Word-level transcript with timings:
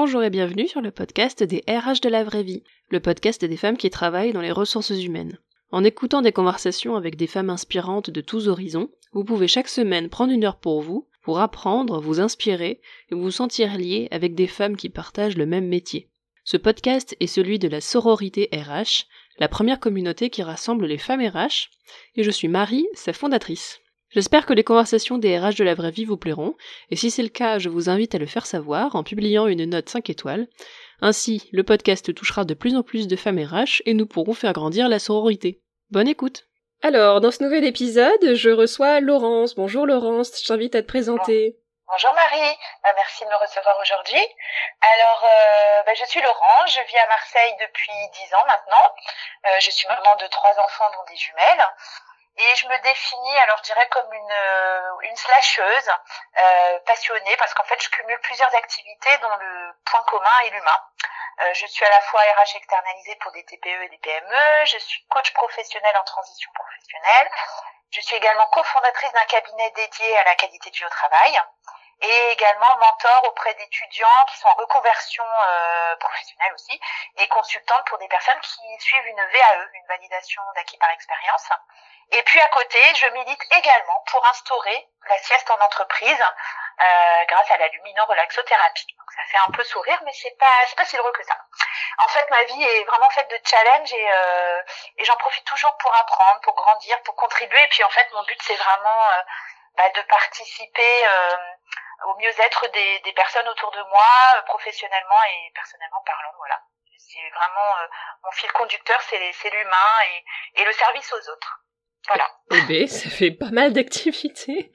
Bonjour 0.00 0.22
et 0.22 0.30
bienvenue 0.30 0.68
sur 0.68 0.80
le 0.80 0.92
podcast 0.92 1.42
des 1.42 1.64
RH 1.66 2.00
de 2.02 2.08
la 2.08 2.22
vraie 2.22 2.44
vie, 2.44 2.62
le 2.88 3.00
podcast 3.00 3.44
des 3.44 3.56
femmes 3.56 3.76
qui 3.76 3.90
travaillent 3.90 4.32
dans 4.32 4.40
les 4.40 4.52
ressources 4.52 4.90
humaines. 4.90 5.40
En 5.72 5.82
écoutant 5.82 6.22
des 6.22 6.30
conversations 6.30 6.94
avec 6.94 7.16
des 7.16 7.26
femmes 7.26 7.50
inspirantes 7.50 8.08
de 8.08 8.20
tous 8.20 8.46
horizons, 8.46 8.90
vous 9.12 9.24
pouvez 9.24 9.48
chaque 9.48 9.66
semaine 9.66 10.08
prendre 10.08 10.32
une 10.32 10.44
heure 10.44 10.60
pour 10.60 10.82
vous, 10.82 11.08
pour 11.24 11.40
apprendre, 11.40 12.00
vous 12.00 12.20
inspirer 12.20 12.80
et 13.10 13.16
vous 13.16 13.32
sentir 13.32 13.76
lié 13.76 14.06
avec 14.12 14.36
des 14.36 14.46
femmes 14.46 14.76
qui 14.76 14.88
partagent 14.88 15.36
le 15.36 15.46
même 15.46 15.66
métier. 15.66 16.08
Ce 16.44 16.56
podcast 16.56 17.16
est 17.18 17.26
celui 17.26 17.58
de 17.58 17.66
la 17.66 17.80
sororité 17.80 18.48
RH, 18.52 19.06
la 19.40 19.48
première 19.48 19.80
communauté 19.80 20.30
qui 20.30 20.44
rassemble 20.44 20.86
les 20.86 20.98
femmes 20.98 21.26
RH, 21.26 21.70
et 22.14 22.22
je 22.22 22.30
suis 22.30 22.46
Marie, 22.46 22.86
sa 22.94 23.12
fondatrice. 23.12 23.80
J'espère 24.10 24.46
que 24.46 24.54
les 24.54 24.64
conversations 24.64 25.18
des 25.18 25.38
RH 25.38 25.56
de 25.56 25.64
la 25.64 25.74
vraie 25.74 25.90
vie 25.90 26.06
vous 26.06 26.16
plairont, 26.16 26.54
et 26.90 26.96
si 26.96 27.10
c'est 27.10 27.22
le 27.22 27.28
cas, 27.28 27.58
je 27.58 27.68
vous 27.68 27.90
invite 27.90 28.14
à 28.14 28.18
le 28.18 28.24
faire 28.24 28.46
savoir 28.46 28.96
en 28.96 29.02
publiant 29.02 29.46
une 29.46 29.66
note 29.66 29.90
5 29.90 30.08
étoiles. 30.08 30.46
Ainsi, 31.02 31.48
le 31.52 31.62
podcast 31.62 32.14
touchera 32.14 32.44
de 32.44 32.54
plus 32.54 32.74
en 32.74 32.82
plus 32.82 33.06
de 33.06 33.16
femmes 33.16 33.38
RH 33.38 33.82
et 33.84 33.92
nous 33.92 34.06
pourrons 34.06 34.32
faire 34.32 34.54
grandir 34.54 34.88
la 34.88 34.98
sororité. 34.98 35.60
Bonne 35.90 36.08
écoute 36.08 36.44
Alors, 36.82 37.20
dans 37.20 37.30
ce 37.30 37.42
nouvel 37.42 37.64
épisode, 37.64 38.34
je 38.34 38.48
reçois 38.48 39.00
Laurence. 39.00 39.54
Bonjour 39.54 39.86
Laurence, 39.86 40.32
je 40.40 40.46
t'invite 40.46 40.74
à 40.74 40.80
te 40.80 40.86
présenter. 40.86 41.58
Bonjour 41.86 42.12
Marie, 42.14 42.56
bah, 42.82 42.90
merci 42.96 43.24
de 43.24 43.30
me 43.30 43.36
recevoir 43.36 43.76
aujourd'hui. 43.80 44.20
Alors, 44.80 45.24
euh, 45.24 45.82
bah, 45.84 45.92
je 45.94 46.04
suis 46.04 46.20
Laurence, 46.20 46.72
je 46.72 46.80
vis 46.80 46.98
à 46.98 47.06
Marseille 47.08 47.54
depuis 47.60 47.92
10 48.26 48.34
ans 48.34 48.44
maintenant. 48.46 48.92
Euh, 49.46 49.60
je 49.60 49.70
suis 49.70 49.88
maman 49.88 50.16
de 50.20 50.26
trois 50.28 50.52
enfants 50.52 50.90
dont 50.96 51.12
des 51.12 51.16
jumelles. 51.16 51.64
Et 52.40 52.54
je 52.54 52.68
me 52.68 52.78
définis, 52.78 53.38
alors 53.38 53.56
je 53.58 53.62
dirais 53.64 53.88
comme 53.90 54.12
une, 54.12 54.32
euh, 54.32 55.00
une 55.00 55.16
slasheuse 55.16 55.90
euh, 56.38 56.78
passionnée, 56.86 57.36
parce 57.36 57.52
qu'en 57.54 57.64
fait 57.64 57.82
je 57.82 57.90
cumule 57.90 58.18
plusieurs 58.20 58.54
activités 58.54 59.18
dont 59.18 59.34
le 59.40 59.72
point 59.84 60.02
commun 60.04 60.38
est 60.44 60.50
l'humain. 60.50 60.80
Euh, 61.40 61.54
je 61.54 61.66
suis 61.66 61.84
à 61.84 61.90
la 61.90 62.00
fois 62.02 62.20
RH 62.20 62.56
externalisée 62.56 63.16
pour 63.16 63.32
des 63.32 63.44
TPE 63.44 63.82
et 63.82 63.88
des 63.88 63.98
PME, 63.98 64.64
je 64.66 64.78
suis 64.78 65.04
coach 65.06 65.32
professionnel 65.32 65.96
en 65.96 66.04
transition 66.04 66.50
professionnelle, 66.52 67.30
je 67.90 68.00
suis 68.00 68.16
également 68.16 68.46
cofondatrice 68.46 69.12
d'un 69.12 69.24
cabinet 69.24 69.70
dédié 69.70 70.18
à 70.18 70.24
la 70.24 70.34
qualité 70.36 70.70
de 70.70 70.76
vie 70.76 70.84
au 70.84 70.90
travail 70.90 71.40
et 72.00 72.30
également 72.30 72.76
mentor 72.76 73.24
auprès 73.24 73.54
d'étudiants 73.54 74.24
qui 74.28 74.38
sont 74.38 74.48
en 74.48 74.54
reconversion 74.54 75.24
euh, 75.24 75.96
professionnelle 75.96 76.52
aussi 76.54 76.80
et 77.16 77.28
consultante 77.28 77.84
pour 77.86 77.98
des 77.98 78.08
personnes 78.08 78.40
qui 78.40 78.80
suivent 78.80 79.06
une 79.06 79.24
VAE, 79.24 79.68
une 79.74 79.86
validation 79.88 80.42
d'acquis 80.54 80.78
par 80.78 80.90
expérience. 80.90 81.48
Et 82.10 82.22
puis 82.22 82.40
à 82.40 82.48
côté, 82.48 82.78
je 82.96 83.06
milite 83.08 83.42
également 83.58 84.02
pour 84.10 84.26
instaurer 84.28 84.88
la 85.08 85.18
sieste 85.18 85.50
en 85.50 85.60
entreprise 85.60 86.24
euh, 86.80 87.24
grâce 87.26 87.50
à 87.50 87.56
la 87.58 87.68
lumino-relaxothérapie. 87.68 88.86
Donc 88.96 89.10
ça 89.14 89.22
fait 89.30 89.38
un 89.46 89.50
peu 89.50 89.64
sourire, 89.64 90.00
mais 90.04 90.12
c'est 90.14 90.36
pas 90.38 90.66
c'est 90.68 90.76
pas 90.76 90.84
si 90.86 90.96
drôle 90.96 91.12
que 91.12 91.24
ça. 91.24 91.36
En 91.98 92.08
fait, 92.08 92.30
ma 92.30 92.44
vie 92.44 92.62
est 92.62 92.84
vraiment 92.84 93.10
faite 93.10 93.28
de 93.30 93.38
challenges 93.44 93.92
et, 93.92 94.12
euh, 94.12 94.62
et 94.98 95.04
j'en 95.04 95.16
profite 95.16 95.44
toujours 95.44 95.76
pour 95.78 95.94
apprendre, 95.96 96.40
pour 96.42 96.54
grandir, 96.54 97.02
pour 97.02 97.16
contribuer. 97.16 97.62
Et 97.62 97.68
puis 97.68 97.84
en 97.84 97.90
fait, 97.90 98.08
mon 98.12 98.22
but 98.22 98.40
c'est 98.42 98.56
vraiment 98.56 99.10
euh, 99.10 99.22
bah, 99.76 99.90
de 99.90 100.02
participer 100.02 101.06
euh, 101.08 101.36
au 102.06 102.18
mieux-être 102.20 102.70
des, 102.72 103.00
des 103.04 103.12
personnes 103.12 103.48
autour 103.48 103.70
de 103.72 103.82
moi, 103.90 104.10
euh, 104.36 104.42
professionnellement 104.42 105.22
et 105.32 105.52
personnellement 105.54 106.02
parlant. 106.06 106.32
Voilà. 106.38 106.60
C'est 106.96 107.30
vraiment 107.30 107.70
euh, 107.82 107.86
mon 108.24 108.30
fil 108.32 108.50
conducteur, 108.52 109.00
c'est 109.02 109.50
l'humain 109.50 109.90
et, 110.10 110.60
et 110.60 110.64
le 110.64 110.72
service 110.72 111.12
aux 111.12 111.30
autres. 111.32 111.64
Voilà. 112.06 112.30
Eh 112.52 112.60
ben, 112.62 112.86
ça 112.86 113.10
fait 113.10 113.30
pas 113.32 113.50
mal 113.50 113.72
d'activités. 113.72 114.72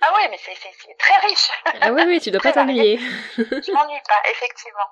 Ah 0.00 0.12
oui, 0.16 0.22
mais 0.30 0.38
c'est 0.38 0.96
très 0.98 1.26
riche. 1.26 1.50
Ah 1.80 1.92
oui, 1.92 2.02
oui, 2.06 2.20
tu 2.20 2.30
dois 2.30 2.40
pas 2.42 2.52
t'ennuyer. 2.52 2.98
Je 3.36 3.72
m'ennuie 3.72 4.00
pas, 4.08 4.30
effectivement. 4.30 4.88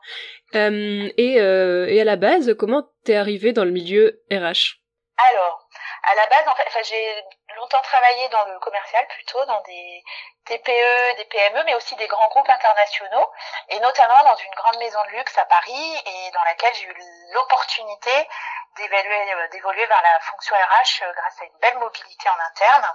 Euh, 0.55 1.11
et, 1.17 1.41
euh, 1.41 1.87
et 1.89 2.01
à 2.01 2.05
la 2.05 2.17
base, 2.17 2.55
comment 2.59 2.91
t'es 3.05 3.17
arrivée 3.17 3.53
dans 3.53 3.65
le 3.65 3.71
milieu 3.71 4.23
RH 4.31 4.81
Alors, 5.31 5.68
à 6.03 6.15
la 6.15 6.27
base, 6.27 6.49
en 6.49 6.55
fait, 6.55 6.65
enfin, 6.69 6.83
j'ai 6.83 7.25
longtemps 7.57 7.83
travaillé 7.83 8.29
dans 8.29 8.45
le 8.45 8.59
commercial 8.61 9.07
plutôt, 9.09 9.45
dans 9.47 9.61
des 9.63 10.05
TPE, 10.47 11.17
des 11.17 11.25
PME, 11.25 11.65
mais 11.65 11.75
aussi 11.75 11.97
des 11.97 12.07
grands 12.07 12.29
groupes 12.29 12.49
internationaux, 12.49 13.31
et 13.69 13.81
notamment 13.81 14.23
dans 14.25 14.37
une 14.37 14.55
grande 14.55 14.79
maison 14.79 15.03
de 15.05 15.11
luxe 15.11 15.37
à 15.39 15.45
Paris, 15.47 16.03
et 16.07 16.31
dans 16.31 16.45
laquelle 16.45 16.75
j'ai 16.75 16.85
eu 16.85 16.97
l'opportunité 17.33 18.29
euh, 18.81 19.49
d'évoluer 19.49 19.87
vers 19.87 20.03
la 20.03 20.21
fonction 20.21 20.55
RH 20.55 21.03
euh, 21.03 21.13
grâce 21.13 21.41
à 21.41 21.45
une 21.45 21.59
belle 21.61 21.79
mobilité 21.79 22.29
en 22.29 22.39
interne. 22.49 22.87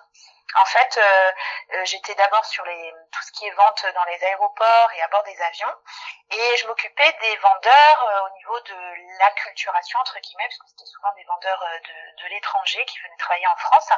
En 0.55 0.65
fait, 0.65 0.97
euh, 0.97 1.31
euh, 1.73 1.85
j'étais 1.85 2.13
d'abord 2.13 2.45
sur 2.45 2.63
les 2.65 2.93
tout 3.11 3.21
ce 3.23 3.31
qui 3.31 3.47
est 3.47 3.51
vente 3.51 3.85
dans 3.95 4.03
les 4.05 4.23
aéroports 4.23 4.91
et 4.93 5.01
à 5.01 5.07
bord 5.07 5.23
des 5.23 5.41
avions, 5.41 5.73
et 6.29 6.57
je 6.57 6.67
m'occupais 6.67 7.11
des 7.21 7.37
vendeurs 7.37 8.03
euh, 8.03 8.27
au 8.27 8.29
niveau 8.37 8.59
de 8.59 9.17
l'acculturation 9.19 9.99
entre 9.99 10.19
guillemets, 10.19 10.47
parce 10.47 10.59
que 10.59 10.67
c'était 10.67 10.85
souvent 10.85 11.11
des 11.15 11.23
vendeurs 11.23 11.59
de, 11.59 12.23
de 12.23 12.27
l'étranger 12.29 12.85
qui 12.85 12.99
venaient 12.99 13.17
travailler 13.17 13.47
en 13.47 13.55
France. 13.55 13.89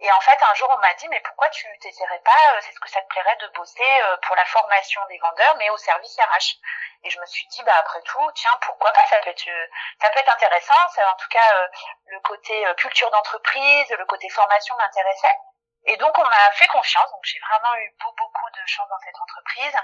Et 0.00 0.10
en 0.10 0.20
fait, 0.20 0.36
un 0.42 0.54
jour, 0.54 0.68
on 0.72 0.78
m'a 0.78 0.92
dit 0.94 1.06
mais 1.08 1.20
pourquoi 1.20 1.48
tu 1.50 1.66
t'essaierais 1.78 2.22
pas 2.24 2.60
C'est 2.62 2.72
ce 2.72 2.80
que 2.80 2.90
ça 2.90 3.00
te 3.00 3.06
plairait 3.06 3.36
de 3.36 3.46
bosser 3.48 4.02
pour 4.22 4.34
la 4.34 4.44
formation 4.46 5.00
des 5.08 5.18
vendeurs, 5.18 5.54
mais 5.58 5.70
au 5.70 5.76
service 5.76 6.16
RH 6.18 6.58
Et 7.04 7.10
je 7.10 7.20
me 7.20 7.26
suis 7.26 7.46
dit 7.46 7.62
bah 7.62 7.76
après 7.78 8.02
tout, 8.02 8.30
tiens 8.34 8.58
pourquoi 8.62 8.90
pas 8.92 9.06
Ça 9.06 9.20
peut 9.20 9.30
être 9.30 9.48
ça 10.00 10.10
peut 10.10 10.18
être 10.18 10.34
intéressant. 10.34 10.74
En 11.12 11.16
tout 11.16 11.28
cas 11.28 11.68
le 12.06 12.18
côté 12.20 12.66
culture 12.76 13.10
d'entreprise, 13.12 13.90
le 13.90 14.06
côté 14.06 14.28
formation 14.30 14.74
m'intéressait. 14.78 15.38
Et 15.84 15.96
donc 15.96 16.16
on 16.18 16.24
m'a 16.24 16.50
fait 16.52 16.68
confiance, 16.68 17.10
donc 17.10 17.24
j'ai 17.24 17.40
vraiment 17.40 17.74
eu 17.76 17.96
beaucoup 17.98 18.50
de 18.50 18.66
chance 18.66 18.88
dans 18.88 19.00
cette 19.04 19.20
entreprise. 19.20 19.74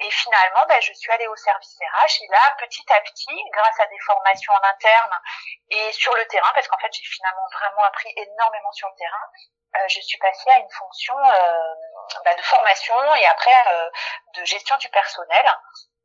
Et 0.00 0.10
finalement, 0.10 0.64
ben, 0.68 0.80
je 0.80 0.92
suis 0.92 1.10
allée 1.10 1.26
au 1.26 1.36
service 1.36 1.76
RH 1.80 2.22
et 2.22 2.28
là, 2.28 2.54
petit 2.58 2.84
à 2.92 3.00
petit, 3.00 3.44
grâce 3.52 3.80
à 3.80 3.86
des 3.86 3.98
formations 4.00 4.52
en 4.52 4.68
interne 4.68 5.20
et 5.70 5.92
sur 5.92 6.14
le 6.14 6.24
terrain, 6.26 6.52
parce 6.54 6.68
qu'en 6.68 6.78
fait 6.78 6.92
j'ai 6.92 7.04
finalement 7.04 7.48
vraiment 7.52 7.82
appris 7.82 8.12
énormément 8.16 8.72
sur 8.72 8.88
le 8.88 8.94
terrain, 8.94 9.26
euh, 9.76 9.88
je 9.88 10.00
suis 10.00 10.18
passée 10.18 10.50
à 10.50 10.58
une 10.58 10.70
fonction 10.70 11.18
euh, 11.18 11.74
ben, 12.24 12.36
de 12.36 12.42
formation 12.42 13.14
et 13.16 13.26
après 13.26 13.72
euh, 13.72 13.90
de 14.34 14.44
gestion 14.44 14.76
du 14.76 14.88
personnel. 14.88 15.46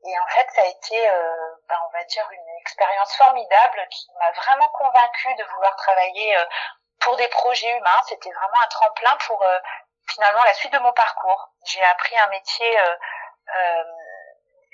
Et 0.06 0.20
en 0.20 0.28
fait, 0.28 0.48
ça 0.54 0.62
a 0.64 0.66
été, 0.66 1.10
euh, 1.10 1.56
ben, 1.70 1.78
on 1.88 1.98
va 1.98 2.04
dire, 2.04 2.28
une 2.30 2.60
expérience 2.60 3.16
formidable 3.16 3.88
qui 3.90 4.08
m'a 4.20 4.32
vraiment 4.32 4.68
convaincue 4.70 5.34
de 5.36 5.44
vouloir 5.46 5.76
travailler 5.78 6.36
pour 7.04 7.16
des 7.18 7.28
projets 7.28 7.70
humains. 7.78 8.02
C'était 8.08 8.32
vraiment 8.32 8.62
un 8.64 8.68
tremplin 8.68 9.16
pour 9.28 9.42
euh, 9.44 9.60
finalement 10.10 10.44
la 10.44 10.54
suite 10.54 10.74
de 10.74 10.80
mon 10.80 10.94
parcours. 10.94 11.50
J'ai 11.66 11.84
appris 11.84 12.18
un 12.18 12.28
métier 12.28 12.80
euh, 12.80 12.96
euh, 13.56 13.84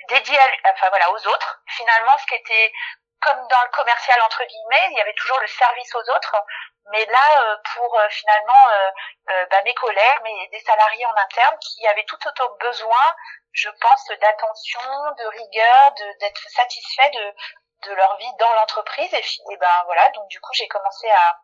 dédié 0.09 0.39
à, 0.39 0.71
enfin 0.71 0.89
voilà 0.89 1.11
aux 1.11 1.27
autres. 1.27 1.61
Finalement, 1.67 2.17
ce 2.17 2.25
qui 2.27 2.35
était 2.35 2.71
comme 3.21 3.47
dans 3.47 3.63
le 3.63 3.69
commercial 3.71 4.21
entre 4.21 4.43
guillemets, 4.45 4.87
il 4.91 4.97
y 4.97 5.01
avait 5.01 5.13
toujours 5.13 5.39
le 5.41 5.47
service 5.47 5.93
aux 5.93 6.09
autres, 6.15 6.35
mais 6.91 7.05
là 7.05 7.57
pour 7.75 7.99
finalement 8.11 8.69
bah, 9.27 9.61
mes 9.65 9.73
collègues, 9.73 10.19
mais 10.23 10.47
des 10.53 10.59
salariés 10.61 11.05
en 11.05 11.15
interne 11.17 11.57
qui 11.59 11.85
avaient 11.87 12.05
tout 12.05 12.17
autant 12.25 12.49
besoin, 12.61 13.15
je 13.51 13.69
pense, 13.81 14.07
d'attention, 14.21 14.79
de 15.17 15.25
rigueur, 15.25 15.91
d'être 16.21 16.49
satisfaits 16.49 17.09
de 17.11 17.33
de 17.83 17.93
leur 17.93 18.17
vie 18.17 18.33
dans 18.39 18.53
l'entreprise 18.53 19.13
et, 19.13 19.23
et 19.51 19.57
ben 19.57 19.83
voilà 19.85 20.09
donc 20.09 20.27
du 20.27 20.39
coup 20.41 20.53
j'ai 20.53 20.67
commencé 20.67 21.09
à 21.09 21.39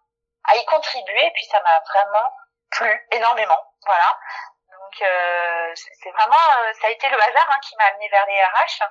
à 0.48 0.56
y 0.56 0.66
contribuer 0.66 1.26
et 1.26 1.32
puis 1.32 1.46
ça 1.46 1.62
m'a 1.62 1.80
vraiment 1.90 2.32
plu 2.72 3.08
énormément 3.12 3.62
voilà. 3.86 4.20
Donc 4.72 5.02
euh, 5.02 5.72
c'est 5.76 6.12
vraiment 6.12 6.36
euh, 6.36 6.74
ça 6.82 6.88
a 6.88 6.90
été 6.90 7.08
le 7.08 7.22
hasard 7.22 7.50
hein, 7.50 7.60
qui 7.62 7.76
m'a 7.78 7.86
amené 7.86 8.10
vers 8.10 8.26
les 8.26 8.44
RH 8.44 8.84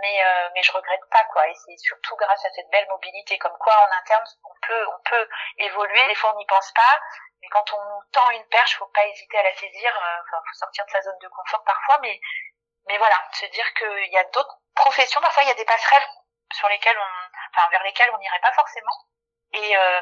mais 0.00 0.24
euh, 0.24 0.48
mais 0.54 0.62
je 0.62 0.72
regrette 0.72 1.04
pas 1.10 1.24
quoi. 1.32 1.46
Et 1.48 1.54
c'est 1.54 1.76
surtout 1.78 2.16
grâce 2.16 2.44
à 2.44 2.50
cette 2.50 2.68
belle 2.70 2.88
mobilité 2.88 3.38
comme 3.38 3.56
quoi 3.58 3.74
en 3.74 3.98
interne 3.98 4.24
on 4.44 4.54
peut 4.66 4.86
on 4.88 5.00
peut 5.04 5.28
évoluer. 5.58 6.06
Des 6.08 6.14
fois 6.14 6.32
on 6.34 6.38
n'y 6.38 6.46
pense 6.46 6.72
pas 6.72 7.00
mais 7.42 7.48
quand 7.48 7.72
on 7.72 7.84
nous 7.84 8.02
tend 8.12 8.30
une 8.30 8.46
perche 8.48 8.76
faut 8.76 8.86
pas 8.86 9.04
hésiter 9.06 9.38
à 9.38 9.42
la 9.42 9.54
saisir 9.54 9.90
euh, 9.94 10.22
enfin 10.22 10.42
faut 10.48 10.58
sortir 10.58 10.84
de 10.86 10.90
sa 10.90 11.02
zone 11.02 11.18
de 11.20 11.28
confort 11.28 11.62
parfois 11.64 11.98
mais 12.02 12.18
mais 12.86 12.98
voilà 12.98 13.16
se 13.32 13.46
dire 13.46 13.74
qu'il 13.74 14.12
y 14.12 14.18
a 14.18 14.24
d'autres 14.24 14.58
professions 14.74 15.20
parfois 15.20 15.42
il 15.42 15.48
y 15.48 15.52
a 15.52 15.54
des 15.54 15.64
passerelles 15.64 16.08
sur 16.52 16.68
lesquelles 16.68 16.98
on 16.98 17.24
enfin 17.54 17.68
vers 17.70 17.82
lesquelles 17.82 18.10
on 18.14 18.18
n'irait 18.18 18.40
pas 18.40 18.52
forcément. 18.52 18.96
Et 19.52 19.76
euh, 19.76 20.00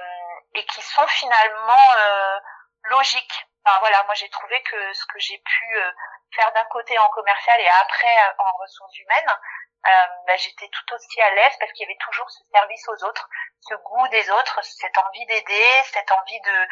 et 0.54 0.64
qui 0.66 0.82
sont 0.82 1.06
finalement 1.06 1.86
euh, 1.96 2.38
logiques. 2.84 3.46
Enfin, 3.64 3.78
voilà, 3.80 4.02
moi 4.04 4.14
j'ai 4.14 4.28
trouvé 4.28 4.60
que 4.62 4.92
ce 4.92 5.04
que 5.06 5.18
j'ai 5.18 5.38
pu 5.38 5.78
euh, 5.78 5.92
faire 6.34 6.52
d'un 6.52 6.64
côté 6.66 6.98
en 6.98 7.08
commercial 7.10 7.60
et 7.60 7.68
après 7.68 8.16
euh, 8.24 8.32
en 8.38 8.52
ressources 8.58 8.98
humaines, 8.98 9.38
euh, 9.86 10.06
bah, 10.26 10.36
j'étais 10.36 10.68
tout 10.68 10.94
aussi 10.94 11.20
à 11.22 11.30
l'aise 11.30 11.56
parce 11.58 11.72
qu'il 11.72 11.86
y 11.86 11.90
avait 11.90 11.98
toujours 12.00 12.30
ce 12.30 12.42
service 12.52 12.88
aux 12.88 13.04
autres, 13.04 13.28
ce 13.60 13.74
goût 13.74 14.08
des 14.08 14.30
autres, 14.30 14.60
cette 14.62 14.98
envie 14.98 15.26
d'aider, 15.26 15.82
cette 15.92 16.10
envie 16.10 16.40
de, 16.40 16.68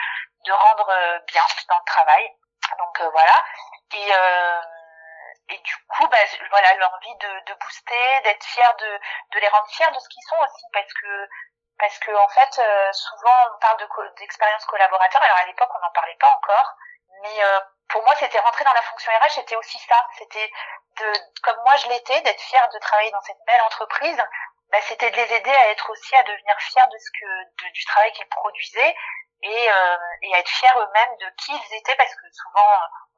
de 0.46 0.52
rendre 0.52 1.20
bien 1.26 1.42
dans 1.68 1.78
le 1.78 1.84
travail. 1.84 2.36
Donc 2.78 3.00
voilà. 3.12 3.44
Et, 3.94 4.12
et 5.54 5.58
du 5.58 5.76
coup, 5.88 6.06
bah, 6.06 6.18
voilà, 6.50 6.72
l'envie 6.74 7.16
de, 7.16 7.40
de 7.46 7.54
booster, 7.54 8.20
d'être 8.22 8.44
fier 8.44 8.76
de, 8.76 9.00
de 9.32 9.40
les 9.40 9.48
rendre 9.48 9.68
fiers 9.70 9.90
de 9.90 9.98
ce 9.98 10.08
qu'ils 10.08 10.22
sont 10.28 10.38
aussi, 10.38 10.64
parce 10.72 10.92
que 10.92 11.28
parce 11.80 11.98
que 11.98 12.12
en 12.12 12.28
fait 12.28 12.58
euh, 12.58 12.92
souvent 12.92 13.34
on 13.54 13.58
parle 13.58 13.78
de 13.78 13.88
d'expérience 14.18 14.64
collaborateur 14.66 15.22
alors 15.22 15.38
à 15.38 15.46
l'époque 15.46 15.70
on 15.74 15.80
n'en 15.80 15.92
parlait 15.92 16.18
pas 16.20 16.28
encore 16.28 16.76
mais 17.22 17.42
euh, 17.42 17.60
pour 17.88 18.02
moi, 18.04 18.14
c'était 18.18 18.38
rentrer 18.38 18.64
dans 18.64 18.72
la 18.72 18.82
fonction 18.82 19.12
RH, 19.12 19.34
c'était 19.34 19.56
aussi 19.56 19.78
ça. 19.78 20.06
C'était 20.18 20.50
de, 20.98 21.12
comme 21.42 21.56
moi 21.64 21.76
je 21.76 21.88
l'étais, 21.88 22.20
d'être 22.22 22.40
fière 22.40 22.68
de 22.68 22.78
travailler 22.78 23.10
dans 23.10 23.20
cette 23.22 23.42
belle 23.46 23.60
entreprise. 23.62 24.22
Bah, 24.70 24.78
c'était 24.82 25.10
de 25.10 25.16
les 25.16 25.32
aider 25.34 25.50
à 25.50 25.70
être 25.70 25.90
aussi 25.90 26.14
à 26.14 26.22
devenir 26.22 26.54
fiers 26.60 26.86
de 26.86 26.98
ce 26.98 27.10
que 27.10 27.70
du 27.72 27.84
travail 27.84 28.12
qu'ils 28.12 28.28
produisaient 28.28 28.94
et, 29.42 29.70
euh, 29.70 29.96
et 30.22 30.34
à 30.34 30.38
être 30.38 30.48
fiers 30.48 30.68
eux-mêmes 30.76 31.16
de 31.16 31.28
qui 31.38 31.52
ils 31.52 31.74
étaient 31.76 31.96
parce 31.96 32.14
que 32.14 32.30
souvent 32.30 32.70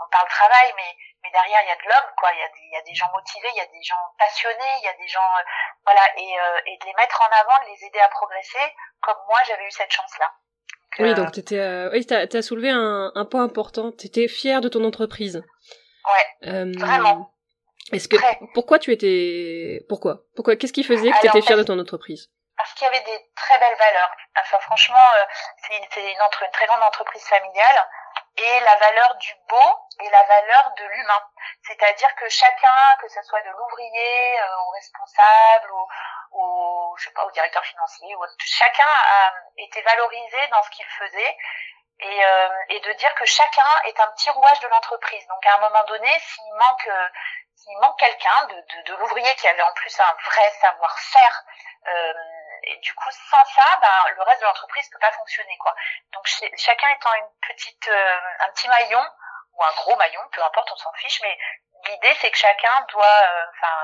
on 0.04 0.10
parle 0.10 0.28
travail 0.28 0.72
mais 0.76 0.96
mais 1.22 1.31
derrière 1.31 1.62
il 1.62 1.69
y 1.69 1.72
a 1.72 1.76
de 1.76 1.88
l'homme 1.88 2.10
quoi 2.16 2.31
il 2.32 2.38
y 2.38 2.43
a 2.43 2.49
des 2.49 2.64
il 2.66 2.75
y 2.75 2.76
a 2.76 2.82
des 2.82 2.94
gens 2.94 3.10
motivés 3.14 3.49
il 3.54 3.58
y 3.58 3.60
a 3.60 3.66
des 3.66 3.82
gens 3.82 4.02
passionnés 4.19 4.75
il 4.81 4.84
y 4.84 4.88
a 4.88 4.94
des 4.94 5.08
gens 5.08 5.31
euh, 5.38 5.43
voilà 5.84 6.02
et 6.16 6.40
euh, 6.40 6.60
et 6.66 6.76
de 6.78 6.84
les 6.87 6.94
mettre 6.94 7.20
en 7.22 7.31
avant 7.40 7.64
de 7.64 7.70
les 7.70 7.84
aider 7.87 8.00
à 8.00 8.08
progresser 8.08 8.75
comme 9.00 9.19
moi 9.28 9.38
j'avais 9.46 9.66
eu 9.66 9.70
cette 9.70 9.93
chance 9.93 10.19
là 10.19 10.31
oui, 10.99 11.14
donc 11.14 11.32
t'étais, 11.32 11.58
euh, 11.58 11.90
oui, 11.93 12.04
t'as, 12.04 12.26
as 12.31 12.43
soulevé 12.43 12.69
un, 12.69 13.12
un 13.14 13.25
point 13.25 13.43
important. 13.43 13.93
T'étais 13.93 14.28
fière 14.28 14.60
de 14.60 14.69
ton 14.69 14.84
entreprise. 14.84 15.37
Ouais. 15.37 16.49
Euh, 16.50 16.72
vraiment. 16.76 17.32
Est-ce 17.93 18.08
que 18.08 18.16
pourquoi 18.54 18.78
tu 18.78 18.93
étais 18.93 19.84
pourquoi? 19.88 20.22
Pourquoi 20.37 20.56
qu'est-ce 20.56 20.72
qui 20.72 20.84
faisait 20.84 21.10
que 21.10 21.20
tu 21.20 21.26
étais 21.26 21.43
fière 21.43 21.58
de 21.58 21.62
ton 21.62 21.78
entreprise? 21.78 22.31
Parce 22.56 22.75
qu'il 22.75 22.84
y 22.84 22.88
avait 22.88 23.00
des 23.04 23.19
très 23.34 23.58
belles 23.58 23.76
valeurs. 23.78 24.10
Enfin 24.38 24.58
franchement, 24.60 25.08
euh, 25.16 25.25
c'est 25.62 25.76
une, 25.76 26.08
une, 26.08 26.22
entre, 26.22 26.43
une 26.44 26.50
très 26.52 26.66
grande 26.66 26.82
entreprise 26.82 27.25
familiale 27.25 27.88
et 28.37 28.61
la 28.61 28.76
valeur 28.76 29.14
du 29.17 29.34
beau 29.49 29.88
et 30.00 30.08
la 30.11 30.23
valeur 30.23 30.73
de 30.79 30.84
l'humain. 30.84 31.23
C'est-à-dire 31.67 32.14
que 32.17 32.29
chacun, 32.29 32.96
que 33.00 33.08
ce 33.08 33.23
soit 33.23 33.43
de 33.43 33.50
l'ouvrier 33.50 34.40
euh, 34.40 34.56
au 34.56 34.70
responsable, 34.70 35.73
au, 35.73 35.88
au, 36.32 36.96
je 36.99 37.05
sais 37.05 37.12
pas, 37.12 37.25
au 37.25 37.31
directeur 37.31 37.64
financier, 37.64 38.14
ou, 38.17 38.25
chacun 38.38 38.88
a 38.88 39.32
été 39.58 39.82
valorisé 39.82 40.46
dans 40.49 40.62
ce 40.62 40.70
qu'il 40.70 40.87
faisait 40.87 41.37
et, 42.00 42.25
euh, 42.25 42.49
et 42.70 42.81
de 42.81 42.93
dire 42.94 43.14
que 43.14 43.26
chacun 43.26 43.81
est 43.84 44.00
un 44.00 44.11
petit 44.12 44.31
rouage 44.31 44.61
de 44.61 44.69
l'entreprise. 44.69 45.26
Donc 45.28 45.46
à 45.46 45.56
un 45.56 45.61
moment 45.61 45.85
donné, 45.85 46.19
s'il 46.20 46.55
manque 46.55 46.87
euh, 46.88 47.08
s'il 47.55 47.78
manque 47.78 47.99
quelqu'un 47.99 48.46
de, 48.46 48.55
de, 48.55 48.82
de 48.82 48.94
l'ouvrier 48.96 49.35
qui 49.37 49.46
avait 49.46 49.62
en 49.62 49.73
plus 49.75 50.00
un 50.00 50.17
vrai 50.25 50.50
savoir-faire, 50.61 51.44
euh, 51.87 52.12
et 52.64 52.76
du 52.79 52.94
coup 52.94 53.11
sans 53.11 53.44
ça, 53.44 53.79
ben, 53.81 54.14
le 54.14 54.23
reste 54.23 54.41
de 54.41 54.47
l'entreprise 54.47 54.88
peut 54.91 54.99
pas 54.99 55.12
fonctionner 55.12 55.56
quoi. 55.59 55.75
Donc 56.12 56.26
chacun 56.56 56.88
étant 56.91 57.12
une 57.14 57.31
petite, 57.49 57.88
euh, 57.88 58.20
un 58.41 58.50
petit 58.50 58.69
maillon 58.69 59.05
ou 59.55 59.64
un 59.64 59.73
gros 59.73 59.97
maillon, 59.97 60.20
peu 60.32 60.43
importe, 60.43 60.70
on 60.73 60.76
s'en 60.76 60.93
fiche, 60.94 61.20
mais 61.23 61.38
l'idée 61.88 62.14
c'est 62.20 62.31
que 62.31 62.38
chacun 62.38 62.87
doit, 62.88 63.05
euh, 63.05 63.47
enfin, 63.50 63.75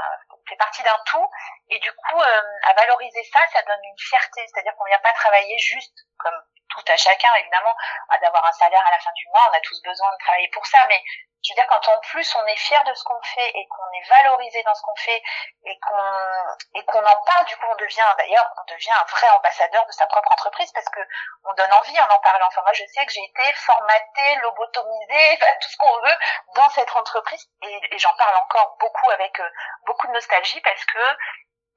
fait 0.48 0.56
partie 0.56 0.82
d'un 0.82 0.98
tout, 1.06 1.30
et 1.68 1.78
du 1.78 1.92
coup, 1.92 2.20
euh, 2.20 2.42
à 2.62 2.72
valoriser 2.74 3.22
ça, 3.32 3.40
ça 3.52 3.62
donne 3.62 3.84
une 3.84 3.98
fierté, 3.98 4.46
c'est-à-dire 4.46 4.74
qu'on 4.76 4.84
vient 4.84 4.98
pas 5.00 5.12
travailler 5.12 5.58
juste 5.58 5.94
comme 6.18 6.42
tout 6.68 6.84
à 6.86 6.96
chacun, 6.96 7.34
évidemment, 7.36 7.74
d'avoir 8.20 8.44
un 8.44 8.52
salaire 8.52 8.84
à 8.86 8.90
la 8.90 8.98
fin 8.98 9.10
du 9.14 9.26
mois, 9.28 9.48
on 9.50 9.56
a 9.56 9.60
tous 9.60 9.80
besoin 9.82 10.08
de 10.12 10.24
travailler 10.24 10.48
pour 10.52 10.66
ça, 10.66 10.78
mais 10.88 11.02
je 11.44 11.52
veux 11.52 11.54
dire 11.54 11.66
quand 11.68 11.88
en 11.88 12.00
plus 12.00 12.34
on 12.34 12.46
est 12.46 12.56
fier 12.56 12.82
de 12.84 12.94
ce 12.94 13.04
qu'on 13.04 13.20
fait 13.22 13.50
et 13.54 13.66
qu'on 13.68 13.92
est 13.92 14.08
valorisé 14.08 14.62
dans 14.64 14.74
ce 14.74 14.82
qu'on 14.82 14.96
fait 14.96 15.22
et 15.64 15.78
qu'on 15.78 16.78
et 16.78 16.84
qu'on 16.84 17.04
en 17.04 17.22
parle 17.26 17.46
du 17.46 17.56
coup 17.56 17.66
on 17.70 17.76
devient 17.76 18.14
d'ailleurs 18.18 18.50
on 18.60 18.64
devient 18.72 18.90
un 18.90 19.04
vrai 19.04 19.28
ambassadeur 19.30 19.86
de 19.86 19.92
sa 19.92 20.06
propre 20.06 20.32
entreprise 20.32 20.70
parce 20.72 20.88
que 20.88 21.00
on 21.44 21.54
donne 21.54 21.72
envie 21.72 21.98
en 22.00 22.08
en 22.10 22.18
parlant. 22.20 22.46
Enfin 22.48 22.62
moi 22.62 22.72
je 22.72 22.84
sais 22.86 23.06
que 23.06 23.12
j'ai 23.12 23.22
été 23.22 23.52
formatée 23.52 24.34
lobotomisée 24.42 25.38
tout 25.60 25.68
ce 25.68 25.76
qu'on 25.76 26.00
veut 26.00 26.18
dans 26.56 26.68
cette 26.70 26.94
entreprise 26.96 27.46
et, 27.62 27.94
et 27.94 27.98
j'en 27.98 28.14
parle 28.16 28.36
encore 28.36 28.76
beaucoup 28.80 29.10
avec 29.10 29.38
euh, 29.38 29.50
beaucoup 29.86 30.08
de 30.08 30.12
nostalgie 30.12 30.60
parce 30.62 30.84
que 30.84 31.16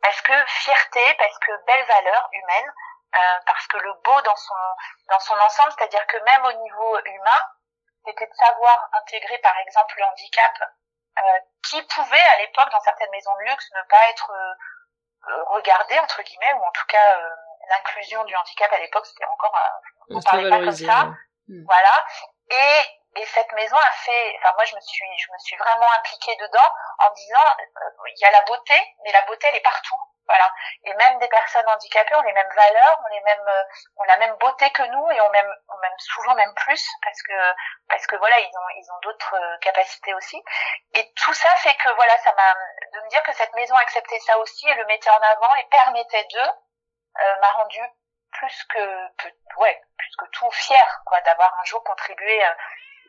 parce 0.02 0.22
que 0.22 0.46
fierté 0.48 1.14
parce 1.20 1.38
que 1.38 1.52
belle 1.66 1.86
valeur 1.86 2.30
humaine 2.34 2.74
euh, 3.16 3.40
parce 3.46 3.68
que 3.68 3.78
le 3.78 3.94
beau 4.06 4.22
dans 4.22 4.36
son 4.36 4.54
dans 5.10 5.20
son 5.20 5.38
ensemble 5.40 5.74
c'est-à-dire 5.78 6.06
que 6.08 6.18
même 6.24 6.46
au 6.46 6.54
niveau 6.54 7.00
humain 7.06 7.42
c'était 8.06 8.28
de 8.28 8.34
savoir 8.34 8.90
intégrer 9.02 9.38
par 9.40 9.58
exemple 9.60 9.96
le 9.98 10.06
handicap 10.06 10.54
euh, 11.18 11.40
qui 11.70 11.82
pouvait 11.84 12.26
à 12.34 12.38
l'époque 12.40 12.70
dans 12.72 12.80
certaines 12.80 13.12
maisons 13.12 13.36
de 13.36 13.50
luxe 13.50 13.70
ne 13.76 13.84
pas 13.90 14.10
être 14.10 14.32
euh, 14.32 14.54
euh 15.30 15.44
regardé 15.50 16.00
entre 16.00 16.22
guillemets 16.24 16.54
ou 16.54 16.64
en 16.64 16.72
tout 16.72 16.86
cas 16.88 17.18
euh, 17.18 17.30
l'inclusion 17.70 18.24
du 18.24 18.36
handicap 18.36 18.72
à 18.72 18.80
l'époque 18.80 19.06
c'était 19.06 19.26
encore 19.26 19.54
on 20.10 20.22
parlait 20.22 20.50
pas 20.50 20.60
comme 20.60 20.72
ça. 20.72 21.06
hmm. 21.48 21.64
voilà. 21.66 22.06
Et 22.50 22.82
et 23.20 23.26
cette 23.26 23.52
maison 23.52 23.76
a 23.76 23.92
fait 23.92 24.38
enfin 24.40 24.54
moi 24.56 24.64
je 24.64 24.76
me 24.76 24.82
suis 24.82 25.06
je 25.18 25.32
me 25.34 25.38
suis 25.40 25.58
vraiment 25.58 25.92
impliquée 25.98 26.36
dedans 26.38 26.74
en 27.00 27.12
disant 27.12 27.46
il 28.08 28.20
y 28.20 28.26
a 28.26 28.32
la 28.32 28.42
beauté 28.44 28.74
mais 29.04 29.12
la 29.12 29.22
beauté 29.26 29.48
elle 29.48 29.58
est 29.58 29.62
partout 29.62 30.00
voilà. 30.28 30.50
Et 30.84 30.94
même 30.94 31.20
des 31.20 31.28
personnes 31.28 31.68
handicapées 31.68 32.16
ont 32.16 32.22
les 32.22 32.34
mêmes 32.34 32.54
valeurs, 32.56 33.00
ont 33.04 33.10
les 33.10 33.22
mêmes, 33.22 33.48
euh, 33.48 33.64
ont 33.98 34.04
la 34.04 34.18
même 34.18 34.36
beauté 34.38 34.70
que 34.72 34.84
nous 34.84 35.12
et 35.12 35.22
ont 35.22 35.30
même, 35.30 35.54
ont 35.70 35.78
même 35.82 35.98
souvent 35.98 36.36
même 36.36 36.54
plus 36.56 36.88
parce 37.04 37.22
que, 37.24 37.54
parce 37.90 38.08
que 38.08 38.16
voilà, 38.18 38.40
ils 38.40 38.58
ont, 38.58 38.70
ils 38.78 38.92
ont 38.92 39.00
d'autres 39.02 39.36
euh, 39.36 39.58
capacités 39.60 40.14
aussi. 40.14 40.42
Et 40.94 41.14
tout 41.14 41.34
ça 41.34 41.50
fait 41.58 41.76
que 41.76 41.90
voilà, 41.96 42.18
ça 42.20 42.34
m'a, 42.34 42.54
de 42.94 43.04
me 43.04 43.10
dire 43.10 43.24
que 43.24 43.34
cette 43.34 43.54
maison 43.56 43.76
acceptait 43.76 44.20
ça 44.20 44.38
aussi 44.40 44.68
et 44.68 44.76
le 44.76 44.86
mettait 44.86 45.10
en 45.10 45.22
avant 45.22 45.56
et 45.56 45.66
permettait 45.70 46.28
d'eux, 46.32 46.52
euh, 47.22 47.40
m'a 47.42 47.52
rendu 47.52 47.82
plus 48.32 48.64
que, 48.66 49.08
ouais, 49.58 49.82
plus 49.98 50.16
que 50.18 50.26
tout 50.32 50.52
fier, 50.52 51.02
quoi, 51.06 51.20
d'avoir 51.22 51.54
un 51.60 51.64
jour 51.66 51.84
contribué, 51.84 52.42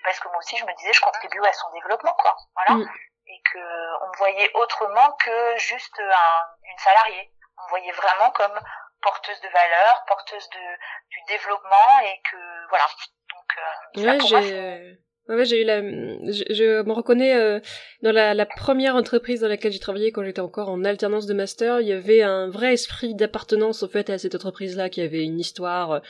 parce 0.02 0.18
que 0.18 0.26
moi 0.26 0.38
aussi 0.38 0.56
je 0.56 0.64
me 0.64 0.74
disais, 0.74 0.92
je 0.92 1.00
contribue 1.00 1.46
à 1.46 1.52
son 1.52 1.70
développement, 1.70 2.14
quoi. 2.14 2.36
Voilà. 2.56 2.82
Mm 2.82 2.90
et 3.26 3.42
que 3.52 4.04
on 4.04 4.08
me 4.08 4.16
voyait 4.16 4.50
autrement 4.54 5.12
que 5.12 5.56
juste 5.56 5.98
un, 6.00 6.46
une 6.72 6.78
salariée. 6.78 7.30
On 7.58 7.64
me 7.64 7.68
voyait 7.70 7.92
vraiment 7.92 8.30
comme 8.32 8.58
porteuse 9.02 9.40
de 9.40 9.48
valeur, 9.48 10.04
porteuse 10.06 10.48
de 10.50 10.64
du 11.10 11.18
développement 11.28 12.00
et 12.04 12.20
que 12.30 12.68
voilà. 12.68 12.86
Donc 13.30 13.48
euh, 13.58 14.02
ouais, 14.02 14.20
j'ai 14.26 14.98
Ouais, 15.28 15.44
j'ai 15.44 15.62
eu 15.62 15.64
la, 15.64 15.80
je, 15.80 16.42
je, 16.50 16.82
me 16.82 16.92
reconnais 16.92 17.36
euh, 17.36 17.60
dans 18.02 18.10
la, 18.10 18.34
la, 18.34 18.44
première 18.44 18.96
entreprise 18.96 19.40
dans 19.40 19.48
laquelle 19.48 19.70
j'ai 19.70 19.78
travaillé 19.78 20.10
quand 20.10 20.24
j'étais 20.24 20.40
encore 20.40 20.68
en 20.68 20.82
alternance 20.82 21.26
de 21.26 21.34
master. 21.34 21.80
Il 21.80 21.86
y 21.86 21.92
avait 21.92 22.22
un 22.22 22.48
vrai 22.48 22.72
esprit 22.72 23.14
d'appartenance 23.14 23.84
en 23.84 23.88
fait 23.88 24.10
à 24.10 24.18
cette 24.18 24.34
entreprise-là, 24.34 24.90
qui 24.90 25.00
avait 25.00 25.22
une 25.22 25.38
histoire 25.38 26.02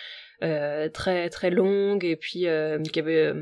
euh, 0.42 0.88
très 0.88 1.28
très 1.28 1.50
longue 1.50 2.06
et 2.06 2.16
puis 2.16 2.48
euh, 2.48 2.82
qui 2.82 2.98
avait 3.00 3.34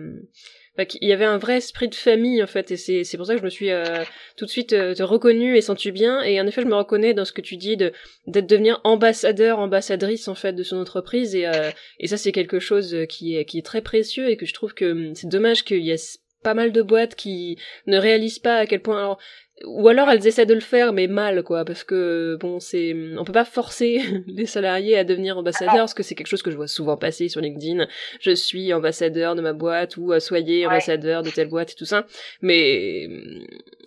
il 1.01 1.09
y 1.09 1.13
avait 1.13 1.25
un 1.25 1.39
vrai 1.39 1.59
esprit 1.59 1.89
de 1.89 1.95
famille 1.95 2.43
en 2.43 2.47
fait 2.47 2.71
et 2.71 2.77
c'est 2.77 3.17
pour 3.17 3.27
ça 3.27 3.35
que 3.35 3.41
je 3.41 3.45
me 3.45 3.51
suis 3.51 3.71
euh, 3.71 4.05
tout 4.37 4.45
de 4.45 4.51
suite 4.51 4.73
euh, 4.73 4.95
reconnue 5.01 5.57
et 5.57 5.61
senti 5.61 5.91
bien. 5.91 6.23
Et 6.23 6.41
en 6.41 6.47
effet 6.47 6.63
je 6.63 6.67
me 6.67 6.75
reconnais 6.75 7.15
dans 7.15 7.25
ce 7.25 7.33
que 7.33 7.41
tu 7.41 7.57
dis 7.57 7.77
de 7.77 7.93
d'être 8.27 8.47
devenir 8.47 8.81
ambassadeur 8.85 9.59
ambassadrice 9.59 10.29
en 10.29 10.35
fait 10.35 10.53
de 10.53 10.63
son 10.63 10.77
entreprise. 10.77 11.35
Et 11.35 11.47
euh, 11.47 11.71
et 11.99 12.07
ça 12.07 12.17
c'est 12.17 12.33
quelque 12.33 12.61
chose 12.61 12.97
qui 13.09 13.37
est 13.37 13.45
qui 13.45 13.59
est 13.59 13.67
très 13.67 13.83
précieux 13.83 14.29
et 14.31 14.37
que 14.37 14.47
je 14.47 14.55
trouve 14.55 14.75
que 14.75 14.93
hum, 14.93 15.15
c'est 15.15 15.29
dommage 15.29 15.65
qu'il 15.65 15.85
y 15.85 15.91
ait 15.91 16.19
pas 16.43 16.55
mal 16.55 16.73
de 16.73 16.83
boîtes 16.83 17.15
qui 17.15 17.59
ne 17.87 17.99
réalisent 17.99 18.39
pas 18.39 18.57
à 18.57 18.67
quel 18.67 18.81
point 18.81 19.19
ou 19.65 19.89
alors 19.89 20.09
elles 20.11 20.27
essaient 20.27 20.47
de 20.47 20.55
le 20.55 20.61
faire 20.61 20.93
mais 20.93 21.07
mal 21.07 21.43
quoi 21.43 21.65
parce 21.65 21.85
que 21.85 22.37
bon 22.41 22.61
c'est 22.61 22.95
on 23.19 23.25
peut 23.25 23.33
pas 23.33 23.45
forcer 23.45 24.01
les 24.27 24.47
salariés 24.47 24.97
à 24.97 25.05
devenir 25.05 25.37
ambassadeurs 25.37 25.77
parce 25.77 25.95
que 25.95 26.03
c'est 26.03 26.15
quelque 26.15 26.29
chose 26.29 26.43
que 26.43 26.51
je 26.51 26.57
vois 26.57 26.69
souvent 26.69 26.97
passer 26.97 27.29
sur 27.29 27.41
LinkedIn. 27.41 27.87
Je 28.21 28.31
suis 28.31 28.73
ambassadeur 28.73 29.35
de 29.35 29.43
ma 29.43 29.53
boîte 29.53 29.97
ou 29.97 30.13
euh, 30.13 30.21
soyez 30.21 30.67
ambassadeur 30.67 31.23
de 31.23 31.31
telle 31.31 31.49
boîte 31.49 31.73
et 31.73 31.75
tout 31.75 31.85
ça. 31.85 32.07
Mais 32.41 33.09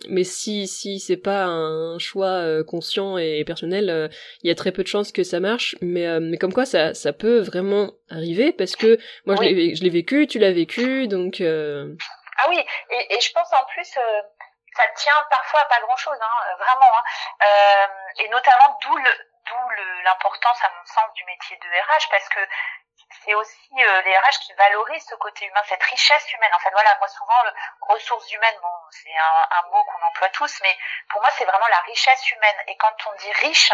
mais 0.08 0.24
si 0.24 0.66
si 0.68 1.00
c'est 1.00 1.16
pas 1.16 1.44
un 1.44 1.98
choix 1.98 2.26
euh, 2.26 2.62
conscient 2.62 3.18
et 3.18 3.44
personnel 3.44 3.90
euh, 3.90 4.08
il 4.42 4.48
y 4.48 4.50
a 4.50 4.54
très 4.54 4.72
peu 4.72 4.82
de 4.82 4.88
chances 4.88 5.12
que 5.12 5.24
ça 5.24 5.40
marche. 5.40 5.76
Mais 5.80 6.20
mais 6.20 6.36
comme 6.36 6.52
quoi 6.52 6.66
ça 6.66 6.94
ça 6.94 7.12
peut 7.12 7.40
vraiment 7.40 7.92
arriver 8.10 8.52
parce 8.52 8.76
que 8.76 8.98
moi 9.26 9.36
je 9.36 9.42
l'ai 9.42 9.74
je 9.74 9.82
l'ai 9.82 9.90
vécu 9.90 10.26
tu 10.26 10.38
l'as 10.38 10.52
vécu 10.52 11.08
donc 11.08 11.40
ah 11.40 12.46
oui 12.48 12.56
et, 12.58 13.14
et 13.14 13.20
je 13.20 13.32
pense 13.32 13.48
en 13.52 13.64
plus 13.72 13.88
ça 14.76 14.86
tient 14.96 15.26
parfois 15.30 15.60
à 15.60 15.64
pas 15.66 15.80
grand 15.80 15.96
chose, 15.96 16.18
hein, 16.20 16.44
euh, 16.50 16.56
vraiment. 16.56 16.98
Hein. 16.98 17.02
Euh, 17.42 17.86
et 18.18 18.28
notamment 18.28 18.78
d'où 18.80 18.98
d'où 19.46 19.70
l'importance 20.04 20.62
à 20.64 20.70
mon 20.70 20.84
sens 20.86 21.12
du 21.14 21.24
métier 21.24 21.56
de 21.58 21.68
RH 21.68 22.08
parce 22.10 22.28
que 22.30 22.40
c'est 23.22 23.34
aussi 23.34 23.70
euh, 23.78 24.02
les 24.02 24.16
RH 24.16 24.40
qui 24.46 24.52
valorisent 24.54 25.06
ce 25.06 25.14
côté 25.16 25.46
humain, 25.46 25.60
cette 25.68 25.82
richesse 25.82 26.32
humaine. 26.32 26.52
En 26.54 26.58
fait, 26.58 26.70
voilà, 26.70 26.96
moi 26.98 27.08
souvent, 27.08 27.42
le, 27.44 27.52
ressources 27.80 28.30
humaines, 28.32 28.56
bon, 28.60 28.74
c'est 28.90 29.16
un, 29.16 29.58
un, 29.58 29.62
mot 29.70 29.84
qu'on 29.84 30.06
emploie 30.06 30.28
tous, 30.30 30.60
mais 30.62 30.76
pour 31.10 31.20
moi, 31.20 31.30
c'est 31.32 31.44
vraiment 31.44 31.66
la 31.68 31.80
richesse 31.80 32.30
humaine. 32.30 32.56
Et 32.66 32.76
quand 32.76 32.94
on 33.06 33.12
dit 33.16 33.32
riche, 33.32 33.72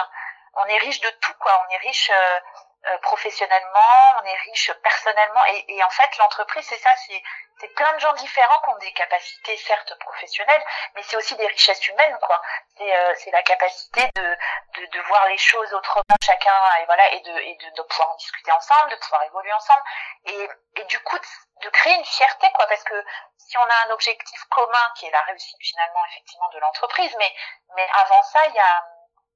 on 0.54 0.64
est 0.66 0.78
riche 0.78 1.00
de 1.00 1.10
tout, 1.10 1.34
quoi. 1.34 1.52
On 1.66 1.74
est 1.74 1.78
riche 1.78 2.10
euh, 2.12 2.40
euh, 2.86 2.98
professionnellement, 2.98 4.20
on 4.22 4.24
est 4.24 4.36
riche 4.50 4.72
personnellement 4.82 5.44
et, 5.50 5.64
et 5.68 5.84
en 5.84 5.90
fait 5.90 6.16
l'entreprise 6.16 6.66
c'est 6.66 6.78
ça, 6.78 6.90
c'est 7.06 7.22
c'est 7.60 7.68
plein 7.74 7.92
de 7.92 7.98
gens 7.98 8.14
différents 8.14 8.58
qui 8.62 8.70
ont 8.70 8.78
des 8.78 8.92
capacités 8.92 9.56
certes 9.58 9.94
professionnelles, 9.98 10.64
mais 10.94 11.02
c'est 11.02 11.16
aussi 11.16 11.36
des 11.36 11.46
richesses 11.46 11.86
humaines 11.88 12.16
quoi. 12.22 12.40
C'est 12.78 12.96
euh, 12.96 13.14
la 13.32 13.42
capacité 13.42 14.08
de, 14.16 14.22
de, 14.22 14.86
de 14.86 15.00
voir 15.02 15.26
les 15.26 15.36
choses 15.36 15.72
autrement 15.74 16.16
chacun 16.24 16.54
et 16.80 16.86
voilà 16.86 17.12
et 17.12 17.20
de 17.20 17.38
et 17.38 17.54
de, 17.56 17.70
de, 17.76 17.82
pouvoir 17.82 18.12
en 18.12 18.16
discuter 18.16 18.50
ensemble, 18.52 18.90
de 18.92 18.96
pouvoir 18.96 19.24
évoluer 19.24 19.52
ensemble 19.52 19.82
et 20.24 20.48
et 20.76 20.84
du 20.84 20.98
coup 21.00 21.18
de, 21.18 21.26
de 21.64 21.68
créer 21.68 21.94
une 21.94 22.04
fierté 22.06 22.50
quoi 22.54 22.66
parce 22.66 22.84
que 22.84 23.04
si 23.36 23.58
on 23.58 23.62
a 23.62 23.88
un 23.88 23.90
objectif 23.90 24.42
commun 24.48 24.92
qui 24.96 25.06
est 25.06 25.10
la 25.10 25.22
réussite 25.22 25.60
finalement 25.60 26.04
effectivement 26.10 26.48
de 26.54 26.58
l'entreprise, 26.60 27.14
mais 27.18 27.34
mais 27.76 27.86
avant 27.92 28.22
ça 28.22 28.40
il 28.46 28.54
y 28.54 28.58
a 28.58 28.84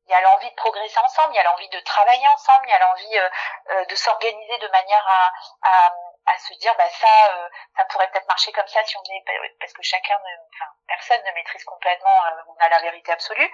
il 0.06 0.11
y 0.11 0.14
a 0.14 0.20
l'envie 0.20 0.50
de 0.50 0.54
progresser 0.56 0.99
ensemble, 0.99 1.32
il 1.32 1.37
y 1.37 1.40
a 1.40 1.44
l'envie 1.44 1.68
de 1.68 1.80
travailler 1.80 2.26
ensemble, 2.28 2.66
il 2.66 2.70
y 2.70 2.75
a 2.75 2.78
l'envie 2.78 3.18
euh, 3.18 3.28
euh, 3.70 3.84
de 3.87 3.94
s'organiser 3.94 4.58
de 4.58 4.68
manière 4.68 5.06
à, 5.06 5.32
à, 5.62 5.92
à 6.26 6.38
se 6.38 6.54
dire 6.54 6.75
bah 6.76 6.88
ça 6.88 7.32
euh, 7.34 7.49
ça 7.76 7.84
pourrait 7.87 8.11
peut-être 8.11 8.28
marcher 8.28 8.52
comme 8.52 8.66
ça 8.68 8.82
si 8.84 8.96
on 8.96 9.02
est 9.02 9.25
parce 9.61 9.73
que 9.73 9.82
chacun 9.82 10.16
enfin 10.16 10.70
personne 10.88 11.23
ne 11.25 11.32
maîtrise 11.32 11.64
complètement 11.64 12.25
euh, 12.26 12.42
on 12.49 12.56
a 12.64 12.68
la 12.68 12.80
vérité 12.80 13.12
absolue. 13.12 13.50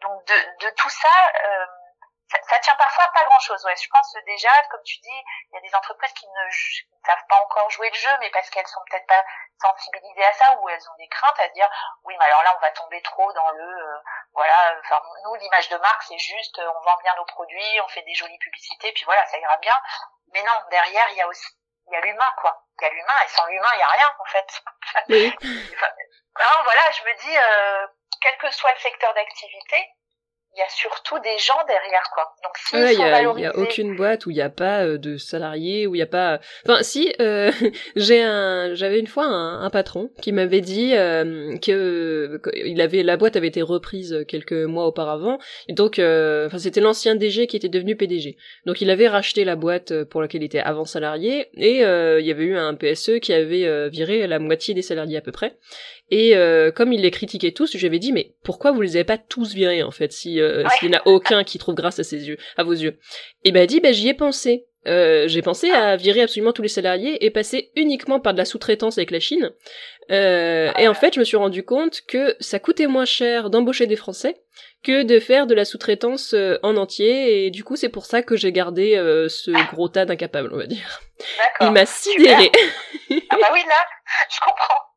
Donc 0.00 0.24
de, 0.26 0.66
de 0.66 0.70
tout 0.70 0.88
ça, 0.88 1.32
euh, 1.44 1.66
ça, 2.30 2.38
ça 2.48 2.58
tient 2.60 2.74
parfois 2.76 3.04
à 3.04 3.12
pas 3.12 3.24
grand 3.24 3.38
chose 3.40 3.64
ouais 3.64 3.76
je 3.76 3.88
pense 3.88 4.14
déjà 4.26 4.50
comme 4.70 4.82
tu 4.82 4.98
dis 5.00 5.24
il 5.50 5.54
y 5.54 5.58
a 5.58 5.60
des 5.60 5.74
entreprises 5.74 6.12
qui 6.12 6.26
ne, 6.26 6.50
savent 7.06 7.26
pas 7.28 7.40
encore 7.42 7.70
jouer 7.70 7.90
le 7.90 7.96
jeu 7.96 8.10
mais 8.20 8.30
parce 8.30 8.48
qu'elles 8.50 8.66
sont 8.66 8.80
peut-être 8.90 9.06
pas 9.06 9.24
sensibilisées 9.60 10.24
à 10.24 10.32
ça 10.32 10.56
ou 10.60 10.68
elles 10.68 10.90
ont 10.90 10.96
des 10.98 11.08
craintes 11.08 11.40
à 11.40 11.48
se 11.48 11.52
dire 11.52 11.68
oui 12.04 12.14
mais 12.18 12.24
alors 12.26 12.42
là 12.42 12.54
on 12.56 12.60
va 12.60 12.70
tomber 12.70 13.00
trop 13.02 13.32
dans 13.32 13.50
le 13.50 14.02
voilà 14.32 14.76
enfin 14.80 15.00
nous 15.24 15.34
l'image 15.34 15.68
de 15.68 15.76
marque 15.78 16.02
c'est 16.04 16.18
juste 16.18 16.58
on 16.58 16.80
vend 16.80 16.96
bien 17.02 17.14
nos 17.16 17.24
produits 17.24 17.80
on 17.84 17.88
fait 17.88 18.02
des 18.02 18.14
jolies 18.14 18.38
publicités 18.38 18.92
puis 18.92 19.04
voilà 19.04 19.24
ça 19.26 19.38
ira 19.38 19.56
bien 19.58 19.78
mais 20.32 20.42
non 20.42 20.62
derrière 20.70 21.08
il 21.10 21.16
y 21.16 21.22
a 21.22 21.26
aussi 21.26 21.46
il 21.90 21.94
y 21.94 21.96
a 21.96 22.00
l'humain, 22.00 22.32
quoi. 22.40 22.64
Il 22.80 22.84
y 22.84 22.86
a 22.86 22.90
l'humain, 22.90 23.20
et 23.24 23.28
sans 23.28 23.46
l'humain, 23.46 23.68
il 23.74 23.78
y 23.78 23.82
a 23.82 23.88
rien, 23.88 24.14
en 24.18 24.24
fait. 24.24 24.62
Non, 26.38 26.62
voilà, 26.62 26.90
je 26.92 27.02
me 27.02 27.14
dis, 27.18 27.36
euh, 27.36 27.86
quel 28.22 28.38
que 28.38 28.50
soit 28.52 28.72
le 28.72 28.78
secteur 28.78 29.12
d'activité, 29.14 29.90
il 30.54 30.58
y 30.58 30.62
a 30.62 30.68
surtout 30.68 31.18
des 31.20 31.38
gens 31.38 31.58
derrière 31.66 32.10
quoi. 32.14 32.24
Donc 32.42 32.52
si 32.56 32.76
il 32.76 32.98
y, 32.98 33.02
a, 33.02 33.22
y 33.22 33.46
a 33.46 33.56
aucune 33.56 33.96
boîte 33.96 34.26
où 34.26 34.30
il 34.30 34.34
n'y 34.34 34.42
a 34.42 34.50
pas 34.50 34.84
euh, 34.84 34.98
de 34.98 35.16
salariés, 35.16 35.86
où 35.86 35.94
il 35.94 35.98
n'y 35.98 36.02
a 36.02 36.06
pas. 36.06 36.40
Enfin, 36.66 36.82
si 36.82 37.14
euh, 37.20 37.52
j'ai 37.96 38.22
un, 38.22 38.74
j'avais 38.74 38.98
une 38.98 39.06
fois 39.06 39.24
un, 39.24 39.62
un 39.62 39.70
patron 39.70 40.10
qui 40.20 40.32
m'avait 40.32 40.60
dit 40.60 40.94
euh, 40.94 41.56
que, 41.58 42.40
il 42.54 42.80
avait 42.80 43.02
la 43.02 43.16
boîte 43.16 43.36
avait 43.36 43.48
été 43.48 43.62
reprise 43.62 44.24
quelques 44.28 44.52
mois 44.52 44.86
auparavant, 44.86 45.38
et 45.68 45.72
donc, 45.72 45.98
euh, 45.98 46.46
enfin, 46.46 46.58
c'était 46.58 46.80
l'ancien 46.80 47.14
DG 47.14 47.46
qui 47.46 47.56
était 47.56 47.68
devenu 47.68 47.96
PDG. 47.96 48.36
Donc, 48.66 48.80
il 48.80 48.90
avait 48.90 49.08
racheté 49.08 49.44
la 49.44 49.56
boîte 49.56 50.04
pour 50.04 50.20
laquelle 50.20 50.42
il 50.42 50.46
était 50.46 50.60
avant 50.60 50.84
salarié, 50.84 51.48
et 51.54 51.84
euh, 51.84 52.20
il 52.20 52.26
y 52.26 52.30
avait 52.30 52.44
eu 52.44 52.56
un 52.56 52.74
PSE 52.74 53.20
qui 53.20 53.32
avait 53.32 53.88
viré 53.88 54.26
la 54.26 54.38
moitié 54.38 54.74
des 54.74 54.82
salariés 54.82 55.16
à 55.16 55.20
peu 55.20 55.32
près. 55.32 55.56
Et 56.10 56.36
euh, 56.36 56.70
comme 56.72 56.92
il 56.92 57.02
les 57.02 57.10
critiquait 57.10 57.52
tous, 57.52 57.72
je 57.72 57.78
lui 57.78 57.86
avais 57.86 57.98
dit 57.98 58.12
mais 58.12 58.34
pourquoi 58.42 58.72
vous 58.72 58.80
les 58.80 58.96
avez 58.96 59.04
pas 59.04 59.18
tous 59.18 59.54
virés 59.54 59.82
en 59.82 59.90
fait 59.90 60.12
si 60.12 60.40
euh, 60.40 60.64
s'il 60.78 60.90
n'y 60.90 60.96
en 60.96 61.00
a 61.00 61.02
aucun 61.06 61.44
qui 61.44 61.58
trouve 61.58 61.74
grâce 61.74 61.98
à 61.98 62.04
ses 62.04 62.28
yeux, 62.28 62.36
à 62.56 62.64
vos 62.64 62.72
yeux. 62.72 62.98
Et 63.44 63.52
ben 63.52 63.66
dit 63.66 63.80
bah 63.80 63.92
j'y 63.92 64.08
ai 64.08 64.14
pensé. 64.14 64.66
Euh, 64.86 65.28
j'ai 65.28 65.42
pensé 65.42 65.70
à 65.70 65.96
virer 65.96 66.22
absolument 66.22 66.54
tous 66.54 66.62
les 66.62 66.68
salariés 66.68 67.22
et 67.24 67.30
passer 67.30 67.70
uniquement 67.76 68.18
par 68.18 68.32
de 68.32 68.38
la 68.38 68.46
sous-traitance 68.46 68.96
avec 68.96 69.10
la 69.10 69.20
Chine. 69.20 69.50
Euh, 70.10 70.72
et 70.78 70.88
en 70.88 70.94
fait, 70.94 71.14
je 71.14 71.20
me 71.20 71.24
suis 71.24 71.36
rendu 71.36 71.62
compte 71.62 72.00
que 72.08 72.34
ça 72.40 72.58
coûtait 72.58 72.86
moins 72.86 73.04
cher 73.04 73.50
d'embaucher 73.50 73.86
des 73.86 73.96
Français 73.96 74.40
que 74.82 75.02
de 75.02 75.20
faire 75.20 75.46
de 75.46 75.54
la 75.54 75.64
sous-traitance 75.64 76.34
euh, 76.34 76.58
en 76.62 76.76
entier. 76.76 77.46
Et 77.46 77.50
du 77.50 77.62
coup, 77.62 77.76
c'est 77.76 77.88
pour 77.88 78.06
ça 78.06 78.22
que 78.22 78.36
j'ai 78.36 78.52
gardé 78.52 78.96
euh, 78.96 79.28
ce 79.28 79.50
gros 79.72 79.88
tas 79.88 80.06
d'incapables, 80.06 80.50
on 80.52 80.56
va 80.56 80.66
dire. 80.66 81.00
Il 81.60 81.70
m'a 81.70 81.86
sidéré. 81.86 82.50
ah 83.30 83.36
bah 83.40 83.50
oui, 83.52 83.60
là, 83.68 83.86
je 84.30 84.40
comprends. 84.40 84.89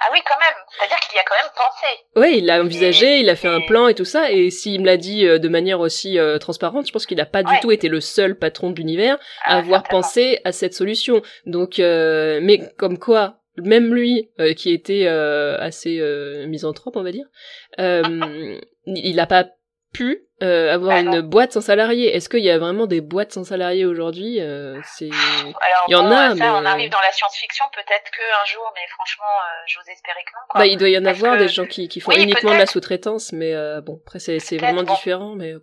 Ah 0.00 0.08
oui, 0.12 0.18
quand 0.26 0.38
même. 0.38 0.56
C'est-à-dire 0.70 0.98
qu'il 1.00 1.16
y 1.16 1.20
a 1.20 1.24
quand 1.24 1.34
même 1.42 1.52
pensé. 1.56 1.86
Oui, 2.16 2.38
il 2.38 2.46
l'a 2.46 2.60
envisagé, 2.60 3.18
il 3.18 3.28
a 3.28 3.36
fait 3.36 3.48
un 3.48 3.60
plan 3.60 3.88
et 3.88 3.94
tout 3.94 4.04
ça. 4.04 4.30
Et 4.30 4.50
s'il 4.50 4.80
me 4.80 4.86
l'a 4.86 4.96
dit 4.96 5.26
euh, 5.26 5.38
de 5.38 5.48
manière 5.48 5.80
aussi 5.80 6.18
euh, 6.18 6.38
transparente, 6.38 6.86
je 6.86 6.92
pense 6.92 7.06
qu'il 7.06 7.18
n'a 7.18 7.26
pas 7.26 7.42
du 7.42 7.58
tout 7.60 7.70
été 7.70 7.88
le 7.88 8.00
seul 8.00 8.36
patron 8.36 8.70
de 8.70 8.76
l'univers 8.76 9.16
à 9.44 9.54
ah, 9.54 9.58
avoir 9.58 9.82
pensé 9.82 10.40
à 10.44 10.52
cette 10.52 10.74
solution. 10.74 11.22
Donc, 11.46 11.78
euh, 11.78 12.40
mais 12.42 12.60
comme 12.76 12.98
quoi, 12.98 13.40
même 13.56 13.92
lui, 13.94 14.30
qui 14.56 14.72
était 14.72 15.08
assez 15.08 16.00
misanthrope, 16.46 16.96
on 16.96 17.02
va 17.02 17.10
dire, 17.10 17.26
il 17.78 19.16
n'a 19.16 19.26
pas 19.26 19.48
pu 19.92 20.22
euh, 20.42 20.72
avoir 20.72 20.98
une 20.98 21.20
boîte 21.20 21.52
sans 21.52 21.60
salarié. 21.60 22.14
Est-ce 22.14 22.28
qu'il 22.28 22.44
y 22.44 22.50
a 22.50 22.58
vraiment 22.58 22.86
des 22.86 23.00
boîtes 23.00 23.32
sans 23.32 23.44
salarié 23.44 23.84
aujourd'hui 23.84 24.40
euh, 24.40 24.80
C'est 24.84 25.06
il 25.08 25.54
y 25.88 25.94
en 25.94 26.10
a, 26.10 26.36
ça, 26.36 26.54
on 26.54 26.64
arrive 26.64 26.90
dans 26.90 27.00
la 27.00 27.12
science-fiction 27.12 27.64
peut-être 27.74 28.10
qu'un 28.10 28.44
jour, 28.46 28.70
mais 28.74 28.86
franchement, 28.90 29.24
euh, 29.24 29.64
j'ose 29.66 29.88
espérer 29.88 30.22
que 30.24 30.30
non. 30.34 30.40
Quoi. 30.48 30.60
Bah, 30.60 30.66
il 30.66 30.76
doit 30.76 30.90
y 30.90 30.98
en 30.98 31.04
avoir 31.04 31.36
des 31.36 31.48
gens 31.48 31.66
qui, 31.66 31.88
qui 31.88 32.00
font 32.00 32.12
uniquement 32.12 32.52
de 32.52 32.58
la 32.58 32.66
sous-traitance, 32.66 33.32
mais 33.32 33.54
euh, 33.54 33.80
bon, 33.80 34.00
après 34.04 34.18
c'est 34.18 34.38
c'est 34.38 34.58
vraiment 34.58 34.82
différent, 34.82 35.34
mais. 35.34 35.54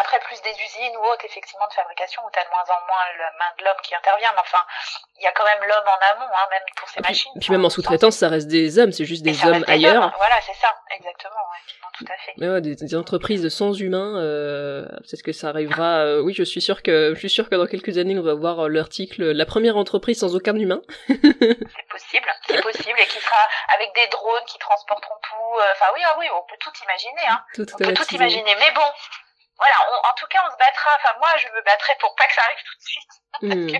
Après, 0.00 0.18
plus 0.20 0.40
des 0.42 0.54
usines 0.54 0.96
ou 0.96 1.02
autres, 1.12 1.24
effectivement, 1.24 1.66
de 1.68 1.74
fabrication, 1.74 2.22
où 2.24 2.30
tu 2.32 2.38
as 2.38 2.44
de 2.44 2.50
moins 2.50 2.62
en 2.62 2.80
moins 2.86 3.04
la 3.18 3.30
main 3.38 3.50
de 3.58 3.64
l'homme 3.64 3.80
qui 3.82 3.94
intervient. 3.94 4.30
Mais 4.32 4.40
enfin, 4.40 4.62
il 5.18 5.24
y 5.24 5.26
a 5.26 5.32
quand 5.32 5.44
même 5.44 5.60
l'homme 5.66 5.88
en 5.88 6.00
amont, 6.14 6.32
hein, 6.32 6.46
même 6.50 6.62
pour 6.76 6.88
ces 6.88 7.00
machines. 7.00 7.32
Puis, 7.40 7.50
même 7.50 7.64
en 7.64 7.70
sous-traitance, 7.70 8.16
ça 8.16 8.28
reste 8.28 8.46
des 8.46 8.78
hommes, 8.78 8.92
c'est 8.92 9.04
juste 9.04 9.24
des 9.24 9.44
hommes 9.44 9.64
ailleurs. 9.66 10.14
Voilà, 10.16 10.40
c'est 10.40 10.54
ça, 10.54 10.74
exactement, 10.94 11.34
ouais. 11.34 11.98
tout 11.98 12.04
à 12.12 12.16
fait. 12.16 12.32
Mais 12.36 12.48
ouais, 12.48 12.60
des, 12.60 12.94
entreprises 12.94 13.48
sans 13.48 13.72
humains, 13.74 14.18
euh, 14.18 14.86
peut-être 14.86 15.22
que 15.22 15.32
ça 15.32 15.48
arrivera. 15.48 16.04
Euh, 16.06 16.22
oui, 16.22 16.32
je 16.32 16.44
suis 16.44 16.60
sûr 16.60 16.82
que 16.82 17.12
je 17.14 17.18
suis 17.18 17.30
sûr 17.30 17.50
que 17.50 17.56
dans 17.56 17.66
quelques 17.66 17.98
années, 17.98 18.16
on 18.18 18.22
va 18.22 18.34
voir 18.34 18.66
euh, 18.66 18.68
l'article 18.68 19.32
"La 19.32 19.46
première 19.46 19.76
entreprise 19.76 20.20
sans 20.20 20.36
aucun 20.36 20.54
humain". 20.54 20.80
c'est 21.08 21.88
possible, 21.90 22.28
c'est 22.46 22.62
possible, 22.62 22.98
et 23.00 23.06
qui 23.06 23.18
sera 23.18 23.42
avec 23.74 23.92
des 23.94 24.06
drones 24.08 24.44
qui 24.46 24.58
transporteront 24.58 25.18
tout. 25.22 25.58
Euh, 25.58 25.72
enfin, 25.72 25.86
oui, 25.94 26.00
ah 26.06 26.16
oui, 26.18 26.26
on 26.34 26.42
peut 26.48 26.56
tout 26.60 26.72
imaginer, 26.84 27.28
hein. 27.28 27.42
Tout 27.54 27.66
on 27.74 27.78
peut 27.78 27.94
tout 27.94 28.14
imaginer, 28.14 28.54
mais 28.58 28.70
bon 28.74 28.90
voilà, 29.58 29.74
en 30.08 30.12
tout 30.14 30.26
cas, 30.28 30.40
on 30.46 30.50
se 30.52 30.56
battra. 30.56 30.90
Enfin, 30.96 31.14
moi, 31.18 31.36
je 31.36 31.48
me 31.48 31.60
battrai 31.62 31.96
pour 31.96 32.14
pas 32.14 32.26
que 32.28 32.34
ça 32.34 32.42
arrive 32.42 32.62
tout 32.62 32.78
de 32.78 32.84
suite, 32.84 33.10
parce, 33.32 33.54
hmm. 33.54 33.72
que, 33.72 33.78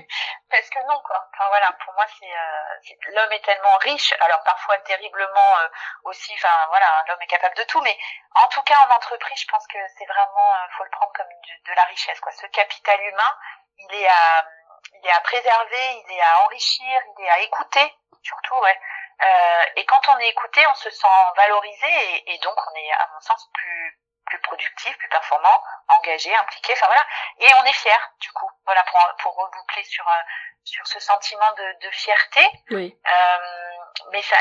parce 0.51 0.71
que 0.71 0.79
non, 0.89 1.01
quoi. 1.07 1.25
Enfin 1.33 1.49
voilà, 1.49 1.71
pour 1.85 1.95
moi, 1.95 2.05
c'est 2.19 2.27
euh, 2.27 3.13
l'homme 3.15 3.33
est 3.33 3.45
tellement 3.45 3.77
riche, 3.79 4.13
alors 4.21 4.43
parfois 4.43 4.77
terriblement 4.79 5.59
euh, 5.61 5.69
aussi. 6.05 6.35
Enfin 6.35 6.67
voilà, 6.71 7.05
l'homme 7.07 7.23
est 7.23 7.29
capable 7.29 7.55
de 7.55 7.63
tout, 7.65 7.81
mais 7.83 7.97
en 8.35 8.49
tout 8.49 8.63
cas, 8.63 8.75
en 8.89 8.95
entreprise, 8.95 9.41
je 9.41 9.47
pense 9.47 9.67
que 9.69 9.79
c'est 9.97 10.07
vraiment, 10.07 10.53
euh, 10.55 10.69
faut 10.77 10.85
le 10.85 10.91
prendre 10.91 11.13
comme 11.13 11.29
de, 11.29 11.71
de, 11.71 11.77
la 11.77 11.85
richesse, 11.85 12.19
quoi. 12.21 12.33
Ce 12.33 12.47
capital 12.47 13.01
humain, 13.01 13.39
il 13.79 13.95
est 14.03 14.09
à, 14.09 14.49
il 14.95 15.07
est 15.07 15.13
à 15.13 15.21
préserver, 15.21 16.03
il 16.07 16.13
est 16.13 16.23
à 16.23 16.41
enrichir, 16.45 17.03
il 17.19 17.25
est 17.25 17.31
à 17.31 17.39
écouter, 17.39 17.95
surtout, 18.25 18.57
ouais. 18.57 18.81
Euh, 19.23 19.63
et 19.77 19.87
quand 19.87 20.01
on 20.09 20.19
est 20.19 20.29
écouté, 20.29 20.67
on 20.67 20.75
se 20.75 20.91
sent 20.91 21.07
valorisé 21.37 21.87
et, 21.87 22.35
et 22.35 22.39
donc 22.39 22.57
on 22.57 22.75
est, 22.75 22.93
à 22.93 23.09
mon 23.13 23.21
sens, 23.21 23.49
plus 23.55 23.99
plus 24.29 24.41
productif, 24.41 24.97
plus 24.99 25.09
performant, 25.09 25.63
engagé, 25.99 26.35
impliqué, 26.35 26.73
enfin 26.73 26.87
voilà. 26.87 27.05
Et 27.41 27.55
on 27.61 27.65
est 27.65 27.73
fier 27.73 28.13
du 28.21 28.31
coup. 28.33 28.51
Voilà 28.65 28.85
pour 28.85 29.01
pour 29.23 29.37
reboucler 29.37 29.85
sur 29.85 30.07
euh, 30.07 30.23
sur 30.65 30.87
ce 30.87 31.01
sentiment 31.01 31.53
de, 31.57 31.87
de 31.87 31.91
fierté. 31.91 32.41
Oui. 32.71 32.97
Euh, 33.07 34.05
mais 34.13 34.23
ça, 34.23 34.37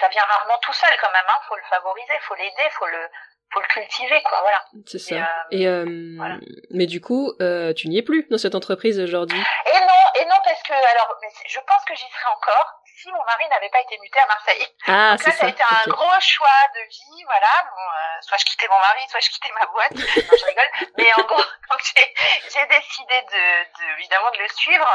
ça, 0.00 0.08
vient 0.08 0.22
rarement 0.22 0.58
tout 0.58 0.72
seul 0.72 0.90
quand 1.00 1.12
même. 1.12 1.24
Hein. 1.28 1.40
Faut 1.48 1.56
le 1.56 1.62
favoriser, 1.68 2.18
faut 2.22 2.34
l'aider, 2.34 2.70
faut 2.70 2.86
le 2.86 3.08
faut 3.52 3.60
le 3.60 3.66
cultiver 3.66 4.22
quoi. 4.22 4.40
Voilà. 4.40 4.64
C'est 4.86 4.98
ça. 4.98 5.28
Et, 5.50 5.66
euh, 5.66 5.84
euh 5.84 6.38
mais 6.70 6.86
du 6.86 7.00
coup, 7.00 7.32
euh, 7.40 7.72
tu 7.74 7.88
n'y 7.88 7.98
es 7.98 8.02
plus 8.02 8.26
dans 8.28 8.38
cette 8.38 8.54
entreprise 8.54 8.98
aujourd'hui? 8.98 9.38
Et 9.38 9.80
non, 9.80 10.20
et 10.20 10.24
non 10.24 10.36
parce 10.44 10.62
que 10.62 10.72
alors, 10.72 11.16
mais 11.22 11.28
je 11.46 11.60
pense 11.60 11.84
que 11.84 11.94
j'y 11.94 12.08
serai 12.10 12.32
encore 12.34 12.82
si 12.96 13.12
mon 13.12 13.22
mari 13.24 13.44
n'avait 13.50 13.68
pas 13.68 13.80
été 13.80 13.98
muté 14.00 14.18
à 14.18 14.26
Marseille. 14.26 14.66
Ah, 14.86 15.10
Donc 15.12 15.26
là, 15.26 15.32
ça, 15.32 15.46
a 15.46 15.48
été 15.48 15.62
un 15.62 15.90
gros 15.90 16.20
choix 16.20 16.60
de 16.74 16.80
vie, 16.88 17.24
voilà. 17.24 17.52
Bon, 17.68 17.82
euh, 17.82 18.20
soit 18.22 18.38
je 18.38 18.44
quittais 18.46 18.68
mon 18.68 18.78
mari, 18.78 19.00
soit 19.10 19.20
je 19.20 19.30
quittais 19.30 19.52
ma 19.52 19.66
boîte. 19.66 19.92
non, 19.94 20.36
je 20.38 20.44
rigole. 20.46 20.90
Mais 20.96 21.12
en 21.18 21.22
gros, 21.24 21.42
j'ai 21.84 22.66
décidé 22.66 23.20
de, 23.20 23.44
de, 23.68 23.98
évidemment 23.98 24.30
de 24.32 24.38
le 24.38 24.48
suivre. 24.48 24.88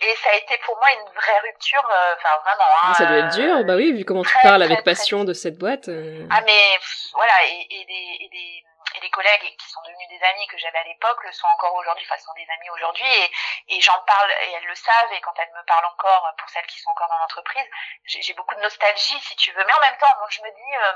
Et 0.00 0.14
ça 0.16 0.30
a 0.30 0.34
été 0.36 0.58
pour 0.64 0.76
moi 0.76 0.92
une 0.92 1.14
vraie 1.14 1.40
rupture, 1.48 1.88
euh, 1.90 2.14
enfin 2.16 2.36
vraiment. 2.44 2.70
Hein, 2.82 2.94
ça 2.94 3.06
doit 3.06 3.18
être 3.18 3.34
dur, 3.34 3.64
bah 3.64 3.76
oui, 3.76 3.92
vu 3.92 4.04
comment 4.04 4.24
tu 4.24 4.36
parles 4.42 4.62
avec 4.62 4.84
passion 4.84 5.24
de 5.24 5.32
cette 5.32 5.56
boîte. 5.56 5.88
Euh. 5.88 6.26
Ah 6.30 6.42
mais 6.44 6.78
voilà, 7.14 7.32
et, 7.48 7.66
et, 7.70 7.84
des, 7.86 8.16
et 8.20 8.28
des 8.30 8.64
et 8.96 9.00
les 9.00 9.10
collègues 9.10 9.56
qui 9.56 9.68
sont 9.68 9.80
devenus 9.82 10.08
des 10.08 10.22
amis 10.22 10.46
que 10.46 10.58
j'avais 10.58 10.78
à 10.78 10.84
l'époque 10.84 11.22
le 11.24 11.32
sont 11.32 11.46
encore 11.48 11.74
aujourd'hui, 11.74 12.06
enfin 12.08 12.18
sont 12.18 12.32
des 12.34 12.46
amis 12.50 12.70
aujourd'hui 12.70 13.06
et, 13.06 13.32
et 13.68 13.80
j'en 13.80 13.98
parle 14.00 14.30
et 14.42 14.52
elles 14.52 14.64
le 14.64 14.74
savent 14.74 15.12
et 15.12 15.20
quand 15.20 15.34
elles 15.38 15.52
me 15.52 15.64
parlent 15.64 15.86
encore, 15.86 16.34
pour 16.38 16.48
celles 16.50 16.66
qui 16.66 16.78
sont 16.80 16.90
encore 16.90 17.08
dans 17.08 17.18
l'entreprise, 17.18 17.66
j'ai 18.04 18.34
beaucoup 18.34 18.54
de 18.54 18.60
nostalgie 18.60 19.20
si 19.20 19.36
tu 19.36 19.52
veux, 19.52 19.64
mais 19.64 19.74
en 19.74 19.80
même 19.80 19.96
temps, 19.98 20.14
donc 20.20 20.30
je 20.30 20.42
me 20.42 20.50
dis, 20.50 20.76
euh, 20.76 20.92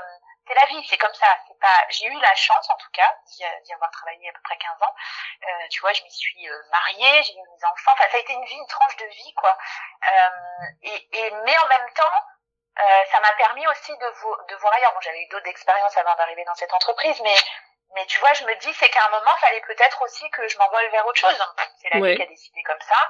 c'est 0.47 0.55
la 0.55 0.65
vie, 0.65 0.85
c'est 0.89 0.97
comme 0.97 1.13
ça, 1.13 1.27
c'est 1.47 1.59
pas, 1.59 1.85
j'ai 1.89 2.07
eu 2.07 2.19
la 2.19 2.35
chance 2.35 2.69
en 2.69 2.77
tout 2.77 2.89
cas 2.93 3.15
d'y 3.63 3.73
avoir 3.73 3.91
travaillé 3.91 4.29
à 4.29 4.33
peu 4.33 4.41
près 4.43 4.57
15 4.57 4.81
ans, 4.81 4.95
euh, 5.47 5.67
tu 5.69 5.81
vois, 5.81 5.93
je 5.93 6.01
m'y 6.03 6.11
suis 6.11 6.49
euh, 6.49 6.63
mariée, 6.71 7.23
j'ai 7.23 7.33
eu 7.33 7.41
mes 7.41 7.65
enfants, 7.65 7.91
enfin 7.93 8.09
ça 8.09 8.17
a 8.17 8.19
été 8.19 8.33
une 8.33 8.45
vie, 8.45 8.57
une 8.57 8.67
tranche 8.67 8.95
de 8.97 9.05
vie 9.05 9.33
quoi, 9.35 9.57
euh, 10.07 10.65
et, 10.83 11.17
et 11.17 11.31
mais 11.45 11.57
en 11.57 11.67
même 11.67 11.93
temps, 11.93 12.25
euh, 12.79 13.03
ça 13.11 13.19
m'a 13.19 13.31
permis 13.33 13.67
aussi 13.67 13.91
de, 13.91 14.47
de 14.47 14.55
voir 14.55 14.73
ailleurs. 14.73 14.93
Bon, 14.93 15.01
j'avais 15.01 15.21
eu 15.21 15.27
d'autres 15.27 15.47
expériences 15.47 15.97
avant 15.97 16.15
d'arriver 16.15 16.45
dans 16.45 16.55
cette 16.55 16.73
entreprise, 16.73 17.19
mais 17.21 17.35
mais 17.95 18.05
tu 18.05 18.19
vois, 18.19 18.33
je 18.33 18.45
me 18.45 18.55
dis, 18.55 18.73
c'est 18.73 18.89
qu'à 18.89 19.05
un 19.05 19.09
moment, 19.09 19.31
fallait 19.39 19.61
peut-être 19.61 20.01
aussi 20.03 20.29
que 20.31 20.47
je 20.47 20.57
m'envole 20.57 20.87
vers 20.91 21.05
autre 21.05 21.19
chose. 21.19 21.37
C'est 21.81 21.89
la 21.93 22.05
vie 22.05 22.15
qui 22.15 22.23
a 22.23 22.25
décidé 22.25 22.63
comme 22.63 22.81
ça. 22.81 23.09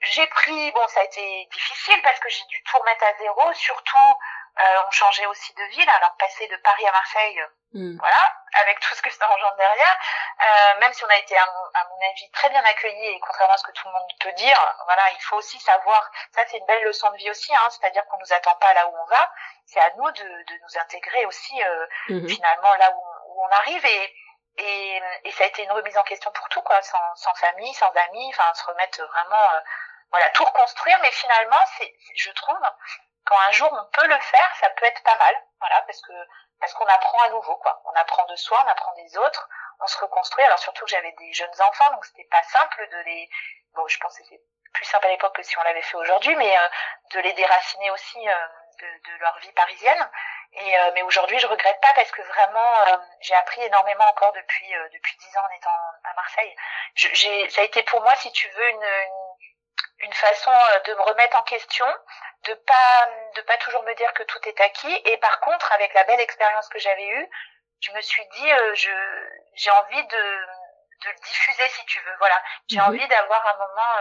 J'ai 0.00 0.26
pris, 0.28 0.72
bon, 0.72 0.86
ça 0.88 1.00
a 1.00 1.04
été 1.04 1.48
difficile 1.52 2.00
parce 2.02 2.18
que 2.20 2.28
j'ai 2.30 2.44
dû 2.44 2.62
tout 2.62 2.78
remettre 2.78 3.04
à 3.04 3.14
zéro. 3.18 3.52
Surtout, 3.52 4.14
euh, 4.58 4.62
on 4.86 4.90
changeait 4.90 5.26
aussi 5.26 5.52
de 5.54 5.64
ville. 5.64 5.90
Alors, 5.90 6.16
passer 6.18 6.46
de 6.48 6.56
Paris 6.56 6.86
à 6.86 6.92
Marseille, 6.92 7.42
hmm. 7.74 7.98
voilà, 7.98 8.34
avec 8.54 8.80
tout 8.80 8.94
ce 8.94 9.02
que 9.02 9.10
ça 9.10 9.30
engendre 9.30 9.56
derrière. 9.56 9.96
Euh, 10.40 10.80
même 10.80 10.92
si 10.94 11.04
on 11.04 11.08
a 11.08 11.16
été, 11.16 11.36
à 11.36 11.44
mon, 11.44 11.80
à 11.80 11.84
mon, 11.84 12.08
avis, 12.10 12.30
très 12.30 12.48
bien 12.48 12.64
accueillis, 12.64 13.08
et 13.08 13.20
contrairement 13.20 13.54
à 13.54 13.58
ce 13.58 13.64
que 13.64 13.72
tout 13.72 13.88
le 13.88 13.92
monde 13.92 14.08
peut 14.20 14.32
dire, 14.32 14.58
voilà, 14.86 15.02
il 15.12 15.22
faut 15.22 15.36
aussi 15.36 15.58
savoir, 15.60 16.10
ça 16.34 16.42
c'est 16.48 16.56
une 16.56 16.66
belle 16.66 16.82
leçon 16.84 17.10
de 17.10 17.16
vie 17.16 17.30
aussi, 17.30 17.54
hein, 17.54 17.68
c'est-à-dire 17.70 18.04
qu'on 18.06 18.18
nous 18.18 18.32
attend 18.32 18.54
pas 18.56 18.72
là 18.72 18.86
où 18.86 18.96
on 18.96 19.06
va. 19.06 19.32
C'est 19.66 19.80
à 19.80 19.90
nous 19.96 20.10
de, 20.10 20.22
de 20.22 20.60
nous 20.62 20.80
intégrer 20.80 21.26
aussi, 21.26 21.62
euh, 21.62 21.86
hmm. 22.08 22.26
finalement, 22.28 22.74
là 22.76 22.90
où 22.92 23.00
où 23.00 23.09
on 23.42 23.56
arrive 23.56 23.84
et, 23.84 24.14
et, 24.58 25.02
et, 25.24 25.30
ça 25.32 25.44
a 25.44 25.46
été 25.46 25.62
une 25.64 25.72
remise 25.72 25.96
en 25.96 26.02
question 26.04 26.30
pour 26.32 26.48
tout 26.48 26.62
quoi 26.62 26.80
sans, 26.82 27.14
sans 27.14 27.34
famille 27.34 27.72
sans 27.74 27.90
amis 27.90 28.32
enfin 28.34 28.52
se 28.54 28.64
remettre 28.64 29.02
vraiment 29.06 29.50
euh, 29.54 29.60
voilà 30.10 30.28
tout 30.30 30.44
reconstruire, 30.44 30.98
mais 31.02 31.10
finalement, 31.12 31.60
c'est, 31.78 31.94
je 32.16 32.30
trouve, 32.32 32.58
quand 33.24 33.38
un 33.48 33.52
jour 33.52 33.72
on 33.72 33.90
peut 33.92 34.06
le 34.06 34.18
faire, 34.18 34.54
ça 34.60 34.68
peut 34.70 34.84
être 34.86 35.02
pas 35.02 35.16
mal, 35.16 35.34
voilà, 35.60 35.82
parce 35.82 36.00
que 36.02 36.12
parce 36.58 36.74
qu'on 36.74 36.86
apprend 36.86 37.18
à 37.22 37.28
nouveau, 37.30 37.56
quoi. 37.56 37.80
On 37.86 37.92
apprend 37.94 38.26
de 38.26 38.36
soi, 38.36 38.60
on 38.62 38.68
apprend 38.68 38.92
des 38.96 39.16
autres, 39.16 39.48
on 39.80 39.86
se 39.86 39.98
reconstruit. 39.98 40.44
Alors 40.44 40.58
surtout 40.58 40.84
que 40.84 40.90
j'avais 40.90 41.12
des 41.12 41.32
jeunes 41.32 41.62
enfants, 41.62 41.90
donc 41.92 42.04
c'était 42.04 42.28
pas 42.30 42.42
simple 42.42 42.86
de 42.90 42.98
les, 42.98 43.30
bon, 43.74 43.86
je 43.88 43.98
pense 43.98 44.18
que 44.18 44.24
c'était 44.24 44.42
plus 44.74 44.84
simple 44.84 45.06
à 45.06 45.10
l'époque 45.10 45.34
que 45.34 45.42
si 45.42 45.56
on 45.58 45.62
l'avait 45.62 45.80
fait 45.80 45.96
aujourd'hui, 45.96 46.36
mais 46.36 46.58
euh, 46.58 46.68
de 47.14 47.20
les 47.20 47.32
déraciner 47.32 47.90
aussi 47.92 48.28
euh, 48.28 48.48
de, 48.78 49.10
de, 49.10 49.18
leur 49.20 49.38
vie 49.38 49.52
parisienne. 49.52 50.10
Et 50.52 50.78
euh, 50.78 50.90
mais 50.94 51.02
aujourd'hui, 51.02 51.38
je 51.38 51.46
regrette 51.46 51.80
pas 51.80 51.92
parce 51.94 52.10
que 52.10 52.22
vraiment, 52.22 53.00
j'ai 53.20 53.34
appris 53.34 53.62
énormément 53.62 54.04
encore 54.08 54.32
depuis 54.32 54.72
depuis 54.92 55.16
dix 55.18 55.36
ans 55.36 55.44
en 55.44 55.56
étant 55.56 55.70
à 56.04 56.14
Marseille. 56.14 56.56
J'ai, 56.94 57.48
ça 57.50 57.60
a 57.60 57.64
été 57.64 57.82
pour 57.84 58.00
moi, 58.02 58.14
si 58.16 58.32
tu 58.32 58.48
veux, 58.48 58.70
une, 58.70 58.82
une 58.82 59.30
une 60.00 60.12
façon 60.14 60.50
de 60.86 60.94
me 60.94 61.02
remettre 61.02 61.36
en 61.36 61.42
question, 61.42 61.86
de 62.44 62.54
pas 62.54 63.08
de 63.36 63.42
pas 63.42 63.56
toujours 63.58 63.82
me 63.84 63.94
dire 63.94 64.12
que 64.14 64.22
tout 64.24 64.38
est 64.48 64.60
acquis. 64.60 65.02
Et 65.04 65.16
par 65.18 65.40
contre, 65.40 65.70
avec 65.72 65.92
la 65.94 66.04
belle 66.04 66.20
expérience 66.20 66.68
que 66.68 66.78
j'avais 66.78 67.06
eue, 67.06 67.30
je 67.80 67.92
me 67.92 68.00
suis 68.00 68.26
dit, 68.26 68.48
je 68.74 68.90
j'ai 69.54 69.70
envie 69.70 70.06
de 70.06 70.46
de 71.02 71.08
le 71.08 71.20
diffuser 71.22 71.68
si 71.68 71.84
tu 71.86 72.00
veux. 72.00 72.16
Voilà, 72.18 72.42
j'ai 72.68 72.78
mhm. 72.78 72.86
envie 72.86 73.08
d'avoir 73.08 73.46
un 73.46 73.58
moment 73.58 73.92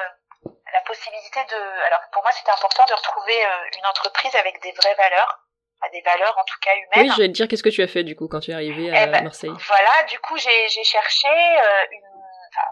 la 0.73 0.81
possibilité 0.81 1.43
de. 1.45 1.81
Alors 1.85 2.01
pour 2.11 2.23
moi, 2.23 2.31
c'était 2.31 2.51
important 2.51 2.85
de 2.85 2.93
retrouver 2.93 3.45
une 3.77 3.85
entreprise 3.85 4.35
avec 4.35 4.59
des 4.61 4.71
vraies 4.71 4.95
valeurs 4.95 5.39
à 5.81 5.89
des 5.89 6.01
valeurs 6.01 6.37
en 6.37 6.43
tout 6.43 6.57
cas 6.61 6.75
humaines. 6.75 7.09
Oui, 7.09 7.11
je 7.15 7.21
vais 7.21 7.27
te 7.27 7.33
dire 7.33 7.47
qu'est-ce 7.47 7.63
que 7.63 7.69
tu 7.69 7.81
as 7.81 7.87
fait 7.87 8.03
du 8.03 8.15
coup 8.15 8.27
quand 8.27 8.39
tu 8.39 8.51
es 8.51 8.53
arrivé 8.53 8.91
à 8.91 9.03
eh 9.03 9.07
ben, 9.07 9.23
Marseille. 9.23 9.51
Voilà, 9.67 10.03
du 10.09 10.19
coup 10.19 10.37
j'ai 10.37 10.83
cherché 10.83 11.27
euh, 11.27 11.85
une, 11.91 12.21
enfin 12.51 12.67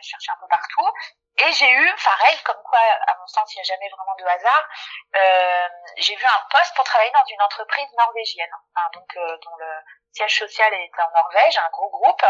j'ai 0.00 0.10
cherché 0.10 0.30
un 0.30 0.40
peu 0.40 0.48
partout 0.48 0.90
et 1.38 1.52
j'ai 1.52 1.70
eu, 1.70 1.94
pareil, 2.04 2.38
comme 2.44 2.62
quoi, 2.64 2.78
à 2.78 3.16
mon 3.16 3.26
sens, 3.26 3.54
il 3.54 3.58
n'y 3.58 3.60
a 3.62 3.64
jamais 3.64 3.88
vraiment 3.88 4.14
de 4.18 4.26
hasard, 4.26 4.68
euh, 5.16 5.68
j'ai 5.96 6.14
vu 6.14 6.26
un 6.26 6.46
poste 6.50 6.74
pour 6.76 6.84
travailler 6.84 7.12
dans 7.12 7.24
une 7.30 7.40
entreprise 7.40 7.88
norvégienne, 7.96 8.50
hein, 8.76 8.88
donc 8.92 9.08
euh, 9.16 9.38
dont 9.42 9.56
le 9.58 9.72
siège 10.12 10.38
social 10.38 10.74
était 10.74 11.02
en 11.02 11.10
Norvège, 11.12 11.56
un 11.56 11.70
gros 11.70 11.88
groupe, 11.88 12.24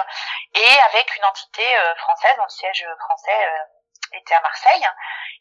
et 0.54 0.78
avec 0.92 1.16
une 1.16 1.24
entité 1.24 1.64
euh, 1.78 1.94
française, 1.96 2.36
dont 2.36 2.44
le 2.44 2.50
siège 2.50 2.86
français 2.98 3.48
euh, 3.48 4.18
était 4.18 4.34
à 4.34 4.42
Marseille. 4.42 4.86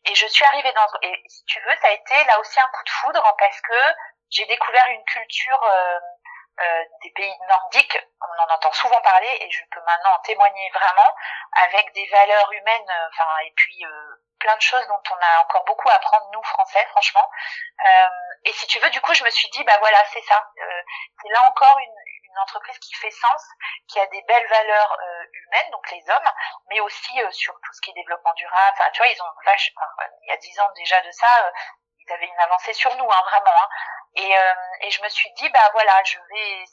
Et 0.05 0.15
je 0.15 0.25
suis 0.25 0.45
arrivée 0.45 0.71
dans, 0.73 0.87
et 1.03 1.23
si 1.27 1.43
tu 1.45 1.59
veux, 1.61 1.75
ça 1.81 1.89
a 1.89 1.91
été 1.91 2.23
là 2.25 2.39
aussi 2.39 2.59
un 2.59 2.69
coup 2.69 2.83
de 2.83 2.89
foudre 2.89 3.35
parce 3.37 3.61
que 3.61 3.93
j'ai 4.29 4.45
découvert 4.45 4.87
une 4.89 5.03
culture 5.05 5.63
euh, 6.61 6.83
des 7.03 7.11
pays 7.11 7.33
nordiques, 7.47 7.97
on 8.19 8.43
en 8.43 8.53
entend 8.53 8.71
souvent 8.73 8.99
parler 8.99 9.29
et 9.39 9.49
je 9.49 9.63
peux 9.71 9.79
maintenant 9.79 10.11
en 10.13 10.19
témoigner 10.19 10.69
vraiment, 10.71 11.15
avec 11.53 11.93
des 11.93 12.05
valeurs 12.07 12.51
humaines, 12.51 12.89
euh, 12.89 13.07
enfin 13.13 13.29
et 13.45 13.53
puis 13.55 13.85
euh, 13.85 14.15
plein 14.41 14.57
de 14.57 14.61
choses 14.61 14.85
dont 14.87 15.01
on 15.09 15.15
a 15.15 15.43
encore 15.43 15.63
beaucoup 15.63 15.87
à 15.87 15.93
apprendre 15.93 16.29
nous 16.33 16.43
Français, 16.43 16.85
franchement. 16.91 17.25
et 18.43 18.51
si 18.51 18.67
tu 18.67 18.79
veux, 18.79 18.89
du 18.89 18.99
coup, 18.99 19.13
je 19.13 19.23
me 19.23 19.29
suis 19.29 19.49
dit, 19.51 19.63
bah 19.63 19.77
voilà, 19.79 20.03
c'est 20.11 20.21
ça. 20.23 20.51
c'est 21.21 21.29
là 21.29 21.47
encore 21.47 21.79
une, 21.79 21.97
une, 22.23 22.39
entreprise 22.39 22.79
qui 22.79 22.93
fait 22.95 23.11
sens, 23.11 23.43
qui 23.87 23.99
a 23.99 24.05
des 24.07 24.21
belles 24.23 24.47
valeurs 24.47 24.97
humaines, 25.33 25.71
donc 25.71 25.89
les 25.91 26.09
hommes, 26.09 26.29
mais 26.69 26.79
aussi 26.81 27.19
sur 27.31 27.53
tout 27.53 27.73
ce 27.73 27.81
qui 27.81 27.91
est 27.91 27.93
développement 27.93 28.33
durable. 28.33 28.77
Enfin, 28.77 28.89
tu 28.91 28.99
vois, 29.01 29.07
ils 29.07 29.21
ont 29.21 29.33
il 30.23 30.29
y 30.29 30.31
a 30.31 30.37
dix 30.37 30.59
ans 30.59 30.71
déjà 30.75 31.01
de 31.01 31.11
ça, 31.11 31.51
ils 31.99 32.13
avaient 32.13 32.27
une 32.27 32.39
avancée 32.39 32.73
sur 32.73 32.95
nous, 32.95 33.09
hein, 33.11 33.21
vraiment. 33.25 33.51
Hein. 33.61 33.69
Et, 34.15 34.37
euh, 34.37 34.53
et 34.81 34.91
je 34.91 35.01
me 35.03 35.09
suis 35.09 35.31
dit, 35.33 35.49
bah 35.49 35.69
voilà, 35.73 36.03
je 36.03 36.17
vais, 36.17 36.65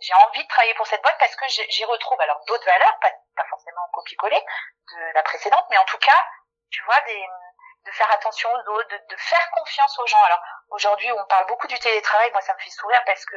j'ai 0.00 0.14
envie 0.26 0.42
de 0.42 0.48
travailler 0.48 0.74
pour 0.74 0.86
cette 0.86 1.02
boîte 1.02 1.18
parce 1.18 1.36
que 1.36 1.46
j'y 1.48 1.84
retrouve 1.84 2.20
alors 2.20 2.40
d'autres 2.46 2.64
valeurs, 2.64 2.98
pas, 3.00 3.12
pas 3.36 3.44
forcément 3.50 3.82
copier-coller 3.92 4.40
de 4.40 5.14
la 5.14 5.22
précédente, 5.22 5.66
mais 5.70 5.78
en 5.78 5.84
tout 5.84 5.98
cas, 5.98 6.26
tu 6.70 6.82
vois, 6.84 7.00
des, 7.02 7.26
de 7.84 7.90
faire 7.92 8.10
attention 8.12 8.50
aux 8.52 8.70
autres, 8.72 8.88
de, 8.88 9.00
de 9.08 9.16
faire 9.16 9.50
confiance 9.50 9.98
aux 9.98 10.06
gens. 10.06 10.22
Alors 10.24 10.42
aujourd'hui, 10.70 11.10
on 11.12 11.24
parle 11.26 11.46
beaucoup 11.46 11.66
du 11.66 11.78
télétravail, 11.78 12.30
moi 12.32 12.40
ça 12.40 12.54
me 12.54 12.58
fait 12.60 12.70
sourire 12.70 13.02
parce 13.04 13.24
que 13.24 13.36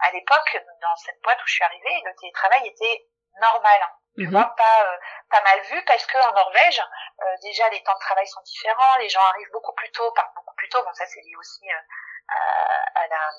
à 0.00 0.10
l'époque, 0.12 0.58
dans 0.80 0.96
cette 0.96 1.20
boîte 1.22 1.38
où 1.42 1.46
je 1.46 1.52
suis 1.52 1.64
arrivée, 1.64 2.02
le 2.04 2.14
télétravail 2.16 2.66
était 2.68 3.06
normal. 3.40 3.80
Hein. 3.82 3.92
Tu 4.16 4.26
mhm. 4.26 4.32
vois, 4.32 4.54
pas 4.56 4.84
euh, 4.84 4.96
pas 5.30 5.42
mal 5.42 5.60
vu 5.62 5.84
parce 5.84 6.04
que 6.06 6.18
en 6.18 6.32
Norvège, 6.32 6.82
euh, 7.22 7.36
déjà 7.42 7.68
les 7.70 7.82
temps 7.82 7.94
de 7.94 8.00
travail 8.00 8.26
sont 8.26 8.40
différents, 8.42 8.96
les 8.98 9.08
gens 9.08 9.22
arrivent 9.22 9.52
beaucoup 9.52 9.74
plus 9.74 9.90
tôt, 9.92 10.10
par 10.12 10.32
beaucoup 10.34 10.54
plus 10.56 10.68
tôt. 10.68 10.82
Bon, 10.82 10.92
ça 10.94 11.06
c'est 11.06 11.20
lié 11.20 11.36
aussi 11.38 11.70
euh, 11.70 11.80
à, 12.28 13.06
la 13.08 13.30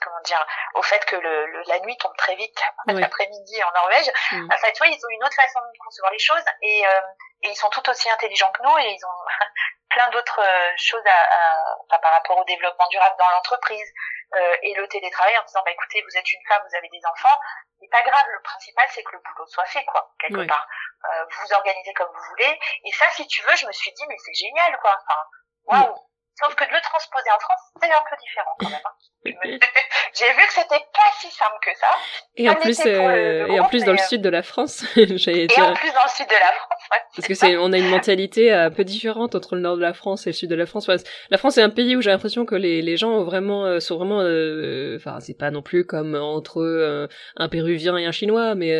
comment 0.00 0.20
dire 0.20 0.44
au 0.74 0.82
fait 0.82 1.04
que 1.06 1.16
le, 1.16 1.62
la 1.66 1.80
nuit 1.80 1.96
tombe 1.98 2.16
très 2.16 2.36
vite 2.36 2.62
l'après-midi 2.86 3.62
en 3.64 3.72
Norvège. 3.72 4.10
Mm. 4.32 4.48
enfin 4.52 4.70
tu 4.72 4.78
vois 4.78 4.86
ils 4.86 5.04
ont 5.04 5.10
une 5.10 5.24
autre 5.24 5.34
façon 5.34 5.60
de 5.60 5.78
concevoir 5.84 6.12
les 6.12 6.18
choses 6.18 6.44
et, 6.62 6.86
euh, 6.86 7.00
et 7.42 7.50
ils 7.50 7.56
sont 7.56 7.70
tout 7.70 7.88
aussi 7.90 8.08
intelligents 8.10 8.52
que 8.52 8.62
nous 8.62 8.78
et 8.78 8.90
ils 8.90 9.04
ont 9.04 9.24
plein 9.90 10.08
d'autres 10.10 10.40
euh, 10.40 10.72
choses 10.76 11.06
à, 11.06 11.94
à 11.94 11.98
par 11.98 12.12
rapport 12.12 12.38
au 12.38 12.44
développement 12.44 12.86
durable 12.88 13.16
dans 13.18 13.30
l'entreprise 13.30 13.92
euh, 14.34 14.56
et 14.62 14.74
le 14.74 14.86
télétravail 14.88 15.36
en 15.38 15.44
disant 15.44 15.62
bah 15.64 15.70
écoutez 15.70 16.02
vous 16.02 16.16
êtes 16.16 16.32
une 16.32 16.44
femme 16.46 16.62
vous 16.68 16.76
avez 16.76 16.88
des 16.88 17.00
enfants. 17.10 17.38
C'est 17.80 17.88
pas 17.90 18.02
grave. 18.02 18.26
Le 18.28 18.42
principal 18.42 18.86
c'est 18.90 19.02
que 19.02 19.12
le 19.12 19.18
boulot 19.20 19.46
soit 19.46 19.64
fait 19.66 19.84
quoi 19.84 20.12
quelque 20.18 20.46
part. 20.46 20.66
Euh, 21.10 21.24
vous 21.24 21.46
vous 21.46 21.52
organisez 21.54 21.94
comme 21.94 22.10
vous 22.12 22.24
voulez. 22.30 22.58
Et 22.84 22.92
ça 22.92 23.08
si 23.10 23.26
tu 23.26 23.42
veux 23.42 23.56
je 23.56 23.66
me 23.66 23.72
suis 23.72 23.92
dit 23.92 24.04
mais 24.08 24.16
c'est 24.18 24.34
génial 24.34 24.78
quoi. 24.80 24.98
Enfin 24.98 25.86
waouh 25.86 26.07
Sauf 26.40 26.54
que 26.54 26.64
de 26.64 26.70
le 26.70 26.80
transposer 26.80 27.30
en 27.34 27.40
France, 27.40 27.60
c'est 27.82 27.90
un 27.90 28.04
peu 28.08 28.16
différent 28.20 28.54
quand 28.60 28.70
même. 28.70 28.80
Hein. 28.84 28.94
J'ai 30.14 30.32
vu 30.32 30.46
que 30.46 30.52
c'était 30.52 30.84
pas 30.94 31.10
si 31.18 31.30
simple 31.30 31.58
que 31.62 31.76
ça. 31.76 31.88
Et 32.36 32.48
en 32.48 32.54
plus, 32.54 32.80
euh, 32.86 33.46
et 33.48 33.58
en 33.58 33.64
plus 33.68 33.84
dans 33.84 33.92
le 33.92 33.98
sud 33.98 34.22
de 34.22 34.28
la 34.28 34.42
France, 34.42 34.84
j'allais 34.94 35.48
dire. 35.48 35.58
Et 35.58 35.62
en 35.62 35.74
plus 35.74 35.92
dans 35.92 36.04
le 36.04 36.10
sud 36.10 36.28
de 36.28 36.34
la 36.34 36.52
France, 36.52 36.77
ouais. 36.90 36.98
Parce 37.16 37.28
que 37.28 37.34
c'est, 37.34 37.56
on 37.56 37.72
a 37.72 37.78
une 37.78 37.88
mentalité 37.88 38.52
un 38.52 38.70
peu 38.70 38.84
différente 38.84 39.34
entre 39.34 39.54
le 39.54 39.60
nord 39.60 39.76
de 39.76 39.82
la 39.82 39.92
France 39.92 40.26
et 40.26 40.30
le 40.30 40.34
sud 40.34 40.50
de 40.50 40.54
la 40.54 40.66
France. 40.66 40.88
la 41.30 41.38
France 41.38 41.58
est 41.58 41.62
un 41.62 41.70
pays 41.70 41.96
où 41.96 42.00
j'ai 42.00 42.10
l'impression 42.10 42.44
que 42.44 42.54
les, 42.54 42.82
les 42.82 42.96
gens 42.96 43.24
vraiment 43.24 43.66
euh, 43.66 43.80
sont 43.80 43.96
vraiment, 43.96 44.20
euh, 44.20 44.96
enfin 44.96 45.18
c'est 45.20 45.36
pas 45.36 45.50
non 45.50 45.62
plus 45.62 45.84
comme 45.84 46.14
entre 46.14 47.08
un 47.36 47.48
Péruvien 47.48 47.96
et 47.96 48.04
un 48.04 48.12
Chinois, 48.12 48.54
mais 48.54 48.78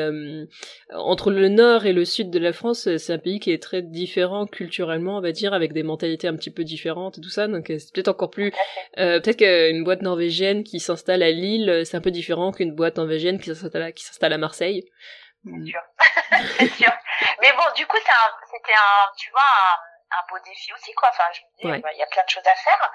entre 0.92 1.31
le 1.31 1.49
nord 1.49 1.87
et 1.87 1.92
le 1.92 2.05
sud 2.05 2.31
de 2.31 2.38
la 2.38 2.53
France, 2.53 2.88
c'est 2.97 3.12
un 3.12 3.18
pays 3.18 3.40
qui 3.40 3.53
est 3.53 3.62
très 3.62 3.83
différent 3.83 4.47
culturellement, 4.47 5.18
on 5.18 5.21
va 5.21 5.33
dire, 5.33 5.55
avec 5.55 5.73
des 5.73 5.83
mentalités 5.83 6.29
un 6.29 6.37
petit 6.37 6.51
peu 6.51 6.64
différentes 6.64 7.18
et 7.18 7.21
tout 7.21 7.31
ça. 7.31 7.49
Donc 7.49 7.66
c'est 7.68 7.92
peut-être 7.92 8.09
encore 8.09 8.31
plus, 8.31 8.53
peut-être 8.97 9.37
qu'une 9.37 9.85
boîte 9.85 10.03
norvégienne 10.03 10.64
qui 10.64 10.81
s'installe 10.81 11.23
à 11.23 11.31
Lille, 11.31 11.71
euh, 11.71 11.85
c'est 11.85 11.97
un 11.97 12.01
peu 12.01 12.11
différent 12.11 12.53
qu'une 12.53 12.73
boîte 12.73 12.97
norvégienne 12.97 13.38
qui 13.38 13.55
s'installe 13.55 13.83
à, 13.83 13.92
qui 13.92 14.05
s'installe 14.05 14.33
à 14.33 14.38
Marseille. 14.38 14.85
C'est 15.44 15.70
sûr. 15.70 15.83
c'est 16.59 16.68
sûr. 16.83 16.92
Mais 17.40 17.53
bon, 17.53 17.64
du 17.74 17.87
coup, 17.87 17.96
c'était 17.96 18.74
un, 18.74 19.12
tu 19.16 19.31
vois, 19.31 19.81
un, 20.11 20.22
beau 20.29 20.38
défi 20.40 20.72
aussi, 20.72 20.92
quoi. 20.94 21.09
Enfin, 21.11 21.24
je 21.33 21.40
me 21.42 21.74
dis, 21.77 21.81
bah, 21.83 21.92
il 21.92 21.98
y 21.98 22.03
a 22.03 22.07
plein 22.07 22.24
de 22.24 22.31
choses 22.31 22.46
à 22.46 22.55
faire. 22.55 22.92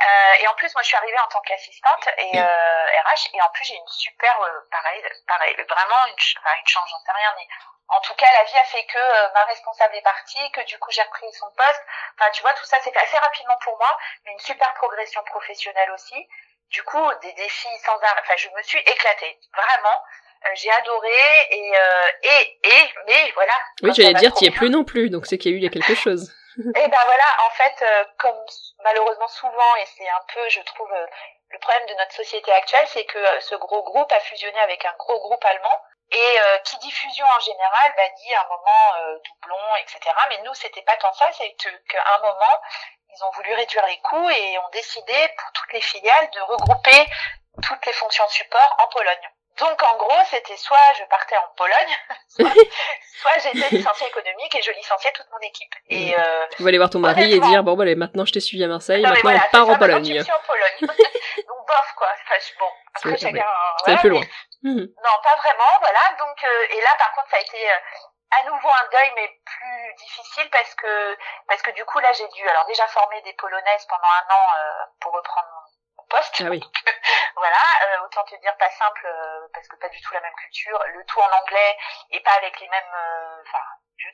Euh, 0.00 0.32
et 0.40 0.48
en 0.48 0.54
plus, 0.54 0.72
moi, 0.74 0.82
je 0.82 0.88
suis 0.88 0.96
arrivée 0.96 1.18
en 1.20 1.28
tant 1.28 1.40
qu'assistante 1.40 2.08
et 2.18 2.38
euh, 2.38 2.86
RH, 3.04 3.30
et 3.32 3.40
en 3.40 3.50
plus, 3.50 3.64
j'ai 3.64 3.76
une 3.76 3.88
super, 3.88 4.40
euh, 4.42 4.60
pareil, 4.70 5.02
pareil, 5.26 5.54
vraiment 5.68 6.06
une, 6.06 6.14
enfin, 6.38 6.56
une 6.60 6.66
chance, 6.66 6.88
j'en 6.90 6.98
sais 6.98 7.12
rien, 7.12 7.34
mais 7.38 7.48
en 7.88 8.00
tout 8.00 8.14
cas, 8.14 8.26
la 8.32 8.44
vie 8.44 8.58
a 8.58 8.64
fait 8.64 8.84
que 8.84 8.98
euh, 8.98 9.32
ma 9.32 9.44
responsable 9.44 9.94
est 9.94 10.02
partie, 10.02 10.50
que 10.52 10.60
du 10.62 10.78
coup 10.78 10.90
j'ai 10.90 11.02
repris 11.02 11.32
son 11.34 11.50
poste. 11.52 11.82
Enfin, 12.18 12.30
tu 12.30 12.42
vois, 12.42 12.52
tout 12.54 12.64
ça 12.64 12.80
s'est 12.80 12.90
fait 12.90 12.98
assez 12.98 13.18
rapidement 13.18 13.56
pour 13.62 13.76
moi, 13.78 13.98
mais 14.24 14.32
une 14.32 14.40
super 14.40 14.72
progression 14.74 15.22
professionnelle 15.24 15.90
aussi. 15.92 16.28
Du 16.70 16.82
coup, 16.82 17.14
des 17.22 17.32
défis 17.34 17.78
sans 17.84 17.96
arrêt. 17.96 18.20
Enfin, 18.22 18.34
je 18.36 18.48
me 18.48 18.62
suis 18.62 18.80
éclatée, 18.80 19.38
vraiment. 19.54 20.02
Euh, 20.44 20.48
j'ai 20.54 20.70
adoré 20.70 21.08
et 21.50 21.72
euh, 21.76 22.08
et 22.22 22.58
et 22.64 22.94
mais 23.06 23.32
voilà. 23.34 23.52
Oui, 23.82 23.90
j'allais 23.94 24.14
dire, 24.14 24.34
tu 24.34 24.44
es 24.44 24.50
plus 24.50 24.70
non 24.70 24.84
plus, 24.84 25.10
donc 25.10 25.26
c'est 25.26 25.38
qu'il 25.38 25.52
y 25.52 25.54
a 25.54 25.56
eu 25.56 25.60
il 25.60 25.64
y 25.64 25.66
a 25.66 25.70
quelque 25.70 25.94
chose. 25.94 26.32
et 26.58 26.88
ben 26.88 27.02
voilà, 27.04 27.24
en 27.46 27.50
fait, 27.50 27.84
comme 28.18 28.36
malheureusement 28.84 29.28
souvent, 29.28 29.76
et 29.80 29.86
c'est 29.96 30.08
un 30.08 30.22
peu, 30.32 30.48
je 30.48 30.60
trouve, 30.60 30.90
le 31.50 31.58
problème 31.58 31.86
de 31.86 31.94
notre 31.94 32.12
société 32.12 32.50
actuelle, 32.52 32.86
c'est 32.88 33.04
que 33.04 33.18
ce 33.40 33.54
gros 33.56 33.82
groupe 33.82 34.10
a 34.10 34.20
fusionné 34.20 34.58
avec 34.60 34.84
un 34.84 34.94
gros 34.98 35.18
groupe 35.20 35.44
allemand 35.44 35.82
et 36.10 36.40
euh, 36.40 36.58
qui 36.58 36.78
diffusion 36.78 37.26
en 37.26 37.40
général 37.40 37.94
bah, 37.96 38.08
dit 38.16 38.34
à 38.34 38.42
un 38.42 38.48
moment 38.48 38.94
euh, 39.00 39.18
doublon, 39.24 39.76
etc. 39.80 40.00
Mais 40.30 40.40
nous, 40.44 40.54
c'était 40.54 40.82
pas 40.82 40.96
tant 40.96 41.12
ça, 41.14 41.26
c'est 41.32 41.52
qu'à 41.54 42.14
un 42.16 42.20
moment, 42.20 42.60
ils 43.12 43.24
ont 43.24 43.30
voulu 43.32 43.54
réduire 43.54 43.86
les 43.86 43.98
coûts 44.00 44.30
et 44.30 44.58
ont 44.58 44.68
décidé 44.72 45.14
pour 45.36 45.52
toutes 45.52 45.72
les 45.72 45.80
filiales 45.80 46.30
de 46.30 46.40
regrouper 46.40 47.06
toutes 47.62 47.86
les 47.86 47.92
fonctions 47.92 48.28
support 48.28 48.76
en 48.84 48.88
Pologne. 48.88 49.30
Donc 49.58 49.82
en 49.82 49.96
gros, 49.96 50.22
c'était 50.30 50.56
soit 50.56 50.76
je 50.98 51.04
partais 51.04 51.36
en 51.36 51.48
Pologne, 51.56 51.96
soit, 53.20 53.38
j'étais 53.42 53.76
licenciée 53.76 54.06
économique 54.08 54.54
et 54.54 54.62
je 54.62 54.70
licenciais 54.72 55.12
toute 55.12 55.26
mon 55.32 55.38
équipe. 55.38 55.72
Et 55.88 56.14
euh, 56.18 56.46
tu 56.56 56.62
vas 56.62 56.68
aller 56.68 56.78
voir 56.78 56.90
ton 56.90 56.98
mari 56.98 57.32
et 57.32 57.40
dire 57.40 57.62
bon 57.62 57.74
bah 57.74 57.84
maintenant 57.96 58.26
je 58.26 58.32
t'ai 58.32 58.40
suivi 58.40 58.64
à 58.64 58.68
Marseille, 58.68 59.02
maintenant 59.02 59.32
on 59.32 59.50
part 59.50 59.68
en 59.68 59.78
Pologne. 59.78 60.18
Je 60.18 60.22
suis 60.22 60.32
en 60.32 60.46
Pologne. 60.46 60.80
Donc 61.48 61.66
bof 61.66 61.92
quoi. 61.96 62.08
bon, 62.58 62.66
après 62.94 63.16
chacun. 63.16 63.44
C'est 63.84 63.92
un 63.92 63.96
peu 63.96 64.08
loin. 64.08 64.22
Mhm. 64.62 64.88
Non, 65.04 65.16
pas 65.22 65.36
vraiment, 65.36 65.72
voilà. 65.80 66.00
Donc 66.18 66.36
euh, 66.44 66.76
et 66.76 66.80
là 66.80 66.90
par 66.98 67.12
contre 67.14 67.30
ça 67.30 67.36
a 67.36 67.40
été 67.40 67.70
euh, 67.70 67.76
à 68.32 68.42
nouveau 68.44 68.68
un 68.68 68.88
deuil 68.90 69.10
mais 69.14 69.28
plus 69.44 69.94
difficile 69.98 70.48
parce 70.50 70.74
que 70.74 71.16
parce 71.48 71.62
que 71.62 71.70
du 71.72 71.84
coup 71.84 71.98
là 72.00 72.12
j'ai 72.12 72.26
dû 72.28 72.48
alors 72.48 72.66
déjà 72.66 72.86
former 72.88 73.20
des 73.22 73.32
polonaises 73.34 73.86
pendant 73.86 74.08
un 74.08 74.34
an 74.34 74.44
euh, 74.58 74.84
pour 75.00 75.12
reprendre 75.12 75.48
mon 75.54 75.65
poste. 76.08 76.42
Ah 76.44 76.50
oui. 76.50 76.60
voilà, 77.36 77.58
autant 78.04 78.24
te 78.24 78.36
dire 78.40 78.56
pas 78.58 78.70
simple 78.70 79.06
parce 79.52 79.68
que 79.68 79.76
pas 79.76 79.88
du 79.88 80.00
tout 80.00 80.14
la 80.14 80.20
même 80.20 80.34
culture, 80.34 80.82
le 80.94 81.04
tout 81.04 81.20
en 81.20 81.42
anglais 81.42 81.76
et 82.10 82.20
pas 82.20 82.32
avec 82.32 82.58
les 82.60 82.68
mêmes 82.68 82.94
enfin 83.42 83.64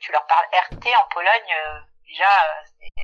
tu 0.01 0.11
leur 0.11 0.25
parles 0.25 0.45
RT 0.53 0.95
en 0.95 1.05
Pologne 1.13 1.55
déjà, 2.07 2.29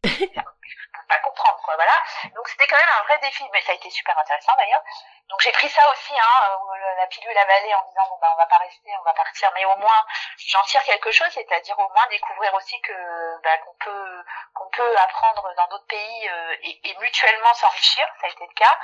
je 0.03 0.25
peux 0.25 1.07
pas 1.07 1.19
comprendre, 1.19 1.59
quoi, 1.63 1.75
voilà. 1.75 1.95
Donc 2.35 2.47
c'était 2.47 2.67
quand 2.67 2.77
même 2.77 2.95
un 2.99 3.03
vrai 3.03 3.17
défi, 3.19 3.43
mais 3.51 3.62
ça 3.62 3.71
a 3.71 3.75
été 3.75 3.89
super 3.89 4.17
intéressant 4.17 4.53
d'ailleurs. 4.57 4.83
Donc 5.29 5.41
j'ai 5.41 5.51
pris 5.51 5.69
ça 5.69 5.81
aussi, 5.91 6.13
hein, 6.13 6.57
la 6.97 7.05
pilule 7.07 7.38
avalée 7.38 7.73
en 7.75 7.85
disant 7.88 8.01
bon 8.09 8.17
bah 8.19 8.29
on 8.33 8.38
va 8.38 8.47
pas 8.47 8.57
rester, 8.57 8.89
on 8.99 9.03
va 9.03 9.13
partir, 9.13 9.51
mais 9.53 9.63
au 9.65 9.77
moins 9.77 10.03
j'en 10.38 10.63
tire 10.63 10.83
quelque 10.83 11.12
chose, 11.12 11.29
c'est-à-dire 11.31 11.77
au 11.77 11.88
moins 11.89 12.07
découvrir 12.09 12.51
aussi 12.55 12.81
que 12.81 13.41
bah, 13.43 13.57
qu'on 13.59 13.75
peut 13.79 14.23
qu'on 14.55 14.69
peut 14.69 14.97
apprendre 14.97 15.53
dans 15.55 15.67
d'autres 15.67 15.85
pays 15.85 16.29
euh, 16.29 16.55
et, 16.63 16.89
et, 16.89 16.97
mutuellement 16.99 17.53
s'enrichir, 17.53 18.07
ça 18.19 18.27
a 18.27 18.29
été 18.29 18.43
le 18.43 18.53
cas. 18.55 18.77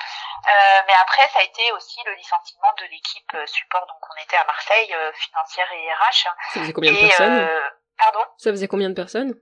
Euh, 0.48 0.82
mais 0.86 0.94
après 1.02 1.28
ça 1.30 1.40
a 1.40 1.44
été 1.44 1.72
aussi 1.72 2.00
le 2.06 2.14
licenciement 2.14 2.74
de 2.78 2.86
l'équipe 2.86 3.34
euh, 3.34 3.46
support, 3.48 3.88
donc 3.88 3.98
on 4.08 4.24
était 4.24 4.38
à 4.38 4.46
Marseille, 4.46 4.94
euh, 4.94 5.12
financière 5.14 5.72
et 5.72 5.94
RH. 5.94 6.30
Ça 6.54 6.60
faisait 6.60 6.74
combien 6.74 6.92
de 6.92 7.08
personnes 7.08 7.50
Pardon? 7.98 8.26
Ça 8.38 8.52
faisait 8.52 8.68
combien 8.68 8.90
de 8.90 8.96
personnes? 8.96 9.34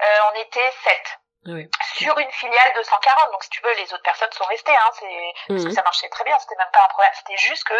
On 0.00 0.40
était 0.40 0.72
sept. 0.82 1.23
Sur 1.44 2.18
une 2.18 2.30
filiale 2.30 2.72
de 2.76 2.82
140, 2.82 3.32
donc 3.32 3.44
si 3.44 3.50
tu 3.50 3.60
veux, 3.62 3.74
les 3.76 3.92
autres 3.92 4.02
personnes 4.02 4.32
sont 4.32 4.44
restées, 4.44 4.74
hein, 4.74 4.90
c'est 4.98 5.06
parce 5.48 5.62
que 5.62 5.68
mhm. 5.68 5.74
ça 5.74 5.82
marchait 5.82 6.08
très 6.08 6.24
bien, 6.24 6.36
c'était 6.38 6.56
même 6.56 6.72
pas 6.72 6.84
un 6.84 6.88
problème, 6.88 7.12
c'était 7.14 7.36
juste 7.36 7.64
que 7.64 7.76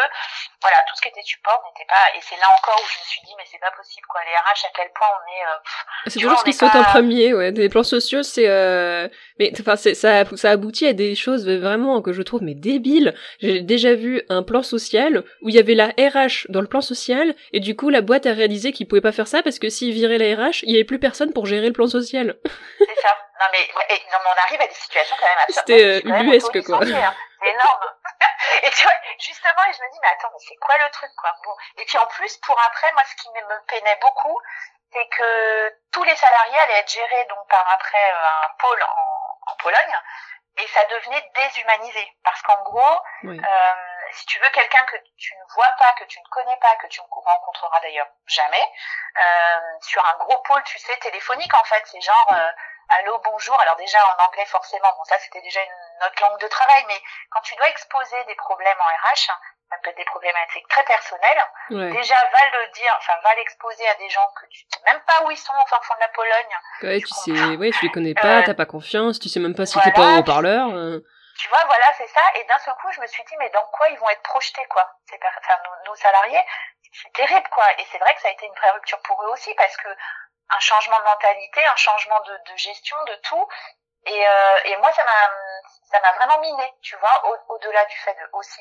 voilà, 0.61 0.77
tout 0.88 0.94
ce 0.96 1.03
qui 1.03 1.09
était 1.09 1.22
support 1.24 1.62
n'était 1.66 1.88
pas, 1.88 2.16
et 2.16 2.20
c'est 2.20 2.37
là 2.37 2.46
encore 2.61 2.79
où 2.79 2.87
je 2.87 2.98
me 2.98 3.05
suis 3.05 3.20
dit 3.27 3.33
mais 3.37 3.44
c'est 3.50 3.59
pas 3.59 3.72
possible 3.72 4.07
quoi, 4.07 4.20
les 4.24 4.37
RH 4.37 4.68
à 4.68 4.72
quel 4.77 4.90
point 4.92 5.09
on 5.09 5.22
est. 5.33 5.44
Euh, 5.44 6.09
c'est 6.09 6.20
toujours 6.20 6.38
ce 6.38 6.44
qui 6.44 6.53
saute 6.53 6.74
en 6.74 6.85
premier, 6.85 7.33
ouais. 7.33 7.53
Des 7.53 7.68
plans 7.68 7.83
sociaux, 7.83 8.22
c'est 8.22 8.48
euh... 8.48 9.09
mais 9.38 9.53
enfin 9.59 9.77
ça 9.77 9.94
ça 9.94 10.50
aboutit 10.50 10.87
à 10.87 10.92
des 10.92 11.14
choses 11.14 11.48
vraiment 11.48 12.03
que 12.03 12.12
je 12.12 12.22
trouve 12.22 12.42
mais 12.42 12.55
débiles. 12.55 13.14
J'ai 13.40 13.61
déjà 13.61 13.94
vu 13.94 14.22
un 14.29 14.42
plan 14.42 14.62
social 14.62 15.24
où 15.42 15.48
il 15.48 15.55
y 15.55 15.59
avait 15.59 15.74
la 15.74 15.88
RH 15.88 16.50
dans 16.50 16.61
le 16.61 16.66
plan 16.66 16.81
social 16.81 17.35
et 17.53 17.61
du 17.61 17.77
coup 17.77 17.88
la 17.88 18.03
boîte 18.03 18.27
a 18.27 18.33
réalisé 18.33 18.72
qu'ils 18.72 18.87
pouvaient 18.87 19.00
pas 19.00 19.12
faire 19.12 19.29
ça 19.29 19.42
parce 19.42 19.59
que 19.59 19.68
s'ils 19.68 19.94
viraient 19.94 20.18
la 20.18 20.35
RH, 20.37 20.62
il 20.62 20.72
y 20.72 20.74
avait 20.74 20.85
plus 20.85 20.98
personne 20.98 21.33
pour 21.33 21.46
gérer 21.46 21.68
le 21.68 21.72
plan 21.72 21.87
social. 21.87 22.37
C'est 22.79 23.00
ça. 23.00 23.09
Non 23.40 23.47
mais, 23.53 23.68
non, 23.75 24.18
mais 24.23 24.31
on 24.31 24.42
arrive 24.42 24.61
à 24.61 24.66
des 24.66 24.75
situations 24.75 25.16
quand 25.18 25.27
même 25.27 25.38
absurdes. 25.38 25.66
C'était 25.66 25.85
euh, 25.85 26.20
ubuesque 26.20 26.64
quoi. 26.64 26.77
Hein. 26.77 27.14
C'est 27.42 27.51
énorme. 27.51 27.87
et 28.62 28.70
tu 28.70 28.85
vois, 28.85 28.94
justement, 29.18 29.62
je 29.66 29.83
me 29.83 29.92
dis, 29.92 29.99
mais 30.03 30.09
attends, 30.09 30.31
mais 30.33 30.44
c'est 30.47 30.57
quoi 30.57 30.79
le 30.79 30.90
truc 30.90 31.11
quoi? 31.16 31.31
Bon. 31.44 31.55
Et 31.79 31.85
puis 31.85 31.99
en 31.99 32.07
plus, 32.07 32.37
pour 32.38 32.59
après, 32.61 32.92
moi, 32.92 33.03
ce 33.05 33.23
qui 33.23 33.29
me 33.31 33.66
peinait 33.66 33.99
beaucoup, 34.01 34.40
c'est 34.92 35.07
que 35.09 35.75
tous 35.92 36.05
les 36.05 36.16
salariés 36.16 36.59
allaient 36.59 36.79
être 36.81 36.92
gérés 36.92 37.25
donc 37.29 37.49
par 37.49 37.68
après 37.73 38.12
euh, 38.12 38.47
un 38.47 38.51
pôle 38.59 38.83
en, 38.83 39.53
en 39.53 39.57
Pologne, 39.57 39.94
et 40.57 40.66
ça 40.68 40.85
devenait 40.85 41.31
déshumanisé. 41.35 42.16
Parce 42.23 42.40
qu'en 42.42 42.62
gros, 42.62 43.01
euh, 43.25 43.75
si 44.12 44.27
tu 44.27 44.38
veux 44.38 44.49
quelqu'un 44.51 44.85
que 44.85 44.97
tu 45.16 45.35
ne 45.35 45.55
vois 45.55 45.70
pas, 45.79 45.92
que 45.99 46.05
tu 46.05 46.20
ne 46.20 46.25
connais 46.31 46.57
pas, 46.57 46.77
que 46.77 46.87
tu 46.87 47.01
ne 47.01 47.07
rencontreras 47.11 47.81
d'ailleurs 47.81 48.09
jamais, 48.27 48.64
euh, 49.18 49.61
sur 49.83 50.05
un 50.07 50.16
gros 50.18 50.38
pôle, 50.42 50.62
tu 50.64 50.79
sais, 50.79 50.97
téléphonique 50.99 51.55
en 51.55 51.64
fait, 51.64 51.83
c'est 51.87 52.01
genre... 52.01 52.33
Euh, 52.33 52.51
allô, 52.88 53.18
bonjour. 53.25 53.59
Alors 53.61 53.77
déjà 53.77 53.99
en 53.99 54.27
anglais 54.27 54.47
forcément, 54.47 54.88
bon 54.97 55.05
ça 55.05 55.18
c'était 55.18 55.42
déjà 55.42 55.61
une 55.62 56.07
autre 56.07 56.20
langue 56.23 56.40
de 56.40 56.49
travail, 56.49 56.85
mais 56.88 57.01
quand 57.31 57.40
tu 57.42 57.55
dois 57.57 57.68
exposer 57.68 58.25
des 58.25 58.35
problèmes 58.37 58.79
en 58.81 59.09
RH, 59.09 59.31
ça 59.70 59.77
peut 59.83 59.90
être 59.90 59.97
des 59.97 60.05
problématiques 60.05 60.68
très 60.68 60.85
personnelles, 60.85 61.42
déjà 61.70 62.14
va 62.14 62.59
le 62.59 62.68
dire, 62.73 62.94
enfin 62.99 63.14
va 63.23 63.35
l'exposer 63.35 63.87
à 63.88 63.94
des 63.94 64.09
gens 64.09 64.27
que 64.40 64.47
tu 64.47 64.61
sais 64.61 64.81
même 64.85 65.01
pas 65.07 65.25
où 65.25 65.31
ils 65.31 65.37
sont 65.37 65.53
au 65.53 65.66
fin 65.66 65.81
fond 65.83 65.94
de 65.94 66.01
la 66.01 66.09
Pologne. 66.09 66.59
Ouais, 66.83 67.01
tu, 67.01 67.14
sais, 67.14 67.57
ouais, 67.57 67.70
tu 67.70 67.87
les 67.87 67.90
connais 67.90 68.14
pas, 68.14 68.40
euh, 68.40 68.42
t'as 68.44 68.55
pas 68.55 68.66
confiance, 68.66 69.18
tu 69.18 69.29
sais 69.29 69.40
même 69.40 69.55
pas 69.55 69.66
si 69.66 69.81
t'es 69.81 69.92
pas 69.92 70.16
au 70.16 70.18
haut-parleur. 70.18 70.68
Euh. 70.70 71.01
Tu 71.38 71.49
vois, 71.49 71.64
voilà, 71.66 71.87
c'est 71.99 72.07
ça. 72.09 72.20
Et 72.37 72.44
d'un 72.44 72.59
seul 72.59 72.75
coup, 72.75 72.92
je 72.92 73.01
me 73.01 73.07
suis 73.07 73.25
dit, 73.25 73.35
mais 73.38 73.51
dans 73.51 73.66
quoi 73.73 73.88
ils 73.88 73.99
vont 73.99 74.09
être 74.09 74.23
projetés, 74.23 74.64
quoi? 74.66 74.88
Enfin, 75.12 75.55
nos, 75.64 75.90
nos 75.90 75.97
salariés, 75.97 76.40
c'est 76.92 77.12
terrible, 77.12 77.49
quoi. 77.51 77.64
Et 77.79 77.87
c'est 77.90 77.99
vrai 77.99 78.14
que 78.14 78.20
ça 78.20 78.29
a 78.29 78.31
été 78.31 78.47
une 78.47 78.55
vraie 78.55 78.70
rupture 78.70 79.01
pour 79.03 79.20
eux 79.25 79.33
aussi, 79.33 79.53
parce 79.57 79.77
que 79.77 79.88
un 80.50 80.61
changement 80.61 80.98
de 80.98 81.04
mentalité, 81.04 81.64
un 81.66 81.76
changement 81.76 82.20
de, 82.20 82.40
de 82.52 82.57
gestion 82.57 82.96
de 83.04 83.14
tout. 83.16 83.48
Et, 84.07 84.28
euh, 84.28 84.57
et 84.64 84.76
moi, 84.76 84.92
ça 84.92 85.04
m'a 85.04 85.30
ça 85.90 86.00
m'a 86.00 86.12
vraiment 86.12 86.40
miné, 86.40 86.74
tu 86.83 86.96
vois, 86.96 87.22
au-delà 87.48 87.85
du 87.85 87.96
fait 87.98 88.14
de 88.14 88.28
aussi 88.33 88.61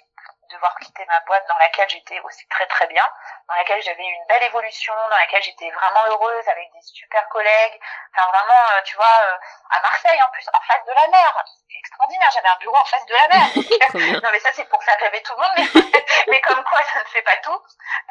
devoir 0.52 0.76
quitter 0.80 1.06
ma 1.06 1.20
boîte 1.22 1.46
dans 1.48 1.58
laquelle 1.58 1.90
j'étais 1.90 2.20
aussi 2.22 2.48
très 2.48 2.68
très 2.68 2.86
bien, 2.88 3.04
dans 3.48 3.56
laquelle 3.56 3.82
j'avais 3.82 4.04
eu 4.04 4.14
une 4.14 4.26
belle 4.28 4.44
évolution, 4.44 4.94
dans 5.10 5.18
laquelle 5.18 5.42
j'étais 5.42 5.70
vraiment 5.72 6.06
heureuse 6.08 6.48
avec 6.48 6.72
des 6.74 6.82
super 6.82 7.28
collègues, 7.30 7.80
enfin 8.14 8.30
vraiment, 8.32 8.70
euh, 8.72 8.82
tu 8.86 8.96
vois, 8.96 9.18
euh, 9.24 9.38
à 9.72 9.82
Marseille 9.82 10.22
en 10.22 10.30
plus, 10.32 10.48
en 10.54 10.62
face 10.62 10.86
de 10.86 10.92
la 10.92 11.08
mer, 11.08 11.44
c'est 11.46 11.80
extraordinaire, 11.80 12.30
j'avais 12.34 12.50
un 12.50 12.58
bureau 12.58 12.78
en 12.78 12.86
face 12.86 13.06
de 13.06 13.14
la 13.14 13.28
mer. 13.28 14.22
non 14.24 14.30
mais 14.32 14.40
ça 14.40 14.52
c'est 14.54 14.66
pour 14.66 14.84
faire 14.84 14.98
rêver 15.00 15.22
tout 15.24 15.34
le 15.36 15.42
monde, 15.42 15.54
mais, 15.58 16.04
mais 16.28 16.42
comme 16.42 16.64
quoi 16.64 16.84
ça 16.94 17.00
ne 17.00 17.06
fait 17.06 17.24
pas 17.24 17.38
tout. 17.38 17.62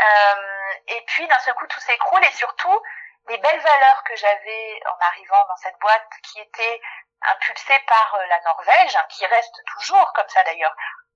Euh, 0.00 0.72
et 0.88 1.04
puis 1.06 1.28
d'un 1.28 1.38
seul 1.40 1.54
coup 1.54 1.66
tout 1.66 1.80
s'écroule 1.80 2.24
et 2.24 2.32
surtout 2.32 2.82
les 3.28 3.38
belles 3.38 3.60
valeurs 3.60 4.04
que 4.04 4.16
j'avais 4.16 4.80
en 4.86 4.98
arrivant 5.06 5.44
dans 5.48 5.56
cette 5.56 5.78
boîte 5.78 6.08
qui 6.24 6.40
étaient 6.40 6.80
impulsées 7.22 7.78
par 7.86 8.14
euh, 8.14 8.26
la 8.26 8.40
Norvège, 8.40 8.96
hein, 8.96 9.06
qui 9.10 9.26
reste 9.26 9.54
toujours 9.66 10.12
comme 10.14 10.28
ça 10.28 10.42
d'ailleurs. 10.44 10.74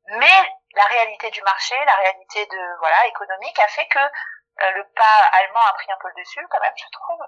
Mais 0.08 0.54
la 0.74 0.84
réalité 0.84 1.30
du 1.30 1.42
marché, 1.42 1.74
la 1.84 1.94
réalité 1.96 2.46
de 2.46 2.78
voilà 2.78 3.06
économique 3.06 3.58
a 3.58 3.68
fait 3.68 3.88
que 3.88 3.98
euh, 3.98 4.70
le 4.70 4.88
pas 4.90 5.30
allemand 5.32 5.60
a 5.68 5.72
pris 5.74 5.90
un 5.90 5.96
peu 6.00 6.08
le 6.08 6.22
dessus 6.22 6.46
quand 6.48 6.60
même, 6.60 6.76
je 6.76 6.88
trouve. 6.92 7.20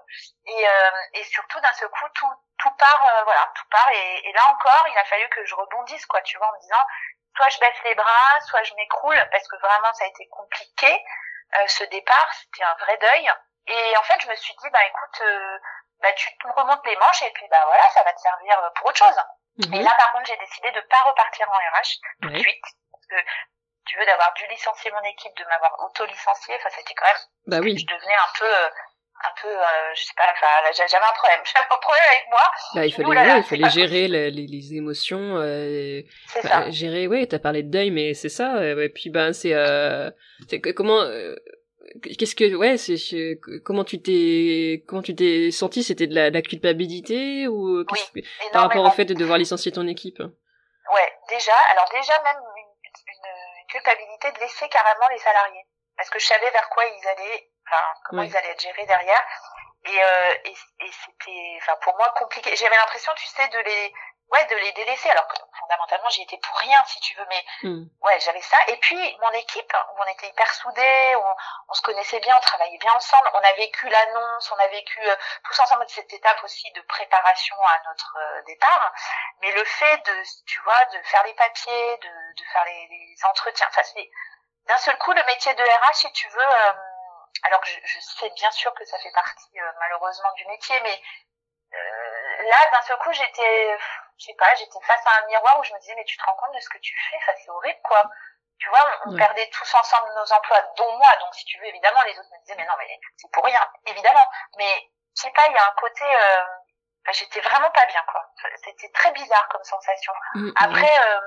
Et, 0.45 0.67
euh, 0.67 0.91
et 1.13 1.23
surtout 1.25 1.59
d'un 1.59 1.73
seul 1.73 1.89
coup, 1.89 2.09
tout 2.15 2.33
tout 2.57 2.71
part, 2.71 3.23
voilà, 3.23 3.51
tout 3.55 3.67
part. 3.69 3.89
Et, 3.91 4.29
et, 4.29 4.33
là 4.33 4.41
encore, 4.49 4.85
il 4.91 4.97
a 4.97 5.05
fallu 5.05 5.27
que 5.29 5.45
je 5.45 5.55
rebondisse, 5.55 6.05
quoi, 6.07 6.21
tu 6.23 6.37
vois, 6.37 6.49
en 6.49 6.53
me 6.53 6.59
disant, 6.59 6.85
soit 7.37 7.47
je 7.47 7.59
baisse 7.59 7.83
les 7.85 7.95
bras, 7.95 8.41
soit 8.41 8.63
je 8.63 8.73
m'écroule, 8.75 9.29
parce 9.31 9.47
que 9.47 9.55
vraiment 9.57 9.93
ça 9.93 10.03
a 10.03 10.07
été 10.07 10.27
compliqué. 10.27 11.05
ce 11.67 11.83
départ, 11.85 12.33
c'était 12.33 12.63
un 12.63 12.75
vrai 12.75 12.97
deuil. 12.97 13.31
Et 13.69 13.97
en 13.97 14.03
fait, 14.03 14.19
je 14.21 14.27
me 14.27 14.35
suis 14.35 14.53
dit, 14.61 14.69
bah 14.73 14.85
écoute, 14.87 15.21
euh, 15.21 15.57
bah 16.01 16.11
tu 16.13 16.29
te 16.37 16.47
remontes 16.47 16.85
les 16.85 16.95
manches 16.95 17.21
et 17.23 17.31
puis 17.33 17.45
bah 17.51 17.63
voilà, 17.67 17.87
ça 17.89 18.03
va 18.03 18.13
te 18.13 18.19
servir 18.19 18.57
euh, 18.63 18.69
pour 18.75 18.87
autre 18.87 18.97
chose. 18.97 19.19
Mhm. 19.57 19.73
Et 19.75 19.83
là, 19.83 19.93
par 19.97 20.11
contre, 20.13 20.25
j'ai 20.25 20.37
décidé 20.37 20.71
de 20.71 20.81
pas 20.89 21.03
repartir 21.05 21.47
en 21.49 21.53
RH 21.53 22.01
tout 22.21 22.29
de 22.29 22.39
suite, 22.39 22.65
parce 22.91 23.05
que 23.05 23.15
tu 23.85 23.97
veux 23.97 24.05
d'avoir 24.05 24.33
dû 24.33 24.43
licencier 24.49 24.91
mon 24.91 25.03
équipe, 25.07 25.35
de 25.37 25.45
m'avoir 25.45 25.75
auto-licencié, 25.85 26.55
enfin 26.55 26.69
c'était 26.77 26.93
quand 26.93 27.05
même, 27.05 27.23
bah 27.47 27.59
oui. 27.61 27.77
je 27.77 27.85
devenais 27.85 28.15
un 28.15 28.31
peu, 28.37 28.45
euh, 28.45 28.69
un 29.21 29.33
peu, 29.41 29.49
je 29.95 30.01
sais 30.01 30.13
pas, 30.15 30.31
enfin 30.31 30.47
j'avais 30.71 31.03
un 31.03 31.13
problème, 31.13 31.41
j'avais 31.45 31.65
un 31.69 31.77
problème 31.77 32.05
avec 32.07 32.25
moi. 32.29 32.51
Bah, 32.75 32.85
il 32.85 32.93
fallait, 32.93 33.37
il 33.39 33.43
fallait 33.43 33.69
gérer 33.69 34.07
les, 34.07 34.31
les, 34.31 34.73
émotions, 34.75 35.37
euh, 35.37 36.01
c'est 36.27 36.43
bah, 36.43 36.49
ça. 36.49 36.69
gérer, 36.69 37.07
ouais, 37.07 37.25
t'as 37.27 37.39
parlé 37.39 37.63
de 37.63 37.71
deuil, 37.71 37.91
mais 37.91 38.13
c'est 38.13 38.29
ça. 38.29 38.63
Et 38.63 38.89
puis 38.89 39.09
ben 39.09 39.33
c'est, 39.33 39.53
euh, 39.53 40.09
c'est 40.47 40.61
comment 40.61 41.03
qu'est-ce 42.01 42.35
que 42.35 42.55
ouais 42.55 42.77
c'est 42.77 43.39
comment 43.63 43.83
tu 43.83 44.01
t'es 44.01 44.83
comment 44.87 45.01
tu 45.01 45.15
t'es 45.15 45.51
senti? 45.51 45.83
C'était 45.83 46.07
de 46.07 46.15
la, 46.15 46.41
culpabilité 46.41 47.47
ou 47.47 47.83
oui, 47.91 48.23
par 48.51 48.63
rapport 48.63 48.85
au 48.85 48.91
fait 48.91 49.05
de 49.05 49.13
devoir 49.13 49.37
licencier 49.37 49.71
ton 49.71 49.87
équipe? 49.87 50.19
Ouais 50.19 51.13
déjà 51.29 51.53
alors 51.71 51.85
déjà 51.91 52.13
même 52.23 52.41
une, 52.57 52.65
culpabilité 53.69 54.31
de 54.31 54.39
laisser 54.39 54.67
carrément 54.69 55.07
les 55.11 55.19
salariés. 55.19 55.63
Parce 55.95 56.09
que 56.09 56.19
je 56.19 56.25
savais 56.25 56.49
vers 56.49 56.69
quoi 56.69 56.83
ils 56.85 57.07
allaient 57.07 57.49
enfin 57.67 57.83
comment 58.05 58.23
ils 58.23 58.35
allaient 58.35 58.49
être 58.49 58.61
gérés 58.61 58.85
derrière. 58.85 59.23
Et, 59.85 60.03
euh, 60.03 60.33
et, 60.45 60.51
et 60.51 60.91
c'était 60.91 61.57
enfin 61.61 61.77
pour 61.83 61.95
moi 61.97 62.11
compliqué. 62.17 62.55
J'avais 62.55 62.75
l'impression 62.75 63.11
tu 63.15 63.27
sais 63.27 63.47
de 63.49 63.59
les 63.59 63.93
ouais 64.31 64.45
de 64.45 64.55
les 64.55 64.71
délaisser 64.73 65.09
alors 65.09 65.27
que 65.27 65.37
fondamentalement 65.59 66.09
j'y 66.09 66.21
étais 66.21 66.37
pour 66.37 66.55
rien 66.57 66.83
si 66.85 66.99
tu 66.99 67.15
veux 67.15 67.25
mais 67.29 67.45
hmm. 67.63 67.83
ouais 68.01 68.19
j'avais 68.19 68.41
ça 68.41 68.57
et 68.67 68.77
puis 68.77 69.17
mon 69.21 69.31
équipe 69.31 69.73
où 69.93 70.01
on 70.01 70.11
était 70.11 70.27
hyper 70.29 70.53
soudés 70.53 71.15
on, 71.15 71.35
on, 71.69 71.73
se 71.73 71.81
connaissait 71.81 72.19
bien 72.19 72.35
on 72.37 72.41
travaillait 72.41 72.77
bien 72.77 72.93
ensemble 72.93 73.29
on 73.33 73.39
a 73.39 73.53
vécu 73.53 73.89
l'annonce 73.89 74.51
on 74.51 74.59
a 74.59 74.67
vécu 74.67 74.99
euh, 75.01 75.15
tous 75.43 75.59
ensemble 75.59 75.85
cette 75.87 76.13
étape 76.13 76.43
aussi 76.43 76.71
de 76.73 76.81
préparation 76.81 77.55
à 77.59 77.89
notre 77.89 78.17
euh, 78.17 78.41
départ 78.43 78.93
mais 79.41 79.51
le 79.51 79.63
fait 79.63 79.97
de 80.05 80.23
tu 80.45 80.59
vois 80.61 80.85
de 80.85 81.01
faire 81.03 81.23
les 81.23 81.33
papiers 81.33 81.97
de, 81.97 82.33
de 82.37 82.43
faire 82.53 82.65
les, 82.65 82.87
les 82.87 83.25
entretiens 83.25 83.67
enfin 83.69 83.83
c'est 83.83 84.09
d'un 84.67 84.77
seul 84.77 84.97
coup 84.99 85.11
le 85.11 85.23
métier 85.23 85.53
de 85.55 85.63
RH 85.63 85.95
si 85.95 86.11
tu 86.13 86.27
veux 86.29 86.39
euh, 86.39 86.73
alors 87.43 87.63
je, 87.65 87.79
je, 87.83 87.99
sais 87.99 88.29
bien 88.31 88.51
sûr 88.51 88.73
que 88.75 88.85
ça 88.85 88.99
fait 88.99 89.11
partie 89.11 89.57
malheureusement 89.79 90.31
du 90.35 90.45
métier 90.45 90.79
mais 90.83 91.01
là 91.71 92.57
d'un 92.71 92.81
seul 92.81 92.97
coup 92.97 93.11
j'étais 93.13 93.77
je 94.19 94.25
sais 94.25 94.35
pas, 94.37 94.53
j'étais 94.55 94.79
face 94.85 95.05
à 95.05 95.23
un 95.23 95.27
miroir 95.27 95.59
où 95.59 95.63
je 95.63 95.73
me 95.73 95.79
disais, 95.79 95.95
mais 95.95 96.03
tu 96.03 96.17
te 96.17 96.23
rends 96.25 96.35
compte 96.35 96.53
de 96.53 96.59
ce 96.59 96.69
que 96.69 96.77
tu 96.79 96.93
fais, 97.09 97.17
ça 97.25 97.31
c'est 97.37 97.49
horrible, 97.49 97.79
quoi. 97.83 98.03
Tu 98.59 98.67
vois, 98.69 98.85
on, 99.05 99.15
perdait 99.15 99.49
tous 99.53 99.73
ensemble 99.73 100.09
nos 100.15 100.33
emplois, 100.33 100.61
dont 100.75 100.97
moi, 100.97 101.09
donc 101.21 101.33
si 101.33 101.45
tu 101.45 101.57
veux, 101.59 101.65
évidemment, 101.67 102.01
les 102.01 102.19
autres 102.19 102.27
me 102.33 102.41
disaient, 102.41 102.55
mais 102.57 102.65
non, 102.65 102.73
mais 102.77 102.99
c'est 103.15 103.31
pour 103.31 103.45
rien, 103.45 103.61
évidemment. 103.85 104.27
Mais, 104.57 104.91
je 105.15 105.21
sais 105.21 105.31
pas, 105.31 105.47
il 105.47 105.55
y 105.55 105.57
a 105.57 105.65
un 105.65 105.75
côté, 105.79 106.03
euh, 106.03 106.43
j'étais 107.13 107.39
vraiment 107.39 107.71
pas 107.71 107.85
bien, 107.85 108.03
quoi. 108.11 108.29
C'était 108.65 108.91
très 108.91 109.11
bizarre 109.13 109.47
comme 109.47 109.63
sensation. 109.63 110.11
Mm, 110.33 110.51
après, 110.57 110.99
euh, 110.99 111.19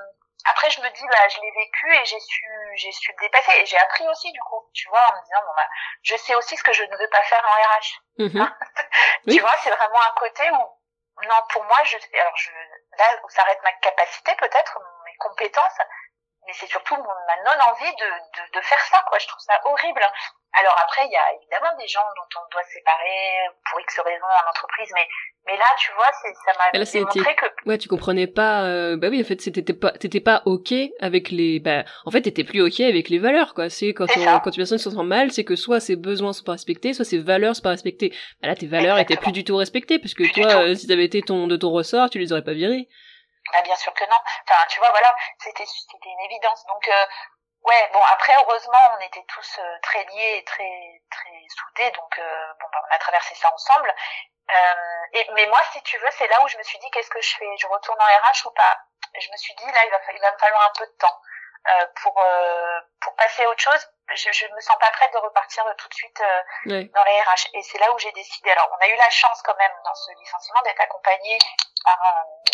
après, 0.45 0.69
je 0.71 0.83
me 0.83 0.91
dis, 0.91 1.07
bah, 1.09 1.29
je 1.29 1.41
l'ai 1.41 1.51
vécu 1.53 1.95
et 1.95 2.05
j'ai 2.05 2.21
su, 2.21 2.45
j'ai 2.75 2.93
su 2.93 3.13
le 3.13 3.19
dépasser 3.21 3.53
et 3.61 3.67
j'ai 3.67 3.79
appris 3.79 4.07
aussi, 4.09 4.31
du 4.33 4.41
coup, 4.41 4.69
tu 4.75 4.89
vois, 4.91 5.01
en 5.09 5.17
me 5.17 5.23
disant, 5.25 5.41
bon, 5.47 5.53
bah, 5.57 5.69
je 6.03 6.17
sais 6.17 6.35
aussi 6.35 6.57
ce 6.59 6.63
que 6.63 6.73
je 6.73 6.85
ne 6.85 6.97
veux 6.97 7.09
pas 7.09 7.23
faire 7.23 7.43
en 7.47 7.79
RH. 7.79 8.29
Mm-hmm. 8.29 8.55
tu 9.31 9.41
vois, 9.41 9.57
c'est 9.63 9.71
vraiment 9.71 10.03
un 10.03 10.15
côté 10.19 10.51
où, 10.51 10.82
non, 11.21 11.37
pour 11.51 11.65
moi, 11.65 11.79
je, 11.85 11.97
alors 12.19 12.37
je, 12.37 12.51
là 12.99 13.05
où 13.23 13.29
s'arrête 13.29 13.63
ma 13.63 13.73
capacité 13.75 14.35
peut-être, 14.37 14.79
mes 15.05 15.17
compétences, 15.17 15.79
mais 16.53 16.59
c'est 16.61 16.71
surtout 16.71 16.97
ma 16.97 17.37
non-envie 17.49 17.97
de, 17.97 18.11
de, 18.37 18.59
de, 18.59 18.61
faire 18.61 18.81
ça, 18.91 19.03
quoi. 19.09 19.19
Je 19.19 19.27
trouve 19.27 19.41
ça 19.41 19.59
horrible. 19.65 20.03
Alors 20.53 20.77
après, 20.85 21.07
il 21.07 21.13
y 21.13 21.17
a 21.17 21.33
évidemment 21.41 21.75
des 21.81 21.89
gens 21.89 22.05
dont 22.15 22.29
on 22.37 22.51
doit 22.53 22.63
se 22.65 22.73
séparer 22.73 23.49
pour 23.71 23.81
X 23.81 23.99
raisons 24.05 24.27
en 24.27 24.51
entreprise, 24.51 24.91
mais 24.95 25.09
mais 25.47 25.57
là, 25.57 25.65
tu 25.79 25.91
vois, 25.93 26.11
c'est 26.21 26.35
ça 26.45 26.53
m'a 26.59 26.71
démontré 26.71 27.35
que 27.35 27.47
ouais, 27.67 27.79
tu 27.79 27.89
comprenais 27.89 28.27
pas. 28.27 28.65
Euh, 28.65 28.99
bah 28.99 29.09
oui, 29.11 29.23
en 29.23 29.25
fait, 29.25 29.41
c'était 29.41 29.73
pas 29.73 29.93
t'étais 29.93 30.21
pas 30.21 30.43
ok 30.45 30.75
avec 31.01 31.31
les. 31.31 31.59
Bah, 31.59 31.85
en 32.05 32.11
fait, 32.11 32.21
t'étais 32.21 32.45
plus 32.45 32.61
ok 32.61 32.81
avec 32.81 33.09
les 33.09 33.19
valeurs, 33.19 33.55
quoi. 33.55 33.71
C'est 33.71 33.95
quand 33.95 34.07
on, 34.15 34.41
quand 34.41 34.51
une 34.51 34.57
personne 34.57 34.79
se 34.79 34.91
sent 34.91 35.03
mal, 35.03 35.33
c'est 35.33 35.45
que 35.45 35.57
soit 35.57 35.81
ses 35.81 35.97
besoins 35.97 36.35
sont 36.35 36.45
pas 36.45 36.53
respectés, 36.53 36.93
soit 36.93 37.07
ses 37.07 37.19
valeurs 37.19 37.57
sont 37.57 37.63
pas 37.63 37.71
respectées. 37.71 38.13
Bah 38.43 38.49
là, 38.49 38.55
tes 38.55 38.67
valeurs 38.67 38.99
étaient 38.99 39.17
plus 39.17 39.33
du 39.33 39.45
tout 39.45 39.57
respectées, 39.57 39.99
parce 39.99 40.13
que 40.13 40.31
toi, 40.35 40.65
euh, 40.65 40.75
si 40.75 40.87
t'avais 40.87 41.07
été 41.07 41.23
ton 41.23 41.47
de 41.47 41.57
ton 41.57 41.71
ressort, 41.71 42.11
tu 42.11 42.19
les 42.19 42.31
aurais 42.31 42.45
pas 42.45 42.53
virées. 42.53 42.89
Bah 43.53 43.63
bien 43.63 43.77
sûr 43.77 43.93
que 43.95 44.05
non. 44.05 44.19
Enfin, 44.47 44.67
tu 44.69 44.79
vois, 44.79 44.91
voilà, 44.91 45.15
c'était 45.39 45.67
c'était 45.67 46.09
une 46.09 46.21
évidence. 46.21 46.65
Donc 46.67 46.87
euh, 46.89 47.07
ouais, 47.65 47.91
bon 47.93 48.01
après 48.13 48.35
heureusement, 48.37 48.79
on 48.97 49.01
était 49.01 49.25
tous 49.29 49.59
euh, 49.59 49.79
très 49.83 50.05
liés 50.05 50.39
et 50.39 50.45
très 50.45 51.03
très 51.11 51.47
soudés, 51.51 51.91
donc 51.93 52.19
euh, 52.19 52.53
bon, 52.61 52.67
bah, 52.73 52.83
on 52.91 52.95
a 52.95 52.99
traversé 52.99 53.35
ça 53.35 53.53
ensemble. 53.53 53.95
Euh, 54.51 55.05
et 55.15 55.27
mais 55.35 55.47
moi, 55.47 55.61
si 55.73 55.83
tu 55.83 55.99
veux, 55.99 56.11
c'est 56.13 56.29
là 56.29 56.43
où 56.45 56.49
je 56.49 56.59
me 56.59 56.63
suis 56.63 56.79
dit 56.79 56.91
qu'est-ce 56.91 57.11
que 57.11 57.21
je 57.23 57.37
fais? 57.37 57.57
Je 57.59 57.67
retourne 57.67 58.01
en 58.01 58.05
RH 58.05 58.47
ou 58.47 58.51
pas? 58.53 58.79
Je 59.21 59.31
me 59.31 59.37
suis 59.37 59.55
dit 59.55 59.67
là, 59.73 59.85
il 59.85 59.91
va 59.91 59.99
il 60.15 60.21
va 60.21 60.33
me 60.33 60.39
falloir 60.39 60.63
un 60.69 60.73
peu 60.79 60.87
de 60.87 60.97
temps. 60.99 61.21
Euh, 61.63 61.87
pour 62.03 62.19
euh, 62.19 62.81
pour 63.01 63.15
passer 63.15 63.45
à 63.45 63.49
autre 63.49 63.61
chose. 63.61 63.89
Je, 64.15 64.33
je 64.33 64.47
me 64.47 64.61
sens 64.61 64.77
pas 64.81 64.91
prête 64.91 65.13
de 65.13 65.19
repartir 65.19 65.65
tout 65.79 65.89
de 65.89 65.95
suite 65.95 66.21
euh, 66.21 66.85
dans 66.93 67.05
les 67.05 67.21
RH. 67.21 67.55
Et 67.55 67.63
c'est 67.63 67.79
là 67.79 67.93
où 67.93 67.99
j'ai 67.99 68.11
décidé. 68.13 68.51
Alors, 68.51 68.69
on 68.73 68.85
a 68.85 68.89
eu 68.89 68.97
la 68.97 69.11
chance 69.11 69.41
quand 69.43 69.57
même 69.57 69.73
dans 69.85 69.95
ce 69.95 70.11
licenciement 70.19 70.61
d'être 70.63 70.81
accompagné 70.81 71.39
par 71.85 71.99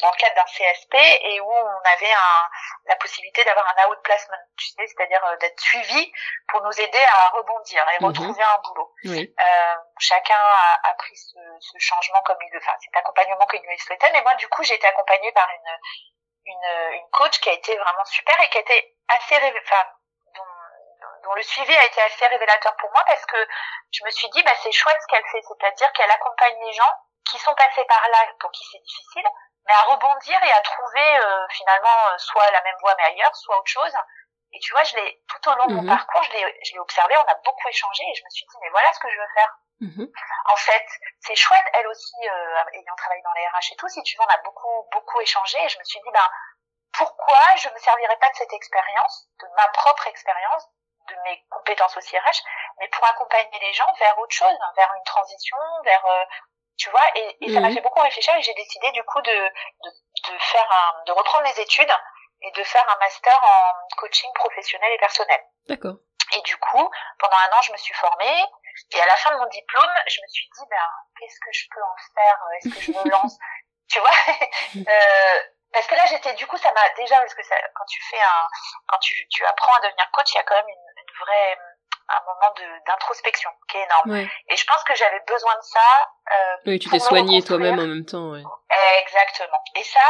dans 0.02 0.10
le 0.10 0.16
cadre 0.16 0.34
d'un 0.36 0.44
CSP 0.44 0.94
et 0.94 1.40
où 1.40 1.50
on 1.50 1.80
avait 1.84 2.12
un, 2.12 2.48
la 2.86 2.96
possibilité 2.96 3.44
d'avoir 3.44 3.66
un 3.66 3.90
outplacement, 3.90 4.36
tu 4.56 4.68
sais, 4.68 4.86
c'est-à-dire 4.86 5.20
d'être 5.40 5.58
suivi 5.58 6.12
pour 6.48 6.62
nous 6.62 6.80
aider 6.80 7.02
à 7.02 7.28
rebondir 7.30 7.84
et 7.94 8.02
mhm. 8.02 8.08
retrouver 8.08 8.42
un 8.42 8.58
boulot. 8.58 8.94
Euh, 9.06 9.74
chacun 9.98 10.38
a, 10.38 10.90
a 10.90 10.94
pris 10.94 11.16
ce, 11.16 11.38
ce, 11.60 11.78
changement 11.78 12.20
comme 12.26 12.38
il 12.42 12.52
le, 12.52 12.58
enfin 12.58 12.76
cet 12.84 12.94
accompagnement 12.96 13.46
qu'il 13.46 13.62
lui 13.62 13.78
souhaitait. 13.78 14.12
Mais 14.12 14.22
moi, 14.22 14.34
du 14.34 14.48
coup, 14.48 14.62
j'ai 14.64 14.74
été 14.74 14.86
accompagnée 14.86 15.32
par 15.32 15.48
une 15.50 15.78
une, 16.48 16.94
une 16.94 17.10
coach 17.10 17.38
qui 17.40 17.50
a 17.50 17.52
été 17.52 17.76
vraiment 17.76 18.04
super 18.06 18.40
et 18.40 18.48
qui 18.48 18.58
a 18.58 18.60
été 18.60 18.97
assez 19.08 19.36
enfin, 19.36 19.84
dont, 20.34 21.22
dont, 21.24 21.34
le 21.34 21.42
suivi 21.42 21.74
a 21.74 21.84
été 21.84 22.00
assez 22.02 22.26
révélateur 22.26 22.76
pour 22.76 22.90
moi 22.90 23.02
parce 23.06 23.24
que 23.26 23.36
je 23.92 24.04
me 24.04 24.10
suis 24.10 24.28
dit 24.30 24.42
bah 24.42 24.52
c'est 24.62 24.72
chouette 24.72 24.96
ce 25.00 25.06
qu'elle 25.06 25.26
fait 25.30 25.42
c'est-à-dire 25.42 25.92
qu'elle 25.92 26.10
accompagne 26.10 26.56
les 26.64 26.72
gens 26.72 26.92
qui 27.30 27.38
sont 27.38 27.54
passés 27.54 27.84
par 27.84 28.08
là 28.08 28.18
pour 28.40 28.50
qui 28.50 28.64
c'est 28.70 28.80
difficile 28.80 29.26
mais 29.66 29.74
à 29.74 29.82
rebondir 29.82 30.42
et 30.42 30.52
à 30.52 30.60
trouver 30.60 31.18
euh, 31.18 31.46
finalement 31.50 32.08
euh, 32.08 32.18
soit 32.18 32.50
la 32.50 32.62
même 32.62 32.76
voie 32.80 32.94
mais 32.98 33.04
ailleurs 33.04 33.34
soit 33.36 33.58
autre 33.58 33.70
chose 33.70 33.94
et 34.52 34.58
tu 34.60 34.72
vois 34.72 34.84
je 34.84 34.96
l'ai 34.96 35.22
tout 35.28 35.50
au 35.50 35.54
long 35.56 35.66
de 35.66 35.74
mon 35.74 35.82
mhm. 35.82 35.88
parcours 35.88 36.22
je 36.24 36.32
l'ai 36.32 36.60
je 36.64 36.72
l'ai 36.72 36.80
observé 36.80 37.16
on 37.16 37.30
a 37.30 37.34
beaucoup 37.44 37.68
échangé 37.68 38.04
et 38.10 38.14
je 38.14 38.24
me 38.24 38.30
suis 38.30 38.46
dit 38.46 38.56
mais 38.62 38.70
voilà 38.70 38.92
ce 38.92 39.00
que 39.00 39.10
je 39.10 39.18
veux 39.18 39.32
faire 39.34 39.54
Mhm. 39.80 40.10
En 40.46 40.56
fait, 40.56 40.86
c'est 41.20 41.36
chouette, 41.36 41.64
elle 41.72 41.86
aussi, 41.86 42.16
euh, 42.24 42.64
ayant 42.72 42.96
travaillé 42.96 43.22
dans 43.22 43.32
les 43.34 43.46
RH 43.46 43.72
et 43.72 43.76
tout, 43.76 43.88
si 43.88 44.02
tu 44.02 44.16
veux, 44.16 44.24
on 44.24 44.34
a 44.34 44.42
beaucoup, 44.42 44.88
beaucoup 44.90 45.20
échangé 45.20 45.56
et 45.64 45.68
je 45.68 45.78
me 45.78 45.84
suis 45.84 46.00
dit, 46.00 46.10
ben, 46.12 46.28
pourquoi 46.98 47.38
je 47.56 47.68
me 47.68 47.78
servirais 47.78 48.16
pas 48.16 48.28
de 48.30 48.36
cette 48.36 48.52
expérience, 48.52 49.28
de 49.40 49.46
ma 49.56 49.68
propre 49.68 50.08
expérience, 50.08 50.68
de 51.08 51.14
mes 51.24 51.44
compétences 51.48 51.96
aussi 51.96 52.18
RH, 52.18 52.42
mais 52.80 52.88
pour 52.88 53.04
accompagner 53.06 53.58
les 53.60 53.72
gens 53.72 53.90
vers 53.98 54.18
autre 54.18 54.34
chose, 54.34 54.52
vers 54.76 54.92
une 54.94 55.04
transition, 55.04 55.56
vers, 55.84 56.04
euh, 56.06 56.24
tu 56.76 56.90
vois, 56.90 57.04
et, 57.14 57.36
et 57.40 57.54
ça 57.54 57.60
m'a 57.60 57.68
mhm. 57.68 57.74
fait 57.74 57.80
beaucoup 57.80 58.00
réfléchir 58.00 58.34
et 58.34 58.42
j'ai 58.42 58.54
décidé 58.54 58.90
du 58.92 59.02
coup 59.04 59.20
de, 59.22 59.30
de, 59.30 59.90
de 60.32 60.38
faire 60.38 60.68
un, 60.70 61.04
de 61.04 61.12
reprendre 61.12 61.44
mes 61.44 61.62
études 61.62 61.92
et 62.42 62.50
de 62.50 62.62
faire 62.64 62.84
un 62.88 62.98
master 62.98 63.40
en 63.42 63.96
coaching 63.96 64.30
professionnel 64.34 64.92
et 64.92 64.98
personnel. 64.98 65.40
D'accord. 65.68 65.96
Et 66.34 66.40
du 66.42 66.56
coup, 66.58 66.90
pendant 67.18 67.36
un 67.36 67.56
an, 67.56 67.62
je 67.62 67.72
me 67.72 67.76
suis 67.76 67.94
formée. 67.94 68.44
Et 68.92 69.00
à 69.00 69.06
la 69.06 69.16
fin 69.16 69.34
de 69.34 69.40
mon 69.40 69.46
diplôme, 69.46 69.94
je 70.06 70.20
me 70.20 70.26
suis 70.28 70.48
dit, 70.54 70.64
ben, 70.70 70.76
qu'est-ce 71.18 71.40
que 71.40 71.52
je 71.52 71.66
peux 71.74 71.82
en 71.82 71.96
faire? 72.14 72.38
Est-ce 72.56 72.68
que 72.74 72.80
je 72.80 72.92
me 72.92 73.10
lance? 73.10 73.38
Tu 73.88 73.98
vois? 74.00 74.10
Euh, 74.76 75.42
Parce 75.72 75.86
que 75.86 75.94
là, 75.94 76.02
j'étais, 76.08 76.34
du 76.34 76.46
coup, 76.46 76.56
ça 76.56 76.72
m'a 76.72 76.88
déjà, 76.96 77.16
parce 77.18 77.34
que 77.34 77.42
ça, 77.42 77.54
quand 77.74 77.84
tu 77.86 78.00
fais 78.10 78.20
un, 78.20 78.48
quand 78.88 78.98
tu, 78.98 79.26
tu 79.28 79.44
apprends 79.44 79.74
à 79.74 79.80
devenir 79.80 80.10
coach, 80.12 80.32
il 80.32 80.36
y 80.36 80.40
a 80.40 80.44
quand 80.44 80.56
même 80.56 80.68
une, 80.68 81.02
une 81.02 81.14
vraie, 81.20 81.58
un 82.08 82.20
moment 82.24 82.52
de 82.56 82.84
d'introspection 82.86 83.50
qui 83.68 83.76
est 83.76 83.84
énorme. 83.84 84.28
Et 84.48 84.56
je 84.56 84.64
pense 84.64 84.82
que 84.84 84.94
j'avais 84.94 85.20
besoin 85.26 85.54
de 85.56 85.62
ça. 85.62 86.10
Euh, 86.32 86.56
oui, 86.66 86.78
tu 86.78 86.88
t'es 86.88 86.98
soigné 86.98 87.42
toi-même 87.42 87.78
en 87.78 87.86
même 87.86 88.06
temps. 88.06 88.30
Ouais. 88.30 88.42
Exactement. 89.00 89.62
Et 89.74 89.84
ça, 89.84 90.00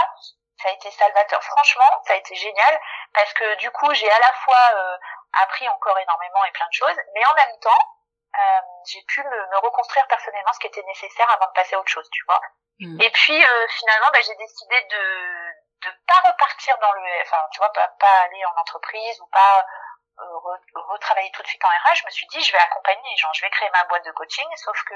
ça 0.63 0.69
a 0.69 0.73
été 0.73 0.91
salvateur. 0.91 1.43
Franchement, 1.43 1.91
ça 2.07 2.15
a 2.15 2.17
été 2.17 2.35
génial 2.35 2.81
parce 3.15 3.33
que 3.35 3.57
du 3.57 3.71
coup, 3.71 3.93
j'ai 3.95 4.11
à 4.11 4.19
la 4.19 4.33
fois 4.45 4.63
euh, 4.75 4.97
appris 5.43 5.69
encore 5.69 5.99
énormément 5.99 6.45
et 6.45 6.53
plein 6.53 6.67
de 6.67 6.75
choses, 6.75 6.97
mais 7.15 7.25
en 7.27 7.35
même 7.35 7.59
temps, 7.61 7.85
euh, 8.35 8.61
j'ai 8.87 9.03
pu 9.09 9.23
me, 9.23 9.51
me, 9.51 9.59
reconstruire 9.59 10.07
personnellement 10.07 10.53
ce 10.53 10.61
qui 10.61 10.67
était 10.67 10.83
nécessaire 10.83 11.29
avant 11.31 11.47
de 11.47 11.53
passer 11.55 11.75
à 11.75 11.81
autre 11.81 11.91
chose, 11.91 12.09
tu 12.13 12.23
vois. 12.27 12.41
Mm. 12.81 13.01
Et 13.01 13.11
puis 13.11 13.45
euh, 13.45 13.67
finalement, 13.69 14.09
bah, 14.13 14.21
j'ai 14.25 14.37
décidé 14.37 14.77
de 14.91 15.69
de 15.85 15.91
pas 16.07 16.31
repartir 16.31 16.77
dans 16.81 16.93
le, 16.93 17.23
enfin, 17.23 17.39
tu 17.53 17.59
vois, 17.59 17.73
pas, 17.73 17.87
pas 18.01 18.27
aller 18.27 18.45
en 18.45 18.61
entreprise 18.61 19.21
ou 19.21 19.27
pas 19.31 19.65
euh, 20.19 20.83
retravailler 20.91 21.31
tout 21.33 21.43
de 21.43 21.47
suite 21.47 21.65
en 21.65 21.69
RH. 21.69 22.03
Je 22.03 22.07
me 22.07 22.11
suis 22.11 22.27
dit, 22.27 22.43
je 22.43 22.51
vais 22.51 22.59
accompagner 22.59 23.03
les 23.09 23.17
gens, 23.17 23.29
je 23.35 23.43
vais 23.43 23.51
créer 23.51 23.71
ma 23.71 23.85
boîte 23.85 24.05
de 24.05 24.11
coaching. 24.13 24.47
Sauf 24.57 24.83
que 24.83 24.95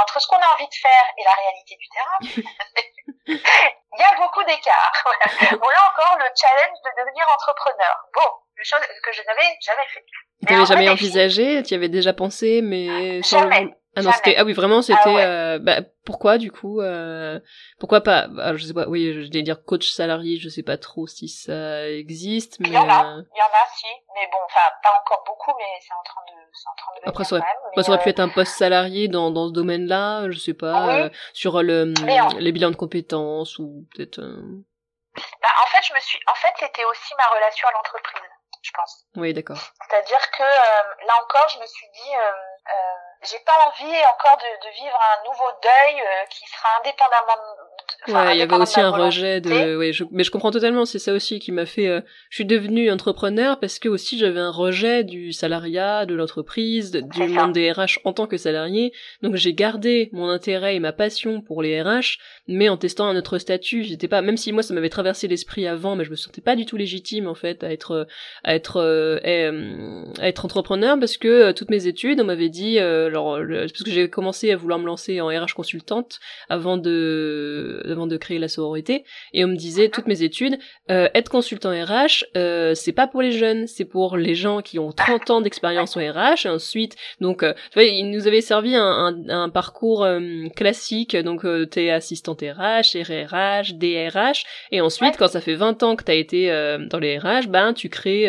entre 0.00 0.20
ce 0.20 0.26
qu'on 0.26 0.40
a 0.40 0.48
envie 0.54 0.68
de 0.68 0.74
faire 0.74 1.04
et 1.18 1.24
la 1.24 1.34
réalité 1.34 1.76
du 1.76 1.88
terrain, 1.92 2.18
il 3.26 4.00
y 4.00 4.02
a 4.02 4.16
beaucoup 4.16 4.42
d'écart. 4.44 4.92
Voilà. 5.04 5.56
Bon 5.58 5.68
là 5.68 5.92
encore, 5.92 6.16
le 6.16 6.24
challenge 6.34 6.78
de 6.84 6.90
devenir 7.02 7.26
entrepreneur. 7.28 7.96
Bon, 8.14 8.28
une 8.56 8.64
chose 8.64 8.80
que 9.04 9.12
je 9.12 9.22
n'avais 9.22 9.58
jamais 9.60 9.86
fait. 9.92 10.04
Tu 10.46 10.52
n'avais 10.52 10.66
jamais 10.66 10.88
envisagé, 10.88 11.62
tu 11.62 11.74
y 11.74 11.76
avais 11.76 11.88
déjà 11.90 12.14
pensé, 12.14 12.60
mais 12.62 13.22
jamais. 13.22 13.76
Ah 13.94 14.00
non, 14.00 14.10
c'était 14.12 14.36
ah 14.38 14.44
oui 14.44 14.54
vraiment 14.54 14.80
c'était 14.80 14.98
ah 15.04 15.26
euh, 15.26 15.58
bah, 15.58 15.82
pourquoi 16.06 16.38
du 16.38 16.50
coup 16.50 16.80
euh, 16.80 17.38
pourquoi 17.78 18.00
pas 18.00 18.26
bah, 18.28 18.56
je 18.56 18.64
sais 18.64 18.72
pas 18.72 18.88
oui 18.88 19.12
je 19.12 19.30
vais 19.30 19.42
dire 19.42 19.62
coach 19.64 19.90
salarié 19.90 20.38
je 20.38 20.48
sais 20.48 20.62
pas 20.62 20.78
trop 20.78 21.06
si 21.06 21.28
ça 21.28 21.90
existe 21.90 22.58
mais 22.60 22.68
il 22.68 22.74
y 22.74 22.78
en 22.78 22.88
a 22.88 23.04
euh, 23.04 23.22
il 23.34 23.38
y 23.38 23.42
en 23.42 23.52
a 23.52 23.66
si 23.76 23.84
mais 24.14 24.26
bon 24.32 24.38
enfin 24.46 24.60
pas 24.82 24.88
encore 24.98 25.22
beaucoup 25.26 25.52
mais 25.58 25.78
c'est 25.80 25.92
en 25.92 26.02
train 26.04 26.22
de 26.26 26.40
c'est 26.54 26.68
en 26.70 26.74
train 26.74 26.92
de 27.02 27.08
après 27.08 27.24
ça 27.24 27.36
aurait, 27.36 27.44
bah, 27.76 27.82
ça 27.82 27.92
aurait 27.92 28.02
pu 28.02 28.08
être 28.08 28.20
un 28.20 28.30
poste 28.30 28.54
salarié 28.54 29.08
dans 29.08 29.30
dans 29.30 29.48
ce 29.48 29.52
domaine-là 29.52 30.30
je 30.30 30.38
sais 30.38 30.54
pas 30.54 31.10
sur 31.34 31.62
le 31.62 31.92
les 32.38 32.52
bilans 32.52 32.70
de 32.70 32.76
compétences 32.76 33.58
ou 33.58 33.86
peut-être 33.94 34.20
bah, 34.20 35.48
en 35.62 35.66
fait 35.68 35.86
je 35.86 35.92
me 35.92 36.00
suis 36.00 36.18
en 36.32 36.34
fait 36.34 36.52
c'était 36.58 36.84
aussi 36.86 37.12
ma 37.18 37.36
relation 37.36 37.68
à 37.68 37.72
l'entreprise 37.72 38.22
je 38.62 38.70
pense. 38.70 39.04
Oui 39.16 39.34
d'accord. 39.34 39.58
C'est-à-dire 39.90 40.30
que 40.30 40.42
là 40.42 41.14
encore 41.20 41.48
je 41.48 41.58
me 41.58 41.66
suis 41.66 41.88
dit 41.92 42.12
j'ai 43.22 43.38
pas 43.40 43.66
envie 43.66 44.04
encore 44.06 44.36
de, 44.38 44.66
de, 44.66 44.72
vivre 44.72 44.98
un 45.00 45.24
nouveau 45.24 45.50
deuil 45.62 46.00
euh, 46.00 46.26
qui 46.26 46.46
sera 46.46 46.78
indépendamment 46.78 47.56
ouais, 48.08 48.34
il 48.34 48.38
y 48.38 48.42
avait 48.42 48.56
aussi 48.56 48.80
un 48.80 48.90
rejet 48.90 49.40
de, 49.40 49.76
ouais, 49.76 49.92
je... 49.92 50.04
mais 50.10 50.24
je 50.24 50.30
comprends 50.30 50.50
totalement, 50.50 50.84
c'est 50.84 50.98
ça 50.98 51.12
aussi 51.12 51.38
qui 51.38 51.52
m'a 51.52 51.66
fait, 51.66 51.88
euh, 51.88 52.00
je 52.30 52.36
suis 52.36 52.44
devenue 52.44 52.90
entrepreneur 52.90 53.60
parce 53.60 53.78
que 53.78 53.88
aussi 53.88 54.18
j'avais 54.18 54.40
un 54.40 54.50
rejet 54.50 55.04
du 55.04 55.32
salariat, 55.32 56.06
de 56.06 56.14
l'entreprise, 56.14 56.90
du 56.90 57.22
monde 57.28 57.52
des 57.52 57.70
RH 57.70 58.00
en 58.04 58.12
tant 58.12 58.26
que 58.26 58.36
salarié, 58.36 58.92
donc 59.22 59.36
j'ai 59.36 59.54
gardé 59.54 60.10
mon 60.12 60.28
intérêt 60.28 60.76
et 60.76 60.80
ma 60.80 60.92
passion 60.92 61.40
pour 61.40 61.62
les 61.62 61.80
RH, 61.80 62.18
mais 62.48 62.68
en 62.68 62.76
testant 62.76 63.06
un 63.06 63.16
autre 63.16 63.38
statut, 63.38 63.84
j'étais 63.84 64.08
pas, 64.08 64.22
même 64.22 64.36
si 64.36 64.52
moi 64.52 64.62
ça 64.62 64.74
m'avait 64.74 64.88
traversé 64.88 65.28
l'esprit 65.28 65.66
avant, 65.66 65.94
mais 65.94 66.04
je 66.04 66.10
me 66.10 66.16
sentais 66.16 66.40
pas 66.40 66.56
du 66.56 66.66
tout 66.66 66.76
légitime 66.76 67.28
en 67.28 67.34
fait 67.34 67.62
à 67.62 67.72
être, 67.72 68.06
à 68.42 68.54
être, 68.54 68.78
euh, 68.78 69.18
euh, 69.24 70.04
à 70.18 70.28
être 70.28 70.44
entrepreneur 70.44 70.98
parce 70.98 71.16
que 71.16 71.52
toutes 71.52 71.70
mes 71.70 71.86
études, 71.86 72.20
on 72.20 72.24
m'avait 72.24 72.48
dit, 72.48 72.78
alors, 72.78 73.38
parce 73.38 73.72
que 73.72 73.90
j'ai 73.90 74.08
commencé 74.08 74.50
à 74.50 74.56
vouloir 74.56 74.78
me 74.78 74.86
lancer 74.86 75.20
en 75.20 75.28
RH 75.28 75.54
consultante 75.54 76.18
avant 76.48 76.76
de 76.76 77.61
avant 77.88 78.06
de 78.06 78.16
créer 78.16 78.38
la 78.38 78.48
sororité, 78.48 79.04
et 79.32 79.44
on 79.44 79.48
me 79.48 79.56
disait 79.56 79.88
toutes 79.88 80.06
mes 80.06 80.22
études, 80.22 80.58
euh, 80.90 81.08
être 81.14 81.28
consultant 81.28 81.70
RH, 81.70 82.24
euh, 82.36 82.74
c'est 82.74 82.92
pas 82.92 83.06
pour 83.06 83.22
les 83.22 83.32
jeunes, 83.32 83.66
c'est 83.66 83.84
pour 83.84 84.16
les 84.16 84.34
gens 84.34 84.62
qui 84.62 84.78
ont 84.78 84.92
30 84.92 85.30
ans 85.30 85.40
d'expérience 85.40 85.96
en 85.96 86.00
RH, 86.00 86.46
et 86.46 86.48
ensuite, 86.48 86.96
donc, 87.20 87.42
euh, 87.42 87.52
tu 87.70 87.74
vois, 87.74 87.84
il 87.84 88.10
nous 88.10 88.26
avait 88.26 88.40
servi 88.40 88.74
un, 88.74 88.82
un, 88.82 89.28
un 89.28 89.48
parcours 89.48 90.04
euh, 90.04 90.20
classique, 90.56 91.16
donc 91.16 91.44
euh, 91.44 91.66
t'es 91.66 91.90
assistante 91.90 92.42
RH, 92.42 92.96
RRH, 92.96 93.74
DRH, 93.74 94.44
et 94.70 94.80
ensuite, 94.80 95.16
quand 95.18 95.28
ça 95.28 95.40
fait 95.40 95.54
20 95.54 95.82
ans 95.82 95.96
que 95.96 96.04
t'as 96.04 96.14
été 96.14 96.32
dans 96.90 96.98
les 96.98 97.18
RH, 97.18 97.48
ben, 97.48 97.72
tu 97.72 97.88
crées 97.88 98.26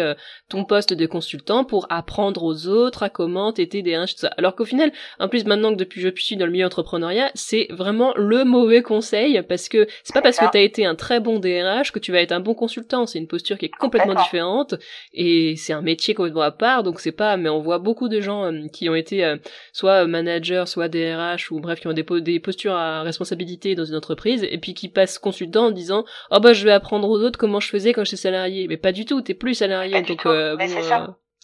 ton 0.50 0.66
poste 0.66 0.94
de 0.94 1.06
consultant 1.06 1.64
pour 1.64 1.88
apprendre 1.90 2.44
aux 2.44 2.68
autres 2.68 3.04
à 3.04 3.10
comment 3.10 3.52
t'étais 3.52 3.82
DRH, 3.82 4.16
tout 4.16 4.22
ça. 4.22 4.34
Alors 4.38 4.56
qu'au 4.56 4.66
final, 4.66 4.92
en 5.20 5.28
plus, 5.28 5.46
maintenant 5.46 5.72
que 5.72 5.78
depuis 5.78 6.02
je 6.02 6.10
suis 6.16 6.38
dans 6.38 6.46
le 6.46 6.52
milieu 6.52 6.66
entrepreneuriat, 6.66 7.32
c'est 7.34 7.68
vraiment 7.72 8.14
le 8.16 8.44
mauvais 8.44 8.82
conseil 8.82 9.23
parce 9.48 9.70
que 9.70 9.88
c'est 10.04 10.14
pas 10.14 10.22
parce 10.22 10.38
que 10.38 10.50
tu 10.52 10.58
as 10.58 10.62
été 10.62 10.86
un 10.86 10.96
très 10.96 11.20
bon 11.20 11.40
DRH 11.40 11.92
que 11.92 12.00
tu 12.00 12.12
vas 12.12 12.22
être 12.22 12.32
un 12.32 12.40
bon 12.40 12.54
consultant. 12.54 13.06
C'est 13.06 13.20
une 13.20 13.28
posture 13.28 13.58
qui 13.58 13.66
est 13.66 13.70
complètement 13.70 14.16
différente 14.16 14.76
et 15.14 15.56
c'est 15.56 15.74
un 15.74 15.82
métier 15.82 16.14
complètement 16.14 16.42
à 16.42 16.52
part. 16.52 16.84
Donc 16.84 17.00
c'est 17.00 17.12
pas, 17.12 17.38
mais 17.38 17.50
on 17.50 17.62
voit 17.62 17.80
beaucoup 17.80 18.10
de 18.10 18.22
gens 18.22 18.46
euh, 18.46 18.68
qui 18.72 18.90
ont 18.90 18.96
été 18.96 19.24
euh, 19.24 19.38
soit 19.72 20.06
managers, 20.08 20.66
soit 20.68 20.88
DRH 20.88 21.52
ou 21.52 21.60
bref 21.60 21.80
qui 21.80 21.88
ont 21.88 21.94
des, 21.94 22.06
des 22.22 22.40
postures 22.40 22.76
à 22.76 23.04
responsabilité 23.04 23.76
dans 23.76 23.86
une 23.86 23.96
entreprise 23.96 24.44
et 24.44 24.58
puis 24.58 24.74
qui 24.74 24.90
passent 24.90 25.20
consultant 25.20 25.68
en 25.68 25.72
disant 25.72 26.06
oh 26.32 26.40
bah 26.40 26.54
je 26.54 26.66
vais 26.66 26.72
apprendre 26.72 27.10
aux 27.10 27.22
autres 27.22 27.40
comment 27.40 27.60
je 27.60 27.70
faisais 27.70 27.94
quand 27.94 28.04
j'étais 28.04 28.18
salarié. 28.18 28.68
Mais 28.68 28.78
pas 28.78 28.92
du 28.92 29.06
tout. 29.06 29.22
T'es 29.22 29.34
plus 29.34 29.56
salarié 29.56 30.02
donc. 30.02 30.26
Euh, 30.26 30.56
bon, 30.58 30.68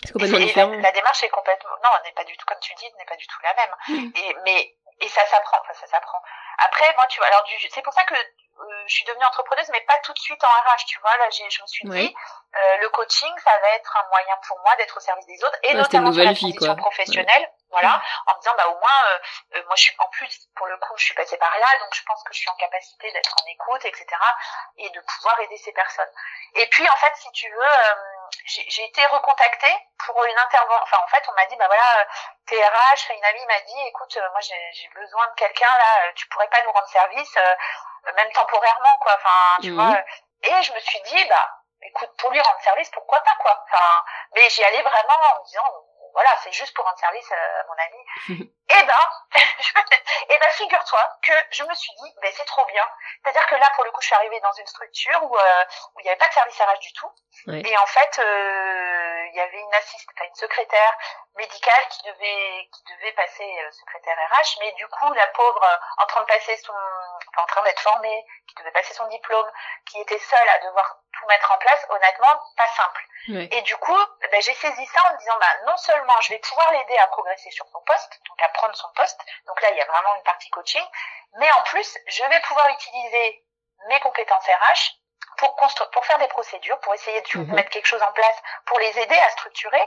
c'est 0.03 0.13
complètement 0.13 0.39
différent. 0.39 0.71
La, 0.71 0.91
démarche 0.91 1.23
est 1.23 1.29
complètement, 1.29 1.75
non, 1.83 1.89
elle 1.99 2.09
n'est 2.09 2.15
pas 2.15 2.23
du 2.23 2.35
tout, 2.37 2.45
comme 2.47 2.59
tu 2.61 2.73
dis, 2.75 2.85
n'est 2.97 3.05
pas 3.05 3.17
du 3.17 3.27
tout 3.27 3.37
la 3.43 3.53
même. 3.55 4.11
Et, 4.15 4.35
mais, 4.45 4.75
et 5.01 5.07
ça 5.09 5.25
s'apprend, 5.25 5.57
enfin, 5.61 5.73
ça 5.73 5.87
s'apprend. 5.87 6.19
Après, 6.65 6.93
moi, 6.95 7.05
tu 7.07 7.19
vois, 7.19 7.27
alors, 7.27 7.43
c'est 7.69 7.81
pour 7.81 7.93
ça 7.93 8.03
que 8.05 8.13
euh, 8.15 8.83
je 8.87 8.93
suis 8.93 9.05
devenue 9.05 9.23
entrepreneuse, 9.25 9.69
mais 9.71 9.81
pas 9.81 9.97
tout 10.03 10.13
de 10.13 10.19
suite 10.19 10.43
en 10.43 10.47
RH, 10.47 10.85
tu 10.87 10.99
vois. 10.99 11.15
Là, 11.17 11.29
j'ai, 11.29 11.49
je 11.49 11.61
me 11.61 11.67
suis 11.67 11.87
dit, 11.89 12.15
euh, 12.55 12.77
le 12.77 12.89
coaching, 12.89 13.31
ça 13.43 13.57
va 13.61 13.69
être 13.69 13.95
un 13.97 14.09
moyen 14.09 14.35
pour 14.47 14.59
moi 14.59 14.75
d'être 14.75 14.97
au 14.97 14.99
service 14.99 15.25
des 15.27 15.41
autres, 15.43 15.57
et 15.63 15.73
notamment 15.73 16.11
sur 16.11 16.23
la 16.23 16.33
transition 16.35 16.75
professionnelle. 16.75 17.49
Voilà, 17.71 18.01
en 18.25 18.33
me 18.35 18.39
disant, 18.39 18.55
bah, 18.57 18.67
au 18.67 18.79
moins, 18.79 18.99
euh, 19.11 19.19
euh, 19.55 19.63
moi, 19.67 19.75
je 19.75 19.83
suis, 19.83 19.95
en 19.99 20.09
plus, 20.09 20.27
pour 20.55 20.65
le 20.65 20.75
coup, 20.77 20.97
je 20.97 21.05
suis 21.05 21.13
passée 21.13 21.37
par 21.37 21.55
là, 21.59 21.67
donc 21.79 21.93
je 21.93 22.01
pense 22.03 22.23
que 22.23 22.33
je 22.33 22.39
suis 22.39 22.49
en 22.49 22.55
capacité 22.55 23.11
d'être 23.11 23.35
en 23.39 23.45
écoute, 23.47 23.85
etc., 23.85 24.05
et 24.77 24.89
de 24.89 24.99
pouvoir 24.99 25.39
aider 25.41 25.57
ces 25.57 25.71
personnes. 25.73 26.09
Et 26.55 26.65
puis, 26.67 26.89
en 26.89 26.95
fait, 26.95 27.13
si 27.15 27.31
tu 27.31 27.47
veux, 27.51 27.61
euh, 27.61 27.95
j'ai 28.45 28.85
été 28.85 29.05
recontactée 29.05 29.75
pour 30.05 30.23
une 30.23 30.37
intervention. 30.37 30.83
Enfin, 30.83 30.97
en 31.03 31.07
fait, 31.07 31.23
on 31.29 31.33
m'a 31.33 31.45
dit, 31.45 31.55
bah 31.57 31.67
voilà, 31.67 32.05
TRH, 32.47 33.09
une 33.15 33.25
amie 33.25 33.45
m'a 33.45 33.59
dit, 33.61 33.87
écoute, 33.87 34.17
moi 34.31 34.39
j'ai 34.41 34.89
besoin 34.95 35.27
de 35.27 35.33
quelqu'un 35.35 35.67
là, 35.77 36.11
tu 36.15 36.27
pourrais 36.29 36.47
pas 36.47 36.61
nous 36.63 36.71
rendre 36.71 36.87
service, 36.87 37.37
même 38.15 38.31
temporairement, 38.31 38.97
quoi. 39.01 39.15
Enfin, 39.15 39.61
tu 39.61 39.71
vois. 39.71 39.97
Et 40.43 40.63
je 40.63 40.73
me 40.73 40.79
suis 40.79 41.01
dit, 41.01 41.25
bah, 41.25 41.49
écoute, 41.81 42.11
pour 42.17 42.31
lui 42.31 42.39
rendre 42.39 42.61
service, 42.61 42.89
pourquoi 42.91 43.19
pas, 43.21 43.35
quoi. 43.39 43.63
Enfin, 43.65 44.03
mais 44.35 44.49
j'y 44.49 44.63
allais 44.63 44.81
vraiment 44.81 45.19
en 45.35 45.39
me 45.39 45.45
disant, 45.45 45.85
voilà, 46.13 46.29
c'est 46.43 46.51
juste 46.51 46.75
pour 46.75 46.85
rendre 46.85 46.97
service 46.97 47.31
à 47.31 47.63
mon 47.67 47.73
ami. 47.73 48.51
eh 48.69 48.83
ben, 48.83 49.41
et 49.41 50.33
eh 50.33 50.37
ben, 50.37 50.49
figure-toi 50.51 51.17
que 51.23 51.33
je 51.51 51.63
me 51.63 51.73
suis 51.73 51.91
dit, 52.01 52.13
ben 52.21 52.31
c'est 52.35 52.45
trop 52.45 52.65
bien. 52.65 52.85
C'est-à-dire 53.23 53.45
que 53.47 53.55
là, 53.55 53.69
pour 53.75 53.83
le 53.85 53.91
coup, 53.91 54.01
je 54.01 54.07
suis 54.07 54.15
arrivée 54.15 54.39
dans 54.41 54.51
une 54.53 54.67
structure 54.67 55.23
où 55.23 55.37
euh, 55.37 55.63
où 55.95 55.99
il 55.99 56.03
n'y 56.03 56.09
avait 56.09 56.17
pas 56.17 56.27
de 56.27 56.33
service 56.33 56.59
RH 56.59 56.79
du 56.79 56.93
tout. 56.93 57.11
Et 57.47 57.77
en 57.77 57.85
fait, 57.85 58.19
euh, 58.19 59.25
il 59.31 59.35
y 59.35 59.39
avait 59.39 59.59
une 59.59 59.73
assistante, 59.73 60.27
une 60.27 60.35
secrétaire 60.35 60.97
médicale 61.35 61.87
qui 61.89 62.03
devait 62.03 62.69
qui 62.73 62.93
devait 62.93 63.11
passer 63.13 63.43
euh, 63.43 63.71
secrétaire 63.71 64.17
RH, 64.31 64.57
mais 64.59 64.71
du 64.73 64.87
coup, 64.87 65.13
la 65.13 65.27
pauvre, 65.27 65.79
en 65.97 66.05
train 66.05 66.21
de 66.21 66.25
passer 66.25 66.57
son, 66.57 66.73
enfin, 66.73 67.43
en 67.43 67.45
train 67.47 67.63
d'être 67.63 67.79
formée, 67.79 68.25
qui 68.47 68.55
devait 68.55 68.71
passer 68.71 68.93
son 68.93 69.07
diplôme, 69.07 69.49
qui 69.89 70.01
était 70.01 70.19
seule 70.19 70.49
à 70.49 70.59
devoir 70.59 70.97
tout 71.17 71.25
mettre 71.27 71.51
en 71.51 71.57
place, 71.57 71.85
honnêtement, 71.89 72.39
pas 72.57 72.67
simple. 72.67 73.05
Et 73.51 73.61
du 73.61 73.75
coup, 73.77 73.99
ben, 74.31 74.41
j'ai 74.41 74.53
saisi 74.53 74.85
ça 74.87 75.01
en 75.07 75.13
me 75.13 75.17
disant, 75.19 75.37
bah, 75.39 75.65
non 75.65 75.77
seulement 75.77 76.19
je 76.21 76.29
vais 76.29 76.39
pouvoir 76.39 76.71
l'aider 76.71 76.97
à 76.97 77.07
progresser 77.07 77.51
sur 77.51 77.67
son 77.67 77.81
poste, 77.81 78.19
donc 78.27 78.41
à 78.41 78.49
prendre 78.49 78.75
son 78.75 78.91
poste, 78.95 79.19
donc 79.45 79.61
là 79.61 79.69
il 79.71 79.77
y 79.77 79.81
a 79.81 79.85
vraiment 79.85 80.15
une 80.15 80.23
partie 80.23 80.49
coaching, 80.49 80.85
mais 81.37 81.51
en 81.51 81.61
plus, 81.63 81.97
je 82.07 82.23
vais 82.23 82.39
pouvoir 82.41 82.67
utiliser 82.69 83.45
mes 83.87 83.99
compétences 83.99 84.45
RH 84.45 84.99
pour 85.37 85.55
construire, 85.55 85.89
pour 85.91 86.05
faire 86.05 86.17
des 86.19 86.27
procédures, 86.27 86.79
pour 86.79 86.93
essayer 86.93 87.21
de 87.21 87.37
mhm. 87.39 87.53
mettre 87.53 87.69
quelque 87.69 87.85
chose 87.85 88.01
en 88.01 88.11
place, 88.11 88.35
pour 88.65 88.79
les 88.79 88.99
aider 88.99 89.15
à 89.15 89.29
structurer. 89.31 89.81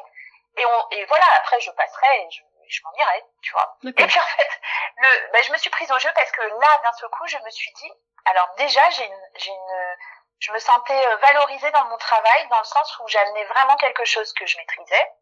Et, 0.57 0.67
on, 0.67 0.89
et 0.91 1.05
voilà, 1.07 1.25
après 1.41 1.61
je 1.61 1.71
passerai 1.71 2.21
et 2.21 2.31
je, 2.31 2.43
je 2.69 2.81
m'en 2.85 2.93
irai, 2.95 3.25
tu 3.43 3.53
vois. 3.53 3.77
Et 3.85 3.93
puis 3.93 4.05
en 4.05 4.23
fait, 4.23 4.61
le, 4.97 5.33
ben, 5.33 5.43
je 5.43 5.53
me 5.53 5.59
suis 5.59 5.71
prise 5.71 5.91
au 5.91 5.99
jeu 5.99 6.11
parce 6.15 6.31
que 6.33 6.43
là, 6.43 6.81
d'un 6.85 6.93
seul 6.93 7.11
coup, 7.11 7.27
je 7.27 7.39
me 7.39 7.51
suis 7.51 7.73
dit, 7.73 7.93
alors 8.27 8.49
déjà, 8.57 8.89
j'ai 8.91 9.07
une, 9.07 9.29
j'ai 9.37 9.51
une, 9.51 9.97
je 10.39 10.53
me 10.53 10.59
sentais 10.59 11.07
euh, 11.07 11.17
valorisée 11.17 11.71
dans 11.71 11.85
mon 11.85 11.97
travail 11.99 12.49
dans 12.49 12.59
le 12.59 12.65
sens 12.65 12.99
où 12.99 13.09
j'amenais 13.09 13.45
vraiment 13.45 13.77
quelque 13.77 14.05
chose 14.05 14.33
que 14.33 14.45
je 14.47 14.57
maîtrisais, 14.57 15.13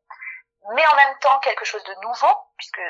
mais 0.75 0.87
en 0.87 0.95
même 0.97 1.19
temps 1.19 1.39
quelque 1.41 1.65
chose 1.65 1.85
de 1.85 1.95
nouveau 1.97 2.35
puisque 2.57 2.81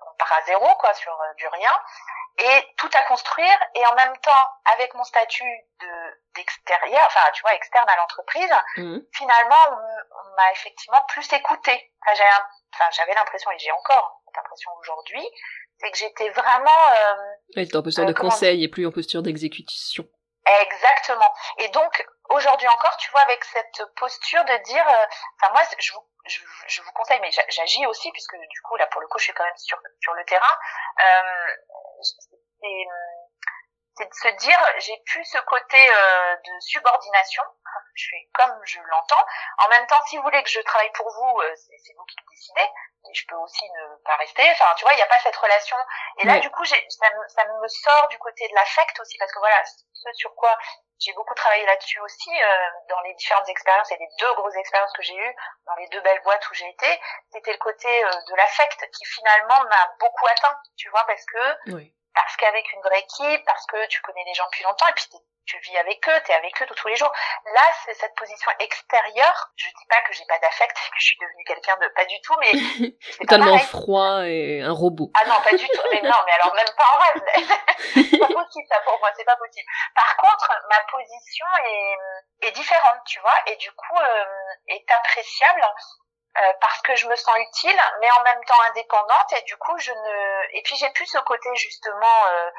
on 0.00 0.14
part 0.16 0.32
à 0.32 0.42
zéro 0.42 0.74
quoi 0.76 0.94
sur 0.94 1.12
euh, 1.12 1.34
du 1.34 1.46
rien 1.48 1.72
et 2.38 2.74
tout 2.76 2.90
à 2.94 3.02
construire 3.02 3.58
et 3.74 3.84
en 3.86 3.94
même 3.94 4.16
temps 4.18 4.48
avec 4.76 4.94
mon 4.94 5.04
statut 5.04 5.50
de 5.80 5.86
d'extérieur, 6.36 7.02
enfin 7.06 7.20
tu 7.34 7.42
vois 7.42 7.54
externe 7.54 7.88
à 7.88 7.96
l'entreprise, 7.96 8.50
mmh. 8.76 8.98
finalement 9.12 9.56
on, 9.72 10.36
m'a 10.36 10.52
effectivement 10.52 11.02
plus 11.08 11.32
écouté. 11.32 11.92
Enfin, 12.06 12.86
j'avais 12.92 13.14
l'impression 13.14 13.50
et 13.50 13.58
j'ai 13.58 13.72
encore 13.72 14.22
l'impression 14.36 14.70
aujourd'hui, 14.78 15.28
c'est 15.80 15.90
que 15.90 15.98
j'étais 15.98 16.30
vraiment. 16.30 16.70
Euh, 16.96 17.56
ouais, 17.56 17.76
en 17.76 17.82
posture 17.82 18.06
de 18.06 18.12
conseil 18.12 18.62
et 18.62 18.68
plus 18.68 18.86
en 18.86 18.92
posture 18.92 19.22
d'exécution. 19.22 20.04
Exactement. 20.62 21.32
Et 21.58 21.68
donc 21.68 22.06
aujourd'hui 22.30 22.68
encore, 22.68 22.96
tu 22.98 23.10
vois, 23.10 23.20
avec 23.22 23.44
cette 23.44 23.82
posture 23.96 24.44
de 24.44 24.62
dire, 24.64 24.86
euh, 24.86 25.06
enfin 25.40 25.52
moi, 25.52 25.62
je 25.78 25.92
vous, 25.92 26.07
je, 26.28 26.82
vous 26.82 26.92
conseille, 26.92 27.20
mais 27.20 27.30
j'agis 27.48 27.86
aussi 27.86 28.10
puisque 28.12 28.36
du 28.36 28.60
coup 28.62 28.76
là 28.76 28.86
pour 28.86 29.00
le 29.00 29.08
coup, 29.08 29.18
je 29.18 29.24
suis 29.24 29.32
quand 29.32 29.44
même 29.44 29.56
sur 29.56 29.78
sur 30.00 30.14
le 30.14 30.24
terrain. 30.24 30.58
Euh, 31.04 31.54
c'est 33.96 34.06
de 34.06 34.14
se 34.14 34.28
dire, 34.36 34.58
j'ai 34.78 34.96
plus 35.06 35.24
ce 35.24 35.38
côté 35.38 35.76
euh, 35.76 36.36
de 36.36 36.60
subordination. 36.60 37.42
Je 37.94 38.06
fais 38.10 38.28
comme 38.32 38.60
je 38.64 38.78
l'entends. 38.78 39.24
En 39.58 39.68
même 39.70 39.84
temps, 39.88 40.00
si 40.06 40.16
vous 40.16 40.22
voulez 40.22 40.40
que 40.44 40.48
je 40.48 40.60
travaille 40.60 40.92
pour 40.92 41.10
vous, 41.10 41.40
euh, 41.40 41.54
c'est 41.56 41.92
vous 41.96 42.04
qui 42.04 42.14
décidez 42.30 42.70
je 43.12 43.26
peux 43.26 43.36
aussi 43.36 43.64
ne 43.70 43.96
pas 44.04 44.16
rester. 44.16 44.42
Enfin, 44.52 44.74
tu 44.76 44.84
vois, 44.84 44.92
il 44.92 44.96
n'y 44.96 45.02
a 45.02 45.06
pas 45.06 45.18
cette 45.22 45.36
relation. 45.36 45.76
Et 46.18 46.26
là, 46.26 46.38
du 46.38 46.50
coup, 46.50 46.64
ça 46.64 46.76
me, 46.76 47.28
ça 47.28 47.44
me 47.44 47.68
sort 47.68 48.08
du 48.08 48.18
côté 48.18 48.48
de 48.48 48.54
l'affect 48.54 48.98
aussi, 49.00 49.16
parce 49.18 49.32
que 49.32 49.38
voilà, 49.38 49.62
ce 49.64 50.12
sur 50.14 50.34
quoi 50.34 50.56
j'ai 50.98 51.12
beaucoup 51.12 51.34
travaillé 51.34 51.64
là-dessus 51.66 52.00
aussi, 52.00 52.30
euh, 52.30 52.70
dans 52.88 53.00
les 53.02 53.14
différentes 53.14 53.48
expériences 53.48 53.90
et 53.92 53.96
les 53.98 54.08
deux 54.18 54.34
grosses 54.34 54.56
expériences 54.56 54.92
que 54.92 55.02
j'ai 55.02 55.16
eues, 55.16 55.36
dans 55.66 55.74
les 55.76 55.88
deux 55.88 56.00
belles 56.00 56.22
boîtes 56.22 56.48
où 56.50 56.54
j'ai 56.54 56.68
été, 56.68 57.00
c'était 57.32 57.52
le 57.52 57.58
côté 57.58 58.04
euh, 58.04 58.10
de 58.28 58.34
l'affect 58.34 58.88
qui 58.92 59.04
finalement 59.04 59.62
m'a 59.64 59.94
beaucoup 60.00 60.26
atteint, 60.26 60.56
tu 60.76 60.88
vois, 60.90 61.04
parce 61.06 61.24
que, 61.24 61.70
parce 62.14 62.36
qu'avec 62.36 62.72
une 62.72 62.82
vraie 62.82 63.00
équipe, 63.00 63.44
parce 63.44 63.66
que 63.66 63.86
tu 63.86 64.00
connais 64.02 64.24
les 64.26 64.34
gens 64.34 64.44
depuis 64.46 64.64
longtemps, 64.64 64.86
et 64.88 64.92
puis 64.94 65.06
tu 65.48 65.58
vis 65.60 65.78
avec 65.78 66.06
eux, 66.08 66.20
tu 66.24 66.30
es 66.30 66.34
avec 66.34 66.62
eux 66.62 66.66
tous 66.76 66.88
les 66.88 66.96
jours. 66.96 67.10
Là, 67.54 67.62
c'est 67.84 67.94
cette 67.94 68.14
position 68.14 68.50
extérieure. 68.60 69.50
Je 69.56 69.66
dis 69.66 69.86
pas 69.88 70.00
que 70.06 70.12
j'ai 70.12 70.24
pas 70.28 70.38
d'affect, 70.38 70.76
que 70.76 70.98
je 70.98 71.04
suis 71.04 71.18
devenue 71.18 71.44
quelqu'un 71.46 71.76
de 71.80 71.88
pas 71.88 72.04
du 72.04 72.20
tout, 72.20 72.36
mais 72.40 72.52
totalement 73.20 73.58
froid 73.58 74.26
et 74.26 74.60
un 74.60 74.72
robot. 74.72 75.10
Ah 75.14 75.26
non, 75.26 75.40
pas 75.40 75.56
du 75.56 75.66
tout. 75.66 75.82
Mais 75.90 76.02
non, 76.02 76.16
mais 76.26 76.32
alors 76.32 76.54
même 76.54 76.68
pas 76.76 76.84
en 76.92 76.98
rêve. 77.00 77.22
c'est 78.10 78.18
pas 78.18 78.26
possible 78.26 78.66
ça 78.68 78.80
pour 78.84 78.98
moi, 79.00 79.10
c'est 79.16 79.24
pas 79.24 79.36
possible. 79.36 79.66
Par 79.94 80.16
contre, 80.18 80.52
ma 80.68 80.80
position 80.92 81.46
est, 81.64 82.48
est 82.48 82.52
différente, 82.52 83.00
tu 83.06 83.18
vois, 83.20 83.36
et 83.46 83.56
du 83.56 83.72
coup 83.72 83.98
euh, 83.98 84.24
est 84.68 84.84
appréciable. 84.90 85.64
Euh, 86.36 86.52
parce 86.60 86.80
que 86.82 86.94
je 86.94 87.08
me 87.08 87.16
sens 87.16 87.34
utile, 87.36 87.80
mais 88.00 88.10
en 88.12 88.22
même 88.22 88.44
temps 88.44 88.60
indépendante, 88.70 89.32
et 89.32 89.42
du 89.42 89.56
coup 89.56 89.76
je 89.78 89.90
ne, 89.90 90.56
et 90.56 90.62
puis 90.62 90.76
j'ai 90.76 90.90
plus 90.90 91.06
ce 91.06 91.18
côté 91.20 91.48
justement 91.56 92.26
euh, 92.26 92.50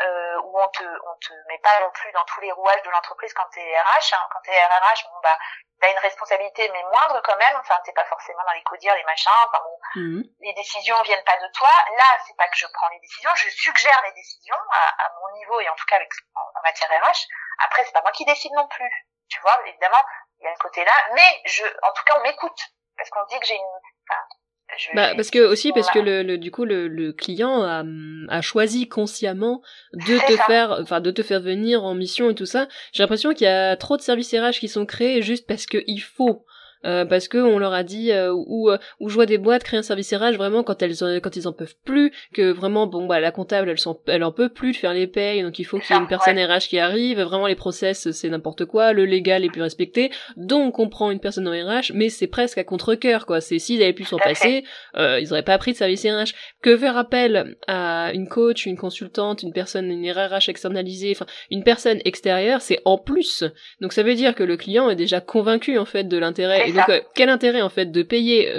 euh, 0.00 0.40
où 0.42 0.58
on 0.58 0.68
te 0.68 0.82
on 0.82 1.14
te 1.20 1.32
met 1.46 1.58
pas 1.58 1.78
non 1.80 1.90
plus 1.90 2.10
dans 2.12 2.24
tous 2.24 2.40
les 2.40 2.50
rouages 2.50 2.82
de 2.82 2.90
l'entreprise 2.90 3.32
quand 3.34 3.46
t'es 3.52 3.60
RH. 3.60 4.14
Hein. 4.14 4.28
Quand 4.32 4.40
t'es 4.42 4.58
RH, 4.58 5.04
bon 5.12 5.20
bah 5.22 5.38
t'as 5.80 5.90
une 5.90 5.98
responsabilité 5.98 6.68
mais 6.72 6.82
moindre 6.82 7.20
quand 7.22 7.36
même. 7.36 7.56
Enfin 7.60 7.78
t'es 7.84 7.92
pas 7.92 8.06
forcément 8.06 8.42
dans 8.44 8.52
les 8.52 8.62
codires, 8.62 8.94
les 8.96 9.04
machins. 9.04 9.30
Enfin 9.46 9.62
bon, 9.62 10.00
mhm. 10.00 10.22
les 10.40 10.54
décisions 10.54 11.00
viennent 11.02 11.24
pas 11.24 11.36
de 11.36 11.48
toi. 11.52 11.70
Là 11.96 12.18
c'est 12.26 12.36
pas 12.36 12.48
que 12.48 12.56
je 12.56 12.66
prends 12.72 12.88
les 12.88 13.00
décisions, 13.00 13.34
je 13.36 13.50
suggère 13.50 14.02
les 14.04 14.12
décisions 14.12 14.58
à, 14.72 15.04
à 15.04 15.12
mon 15.20 15.36
niveau 15.36 15.60
et 15.60 15.68
en 15.68 15.76
tout 15.76 15.86
cas 15.86 15.96
avec 15.96 16.10
en, 16.34 16.62
matière 16.64 16.90
RH. 16.90 17.26
Après 17.66 17.84
c'est 17.84 17.92
pas 17.92 18.02
moi 18.02 18.12
qui 18.12 18.24
décide 18.24 18.52
non 18.54 18.66
plus. 18.66 18.90
Tu 19.28 19.38
vois 19.40 19.60
évidemment 19.66 20.02
il 20.40 20.44
y 20.44 20.48
a 20.48 20.52
un 20.52 20.56
côté 20.56 20.84
là, 20.84 20.92
mais 21.12 21.42
je 21.44 21.64
en 21.82 21.92
tout 21.92 22.04
cas 22.04 22.18
on 22.18 22.22
m'écoute 22.22 22.60
parce 22.98 23.10
qu'on 23.10 23.24
dit 23.32 23.40
que 23.40 23.46
j'ai 23.46 23.54
une 23.54 24.94
bah, 24.94 25.14
parce 25.16 25.30
que 25.30 25.38
aussi 25.38 25.72
parce 25.72 25.90
que 25.90 25.98
le, 25.98 26.22
le, 26.22 26.36
du 26.36 26.50
coup 26.50 26.64
le, 26.64 26.88
le 26.88 27.12
client 27.12 27.62
a, 27.62 27.84
a 28.28 28.40
choisi 28.42 28.86
consciemment 28.86 29.62
de 29.94 30.18
te 30.26 30.36
faire 30.42 30.78
enfin 30.82 31.00
de 31.00 31.10
te 31.10 31.22
faire 31.22 31.40
venir 31.40 31.84
en 31.84 31.94
mission 31.94 32.30
et 32.30 32.34
tout 32.34 32.46
ça. 32.46 32.68
J'ai 32.92 33.02
l'impression 33.02 33.32
qu'il 33.32 33.46
y 33.46 33.50
a 33.50 33.76
trop 33.76 33.96
de 33.96 34.02
services 34.02 34.34
RH 34.34 34.60
qui 34.60 34.68
sont 34.68 34.84
créés 34.84 35.22
juste 35.22 35.46
parce 35.46 35.64
que 35.64 35.82
il 35.86 36.00
faut 36.00 36.44
euh, 36.84 37.04
parce 37.04 37.28
que 37.28 37.38
on 37.38 37.58
leur 37.58 37.72
a 37.72 37.82
dit 37.82 38.12
euh, 38.12 38.32
ou 38.32 38.70
euh, 38.70 38.78
ou 39.00 39.08
je 39.08 39.14
vois 39.14 39.26
des 39.26 39.38
boîtes 39.38 39.64
créer 39.64 39.78
un 39.78 39.82
service 39.82 40.12
RH 40.14 40.36
vraiment 40.36 40.62
quand 40.62 40.80
elles 40.82 40.94
quand 41.20 41.36
ils 41.36 41.48
en 41.48 41.52
peuvent 41.52 41.74
plus 41.84 42.12
que 42.32 42.50
vraiment 42.52 42.86
bon 42.86 43.06
bah 43.06 43.20
la 43.20 43.32
comptable 43.32 43.68
elle 43.70 43.78
sont 43.78 43.98
elle 44.06 44.22
en 44.22 44.32
peut 44.32 44.48
plus 44.48 44.72
de 44.72 44.76
faire 44.76 44.94
les 44.94 45.06
payes 45.06 45.42
donc 45.42 45.58
il 45.58 45.64
faut 45.64 45.78
qu'il 45.78 45.94
y 45.94 45.98
ait 45.98 46.02
une 46.02 46.08
personne 46.08 46.38
RH 46.38 46.68
qui 46.68 46.78
arrive. 46.78 47.20
Vraiment 47.20 47.46
les 47.46 47.56
process 47.56 48.10
c'est 48.12 48.28
n'importe 48.28 48.64
quoi. 48.64 48.92
Le 48.92 49.04
légal 49.04 49.44
est 49.44 49.50
plus 49.50 49.62
respecté. 49.62 50.10
Donc 50.36 50.78
on 50.78 50.88
prend 50.88 51.10
une 51.10 51.20
personne 51.20 51.48
en 51.48 51.52
RH 51.52 51.92
mais 51.94 52.08
c'est 52.08 52.26
presque 52.26 52.58
à 52.58 52.64
contre 52.64 52.94
cœur 52.94 53.26
quoi. 53.26 53.40
C'est 53.40 53.58
s'ils 53.58 53.82
avaient 53.82 53.92
pu 53.92 54.04
s'en 54.04 54.18
passer 54.18 54.64
euh, 54.96 55.18
ils 55.20 55.32
auraient 55.32 55.42
pas 55.42 55.58
pris 55.58 55.72
de 55.72 55.76
service 55.76 56.04
RH. 56.04 56.34
Que 56.62 56.76
faire 56.76 56.96
appel 56.96 57.56
à 57.66 58.12
une 58.14 58.28
coach 58.28 58.66
une 58.66 58.76
consultante 58.76 59.42
une 59.42 59.52
personne 59.52 59.90
une 59.90 60.10
RH 60.10 60.48
externalisée 60.48 61.12
enfin 61.12 61.26
une 61.50 61.64
personne 61.64 62.00
extérieure 62.04 62.60
c'est 62.60 62.80
en 62.84 62.98
plus. 62.98 63.44
Donc 63.80 63.92
ça 63.92 64.02
veut 64.02 64.14
dire 64.14 64.34
que 64.34 64.44
le 64.44 64.56
client 64.56 64.90
est 64.90 64.96
déjà 64.96 65.20
convaincu 65.20 65.78
en 65.78 65.84
fait 65.84 66.04
de 66.04 66.18
l'intérêt 66.18 66.67
Et 66.68 66.72
donc, 66.72 66.90
quel 67.14 67.28
intérêt 67.28 67.62
en 67.62 67.68
fait 67.68 67.86
de 67.86 68.02
payer 68.02 68.52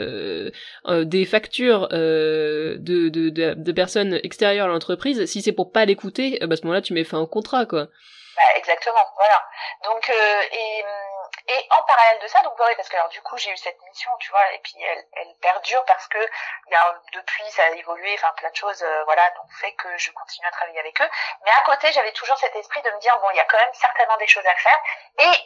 des 0.87 1.25
factures 1.25 1.87
de, 1.89 2.77
de, 2.79 3.29
de, 3.29 3.53
de, 3.53 3.71
personnes 3.71 4.19
extérieures 4.23 4.65
à 4.65 4.69
l'entreprise 4.69 5.25
si 5.25 5.41
c'est 5.41 5.51
pour 5.51 5.71
pas 5.71 5.85
l'écouter 5.85 6.39
bah, 6.41 6.53
À 6.53 6.55
ce 6.55 6.63
moment-là, 6.63 6.81
tu 6.81 6.93
mets 6.93 7.03
fin 7.03 7.19
au 7.19 7.27
contrat, 7.27 7.65
quoi. 7.65 7.87
Bah, 8.35 8.57
exactement, 8.57 9.05
voilà. 9.15 9.43
Donc, 9.85 10.09
et 10.09 10.83
hum, 10.83 11.18
et 11.49 11.67
en 11.71 11.81
parallèle 11.83 12.19
de 12.21 12.27
ça, 12.27 12.41
donc 12.43 12.53
oui, 12.59 12.75
parce 12.75 12.87
que 12.89 12.95
alors 12.95 13.09
du 13.09 13.21
coup 13.21 13.35
j'ai 13.37 13.51
eu 13.51 13.57
cette 13.57 13.81
mission, 13.81 14.11
tu 14.19 14.29
vois, 14.29 14.53
et 14.53 14.59
puis 14.59 14.75
elle, 14.83 15.35
perdure 15.41 15.83
parce 15.85 16.07
que 16.07 16.19
y 16.19 16.75
a, 16.75 17.01
depuis 17.13 17.49
ça 17.49 17.63
a 17.63 17.69
évolué, 17.69 18.13
enfin 18.13 18.31
plein 18.37 18.49
de 18.51 18.55
choses, 18.55 18.83
euh, 18.83 19.03
voilà, 19.05 19.29
donc 19.31 19.51
fait 19.59 19.73
que 19.73 19.97
je 19.97 20.11
continue 20.11 20.45
à 20.45 20.51
travailler 20.51 20.79
avec 20.79 21.01
eux. 21.01 21.09
Mais 21.45 21.51
à 21.51 21.61
côté, 21.61 21.91
j'avais 21.91 22.11
toujours 22.11 22.37
cet 22.37 22.55
esprit 22.55 22.81
de 22.83 22.91
me 22.91 22.99
dire 22.99 23.17
bon, 23.19 23.29
il 23.31 23.37
y 23.37 23.39
a 23.39 23.45
quand 23.45 23.57
même 23.57 23.73
certainement 23.73 24.17
des 24.17 24.27
choses 24.27 24.45
à 24.45 24.55
faire. 24.55 24.79
Et 25.19 25.43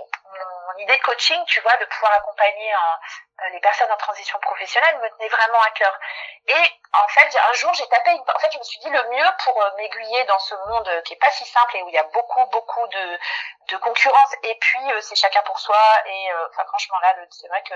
mon 0.73 0.79
idée 0.79 0.97
de 0.97 1.03
coaching, 1.03 1.41
tu 1.45 1.61
vois, 1.61 1.77
de 1.77 1.85
pouvoir 1.85 2.11
accompagner 2.13 2.73
euh, 2.73 2.77
les 3.51 3.59
personnes 3.59 3.91
en 3.91 3.97
transition 3.97 4.39
professionnelle 4.39 4.99
me 4.99 5.09
tenait 5.09 5.29
vraiment 5.29 5.59
à 5.61 5.69
cœur. 5.71 5.99
Et 6.47 6.79
en 6.93 7.07
fait, 7.09 7.37
un 7.49 7.53
jour, 7.53 7.73
j'ai 7.73 7.87
tapé, 7.87 8.11
une... 8.11 8.21
en 8.21 8.39
fait, 8.39 8.51
je 8.51 8.57
me 8.57 8.63
suis 8.63 8.79
dit 8.79 8.89
le 8.89 9.03
mieux 9.09 9.29
pour 9.43 9.61
euh, 9.61 9.71
m'aiguiller 9.77 10.23
dans 10.25 10.39
ce 10.39 10.55
monde 10.67 11.01
qui 11.03 11.13
est 11.13 11.17
pas 11.17 11.31
si 11.31 11.45
simple 11.45 11.77
et 11.77 11.83
où 11.83 11.89
il 11.89 11.95
y 11.95 11.97
a 11.97 12.03
beaucoup, 12.03 12.45
beaucoup 12.47 12.87
de, 12.87 13.19
de 13.69 13.77
concurrence. 13.77 14.35
Et 14.43 14.55
puis, 14.59 14.79
c'est 15.01 15.15
chacun 15.15 15.41
pour 15.43 15.59
soi 15.59 15.77
et 16.05 16.31
euh, 16.31 16.47
enfin 16.49 16.65
franchement 16.65 16.99
là 16.99 17.15
c'est 17.29 17.47
vrai 17.47 17.61
que 17.63 17.75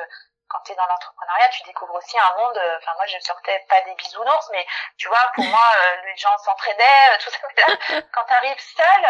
quand 0.49 0.59
tu 0.65 0.71
es 0.71 0.75
dans 0.75 0.85
l'entrepreneuriat, 0.85 1.49
tu 1.49 1.63
découvres 1.63 1.95
aussi 1.95 2.17
un 2.17 2.37
monde. 2.37 2.57
Euh, 2.57 2.77
enfin, 2.77 2.93
moi, 2.95 3.05
je 3.05 3.19
sortais 3.19 3.65
pas 3.67 3.81
des 3.81 3.93
bisounours, 3.95 4.49
mais 4.51 4.65
tu 4.97 5.09
vois, 5.09 5.31
pour 5.35 5.43
moi, 5.43 5.67
euh, 5.75 6.01
les 6.05 6.15
gens 6.15 6.37
s'entraidaient, 6.37 7.17
tout 7.19 7.29
ça. 7.29 7.39
Là, 7.57 8.01
quand 8.13 8.23
tu 8.23 8.33
arrives 8.33 8.59
seul, 8.59 9.07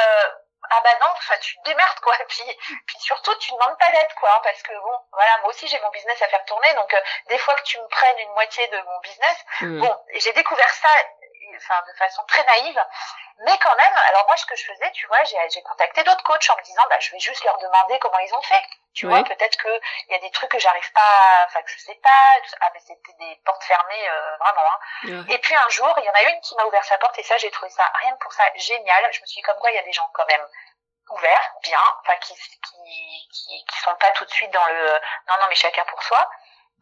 ah 0.69 0.81
bah 0.83 0.97
non, 1.01 1.07
enfin, 1.11 1.35
tu 1.41 1.55
te 1.57 1.63
démerdes 1.63 1.99
quoi. 2.01 2.13
Puis, 2.27 2.43
puis 2.85 2.99
surtout, 2.99 3.33
tu 3.35 3.51
demandes 3.51 3.77
pas 3.77 3.91
d'aide 3.91 4.13
quoi, 4.19 4.29
hein, 4.35 4.41
parce 4.43 4.61
que 4.63 4.73
bon, 4.73 4.97
voilà, 5.11 5.37
moi 5.41 5.49
aussi 5.49 5.67
j'ai 5.67 5.79
mon 5.79 5.89
business 5.91 6.21
à 6.21 6.27
faire 6.27 6.43
tourner, 6.45 6.73
donc 6.73 6.93
des 7.27 7.37
fois 7.37 7.55
que 7.55 7.63
tu 7.63 7.79
me 7.79 7.87
prennes 7.87 8.19
une 8.19 8.33
moitié 8.33 8.67
de 8.67 8.81
mon 8.81 8.99
business, 8.99 9.37
mmh. 9.61 9.79
bon, 9.79 9.97
j'ai 10.15 10.33
découvert 10.33 10.69
ça 10.69 10.89
enfin 11.57 11.81
de 11.87 11.93
façon 11.97 12.23
très 12.27 12.43
naïve. 12.43 12.79
Mais 13.39 13.57
quand 13.59 13.75
même, 13.75 13.95
alors 14.09 14.25
moi 14.25 14.35
ce 14.37 14.45
que 14.45 14.55
je 14.55 14.65
faisais, 14.65 14.91
tu 14.91 15.05
vois, 15.07 15.23
j'ai 15.23 15.61
contacté 15.61 16.03
d'autres 16.03 16.23
coachs 16.23 16.49
en 16.49 16.55
me 16.57 16.63
disant, 16.63 16.81
bah 16.89 16.99
je 16.99 17.11
vais 17.11 17.19
juste 17.19 17.43
leur 17.43 17.57
demander 17.59 17.99
comment 17.99 18.17
ils 18.19 18.33
ont 18.33 18.41
fait. 18.41 18.63
Tu 18.95 19.05
vois, 19.05 19.23
peut-être 19.23 19.57
que 19.57 19.79
il 20.07 20.13
y 20.13 20.15
a 20.15 20.19
des 20.19 20.31
trucs 20.31 20.49
que 20.49 20.57
j'arrive 20.57 20.91
pas, 20.91 21.45
enfin 21.45 21.61
que 21.61 21.69
je 21.69 21.77
sais 21.77 21.99
pas. 22.01 22.33
Ah 22.61 22.69
mais 22.73 22.79
c'était 22.79 23.13
des 23.19 23.39
portes 23.45 23.63
fermées 23.63 24.09
euh, 24.09 24.37
vraiment. 24.37 24.61
Hein. 24.65 25.25
Et 25.29 25.37
puis 25.37 25.55
un 25.55 25.69
jour, 25.69 25.93
il 25.97 26.03
y 26.03 26.09
en 26.09 26.13
a 26.13 26.23
une 26.23 26.41
qui 26.41 26.55
m'a 26.55 26.65
ouvert 26.65 26.83
sa 26.83 26.97
porte 26.97 27.17
et 27.19 27.23
ça 27.23 27.37
j'ai 27.37 27.51
trouvé 27.51 27.69
ça 27.69 27.83
rien 28.01 28.13
que 28.13 28.23
pour 28.23 28.33
ça 28.33 28.43
génial. 28.55 29.03
Je 29.13 29.21
me 29.21 29.25
suis 29.27 29.35
dit 29.35 29.41
comme 29.43 29.57
quoi 29.57 29.69
il 29.69 29.75
y 29.75 29.79
a 29.79 29.83
des 29.83 29.93
gens 29.93 30.09
quand 30.13 30.25
même 30.25 30.47
ouverts, 31.09 31.53
bien, 31.63 31.79
enfin 32.01 32.17
qui, 32.17 32.33
qui 32.33 33.29
qui 33.31 33.65
qui 33.65 33.79
sont 33.79 33.95
pas 33.95 34.11
tout 34.11 34.25
de 34.25 34.31
suite 34.31 34.51
dans 34.51 34.65
le 34.65 34.91
non 35.27 35.35
non 35.39 35.45
mais 35.49 35.55
chacun 35.55 35.85
pour 35.85 36.01
soi. 36.01 36.27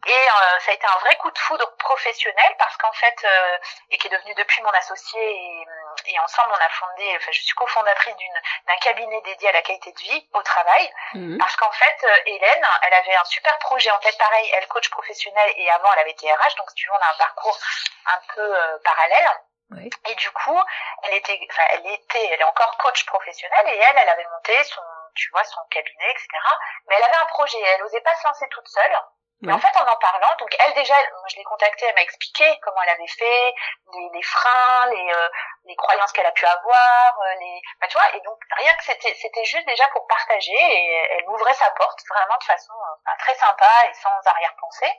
Et 0.04 0.12
euh, 0.12 0.58
ça 0.60 0.70
a 0.70 0.74
été 0.74 0.86
un 0.86 0.98
vrai 1.00 1.16
coup 1.16 1.30
de 1.30 1.38
foudre 1.38 1.76
professionnel 1.78 2.54
parce 2.58 2.76
qu'en 2.76 2.92
fait, 2.92 3.16
euh, 3.24 3.58
et 3.90 3.98
qui 3.98 4.06
est 4.06 4.10
devenu 4.10 4.34
depuis 4.34 4.62
mon 4.62 4.70
associé 4.70 5.20
et, 5.20 5.66
et, 6.06 6.18
ensemble 6.20 6.52
on 6.52 6.64
a 6.64 6.68
fondé, 6.68 7.16
enfin 7.16 7.32
je 7.32 7.40
suis 7.40 7.54
cofondatrice 7.54 8.14
d'une 8.16 8.40
d'un 8.66 8.76
cabinet 8.76 9.20
dédié 9.22 9.48
à 9.48 9.52
la 9.52 9.62
qualité 9.62 9.90
de 9.90 9.98
vie 9.98 10.28
au 10.34 10.42
travail 10.42 10.92
mhm. 11.14 11.38
parce 11.38 11.56
qu'en 11.56 11.72
fait 11.72 12.04
euh, 12.04 12.16
Hélène, 12.26 12.66
elle 12.82 12.94
avait 12.94 13.16
un 13.16 13.24
super 13.24 13.58
projet 13.58 13.90
en 13.90 13.98
tête, 13.98 14.16
pareil, 14.18 14.48
elle 14.54 14.68
coach 14.68 14.90
professionnel 14.90 15.52
et 15.56 15.70
avant 15.70 15.92
elle 15.94 16.00
avait 16.00 16.12
été 16.12 16.30
RH, 16.32 16.56
donc 16.56 16.68
si 16.70 16.76
tu 16.76 16.88
veux 16.88 16.94
on 16.94 17.04
a 17.04 17.12
un 17.12 17.18
parcours 17.18 17.58
un 18.06 18.20
peu 18.34 18.80
parallèle. 18.84 19.30
Oui. 19.72 19.90
Et 20.08 20.14
du 20.14 20.30
coup, 20.30 20.60
elle 21.02 21.14
était, 21.14 21.40
enfin, 21.50 21.64
elle 21.72 21.86
était, 21.88 22.24
elle 22.24 22.40
est 22.40 22.44
encore 22.44 22.78
coach 22.78 23.04
professionnel 23.06 23.66
et 23.66 23.76
elle, 23.76 23.98
elle 23.98 24.08
avait 24.10 24.28
monté 24.32 24.62
son, 24.62 24.80
tu 25.16 25.28
vois, 25.30 25.42
son 25.42 25.60
cabinet, 25.70 26.10
etc. 26.12 26.28
Mais 26.86 26.94
elle 26.96 27.02
avait 27.02 27.16
un 27.16 27.26
projet, 27.26 27.58
elle 27.60 27.80
n'osait 27.80 28.00
pas 28.02 28.14
se 28.14 28.28
lancer 28.28 28.46
toute 28.50 28.68
seule. 28.68 28.96
Mais 29.42 29.52
en 29.52 29.58
fait, 29.58 29.76
en 29.76 29.86
en 29.86 29.96
parlant, 29.96 30.34
donc 30.38 30.54
elle 30.58 30.74
déjà, 30.74 30.94
je 31.28 31.36
l'ai 31.36 31.44
contactée, 31.44 31.84
elle 31.86 31.94
m'a 31.94 32.02
expliqué 32.02 32.58
comment 32.62 32.80
elle 32.82 32.90
avait 32.90 33.06
fait, 33.06 33.54
les, 33.92 34.08
les 34.14 34.22
freins, 34.22 34.86
les, 34.86 35.12
euh, 35.12 35.28
les 35.64 35.76
croyances 35.76 36.10
qu'elle 36.12 36.26
a 36.26 36.32
pu 36.32 36.46
avoir, 36.46 37.18
euh, 37.20 37.34
les, 37.40 37.60
bah, 37.80 37.86
tu 37.86 37.98
vois, 37.98 38.16
et 38.16 38.20
donc 38.20 38.38
rien 38.56 38.74
que 38.74 38.84
c'était, 38.84 39.14
c'était 39.14 39.44
juste 39.44 39.66
déjà 39.66 39.86
pour 39.88 40.06
partager, 40.06 40.56
et 40.56 41.06
elle 41.18 41.26
m'ouvrait 41.26 41.52
sa 41.54 41.70
porte 41.72 42.00
vraiment 42.08 42.38
de 42.38 42.44
façon 42.44 42.72
euh, 42.72 43.10
très 43.18 43.34
sympa 43.34 43.70
et 43.90 43.94
sans 43.94 44.30
arrière-pensée. 44.30 44.92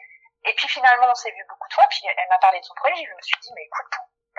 Et 0.46 0.54
puis 0.54 0.68
finalement, 0.68 1.08
on 1.10 1.16
s'est 1.16 1.32
vu 1.32 1.44
beaucoup 1.50 1.68
de 1.68 1.74
fois, 1.74 1.86
puis 1.90 2.02
elle 2.06 2.30
m'a 2.30 2.38
parlé 2.38 2.60
de 2.60 2.66
son 2.66 2.76
projet, 2.76 2.96
je 2.96 3.16
me 3.16 3.22
suis 3.22 3.40
dit, 3.42 3.50
mais 3.56 3.64
écoute, 3.64 3.92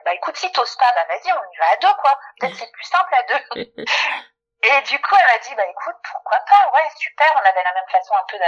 bah 0.04 0.14
écoute, 0.14 0.36
si 0.36 0.50
t'oses 0.52 0.76
pas, 0.76 0.92
bah 0.94 1.06
vas-y, 1.08 1.32
on 1.32 1.52
y 1.52 1.56
va 1.58 1.70
à 1.70 1.76
deux, 1.76 1.94
quoi. 1.94 2.18
Peut-être 2.38 2.54
c'est 2.58 2.70
plus 2.72 2.84
simple 2.84 3.14
à 3.14 3.22
deux. 3.24 3.72
Et 4.62 4.80
du 4.82 5.00
coup, 5.00 5.14
elle 5.18 5.26
m'a 5.26 5.38
dit, 5.38 5.54
bah 5.54 5.66
écoute, 5.66 5.96
pourquoi 6.10 6.38
pas, 6.40 6.70
ouais, 6.74 6.90
super, 6.96 7.30
on 7.36 7.48
avait 7.48 7.62
la 7.62 7.72
même 7.74 7.88
façon 7.90 8.14
un 8.14 8.24
peu 8.28 8.38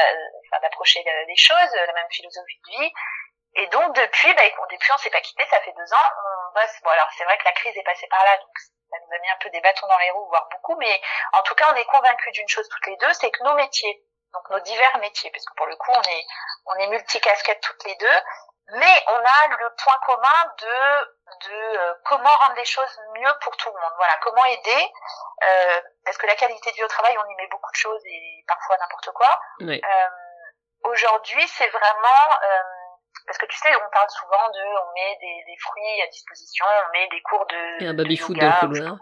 d'approcher 0.61 1.05
les 1.05 1.37
choses, 1.37 1.75
la 1.75 1.93
même 1.93 2.11
philosophie 2.11 2.61
de 2.67 2.79
vie. 2.79 2.93
Et 3.55 3.67
donc 3.69 3.95
depuis, 3.97 4.33
bah 4.35 4.43
depuis 4.71 4.93
on 4.93 4.99
s'est 4.99 5.11
pas 5.11 5.21
quitté, 5.21 5.45
ça 5.51 5.61
fait 5.61 5.73
deux 5.73 5.93
ans, 5.93 6.11
on 6.19 6.55
bosse. 6.55 6.81
Bon 6.85 6.91
alors 6.91 7.09
c'est 7.17 7.25
vrai 7.25 7.37
que 7.39 7.45
la 7.45 7.53
crise 7.53 7.77
est 7.77 7.83
passée 7.83 8.07
par 8.09 8.25
là, 8.25 8.37
donc 8.39 8.51
ça 8.59 8.97
nous 9.05 9.17
a 9.17 9.19
mis 9.19 9.31
un 9.31 9.39
peu 9.41 9.51
des 9.51 9.61
bâtons 9.61 9.89
dans 9.89 9.99
les 9.99 10.11
roues, 10.13 10.29
voire 10.29 10.49
beaucoup, 10.53 10.77
mais 10.77 11.01
en 11.33 11.43
tout 11.43 11.55
cas 11.57 11.67
on 11.73 11.75
est 11.75 11.85
convaincus 11.87 12.33
d'une 12.33 12.49
chose 12.49 12.69
toutes 12.69 12.87
les 12.87 12.97
deux, 12.97 13.13
c'est 13.15 13.31
que 13.31 13.43
nos 13.43 13.55
métiers, 13.55 14.05
donc 14.33 14.49
nos 14.51 14.61
divers 14.61 14.99
métiers, 14.99 15.31
parce 15.33 15.45
que 15.45 15.55
pour 15.55 15.67
le 15.67 15.75
coup 15.77 15.91
on 15.93 16.03
est 16.03 16.27
on 16.67 16.75
est 16.77 16.87
multicasquettes 16.89 17.61
toutes 17.61 17.85
les 17.87 17.97
deux, 17.97 18.21
mais 18.73 19.05
on 19.09 19.18
a 19.18 19.57
le 19.59 19.75
point 19.83 19.99
commun 20.07 20.53
de 20.59 21.21
de 21.47 21.79
euh, 21.79 21.95
comment 22.05 22.29
rendre 22.29 22.57
les 22.57 22.64
choses 22.64 23.01
mieux 23.14 23.33
pour 23.41 23.57
tout 23.57 23.68
le 23.68 23.81
monde. 23.81 23.93
Voilà, 23.97 24.14
comment 24.23 24.45
aider 24.45 24.93
euh, 25.45 25.81
parce 26.05 26.18
que 26.18 26.27
la 26.27 26.35
qualité 26.35 26.71
de 26.71 26.77
vie 26.77 26.85
au 26.85 26.89
travail, 26.89 27.16
on 27.18 27.31
y 27.31 27.35
met 27.37 27.47
beaucoup 27.49 27.71
de 27.71 27.77
choses 27.77 28.03
et 28.05 28.45
parfois 28.47 28.77
n'importe 28.79 29.11
quoi. 29.12 29.41
Oui. 29.61 29.81
Euh, 29.85 30.09
Aujourd'hui, 30.85 31.47
c'est 31.49 31.68
vraiment 31.68 32.29
euh, 32.43 32.62
parce 33.27 33.39
que 33.39 33.47
tu 33.47 33.59
sais, 33.59 33.69
on 33.75 33.91
parle 33.93 34.11
souvent 34.11 34.47
de, 34.55 34.63
on 34.83 34.93
met 34.95 35.19
des, 35.21 35.45
des 35.47 35.57
fruits 35.59 36.03
à 36.03 36.07
disposition, 36.09 36.65
on 36.67 36.93
met 36.93 37.09
des 37.11 37.23
cours 37.23 37.47
de, 37.47 37.85
et 37.85 37.87
un 37.89 37.95
baby 37.95 38.17
food 38.17 38.37
dans 38.39 38.47
le 38.47 38.99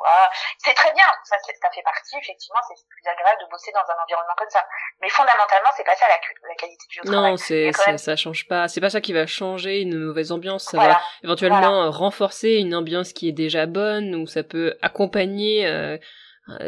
C'est 0.58 0.74
très 0.74 0.92
bien, 0.92 1.06
ça, 1.24 1.36
ça 1.38 1.70
fait 1.70 1.82
partie, 1.82 2.16
effectivement, 2.18 2.60
c'est 2.68 2.74
plus 2.88 3.10
agréable 3.10 3.40
de 3.42 3.50
bosser 3.50 3.72
dans 3.72 3.80
un 3.80 4.02
environnement 4.02 4.34
comme 4.36 4.50
ça. 4.50 4.64
Mais 5.00 5.08
fondamentalement, 5.08 5.70
c'est 5.76 5.84
pas 5.84 5.94
ça 5.94 6.06
la, 6.08 6.18
la 6.48 6.54
qualité 6.56 6.84
au 7.00 7.06
travail. 7.06 7.30
Non, 7.30 7.36
c'est, 7.36 7.72
ça, 7.72 7.96
ça 7.96 8.16
change 8.16 8.46
pas. 8.48 8.68
C'est 8.68 8.80
pas 8.80 8.90
ça 8.90 9.00
qui 9.00 9.12
va 9.12 9.26
changer 9.26 9.80
une 9.80 9.98
mauvaise 9.98 10.32
ambiance. 10.32 10.64
Ça 10.64 10.78
va 10.78 11.00
éventuellement 11.22 11.90
renforcer 11.90 12.54
une 12.54 12.74
ambiance 12.74 13.12
qui 13.12 13.28
est 13.28 13.32
déjà 13.32 13.66
bonne, 13.66 14.14
ou 14.14 14.26
ça 14.26 14.42
peut 14.42 14.76
accompagner, 14.82 15.66
euh, 15.66 15.96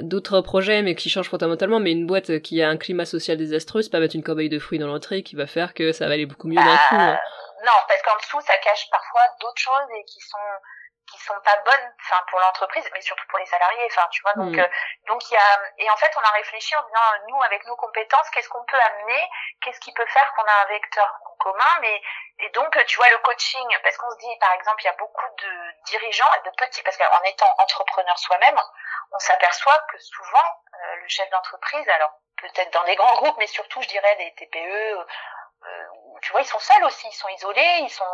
d'autres 0.03 0.41
projets 0.41 0.83
mais 0.83 0.95
qui 0.95 1.09
changent 1.09 1.31
fondamentalement 1.31 1.81
mais 1.81 1.93
une 1.93 2.07
boîte 2.07 2.41
qui 2.41 2.62
a 2.62 2.68
un 2.68 2.76
climat 2.76 3.07
social 3.07 3.39
désastreux 3.39 3.83
c'est 3.83 3.91
pas 3.91 4.01
mettre 4.01 4.16
une 4.16 4.22
corbeille 4.22 4.49
de 4.49 4.59
fruits 4.59 4.78
dans 4.78 4.87
l'entrée 4.87 5.22
qui 5.22 5.37
va 5.37 5.47
faire 5.47 5.74
que 5.74 5.93
ça 5.93 6.07
va 6.07 6.14
aller 6.14 6.26
beaucoup 6.26 6.49
mieux 6.49 6.57
d'un 6.57 6.76
coup 6.76 6.97
hein. 6.97 7.18
Non, 7.62 7.76
parce 7.89 8.01
qu'en 8.01 8.16
dessous, 8.16 8.41
ça 8.41 8.57
cache 8.64 8.89
parfois 8.91 9.20
d'autres 9.41 9.61
choses 9.61 9.89
et 9.99 10.05
qui 10.05 10.20
sont 10.20 10.39
qui 11.11 11.18
sont 11.18 11.38
pas 11.44 11.56
bonnes 11.58 11.92
enfin 12.00 12.22
pour 12.30 12.40
l'entreprise 12.40 12.88
mais 12.92 13.00
surtout 13.00 13.26
pour 13.28 13.38
les 13.38 13.46
salariés 13.46 13.86
enfin 13.86 14.06
tu 14.11 14.22
vois 14.22 14.34
donc 14.34 14.54
mm. 14.54 14.61
euh, 14.61 14.68
donc 15.06 15.30
il 15.30 15.34
y 15.34 15.36
a 15.36 15.61
et 15.78 15.90
en 15.90 15.96
fait 15.96 16.11
on 16.16 16.20
a 16.20 16.30
réfléchi 16.30 16.74
en 16.76 16.82
disant 16.82 17.26
nous 17.28 17.42
avec 17.42 17.64
nos 17.66 17.76
compétences 17.76 18.30
qu'est-ce 18.30 18.48
qu'on 18.48 18.64
peut 18.64 18.80
amener 18.80 19.30
qu'est-ce 19.62 19.80
qui 19.80 19.92
peut 19.92 20.06
faire 20.06 20.32
qu'on 20.34 20.44
a 20.44 20.62
un 20.62 20.66
vecteur 20.66 21.20
commun 21.38 21.74
mais 21.80 22.02
et 22.38 22.50
donc 22.50 22.76
tu 22.86 22.96
vois 22.96 23.11
le 23.11 23.18
coaching 23.18 23.66
parce 23.82 23.96
qu'on 23.96 24.11
se 24.11 24.18
dit 24.18 24.38
par 24.40 24.52
exemple 24.52 24.82
il 24.82 24.86
y 24.86 24.88
a 24.88 24.96
beaucoup 24.96 25.26
de 25.38 25.82
dirigeants 25.86 26.32
et 26.38 26.48
de 26.48 26.54
petits 26.56 26.82
parce 26.82 26.96
qu'en 26.96 27.22
étant 27.24 27.52
entrepreneur 27.58 28.18
soi-même 28.18 28.61
on 29.12 29.18
s'aperçoit 29.18 29.78
que 29.90 29.98
souvent 29.98 30.62
euh, 30.74 30.96
le 30.96 31.08
chef 31.08 31.28
d'entreprise 31.30 31.88
alors 31.88 32.12
peut-être 32.36 32.72
dans 32.72 32.84
des 32.84 32.96
grands 32.96 33.14
groupes 33.16 33.36
mais 33.38 33.46
surtout 33.46 33.82
je 33.82 33.88
dirais 33.88 34.16
des 34.16 34.34
TPE 34.34 34.58
euh, 34.58 35.04
tu 36.22 36.32
vois, 36.32 36.42
ils 36.42 36.46
sont 36.46 36.58
seuls 36.58 36.84
aussi, 36.84 37.06
ils 37.08 37.14
sont 37.14 37.28
isolés, 37.28 37.78
ils 37.80 37.90
sont, 37.90 38.04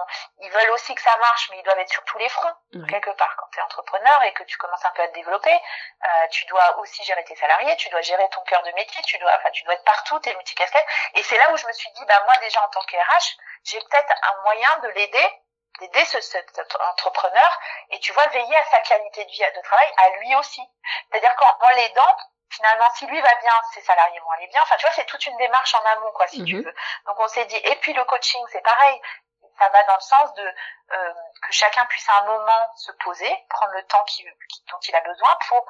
ils 0.40 0.50
veulent 0.50 0.70
aussi 0.70 0.94
que 0.94 1.02
ça 1.02 1.16
marche, 1.18 1.50
mais 1.50 1.58
ils 1.58 1.62
doivent 1.62 1.78
être 1.78 1.90
sur 1.90 2.04
tous 2.04 2.18
les 2.18 2.28
fronts 2.28 2.54
quelque 2.88 3.10
part. 3.10 3.34
Quand 3.36 3.48
tu 3.52 3.58
es 3.58 3.62
entrepreneur 3.62 4.22
et 4.24 4.32
que 4.32 4.44
tu 4.44 4.56
commences 4.56 4.84
un 4.84 4.90
peu 4.90 5.02
à 5.02 5.08
te 5.08 5.14
développer, 5.14 5.52
euh, 5.52 6.28
tu 6.30 6.44
dois 6.46 6.78
aussi 6.78 7.04
gérer 7.04 7.24
tes 7.24 7.36
salariés, 7.36 7.76
tu 7.76 7.88
dois 7.88 8.02
gérer 8.02 8.28
ton 8.30 8.42
cœur 8.42 8.62
de 8.62 8.70
métier, 8.72 9.02
tu 9.02 9.18
dois, 9.18 9.32
enfin, 9.38 9.50
tu 9.50 9.64
dois 9.64 9.74
être 9.74 9.84
partout, 9.84 10.18
t'es 10.20 10.34
multicasquette. 10.34 10.86
Et 11.14 11.22
c'est 11.22 11.38
là 11.38 11.50
où 11.52 11.56
je 11.56 11.66
me 11.66 11.72
suis 11.72 11.90
dit, 11.92 12.04
bah 12.06 12.22
moi 12.24 12.34
déjà 12.42 12.64
en 12.64 12.68
tant 12.68 12.82
que 12.84 12.96
RH, 12.96 13.36
j'ai 13.64 13.80
peut-être 13.80 14.12
un 14.22 14.42
moyen 14.42 14.78
de 14.78 14.88
l'aider 14.88 15.42
d'aider 15.80 16.04
ce, 16.06 16.18
cet 16.22 16.58
entrepreneur 16.90 17.60
et 17.90 18.00
tu 18.00 18.10
vois 18.12 18.26
veiller 18.28 18.56
à 18.56 18.64
sa 18.64 18.80
qualité 18.80 19.22
de 19.26 19.30
vie 19.30 19.44
de 19.54 19.60
travail 19.60 19.92
à 19.98 20.08
lui 20.16 20.34
aussi 20.36 20.62
c'est 21.10 21.18
à 21.18 21.20
dire 21.20 21.36
qu'en 21.36 21.74
l'aidant 21.74 22.16
finalement, 22.50 22.88
si 22.94 23.06
lui 23.06 23.20
va 23.20 23.34
bien, 23.40 23.52
ses 23.72 23.82
salariés 23.82 24.20
vont 24.20 24.30
aller 24.30 24.46
bien. 24.48 24.60
Enfin, 24.62 24.76
tu 24.76 24.86
vois, 24.86 24.94
c'est 24.94 25.06
toute 25.06 25.24
une 25.26 25.36
démarche 25.36 25.74
en 25.74 25.84
amont, 25.84 26.12
quoi, 26.12 26.26
si 26.26 26.44
tu 26.44 26.56
mhm. 26.56 26.62
veux. 26.62 26.74
Donc, 27.06 27.20
on 27.20 27.28
s'est 27.28 27.44
dit, 27.46 27.56
et 27.56 27.76
puis 27.76 27.92
le 27.92 28.04
coaching, 28.04 28.44
c'est 28.50 28.62
pareil. 28.62 29.00
Ça 29.58 29.68
va 29.70 29.82
dans 29.84 29.94
le 29.94 30.00
sens 30.00 30.34
de 30.34 30.54
euh, 30.92 31.14
que 31.42 31.52
chacun 31.52 31.86
puisse 31.86 32.08
à 32.10 32.18
un 32.18 32.26
moment 32.26 32.72
se 32.76 32.92
poser, 33.04 33.34
prendre 33.48 33.72
le 33.72 33.82
temps 33.84 34.04
qui, 34.04 34.24
dont 34.70 34.78
il 34.80 34.94
a 34.94 35.00
besoin 35.00 35.38
pour 35.48 35.66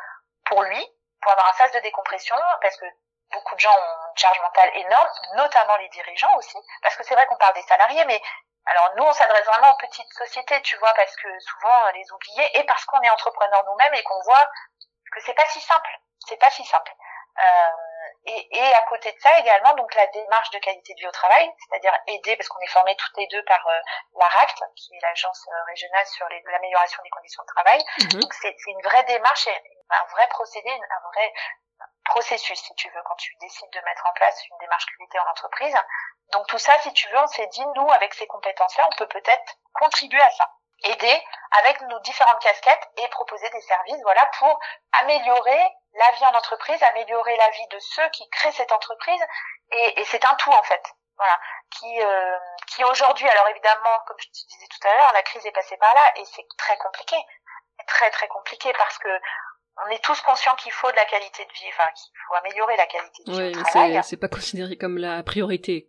pour 0.47 0.63
lui, 0.63 0.89
pour 1.21 1.33
avoir 1.33 1.49
un 1.49 1.53
sas 1.55 1.73
de 1.73 1.81
décompression, 1.81 2.37
parce 2.63 2.77
que 2.77 2.87
beaucoup 3.33 3.55
de 3.55 3.61
gens 3.61 3.75
ont 3.77 4.11
une 4.11 4.17
charge 4.17 4.41
mentale 4.41 4.71
énorme, 4.75 5.09
notamment 5.35 5.77
les 5.77 5.89
dirigeants 5.89 6.35
aussi, 6.37 6.57
parce 6.83 6.97
que 6.97 7.03
c'est 7.05 7.15
vrai 7.15 7.27
qu'on 7.27 7.37
parle 7.37 7.55
des 7.55 7.63
salariés, 7.63 8.05
mais 8.07 8.21
alors 8.67 8.91
nous, 8.97 9.05
on 9.05 9.13
s'adresse 9.13 9.45
vraiment 9.47 9.73
aux 9.73 9.77
petites 9.77 10.13
sociétés, 10.15 10.61
tu 10.63 10.77
vois, 10.77 10.93
parce 10.95 11.15
que 11.17 11.29
souvent 11.41 11.91
les 11.95 12.13
oubliés, 12.13 12.59
et 12.59 12.65
parce 12.65 12.85
qu'on 12.85 13.01
est 13.03 13.11
entrepreneur 13.11 13.65
nous-mêmes 13.65 13.95
et 13.95 14.03
qu'on 14.03 14.21
voit 14.23 14.51
que 15.13 15.21
c'est 15.21 15.35
pas 15.35 15.47
si 15.47 15.61
simple 15.61 15.91
c'est 16.27 16.39
pas 16.39 16.51
si 16.51 16.65
simple. 16.65 16.93
Euh, 17.39 18.13
et, 18.25 18.59
et, 18.59 18.75
à 18.75 18.83
côté 18.89 19.13
de 19.13 19.19
ça 19.21 19.39
également, 19.39 19.75
donc 19.75 19.95
la 19.95 20.07
démarche 20.09 20.51
de 20.51 20.59
qualité 20.59 20.95
de 20.95 21.01
vie 21.01 21.07
au 21.07 21.13
travail, 21.13 21.49
c'est-à-dire 21.59 21.93
aider, 22.07 22.35
parce 22.37 22.49
qu'on 22.49 22.61
est 22.61 22.73
formés 22.73 22.97
toutes 22.97 23.17
les 23.19 23.27
deux 23.27 23.45
par 23.45 23.65
euh, 23.69 23.79
l'ARACT, 24.19 24.65
qui 24.75 24.97
est 24.97 25.01
l'agence 25.03 25.47
euh, 25.49 25.65
régionale 25.67 26.07
sur 26.07 26.27
l'amélioration 26.29 27.03
des 27.03 27.11
conditions 27.11 27.43
de 27.43 27.49
travail. 27.55 27.85
Mhm. 28.01 28.21
Donc 28.21 28.33
c'est 28.35 28.57
une 28.67 28.81
vraie 28.83 29.05
démarche, 29.05 29.49
un 29.91 30.05
vrai 30.13 30.27
procédé, 30.29 30.71
un 30.71 31.09
vrai 31.13 31.33
processus, 32.07 32.59
si 32.59 32.75
tu 32.77 32.89
veux, 32.91 33.03
quand 33.05 33.17
tu 33.17 33.35
décides 33.41 33.71
de 33.71 33.81
mettre 33.81 34.07
en 34.07 34.13
place 34.15 34.43
une 34.51 34.59
démarche 34.59 34.87
qualité 34.87 35.19
en 35.19 35.31
entreprise. 35.31 35.77
Donc 36.33 36.47
tout 36.47 36.59
ça, 36.59 36.79
si 36.81 36.93
tu 36.95 37.09
veux, 37.09 37.19
on 37.19 37.27
s'est 37.27 37.47
dit, 37.49 37.65
nous, 37.75 37.91
avec 37.93 38.15
ces 38.15 38.27
compétences-là, 38.27 38.89
on 38.91 38.97
peut 38.97 39.09
peut-être 39.09 39.57
contribuer 39.75 40.23
à 40.23 40.31
ça 40.31 40.51
aider 40.85 41.23
avec 41.59 41.81
nos 41.83 41.99
différentes 42.01 42.43
casquettes 42.43 42.89
et 42.99 43.09
proposer 43.09 43.49
des 43.51 43.61
services 43.61 44.01
voilà 44.03 44.27
pour 44.39 44.61
améliorer 45.01 45.59
la 45.95 46.11
vie 46.13 46.25
en 46.27 46.37
entreprise, 46.37 46.83
améliorer 46.83 47.37
la 47.37 47.51
vie 47.51 47.67
de 47.71 47.79
ceux 47.79 48.09
qui 48.11 48.29
créent 48.31 48.53
cette 48.53 48.73
entreprise 48.73 49.21
et, 49.73 50.01
et 50.01 50.05
c'est 50.05 50.25
un 50.25 50.35
tout 50.35 50.51
en 50.51 50.63
fait. 50.63 50.83
Voilà, 51.17 51.41
qui 51.71 52.03
euh, 52.03 52.37
qui 52.69 52.85
aujourd'hui 52.85 53.27
alors 53.27 53.49
évidemment 53.49 53.99
comme 54.07 54.19
je 54.19 54.27
te 54.27 54.33
disais 54.33 54.67
tout 54.69 54.87
à 54.87 54.97
l'heure, 54.97 55.13
la 55.15 55.23
crise 55.23 55.47
est 55.47 55.53
passée 55.53 55.77
par 55.79 55.95
là 55.95 56.13
et 56.17 56.25
c'est 56.27 56.47
très 56.59 56.77
compliqué. 56.77 57.17
Très 57.87 58.11
très 58.11 58.29
compliqué 58.29 58.73
parce 58.77 58.99
que 58.99 59.09
on 59.85 59.91
est 59.91 60.03
tous 60.03 60.21
conscients 60.23 60.55
qu'il 60.57 60.73
faut 60.73 60.91
de 60.91 60.97
la 60.97 61.05
qualité 61.05 61.45
de 61.45 61.53
vie, 61.53 61.69
enfin 61.69 61.91
qu'il 61.93 62.13
faut 62.27 62.35
améliorer 62.35 62.77
la 62.77 62.87
qualité 62.87 63.23
de 63.25 63.33
vie. 63.33 63.53
Oui, 63.55 64.03
c'est 64.03 64.17
pas 64.17 64.29
considéré 64.29 64.77
comme 64.77 64.99
la 64.99 65.23
priorité 65.23 65.89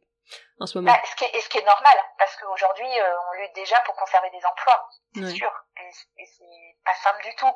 en 0.59 0.65
ce 0.65 0.77
moment. 0.77 0.91
Bah, 0.91 0.99
ce 1.05 1.15
qui 1.15 1.25
est, 1.25 1.35
et 1.35 1.41
ce 1.41 1.49
qui 1.49 1.57
est 1.57 1.65
normal, 1.65 1.97
parce 2.17 2.35
qu'aujourd'hui, 2.37 2.99
euh, 2.99 3.15
on 3.29 3.33
lutte 3.33 3.53
déjà 3.53 3.79
pour 3.81 3.95
conserver 3.95 4.29
des 4.31 4.45
emplois, 4.45 4.89
c'est 5.13 5.29
sûr, 5.29 5.51
et, 5.77 5.89
et 6.21 6.25
c'est 6.25 6.77
pas 6.85 6.95
simple 6.95 7.23
du 7.23 7.35
tout. 7.35 7.53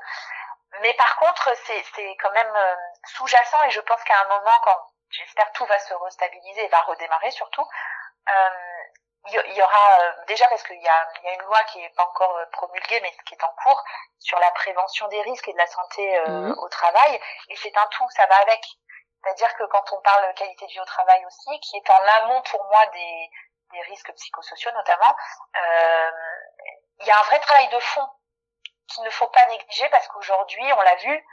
Mais 0.82 0.94
par 0.94 1.18
contre, 1.18 1.52
c'est, 1.66 1.84
c'est 1.96 2.16
quand 2.22 2.32
même 2.32 2.56
euh, 2.56 2.76
sous-jacent, 3.06 3.64
et 3.64 3.72
je 3.72 3.82
pense 3.82 4.04
qu'à 4.04 4.22
un 4.22 4.28
moment, 4.28 4.60
quand 4.64 4.78
j'espère 5.10 5.52
tout 5.54 5.66
va 5.66 5.80
se 5.80 5.94
restabiliser, 5.94 6.68
va 6.68 6.82
redémarrer 6.82 7.32
surtout, 7.32 7.66
euh, 8.30 8.50
il 9.28 9.54
y, 9.56 9.62
aura 9.62 10.16
déjà 10.26 10.48
parce 10.48 10.64
qu'il 10.64 10.82
y 10.82 10.88
a, 10.88 11.08
y 11.24 11.28
a 11.28 11.34
une 11.36 11.44
loi 11.44 11.64
qui 11.66 11.80
est 11.80 11.96
pas 11.96 12.06
encore 12.06 12.40
promulguée 12.54 13.00
mais 13.02 13.12
qui 13.28 13.36
est 13.36 13.44
en 13.44 13.54
cours 13.62 13.84
sur 14.18 14.40
la 14.40 14.50
prévention 14.50 15.08
des 15.10 15.22
risques 15.22 15.48
et 15.48 15.54
de 15.54 15.60
la 15.60 15.68
santé 15.68 16.20
mmh. 16.28 16.54
au 16.58 16.70
travail 16.70 17.22
et 17.50 17.56
c'est 17.56 17.78
un 17.78 17.86
tout 17.92 18.10
ça 18.16 18.26
va 18.26 18.38
avec 18.38 18.66
c'est-à-dire 19.24 19.54
que 19.56 19.64
quand 19.66 19.94
on 19.94 20.02
parle 20.02 20.34
qualité 20.34 20.66
de 20.66 20.72
vie 20.72 20.80
au 20.80 20.86
travail 20.86 21.26
aussi, 21.26 21.60
qui 21.62 21.78
est 21.78 21.90
en 21.90 22.24
amont 22.24 22.42
pour 22.44 22.64
moi 22.66 22.86
des, 22.88 23.30
risques 23.88 24.12
psychosociaux 24.14 24.72
notamment, 24.74 25.16
euh, 25.56 26.12
il 27.00 27.06
y 27.06 27.12
a 27.12 27.20
un 27.20 27.24
vrai 27.24 27.40
travail 27.40 27.70
de 27.70 27.80
fond 27.80 28.08
qu'il 28.88 29.04
ne 29.04 29.10
faut 29.10 29.28
pas 29.28 29.46
négliger 29.48 29.88
parce 29.90 30.08
qu'aujourd'hui, 30.10 30.74
on 30.74 30.82
l'a 30.82 30.96
vu, 30.96 31.26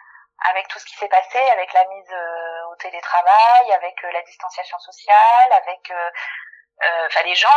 avec 0.51 0.69
tout 0.69 0.79
ce 0.79 0.87
qui 0.87 0.97
s'est 0.97 1.09
passé, 1.09 1.39
avec 1.39 1.73
la 1.73 1.85
mise 1.87 2.13
euh, 2.13 2.67
au 2.71 2.77
télétravail, 2.77 3.73
avec 3.73 4.05
euh, 4.05 4.13
la 4.13 4.23
distanciation 4.23 4.79
sociale, 4.79 5.53
avec, 5.53 5.91
euh, 5.91 6.11
enfin, 7.07 7.23
les 7.23 7.35
gens 7.35 7.49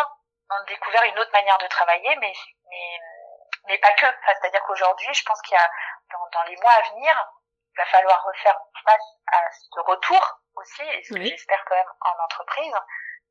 ont 0.49 0.63
découvert 0.67 1.03
une 1.03 1.19
autre 1.19 1.31
manière 1.31 1.57
de 1.59 1.67
travailler, 1.67 2.15
mais 2.17 2.33
mais, 2.69 2.99
mais 3.67 3.77
pas 3.77 3.91
que. 3.93 4.07
C'est-à-dire 4.25 4.63
qu'aujourd'hui, 4.63 5.13
je 5.13 5.23
pense 5.23 5.41
qu'il 5.43 5.53
y 5.53 5.57
a 5.57 5.71
dans 6.31 6.43
les 6.43 6.57
mois 6.57 6.71
à 6.71 6.81
venir, 6.93 7.31
il 7.73 7.77
va 7.77 7.85
falloir 7.85 8.23
refaire 8.23 8.57
face 8.85 9.07
à 9.27 9.51
ce 9.51 9.79
retour 9.81 10.39
aussi, 10.55 10.83
et 10.83 11.03
ce 11.03 11.13
que 11.13 11.23
j'espère 11.23 11.63
quand 11.65 11.75
même 11.75 11.91
en 12.01 12.23
entreprise, 12.23 12.73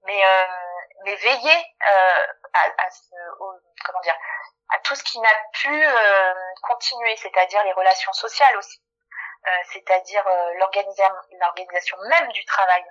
mais 0.05 0.24
euh, 0.24 0.47
mais 1.05 1.14
veiller 1.16 1.64
euh, 1.88 2.26
à, 2.55 2.84
à 2.86 2.91
ce, 2.91 3.14
comment 3.84 4.01
dire, 4.01 4.16
à 4.70 4.78
tout 4.80 4.95
ce 4.95 5.05
qui 5.05 5.20
n'a 5.20 5.34
pu 5.53 5.86
euh, 5.86 6.34
continuer, 6.62 7.16
c'est-à-dire 7.16 7.62
les 7.64 7.72
relations 7.72 8.12
sociales 8.12 8.57
aussi, 8.57 8.82
euh, 9.47 9.51
c'est-à-dire 9.72 10.26
euh, 10.26 10.53
l'organisation 10.55 11.97
même 12.09 12.28
du 12.32 12.45
travail, 12.47 12.84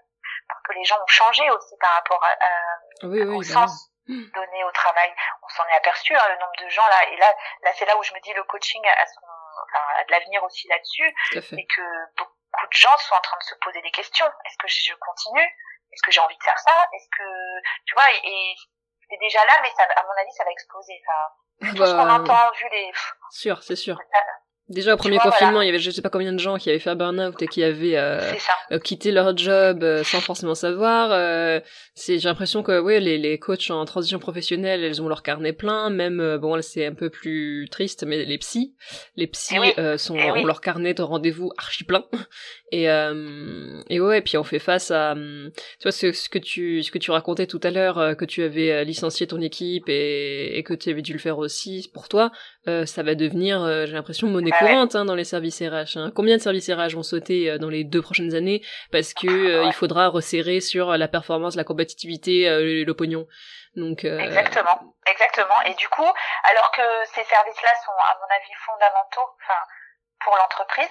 parce 0.48 0.62
que 0.64 0.74
les 0.74 0.84
gens 0.84 1.02
ont 1.02 1.08
changé 1.08 1.50
aussi 1.50 1.76
par 1.80 1.94
rapport 1.94 2.24
à, 2.24 3.06
au 3.06 3.10
bah 3.10 3.44
sens 3.44 3.92
donné 4.08 4.64
au 4.64 4.72
travail. 4.72 5.14
On 5.44 5.50
s'en 5.50 5.66
est 5.68 5.76
aperçu, 5.76 6.16
hein, 6.16 6.28
le 6.30 6.38
nombre 6.40 6.58
de 6.60 6.70
gens 6.70 6.88
là, 6.88 7.04
et 7.10 7.18
là, 7.18 7.36
là 7.62 7.72
c'est 7.76 7.86
là 7.86 7.96
où 7.98 8.04
je 8.04 8.14
me 8.14 8.20
dis 8.22 8.34
le 8.34 8.44
coaching 8.44 8.86
a 8.88 9.06
son 9.06 9.22
enfin, 9.64 10.04
de 10.04 10.12
l'avenir 10.12 10.44
aussi 10.44 10.68
là-dessus, 10.68 11.16
et 11.34 11.68
que 11.68 11.82
beaucoup 12.18 12.68
de 12.68 12.74
gens 12.74 12.98
sont 12.98 13.16
en 13.16 13.22
train 13.22 13.38
de 13.38 13.44
se 13.44 13.56
poser 13.56 13.82
des 13.82 13.92
questions. 13.92 14.26
Est-ce 14.46 14.58
que 14.58 14.68
je 14.68 14.94
continue? 14.96 15.50
Est-ce 15.92 16.04
que 16.04 16.12
j'ai 16.12 16.20
envie 16.20 16.38
de 16.38 16.44
faire 16.44 16.60
ça? 16.60 16.88
Est-ce 16.94 17.08
que 17.18 17.62
tu 17.86 17.96
vois 17.96 18.10
Et, 18.24 18.56
c'est 19.10 19.18
déjà 19.18 19.44
là, 19.44 19.54
mais 19.64 19.72
ça, 19.76 19.84
à 19.84 20.04
mon 20.04 20.12
avis, 20.22 20.32
ça 20.34 20.44
va 20.44 20.52
exploser. 20.52 21.02
Enfin, 21.08 21.72
tout 21.72 21.86
ce 21.86 21.92
qu'on 21.92 22.06
bah, 22.06 22.14
entend, 22.14 22.52
vu 22.58 22.70
les. 22.72 22.92
Sûr, 23.32 23.64
c'est 23.64 23.76
sûr. 23.76 23.98
Déjà 24.70 24.94
au 24.94 24.98
premier 24.98 25.18
confinement, 25.18 25.62
il 25.62 25.66
y 25.66 25.70
avait 25.70 25.80
je 25.80 25.90
sais 25.90 26.04
pas 26.04 26.12
combien 26.12 26.32
de 26.32 26.38
gens 26.38 26.58
qui 26.58 26.70
avaient 26.70 26.78
fait 26.78 26.92
un 26.92 26.96
burn-out 26.96 27.42
et 27.42 27.48
qui 27.48 27.64
avaient 27.64 27.98
euh, 27.98 28.22
euh, 28.72 28.78
quitté 28.78 29.12
leur 29.12 29.36
job 29.36 29.84
euh, 29.84 30.04
sans 30.04 30.22
forcément 30.22 30.54
savoir. 30.54 31.10
c'est 31.96 32.20
j'ai 32.20 32.30
l'impression 32.30 32.62
que 32.62 32.80
oui, 32.80 33.00
les, 33.00 33.18
les 33.18 33.40
coachs 33.40 33.72
en 33.72 33.84
transition 33.86 34.20
professionnelle, 34.20 34.84
elles 34.84 35.02
ont 35.02 35.08
leur 35.08 35.24
carnet 35.24 35.54
plein. 35.54 35.90
Même 35.90 36.38
bon, 36.38 36.62
c'est 36.62 36.86
un 36.86 36.94
peu 36.94 37.10
plus 37.10 37.68
triste, 37.72 38.04
mais 38.06 38.26
les 38.26 38.38
psys, 38.38 38.76
les 39.16 39.26
psys 39.26 39.58
eh 39.76 39.98
sont 39.98 40.16
eh 40.16 40.32
ont 40.32 40.46
leur 40.46 40.62
carnet 40.62 40.94
de 40.94 41.02
rendez-vous 41.02 41.52
archi 41.58 41.84
plein. 41.84 42.06
Et 42.72 42.86
et 43.90 44.00
ouais, 44.00 44.20
et 44.20 44.22
puis 44.22 44.38
on 44.38 44.44
fait 44.44 44.60
face 44.60 44.92
à 44.92 45.16
tu 45.16 45.84
vois 45.84 45.92
ce, 45.92 46.12
ce 46.12 46.30
que 46.30 46.40
tu 46.40 46.84
ce 46.84 46.92
que 46.92 46.98
tu 46.98 47.12
racontais 47.12 47.48
tout 47.48 47.60
à 47.64 47.72
l'heure 47.72 48.16
que 48.18 48.26
tu 48.26 48.44
avais 48.44 48.86
licencié 48.86 49.28
ton 49.28 49.42
équipe 49.42 49.90
et, 49.90 50.58
et 50.58 50.64
que 50.64 50.74
tu 50.74 50.90
avais 50.90 51.02
dû 51.02 51.14
le 51.14 51.20
faire 51.20 51.38
aussi 51.38 51.90
pour 51.94 52.08
toi. 52.08 52.32
ça 52.66 53.04
va 53.04 53.16
devenir, 53.16 53.66
j'ai 53.86 53.94
l'impression 53.94 54.28
monnaie 54.28 54.52
courante 54.52 54.96
hein, 54.96 55.06
dans 55.06 55.16
les 55.16 55.24
services 55.24 55.62
RH. 55.62 55.98
Hein. 55.98 56.12
Combien 56.16 56.38
de 56.38 56.42
services 56.42 56.70
RH 56.70 56.96
vont 56.96 57.04
sauter 57.04 57.50
euh, 57.50 57.58
dans 57.58 57.70
les 57.70 57.84
deux 57.84 58.02
prochaines 58.02 58.36
années 58.36 58.62
parce 58.92 59.14
que 59.14 59.28
euh, 59.28 59.64
il 59.66 59.74
faudra 59.74 60.08
resserrer 60.08 60.62
sur 60.62 60.98
la 60.98 61.08
performance, 61.08 61.56
la 61.56 61.64
compétitivité, 61.64 62.48
euh, 62.50 62.84
le 62.86 62.94
pognon. 62.94 63.28
Donc 63.76 64.04
exactement, 64.04 64.96
exactement. 65.06 65.62
Et 65.66 65.74
du 65.76 65.88
coup, 65.90 66.10
alors 66.44 66.72
que 66.72 66.82
ces 67.06 67.24
services-là 67.24 67.70
sont 67.86 67.92
à 67.92 68.18
mon 68.20 68.36
avis 68.36 68.54
fondamentaux, 68.66 69.30
enfin 69.42 69.60
pour 70.24 70.36
l'entreprise. 70.36 70.90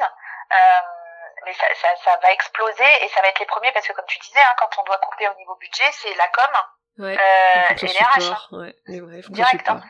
Mais 1.44 1.52
ça, 1.54 1.66
ça, 1.80 1.88
ça, 2.04 2.18
va 2.22 2.32
exploser 2.32 3.04
et 3.04 3.08
ça 3.08 3.20
va 3.22 3.28
être 3.28 3.38
les 3.38 3.46
premiers 3.46 3.72
parce 3.72 3.86
que 3.86 3.92
comme 3.92 4.06
tu 4.06 4.18
disais, 4.18 4.40
hein, 4.40 4.54
quand 4.58 4.70
on 4.80 4.84
doit 4.84 4.98
couper 4.98 5.28
au 5.28 5.34
niveau 5.34 5.56
budget, 5.56 5.90
c'est 5.92 6.14
la 6.14 6.28
com 6.28 7.04
ouais, 7.04 7.18
euh, 7.18 7.74
et 7.74 7.86
les 7.86 7.98
RH. 7.98 8.32
Hein. 8.32 8.38
Ouais, 8.52 9.00
ouais, 9.00 9.22
Direct. 9.28 9.68
Hein. 9.68 9.82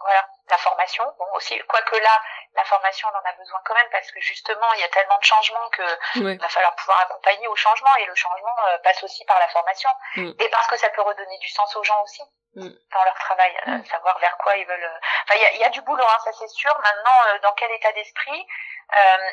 Voilà 0.00 0.26
la 0.48 0.58
formation. 0.58 1.04
Bon 1.18 1.26
aussi, 1.34 1.58
quoique 1.68 1.96
là, 1.96 2.22
la 2.54 2.64
formation, 2.64 3.08
on 3.12 3.16
en 3.16 3.30
a 3.30 3.32
besoin 3.32 3.60
quand 3.64 3.74
même 3.74 3.88
parce 3.90 4.10
que 4.10 4.20
justement, 4.20 4.72
il 4.74 4.80
y 4.80 4.84
a 4.84 4.88
tellement 4.88 5.18
de 5.18 5.24
changements 5.24 5.68
que 5.70 6.38
va 6.38 6.48
falloir 6.48 6.74
pouvoir 6.76 7.00
accompagner 7.00 7.48
au 7.48 7.56
changement 7.56 7.94
et 7.96 8.06
le 8.06 8.14
changement 8.14 8.54
euh, 8.68 8.78
passe 8.78 9.02
aussi 9.02 9.24
par 9.24 9.38
la 9.38 9.48
formation 9.48 9.90
mm. 10.16 10.32
et 10.38 10.48
parce 10.48 10.66
que 10.68 10.76
ça 10.76 10.88
peut 10.90 11.02
redonner 11.02 11.38
du 11.38 11.48
sens 11.48 11.74
aux 11.76 11.82
gens 11.82 12.00
aussi 12.02 12.22
mm. 12.54 12.68
dans 12.92 13.04
leur 13.04 13.14
travail, 13.18 13.56
euh, 13.66 13.70
mm. 13.72 13.84
savoir 13.86 14.18
vers 14.18 14.36
quoi 14.38 14.56
ils 14.56 14.66
veulent. 14.66 14.84
Euh, 14.84 14.98
enfin, 15.24 15.34
il 15.36 15.42
y 15.42 15.46
a, 15.46 15.52
y 15.52 15.64
a, 15.64 15.70
du 15.70 15.80
boulot, 15.82 16.04
hein, 16.04 16.18
ça 16.24 16.32
c'est 16.32 16.48
sûr. 16.48 16.74
Maintenant, 16.78 17.38
dans 17.42 17.52
quel 17.54 17.70
état 17.72 17.92
d'esprit 17.92 18.46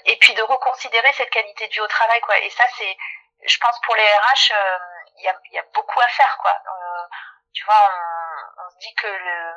et 0.06 0.18
puis 0.18 0.34
de 0.34 0.42
reconsidérer 0.42 1.14
cette 1.14 1.30
qualité 1.30 1.68
de 1.68 1.74
vie 1.74 1.82
au 1.82 1.88
travail, 1.88 2.20
quoi. 2.22 2.36
Et 2.40 2.50
ça, 2.50 2.64
c'est, 2.76 2.98
je 3.46 3.58
pense 3.60 3.80
pour 3.82 3.96
les 3.96 4.02
RH, 4.04 4.52
il 5.20 5.26
y 5.26 5.28
a, 5.28 5.36
y, 5.52 5.60
a, 5.60 5.64
beaucoup 5.76 6.00
à 6.00 6.08
faire, 6.08 6.38
quoi. 6.42 6.52
tu 7.54 7.64
vois, 7.66 7.76
on, 8.58 8.64
on 8.66 8.70
se 8.72 8.78
dit 8.80 8.96
que 8.96 9.06
le 9.06 9.54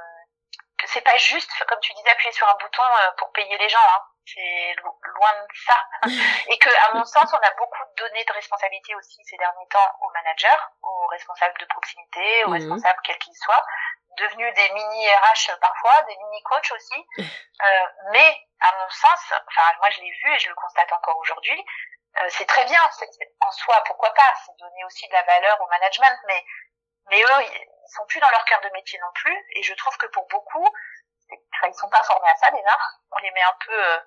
que 0.78 0.86
c'est 0.88 1.00
pas 1.00 1.16
juste, 1.16 1.50
comme 1.66 1.80
tu 1.80 1.92
disais, 1.94 2.10
appuyer 2.10 2.32
sur 2.32 2.48
un 2.48 2.54
bouton 2.54 2.82
euh, 2.82 3.10
pour 3.18 3.32
payer 3.32 3.56
les 3.58 3.68
gens. 3.68 3.78
Hein. 3.78 4.02
C'est 4.26 4.76
loin 4.82 5.32
de 5.32 5.54
ça. 5.64 5.86
Et 6.50 6.58
que, 6.58 6.68
à 6.88 6.94
mon 6.94 7.04
sens, 7.04 7.32
on 7.32 7.36
a 7.36 7.50
beaucoup 7.52 7.82
donné 7.96 8.24
de 8.24 8.32
responsabilité 8.32 8.94
aussi 8.94 9.24
ces 9.24 9.36
derniers 9.36 9.68
temps 9.68 9.92
aux 10.00 10.10
managers, 10.10 10.62
aux 10.82 11.06
responsables 11.06 11.58
de 11.58 11.66
proximité, 11.66 12.44
aux 12.44 12.48
mhm. 12.48 12.54
responsables 12.54 13.00
quels 13.04 13.18
qu'ils 13.18 13.36
soient, 13.36 13.64
devenus 14.18 14.52
des 14.54 14.70
mini 14.70 15.08
RH 15.08 15.56
parfois, 15.60 16.02
des 16.02 16.16
mini 16.16 16.42
coachs 16.42 16.72
aussi. 16.72 17.06
Euh, 17.56 17.86
mais 18.12 18.38
à 18.60 18.70
mon 18.76 18.90
sens, 18.90 19.32
enfin 19.32 19.62
moi 19.78 19.88
je 19.88 20.02
l'ai 20.02 20.10
vu 20.10 20.34
et 20.34 20.38
je 20.38 20.50
le 20.50 20.54
constate 20.54 20.92
encore 20.92 21.16
aujourd'hui, 21.16 21.64
euh, 22.20 22.26
c'est 22.28 22.44
très 22.44 22.66
bien 22.66 22.80
en 22.82 23.50
soi, 23.50 23.82
pourquoi 23.86 24.12
pas, 24.12 24.34
c'est 24.44 24.56
donner 24.58 24.84
aussi 24.84 25.08
de 25.08 25.12
la 25.14 25.22
valeur 25.22 25.58
au 25.60 25.66
management, 25.68 26.18
mais 26.26 26.44
mais 27.10 27.22
eux, 27.22 27.42
ils 27.42 27.92
sont 27.94 28.06
plus 28.06 28.20
dans 28.20 28.30
leur 28.30 28.44
cœur 28.44 28.60
de 28.60 28.70
métier 28.70 28.98
non 28.98 29.12
plus. 29.14 29.46
Et 29.52 29.62
je 29.62 29.74
trouve 29.74 29.96
que 29.96 30.06
pour 30.06 30.26
beaucoup, 30.28 30.68
ils 31.30 31.74
sont 31.74 31.88
pas 31.88 32.02
formés 32.02 32.28
à 32.28 32.36
ça 32.36 32.50
déjà. 32.50 32.78
On 33.10 33.18
les 33.18 33.30
met 33.30 33.42
un 33.42 33.56
peu 33.64 33.72
euh, 33.72 33.98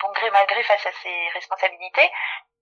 bon 0.00 0.10
gré 0.12 0.30
mal 0.30 0.46
gré 0.46 0.62
face 0.62 0.86
à 0.86 0.92
ces 1.02 1.28
responsabilités. 1.34 2.10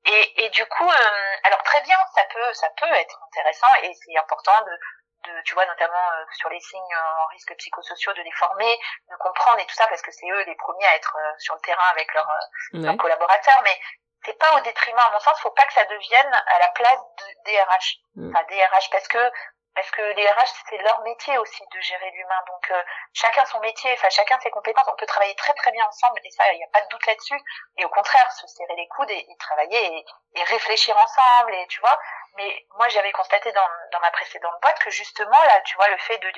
Et, 0.06 0.44
et 0.44 0.50
du 0.50 0.64
coup, 0.66 0.88
euh, 0.88 1.36
alors 1.42 1.62
très 1.64 1.80
bien, 1.82 1.96
ça 2.14 2.22
peut, 2.32 2.52
ça 2.54 2.68
peut 2.78 2.92
être 2.92 3.20
intéressant 3.26 3.74
et 3.82 3.92
c'est 3.94 4.16
important 4.16 4.60
de, 4.64 4.78
de, 5.26 5.42
tu 5.42 5.54
vois, 5.54 5.66
notamment 5.66 6.12
euh, 6.12 6.24
sur 6.32 6.48
les 6.48 6.60
signes 6.60 6.96
en 6.96 7.26
risque 7.32 7.54
psychosociaux, 7.56 8.12
de 8.12 8.22
les 8.22 8.32
former, 8.32 8.78
de 9.10 9.16
comprendre 9.16 9.58
et 9.58 9.66
tout 9.66 9.74
ça, 9.74 9.86
parce 9.88 10.02
que 10.02 10.12
c'est 10.12 10.28
eux 10.30 10.44
les 10.44 10.54
premiers 10.54 10.86
à 10.86 10.96
être 10.96 11.16
euh, 11.16 11.32
sur 11.38 11.54
le 11.54 11.60
terrain 11.60 11.88
avec 11.90 12.12
leurs, 12.14 12.30
leurs 12.72 12.96
collaborateurs. 12.96 13.60
Mais 13.64 13.78
c'est 14.24 14.38
pas 14.38 14.54
au 14.56 14.60
détriment, 14.60 14.98
à 14.98 15.10
mon 15.10 15.20
sens, 15.20 15.40
faut 15.40 15.50
pas 15.50 15.66
que 15.66 15.72
ça 15.72 15.84
devienne 15.84 16.42
à 16.46 16.58
la 16.58 16.68
place 16.68 17.00
de 17.18 17.24
DRH. 17.44 17.96
Mm. 18.14 18.30
Enfin, 18.30 18.44
DRH, 18.48 18.90
parce 18.90 19.08
que 19.08 19.30
parce 19.76 19.90
que 19.90 20.00
les 20.00 20.26
RH 20.26 20.64
c'est 20.70 20.78
leur 20.78 21.00
métier 21.02 21.36
aussi 21.36 21.62
de 21.70 21.80
gérer 21.80 22.10
l'humain. 22.12 22.42
Donc 22.46 22.70
euh, 22.70 22.82
chacun 23.12 23.44
son 23.44 23.60
métier 23.60 23.92
enfin 23.92 24.08
chacun 24.08 24.40
ses 24.40 24.50
compétences. 24.50 24.88
On 24.90 24.96
peut 24.96 25.06
travailler 25.06 25.34
très 25.36 25.52
très 25.52 25.70
bien 25.70 25.84
ensemble 25.84 26.18
et 26.24 26.30
ça 26.30 26.50
il 26.52 26.56
n'y 26.56 26.64
a 26.64 26.68
pas 26.72 26.80
de 26.80 26.88
doute 26.88 27.06
là-dessus. 27.06 27.38
Et 27.76 27.84
au 27.84 27.90
contraire 27.90 28.32
se 28.32 28.46
serrer 28.46 28.74
les 28.74 28.88
coudes 28.88 29.10
et, 29.10 29.26
travailler 29.38 30.04
et, 30.34 30.44
réfléchir 30.44 30.96
ensemble 30.96 31.54
et 31.54 31.66
tu 31.68 31.80
vois. 31.80 31.98
Mais 32.36 32.66
moi 32.76 32.88
j'avais 32.88 33.12
constaté 33.12 33.52
dans, 33.52 34.00
ma 34.00 34.10
précédente 34.10 34.54
boîte 34.62 34.78
que 34.78 34.90
justement 34.90 35.42
là 35.44 35.60
tu 35.60 35.76
vois 35.76 35.88
le 35.88 35.98
fait 35.98 36.18
de, 36.18 36.30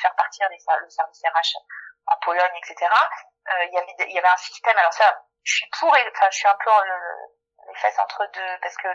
faire 0.00 0.14
partir 0.14 0.48
le 0.50 0.88
service 0.88 1.22
RH 1.22 1.58
en 2.06 2.16
Pologne 2.24 2.60
etc 2.62 2.90
euh, 3.48 3.64
il 3.64 4.14
y 4.14 4.18
avait 4.18 4.28
un 4.28 4.36
système. 4.38 4.76
Alors 4.78 4.92
ça 4.94 5.22
je 5.44 5.54
suis 5.54 5.70
pour 5.78 5.90
enfin 5.90 6.30
je 6.30 6.36
suis 6.36 6.48
un 6.48 6.56
peu 6.64 6.70
le, 6.70 7.68
les 7.68 7.74
fesses 7.74 7.98
entre 7.98 8.24
deux 8.32 8.58
parce 8.62 8.76
que 8.76 8.88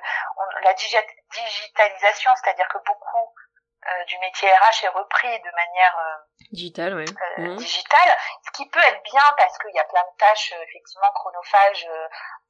la 0.63 0.73
digitalisation 0.73 2.31
c'est-à-dire 2.35 2.67
que 2.67 2.79
beaucoup 2.79 3.35
euh, 3.89 4.05
du 4.05 4.15
métier 4.19 4.47
RH 4.47 4.85
est 4.85 4.89
repris 4.89 5.39
de 5.39 5.51
manière 5.55 5.97
euh, 5.97 6.45
digitale, 6.51 6.93
ouais. 6.93 7.05
Euh, 7.39 7.41
mmh. 7.41 7.55
digitale, 7.55 8.15
ce 8.45 8.51
qui 8.51 8.69
peut 8.69 8.79
être 8.79 9.01
bien 9.11 9.23
parce 9.37 9.57
qu'il 9.57 9.73
y 9.73 9.79
a 9.79 9.83
plein 9.85 10.03
de 10.03 10.17
tâches 10.19 10.53
effectivement 10.53 11.07
chronophages, 11.15 11.89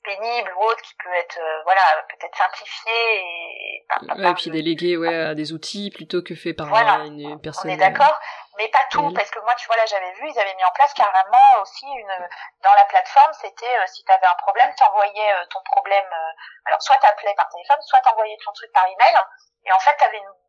pénibles 0.04 0.54
ou 0.58 0.64
autres 0.64 0.82
qui 0.82 0.94
peut 0.96 1.14
être 1.14 1.40
voilà 1.64 1.82
peut-être 2.10 2.36
simplifiées 2.36 3.16
et, 3.16 3.86
ouais, 4.20 4.32
et 4.32 4.34
puis 4.34 4.50
déléguées 4.50 4.98
ouais 4.98 5.32
à 5.32 5.34
des 5.34 5.54
outils 5.54 5.90
plutôt 5.96 6.22
que 6.22 6.36
fait 6.36 6.54
par 6.54 6.68
une 7.06 7.40
personne. 7.40 7.72
On 7.72 7.74
est 7.74 7.78
d'accord, 7.78 8.20
mais 8.58 8.68
pas 8.68 8.84
tout 8.90 9.14
parce 9.14 9.32
que 9.32 9.40
moi 9.40 9.56
tu 9.56 9.68
vois 9.68 9.78
là 9.78 9.86
j'avais 9.86 10.12
vu 10.12 10.28
ils 10.28 10.38
avaient 10.38 10.56
mis 10.56 10.66
en 10.66 10.72
place 10.76 10.94
carrément 10.94 11.62
aussi 11.62 11.86
une 11.86 12.28
dans 12.62 12.74
la 12.76 12.84
plateforme 12.90 13.32
c'était 13.40 13.88
si 13.88 14.04
tu 14.04 14.12
avais 14.12 14.28
un 14.28 14.42
problème 14.44 14.70
tu 14.76 14.84
envoyais 14.84 15.32
ton 15.50 15.62
problème 15.64 16.12
alors 16.66 16.82
soit 16.82 16.98
t'appelais 16.98 17.36
par 17.38 17.48
téléphone 17.48 17.78
soit 17.88 18.02
t'envoyais 18.02 18.38
ton 18.44 18.52
truc 18.52 18.72
par 18.74 18.86
email 18.86 19.16
et 19.64 19.72
en 19.72 19.80
fait 19.80 19.96
tu 19.98 20.04
avais 20.04 20.18
une 20.18 20.41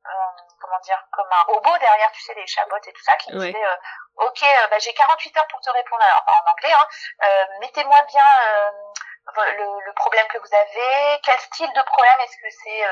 comment 0.61 0.79
dire, 0.81 0.99
comme 1.13 1.29
un 1.31 1.43
robot 1.53 1.79
derrière, 1.79 2.11
tu 2.13 2.21
sais, 2.23 2.35
les 2.35 2.47
chabots 2.47 2.77
et 2.77 2.93
tout 2.93 3.03
ça, 3.03 3.17
qui 3.17 3.31
disait, 3.33 3.65
euh, 3.65 3.77
ok, 4.17 4.43
euh, 4.43 4.67
bah, 4.69 4.79
j'ai 4.79 4.93
48 4.93 5.37
heures 5.37 5.47
pour 5.49 5.61
te 5.61 5.71
répondre, 5.71 6.03
alors 6.03 6.25
en 6.27 6.51
anglais, 6.51 6.73
hein, 6.73 6.87
euh, 7.25 7.45
mettez-moi 7.61 8.01
bien 8.03 8.25
le, 9.37 9.85
le, 9.87 9.93
problème 9.95 10.27
que 10.29 10.39
vous 10.39 10.55
avez, 10.55 11.21
quel 11.23 11.39
style 11.39 11.73
de 11.73 11.83
problème, 11.83 12.21
est-ce 12.25 12.37
que 12.37 12.51
c'est 12.65 12.85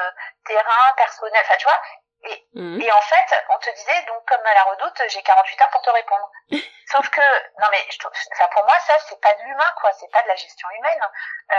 terrain, 0.46 0.92
personnel, 0.96 1.42
enfin 1.44 1.56
tu 1.56 1.64
vois, 1.64 1.80
et, 2.22 2.48
mhm. 2.54 2.80
et 2.80 2.92
en 2.92 3.00
fait, 3.00 3.44
on 3.48 3.58
te 3.58 3.70
disait, 3.70 4.02
donc 4.06 4.24
comme 4.28 4.44
à 4.44 4.54
la 4.54 4.64
redoute, 4.64 5.02
j'ai 5.08 5.22
48 5.22 5.62
heures 5.62 5.70
pour 5.70 5.82
te 5.82 5.90
répondre. 5.90 6.30
Sauf 6.90 7.08
que, 7.08 7.20
non 7.60 7.68
mais, 7.70 7.86
je 7.88 7.98
trouve, 7.98 8.12
enfin, 8.32 8.48
pour 8.52 8.64
moi, 8.64 8.78
ça, 8.80 8.98
c'est 9.08 9.20
pas 9.20 9.32
de 9.34 9.42
l'humain, 9.42 9.72
quoi, 9.80 9.92
c'est 9.92 10.10
pas 10.10 10.22
de 10.22 10.28
la 10.28 10.34
gestion 10.34 10.68
humaine. 10.70 11.00
Euh, 11.52 11.56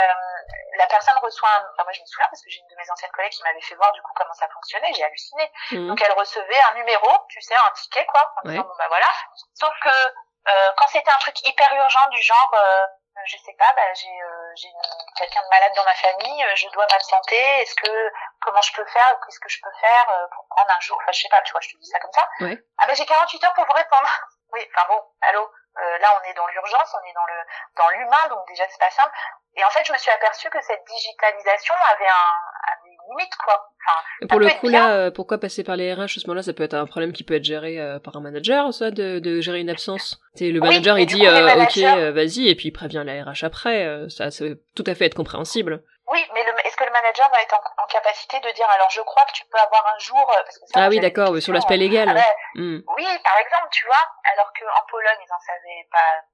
la 0.76 0.86
personne 0.86 1.16
reçoit 1.22 1.48
un, 1.48 1.66
enfin, 1.72 1.84
moi 1.84 1.92
je 1.92 2.00
me 2.00 2.06
souviens 2.06 2.26
parce 2.28 2.42
que 2.42 2.50
j'ai 2.50 2.60
une 2.60 2.68
de 2.68 2.76
mes 2.76 2.90
anciennes 2.90 3.10
collègues 3.12 3.32
qui 3.32 3.42
m'avait 3.42 3.60
fait 3.62 3.74
voir 3.74 3.92
du 3.92 4.02
coup 4.02 4.12
comment 4.14 4.34
ça 4.34 4.48
fonctionnait, 4.48 4.92
j'ai 4.94 5.04
halluciné. 5.04 5.50
Mhm. 5.72 5.88
Donc 5.88 6.02
elle 6.02 6.12
recevait 6.12 6.60
un 6.70 6.74
numéro, 6.74 7.08
tu 7.28 7.40
sais, 7.40 7.54
un 7.56 7.70
ticket, 7.72 8.06
quoi, 8.06 8.32
en 8.44 8.48
disant, 8.48 8.62
bon 8.62 8.74
bah 8.78 8.88
voilà. 8.88 9.08
Sauf 9.54 9.72
que, 9.80 9.88
euh, 9.88 10.72
quand 10.76 10.88
c'était 10.88 11.10
un 11.10 11.18
truc 11.18 11.40
hyper 11.46 11.72
urgent 11.74 12.08
du 12.10 12.20
genre, 12.20 12.52
euh, 12.54 12.86
je 13.26 13.36
sais 13.36 13.54
pas, 13.58 13.72
bah, 13.76 13.92
j'ai 13.94 14.08
euh, 14.08 14.54
quelqu'un 15.16 15.42
de 15.42 15.48
malade 15.48 15.72
dans 15.76 15.84
ma 15.84 15.94
famille, 15.94 16.44
euh, 16.44 16.56
je 16.56 16.68
dois 16.68 16.86
m'absenter, 16.90 17.36
est-ce 17.60 17.74
que 17.74 18.12
comment 18.40 18.60
je 18.62 18.72
peux 18.72 18.84
faire, 18.86 19.20
qu'est-ce 19.24 19.40
que 19.40 19.48
je 19.48 19.60
peux 19.62 19.72
faire 19.80 20.10
euh, 20.10 20.26
pour 20.34 20.46
prendre 20.48 20.70
un 20.70 20.80
jour, 20.80 20.98
enfin 21.00 21.12
je 21.12 21.22
sais 21.22 21.28
pas, 21.28 21.42
tu 21.42 21.52
vois, 21.52 21.60
je 21.60 21.68
te 21.70 21.76
dis 21.76 21.86
ça 21.86 22.00
comme 22.00 22.12
ça. 22.12 22.28
Ouais. 22.40 22.58
Ah 22.78 22.86
ben 22.86 22.94
j'ai 22.94 23.06
48 23.06 23.44
heures 23.44 23.54
pour 23.54 23.66
vous 23.66 23.72
répondre. 23.72 24.08
oui, 24.52 24.66
enfin 24.74 24.86
bon, 24.88 25.02
allô, 25.20 25.50
euh, 25.78 25.98
là 25.98 26.18
on 26.20 26.24
est 26.28 26.34
dans 26.34 26.46
l'urgence, 26.48 26.96
on 27.00 27.08
est 27.08 27.12
dans 27.12 27.26
le 27.26 27.44
dans 27.76 27.88
l'humain, 27.90 28.28
donc 28.28 28.46
déjà 28.48 28.66
c'est 28.68 28.80
pas 28.80 28.90
simple. 28.90 29.16
Et 29.54 29.64
en 29.64 29.70
fait, 29.70 29.84
je 29.84 29.92
me 29.92 29.98
suis 29.98 30.10
aperçue 30.10 30.48
que 30.48 30.60
cette 30.62 30.82
digitalisation 30.84 31.74
avait 31.74 32.08
un, 32.08 32.72
avait 32.72 32.91
limite 33.10 33.34
quoi. 33.44 33.68
Enfin, 33.84 34.26
pour 34.28 34.40
le 34.40 34.48
coup 34.48 34.68
là, 34.68 34.92
euh, 34.92 35.10
pourquoi 35.10 35.38
passer 35.38 35.64
par 35.64 35.76
les 35.76 35.92
RH 35.92 36.02
à 36.02 36.08
ce 36.08 36.26
moment-là 36.28 36.42
Ça 36.42 36.52
peut 36.52 36.62
être 36.62 36.74
un 36.74 36.86
problème 36.86 37.12
qui 37.12 37.24
peut 37.24 37.34
être 37.34 37.44
géré 37.44 37.80
euh, 37.80 37.98
par 37.98 38.16
un 38.16 38.20
manager, 38.20 38.72
ça, 38.72 38.90
de, 38.90 39.18
de 39.18 39.40
gérer 39.40 39.60
une 39.60 39.70
absence? 39.70 40.20
C'est 40.34 40.50
le 40.50 40.60
manager, 40.60 40.98
il 40.98 41.06
dit 41.06 41.26
ok, 41.26 41.78
vas-y, 42.14 42.48
et 42.48 42.54
puis 42.54 42.68
il 42.68 42.72
prévient 42.72 43.02
la 43.04 43.24
RH 43.24 43.44
après. 43.44 44.06
ça, 44.08 44.30
ça 44.30 44.44
peut 44.44 44.60
tout 44.74 44.84
à 44.86 44.94
fait 44.94 45.06
être 45.06 45.14
compréhensible. 45.14 45.82
Oui, 46.12 46.20
mais 46.34 46.40
est-ce 46.64 46.76
que 46.76 46.84
le 46.84 46.90
manager 46.90 47.28
va 47.30 47.40
être 47.40 47.54
en, 47.54 47.86
capacité 47.86 48.40
de 48.40 48.50
dire 48.52 48.68
alors 48.70 48.90
je 48.90 49.00
crois 49.02 49.24
que 49.26 49.32
tu 49.32 49.44
peux 49.46 49.58
avoir 49.58 49.84
un 49.94 49.98
jour 49.98 50.30
euh, 50.30 50.42
parce 50.42 50.58
que 50.58 50.66
ça, 50.66 50.84
ah 50.84 50.88
oui 50.88 50.98
d'accord 50.98 51.36
sur 51.40 51.52
l'aspect 51.52 51.76
légal. 51.76 52.08
Ah 52.08 52.14
ben, 52.14 52.32
hmm. 52.54 52.82
Oui 52.96 53.06
par 53.22 53.36
exemple 53.38 53.68
tu 53.70 53.84
vois 53.84 54.04
alors 54.32 54.50
qu'en 54.52 54.86
Pologne 54.90 55.20
ils 55.20 55.32
en 55.32 55.40
savaient 55.40 55.88
pas 55.90 56.24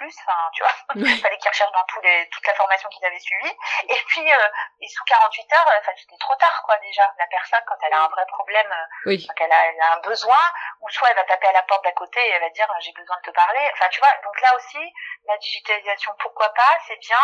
plus 0.00 0.16
enfin 0.24 0.40
tu 0.54 0.62
vois. 0.62 0.72
Il 0.96 1.20
fallait 1.22 1.36
qu'ils 1.36 1.50
recherchent 1.50 1.72
dans 1.72 1.84
tous 1.84 2.00
les 2.00 2.28
toute 2.30 2.46
la 2.46 2.54
formation 2.54 2.88
qu'ils 2.88 3.04
avaient 3.04 3.20
suivie. 3.20 3.56
Et 3.88 4.00
puis 4.08 4.32
euh, 4.32 4.48
et 4.80 4.88
sous 4.88 5.04
48 5.04 5.52
heures 5.52 5.70
enfin 5.78 5.92
c'était 5.96 6.16
trop 6.18 6.34
tard 6.36 6.62
quoi 6.64 6.76
déjà. 6.78 7.04
La 7.18 7.26
personne 7.26 7.60
quand 7.66 7.76
elle 7.82 7.92
a 7.92 8.04
un 8.04 8.08
vrai 8.08 8.24
problème 8.26 8.72
euh, 8.72 8.86
oui. 9.06 9.26
quand 9.26 9.44
elle 9.44 9.52
a, 9.52 9.66
elle 9.66 9.80
a 9.80 9.92
un 9.94 10.00
besoin 10.00 10.40
ou 10.80 10.88
soit 10.88 11.08
elle 11.10 11.16
va 11.16 11.24
taper 11.24 11.48
à 11.48 11.52
la 11.52 11.62
porte 11.64 11.84
d'à 11.84 11.92
côté 11.92 12.18
et 12.20 12.30
elle 12.30 12.40
va 12.40 12.50
dire 12.50 12.66
j'ai 12.80 12.92
besoin 12.92 13.16
de 13.18 13.30
te 13.30 13.34
parler. 13.36 13.70
Enfin 13.74 13.88
tu 13.90 14.00
vois 14.00 14.14
donc 14.24 14.40
là 14.40 14.56
aussi 14.56 14.80
la 15.26 15.36
digitalisation 15.38 16.12
pourquoi 16.18 16.48
pas 16.54 16.78
c'est 16.86 16.98
bien. 16.98 17.20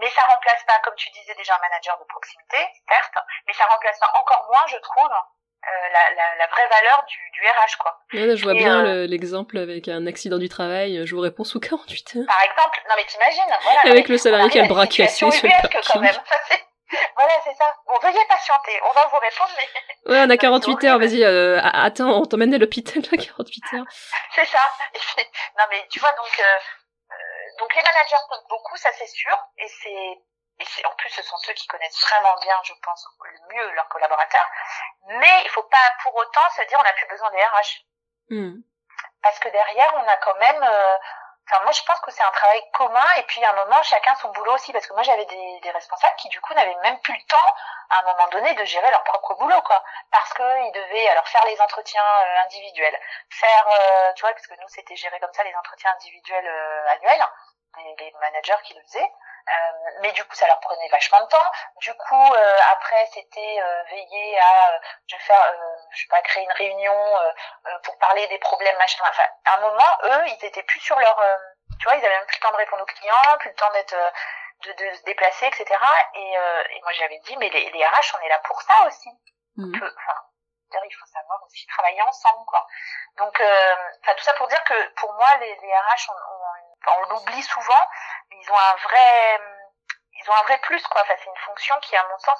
Mais 0.00 0.10
ça 0.10 0.22
remplace 0.22 0.64
pas, 0.64 0.76
comme 0.82 0.96
tu 0.96 1.08
disais 1.10 1.36
déjà, 1.36 1.54
un 1.54 1.60
manager 1.60 1.96
de 1.96 2.04
proximité, 2.06 2.56
certes, 2.88 3.14
mais 3.46 3.52
ça 3.52 3.64
remplace 3.66 3.96
pas 4.00 4.10
encore 4.16 4.44
moins, 4.50 4.66
je 4.66 4.76
trouve, 4.78 5.14
euh, 5.64 5.88
la, 5.92 6.14
la, 6.14 6.36
la, 6.36 6.46
vraie 6.46 6.68
valeur 6.68 7.04
du, 7.08 7.18
du 7.32 7.40
RH, 7.40 7.78
quoi. 7.78 7.98
je 8.12 8.42
vois 8.42 8.54
bien 8.54 8.84
euh, 8.84 9.06
l'exemple 9.06 9.56
avec 9.56 9.88
un 9.88 10.06
accident 10.06 10.38
du 10.38 10.48
travail, 10.48 11.06
je 11.06 11.14
vous 11.14 11.20
réponds 11.20 11.44
sous 11.44 11.60
48 11.60 12.16
heures. 12.16 12.26
Par 12.26 12.42
exemple, 12.42 12.82
non 12.88 12.94
mais 12.96 13.04
t'imagines, 13.04 13.56
voilà. 13.62 13.80
avec 13.84 14.08
le 14.08 14.18
salarié 14.18 14.50
qui 14.50 14.58
a 14.58 14.62
le 14.62 14.68
bras 14.68 14.86
cassé 14.86 15.30
sur 15.30 15.30
le 15.30 16.00
même. 16.00 16.12
voilà, 17.16 17.32
c'est 17.44 17.54
ça. 17.54 17.74
Bon, 17.86 17.94
veuillez 18.02 18.24
patienter, 18.28 18.78
on 18.86 18.92
va 18.92 19.06
vous 19.06 19.18
répondre, 19.18 19.50
mais... 19.56 20.12
Ouais, 20.12 20.24
on 20.26 20.30
a 20.30 20.36
48 20.76 20.84
heures, 20.84 20.98
vas-y, 20.98 21.24
euh, 21.24 21.60
attends, 21.62 22.10
on 22.10 22.26
t'emmène 22.26 22.54
à 22.54 22.58
l'hôpital 22.58 23.02
à 23.12 23.16
48 23.16 23.64
heures. 23.74 23.84
c'est 24.34 24.44
ça. 24.44 24.58
non 25.58 25.64
mais, 25.70 25.86
tu 25.90 25.98
vois, 26.00 26.12
donc, 26.12 26.40
euh, 26.40 27.14
donc 27.58 27.74
les 27.74 27.82
managers 27.82 28.22
comptent 28.28 28.48
beaucoup, 28.50 28.76
ça 28.76 28.90
c'est 28.98 29.08
sûr, 29.08 29.36
et 29.58 29.68
c'est 29.68 30.18
et 30.60 30.64
c'est 30.66 30.84
en 30.86 30.94
plus 30.94 31.10
ce 31.10 31.22
sont 31.22 31.36
ceux 31.38 31.52
qui 31.52 31.66
connaissent 31.66 32.00
vraiment 32.00 32.36
bien, 32.42 32.56
je 32.64 32.72
pense, 32.82 33.06
le 33.24 33.54
mieux 33.54 33.70
leurs 33.72 33.88
collaborateurs. 33.88 34.48
Mais 35.06 35.42
il 35.44 35.50
faut 35.50 35.62
pas 35.64 35.92
pour 36.02 36.14
autant 36.14 36.50
se 36.56 36.62
dire 36.62 36.78
on 36.78 36.82
n'a 36.82 36.92
plus 36.92 37.08
besoin 37.08 37.30
des 37.30 37.42
RH. 37.42 37.84
Hmm. 38.30 38.54
Parce 39.22 39.38
que 39.38 39.48
derrière 39.48 39.94
on 39.96 40.08
a 40.08 40.16
quand 40.18 40.36
même 40.36 40.62
euh, 40.62 40.96
Enfin, 41.46 41.62
moi, 41.62 41.72
je 41.72 41.82
pense 41.82 42.00
que 42.00 42.10
c'est 42.10 42.22
un 42.22 42.30
travail 42.30 42.62
commun 42.72 43.04
et 43.18 43.22
puis 43.24 43.44
à 43.44 43.50
un 43.50 43.64
moment, 43.64 43.82
chacun 43.82 44.14
son 44.16 44.30
boulot 44.30 44.54
aussi. 44.54 44.72
Parce 44.72 44.86
que 44.86 44.94
moi, 44.94 45.02
j'avais 45.02 45.26
des, 45.26 45.60
des 45.60 45.70
responsables 45.72 46.16
qui, 46.16 46.28
du 46.30 46.40
coup, 46.40 46.54
n'avaient 46.54 46.76
même 46.76 46.98
plus 47.00 47.14
le 47.14 47.24
temps, 47.28 47.54
à 47.90 47.98
un 48.00 48.02
moment 48.04 48.28
donné, 48.28 48.54
de 48.54 48.64
gérer 48.64 48.90
leur 48.90 49.04
propre 49.04 49.34
boulot, 49.34 49.60
quoi. 49.62 49.82
Parce 50.10 50.32
qu'ils 50.32 50.72
devaient 50.72 51.08
alors 51.08 51.28
faire 51.28 51.44
les 51.44 51.60
entretiens 51.60 52.02
euh, 52.02 52.44
individuels, 52.44 52.98
faire, 53.28 53.68
euh, 53.68 54.12
tu 54.14 54.22
vois, 54.22 54.32
parce 54.32 54.46
que 54.46 54.54
nous, 54.54 54.68
c'était 54.68 54.96
géré 54.96 55.20
comme 55.20 55.32
ça, 55.34 55.44
les 55.44 55.54
entretiens 55.54 55.90
individuels 55.92 56.46
euh, 56.46 56.88
annuels, 56.92 57.24
les, 57.76 57.96
les 57.98 58.12
managers 58.20 58.62
qui 58.64 58.74
le 58.74 58.82
faisaient. 58.82 59.12
Euh, 59.46 59.90
mais 60.00 60.12
du 60.12 60.24
coup, 60.24 60.34
ça 60.34 60.46
leur 60.46 60.58
prenait 60.60 60.88
vachement 60.88 61.20
de 61.20 61.26
temps. 61.26 61.50
Du 61.80 61.92
coup, 61.94 62.34
euh, 62.34 62.58
après, 62.72 63.06
c'était 63.12 63.60
euh, 63.60 63.82
veiller 63.90 64.38
à, 64.40 64.80
je 65.06 65.16
vais 65.16 65.22
faire, 65.22 65.54
je 65.90 66.02
sais 66.02 66.08
pas, 66.08 66.22
créer 66.22 66.44
une 66.44 66.52
réunion 66.52 66.96
pour 67.82 67.98
parler 67.98 68.26
des 68.28 68.38
problèmes, 68.38 68.76
machin. 68.78 69.04
Enfin, 69.08 69.24
à 69.44 69.56
un 69.56 69.60
moment, 69.60 69.88
eux, 70.04 70.28
ils 70.28 70.44
étaient 70.44 70.62
plus 70.62 70.80
sur 70.80 70.98
leur, 70.98 71.16
tu 71.78 71.84
vois, 71.84 71.96
ils 71.96 72.04
avaient 72.04 72.18
même 72.18 72.26
plus 72.26 72.36
le 72.36 72.42
temps 72.42 72.52
de 72.52 72.56
répondre 72.56 72.82
aux 72.82 72.86
clients, 72.86 73.38
plus 73.38 73.50
le 73.50 73.56
temps 73.56 73.70
d'être 73.72 73.96
de, 74.64 74.72
de, 74.72 74.94
se 74.94 75.02
déplacer, 75.02 75.46
etc. 75.46 75.66
Et, 76.14 76.32
et 76.32 76.80
moi, 76.80 76.92
j'avais 76.92 77.18
dit, 77.18 77.36
mais 77.36 77.50
les, 77.50 77.70
les 77.70 77.86
RH, 77.86 78.16
on 78.18 78.24
est 78.24 78.30
là 78.30 78.38
pour 78.44 78.60
ça 78.62 78.86
aussi. 78.86 79.10
Mmh. 79.56 79.72
enfin, 79.76 80.20
il 80.84 80.94
faut 80.94 81.06
savoir 81.06 81.40
aussi 81.44 81.66
travailler 81.66 82.02
ensemble, 82.02 82.44
quoi. 82.46 82.66
Donc, 83.18 83.40
enfin, 83.40 84.14
tout 84.16 84.24
ça 84.24 84.32
pour 84.34 84.48
dire 84.48 84.62
que 84.64 84.88
pour 84.94 85.12
moi, 85.14 85.28
les, 85.40 85.54
les 85.54 85.76
RH, 85.76 86.08
on, 86.08 86.14
on, 86.14 86.43
on 86.86 87.08
l'oublie 87.10 87.42
souvent, 87.42 87.82
ils 88.30 88.50
ont 88.50 88.58
un 88.58 88.76
vrai 88.76 89.40
ils 90.16 90.30
ont 90.30 90.34
un 90.34 90.42
vrai 90.42 90.58
plus 90.58 90.82
quoi. 90.88 91.02
Enfin 91.02 91.14
c'est 91.18 91.30
une 91.30 91.44
fonction 91.44 91.78
qui 91.80 91.96
à 91.96 92.06
mon 92.08 92.18
sens 92.18 92.38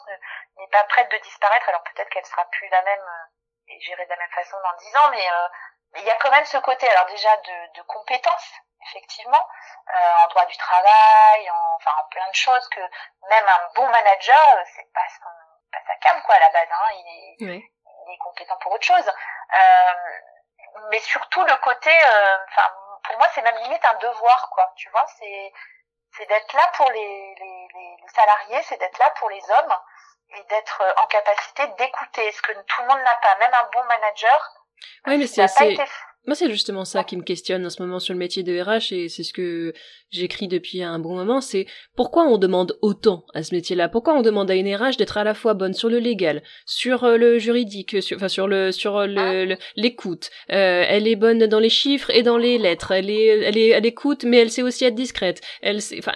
n'est 0.56 0.68
pas 0.68 0.84
prête 0.84 1.10
de 1.10 1.18
disparaître. 1.18 1.68
Alors 1.68 1.82
peut-être 1.82 2.08
qu'elle 2.10 2.26
sera 2.26 2.44
plus 2.46 2.68
la 2.68 2.82
même 2.82 3.00
euh, 3.00 3.68
et 3.68 3.80
gérée 3.80 4.04
de 4.04 4.10
la 4.10 4.16
même 4.16 4.30
façon 4.30 4.56
dans 4.62 4.76
dix 4.78 4.96
ans 4.96 5.10
mais 5.10 5.26
euh, 5.30 5.48
il 5.96 6.04
y 6.04 6.10
a 6.10 6.16
quand 6.16 6.30
même 6.30 6.44
ce 6.44 6.58
côté 6.58 6.88
alors 6.90 7.06
déjà 7.06 7.36
de, 7.36 7.72
de 7.76 7.82
compétences 7.82 8.52
effectivement 8.88 9.48
euh, 9.88 10.24
en 10.24 10.28
droit 10.28 10.44
du 10.44 10.56
travail 10.56 11.50
en 11.50 11.76
enfin 11.76 11.92
en 11.98 12.08
plein 12.08 12.28
de 12.28 12.34
choses 12.34 12.68
que 12.68 12.80
même 13.30 13.48
un 13.48 13.68
bon 13.74 13.88
manager 13.88 14.58
c'est 14.76 14.92
pas 14.92 15.08
son 15.16 15.30
pas 15.72 15.78
sa 15.86 15.96
cam 15.96 16.22
quoi 16.22 16.34
à 16.34 16.40
la 16.40 16.50
base 16.50 16.68
hein. 16.70 16.88
Il 16.92 17.50
est 17.50 17.64
il 18.06 18.12
est 18.12 18.18
compétent 18.18 18.56
pour 18.58 18.72
autre 18.72 18.84
chose. 18.84 19.12
Mais 20.90 20.98
surtout 21.00 21.42
le 21.44 21.56
côté 21.56 21.90
enfin 22.48 22.70
pour 23.04 23.18
moi 23.18 23.28
c'est 23.34 23.42
même 23.42 23.56
limite 23.62 23.84
un 23.84 23.94
devoir 23.94 24.50
quoi 24.50 24.72
tu 24.76 24.88
vois 24.90 25.06
c'est 25.18 25.52
c'est 26.16 26.26
d'être 26.26 26.52
là 26.52 26.70
pour 26.76 26.90
les, 26.90 27.34
les, 27.38 27.68
les 27.74 28.08
salariés, 28.14 28.62
c'est 28.68 28.78
d'être 28.78 28.98
là 28.98 29.12
pour 29.18 29.28
les 29.30 29.42
hommes 29.42 29.74
et 30.36 30.42
d'être 30.44 30.80
euh, 30.82 31.02
en 31.02 31.06
capacité 31.06 31.66
d'écouter 31.78 32.30
ce 32.32 32.42
que 32.42 32.52
tout 32.52 32.82
le 32.82 32.88
monde 32.88 33.02
n'a 33.02 33.16
pas, 33.16 33.36
même 33.40 33.54
un 33.54 33.68
bon 33.72 33.84
manager. 33.84 34.52
Oui, 35.06 35.18
mais 35.18 35.26
c'est 35.26 35.42
assez. 35.42 35.76
Moi, 36.26 36.34
c'est 36.34 36.50
justement 36.50 36.84
ça 36.84 37.04
qui 37.04 37.16
me 37.16 37.22
questionne 37.22 37.66
en 37.66 37.70
ce 37.70 37.82
moment 37.82 37.98
sur 37.98 38.14
le 38.14 38.18
métier 38.18 38.42
de 38.42 38.58
RH 38.58 38.92
et 38.92 39.08
c'est 39.08 39.22
ce 39.22 39.32
que 39.32 39.74
j'écris 40.10 40.48
depuis 40.48 40.82
un 40.82 40.98
bon 40.98 41.14
moment, 41.14 41.40
c'est 41.40 41.66
pourquoi 41.96 42.24
on 42.26 42.38
demande 42.38 42.78
autant 42.80 43.26
à 43.34 43.42
ce 43.42 43.54
métier-là? 43.54 43.88
Pourquoi 43.88 44.14
on 44.14 44.22
demande 44.22 44.50
à 44.50 44.54
une 44.54 44.74
RH 44.74 44.96
d'être 44.96 45.18
à 45.18 45.24
la 45.24 45.34
fois 45.34 45.54
bonne 45.54 45.74
sur 45.74 45.90
le 45.90 45.98
légal, 45.98 46.42
sur 46.64 47.04
euh, 47.04 47.16
le 47.16 47.38
juridique, 47.38 48.02
sur, 48.02 48.16
enfin 48.16 48.28
sur 48.28 48.48
le 48.48 48.72
sur 48.72 49.06
le, 49.06 49.56
l'écoute? 49.76 50.30
Euh, 50.50 50.84
elle 50.88 51.06
est 51.06 51.16
bonne 51.16 51.46
dans 51.46 51.60
les 51.60 51.68
chiffres 51.68 52.10
et 52.10 52.22
dans 52.22 52.38
les 52.38 52.58
lettres. 52.58 52.92
Elle 52.92 53.10
est 53.10 53.26
elle 53.26 53.58
est 53.58 53.68
elle 53.68 53.86
écoute, 53.86 54.24
mais 54.24 54.38
elle 54.38 54.50
sait 54.50 54.62
aussi 54.62 54.84
être 54.84 54.94
discrète. 54.94 55.42
Elle 55.60 55.82
sait, 55.82 55.98
enfin 55.98 56.14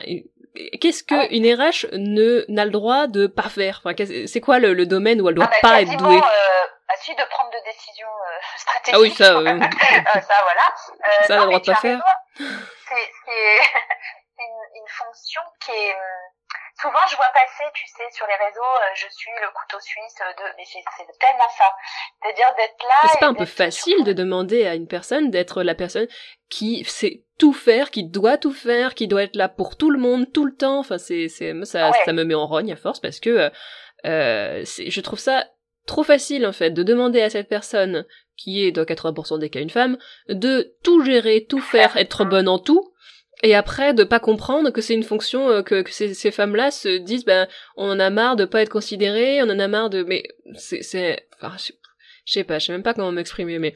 qu'est-ce 0.80 1.02
que 1.02 1.14
ah. 1.14 1.28
une 1.30 1.46
RH 1.46 1.86
ne 1.92 2.44
n'a 2.48 2.64
le 2.64 2.70
droit 2.70 3.06
de 3.06 3.26
pas 3.26 3.48
faire? 3.48 3.82
Enfin, 3.84 3.94
c'est 4.26 4.40
quoi 4.40 4.58
le, 4.58 4.86
domaine 4.86 5.20
où 5.20 5.28
elle 5.28 5.34
doit 5.34 5.50
ah 5.50 5.58
bah, 5.62 5.68
pas 5.70 5.82
être 5.82 5.96
douée? 5.96 6.16
euh, 6.16 6.77
suite 6.96 7.18
de 7.18 7.24
prendre 7.24 7.50
des 7.50 7.62
décisions 7.70 8.08
euh, 8.08 8.38
stratégiques. 8.56 8.94
Ah 8.94 9.00
oui, 9.00 9.10
ça, 9.14 9.24
euh, 9.38 10.20
ça 10.20 10.42
voilà. 10.42 10.66
Euh, 10.90 11.26
ça, 11.26 11.36
le 11.36 11.44
droit 11.46 11.60
de 11.60 11.74
faire. 11.74 12.00
C'est 12.38 13.12
une, 14.38 14.80
une 14.80 14.88
fonction 14.88 15.42
qui 15.60 15.72
est 15.72 15.96
souvent 16.80 17.00
je 17.10 17.16
vois 17.16 17.26
passer, 17.34 17.64
tu 17.74 17.86
sais, 17.88 18.04
sur 18.12 18.26
les 18.26 18.36
réseaux, 18.36 18.62
je 18.94 19.06
suis 19.10 19.30
le 19.42 19.48
couteau 19.48 19.80
suisse 19.80 20.14
de, 20.14 20.44
mais 20.56 20.64
c'est 20.64 20.82
tellement 21.18 21.48
ça. 21.48 21.64
C'est-à-dire 22.22 22.54
d'être 22.56 22.82
là. 22.84 23.08
C'est 23.10 23.18
pas 23.18 23.26
un 23.26 23.34
peu 23.34 23.44
facile 23.44 24.04
de 24.04 24.12
demander 24.12 24.66
à 24.66 24.76
une 24.76 24.86
personne 24.86 25.30
d'être 25.30 25.64
la 25.64 25.74
personne 25.74 26.06
qui 26.48 26.84
sait 26.84 27.24
tout 27.38 27.52
faire, 27.52 27.90
qui 27.90 28.04
doit 28.04 28.38
tout 28.38 28.52
faire, 28.52 28.94
qui 28.94 29.08
doit 29.08 29.24
être 29.24 29.36
là 29.36 29.48
pour 29.48 29.76
tout 29.76 29.90
le 29.90 29.98
monde 29.98 30.32
tout 30.32 30.46
le 30.46 30.54
temps. 30.54 30.78
Enfin, 30.78 30.98
c'est, 30.98 31.28
c'est, 31.28 31.52
ça, 31.64 31.90
ça 32.04 32.12
me 32.12 32.24
met 32.24 32.34
en 32.34 32.46
rogne 32.46 32.72
à 32.72 32.76
force 32.76 33.00
parce 33.00 33.18
que 33.18 33.50
euh, 34.04 34.64
je 34.64 35.00
trouve 35.00 35.18
ça 35.18 35.44
trop 35.88 36.04
facile 36.04 36.46
en 36.46 36.52
fait 36.52 36.70
de 36.70 36.84
demander 36.84 37.20
à 37.20 37.30
cette 37.30 37.48
personne 37.48 38.04
qui 38.36 38.62
est 38.62 38.70
dans 38.70 38.84
80% 38.84 39.40
des 39.40 39.50
cas 39.50 39.60
une 39.60 39.70
femme 39.70 39.98
de 40.28 40.74
tout 40.84 41.02
gérer, 41.02 41.46
tout 41.48 41.58
faire, 41.58 41.96
être 41.96 42.24
bonne 42.24 42.46
en 42.46 42.60
tout 42.60 42.92
et 43.42 43.54
après 43.54 43.94
de 43.94 44.04
pas 44.04 44.20
comprendre 44.20 44.70
que 44.70 44.80
c'est 44.80 44.94
une 44.94 45.02
fonction 45.02 45.48
euh, 45.48 45.62
que, 45.62 45.82
ces, 45.90 46.30
femmes-là 46.30 46.70
se 46.70 46.98
disent 46.98 47.24
ben 47.24 47.48
on 47.76 47.90
en 47.90 47.98
a 47.98 48.10
marre 48.10 48.36
de 48.36 48.44
pas 48.44 48.62
être 48.62 48.68
considérées, 48.68 49.42
on 49.42 49.50
en 49.50 49.58
a 49.58 49.68
marre 49.68 49.90
de 49.90 50.04
mais 50.04 50.22
c'est 50.54 50.82
c'est 50.82 51.26
je 52.28 52.34
sais 52.34 52.44
pas, 52.44 52.58
je 52.58 52.66
sais 52.66 52.72
même 52.72 52.82
pas 52.82 52.92
comment 52.92 53.10
m'exprimer 53.10 53.58
mais 53.58 53.72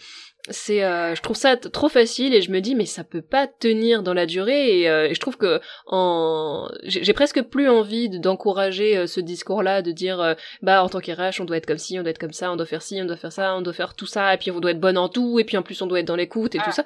c'est 0.51 0.85
euh, 0.85 1.15
je 1.15 1.23
trouve 1.23 1.37
ça 1.37 1.57
trop 1.57 1.89
facile 1.89 2.35
et 2.35 2.43
je 2.43 2.51
me 2.51 2.61
dis 2.61 2.75
mais 2.75 2.85
ça 2.85 3.03
peut 3.03 3.23
pas 3.23 3.47
tenir 3.47 4.03
dans 4.03 4.13
la 4.13 4.27
durée 4.27 4.81
et, 4.81 4.91
euh, 4.91 5.09
je 5.15 5.21
trouve 5.21 5.39
que 5.39 5.61
en 5.87 6.69
j'ai 6.85 7.13
presque 7.15 7.41
plus 7.43 7.71
envie 7.71 8.11
d'encourager 8.11 8.99
euh, 8.99 9.07
ce 9.07 9.21
discours 9.21 9.63
là 9.63 9.81
de 9.81 9.91
dire 9.91 10.37
bah 10.61 10.85
en 10.85 10.91
tant 10.91 11.01
qu'RH 11.01 11.41
on 11.41 11.45
doit 11.45 11.57
être 11.57 11.67
comme 11.67 11.79
ci 11.79 11.99
on 11.99 12.03
doit 12.03 12.11
être 12.11 12.19
comme 12.19 12.33
ça 12.33 12.53
on 12.53 12.57
doit 12.57 12.67
faire 12.67 12.83
ci 12.83 13.01
on 13.01 13.07
doit 13.07 13.17
faire 13.17 13.33
ça 13.33 13.57
on 13.57 13.63
doit 13.63 13.73
faire 13.73 13.95
tout 13.95 14.07
ça 14.07 14.35
et 14.35 14.37
puis 14.37 14.51
on 14.51 14.61
doit 14.61 14.73
être 14.73 14.81
bonne 14.81 14.99
en 14.99 15.09
tout 15.09 15.39
et 15.39 15.45
puis 15.45 15.57
en 15.57 15.63
plus 15.63 15.81
on 15.81 15.87
doit 15.87 16.01
être 16.01 16.07
dans 16.07 16.17
l'écoute 16.17 16.55
et 16.55 16.59
tout 16.59 16.73
ça 16.73 16.85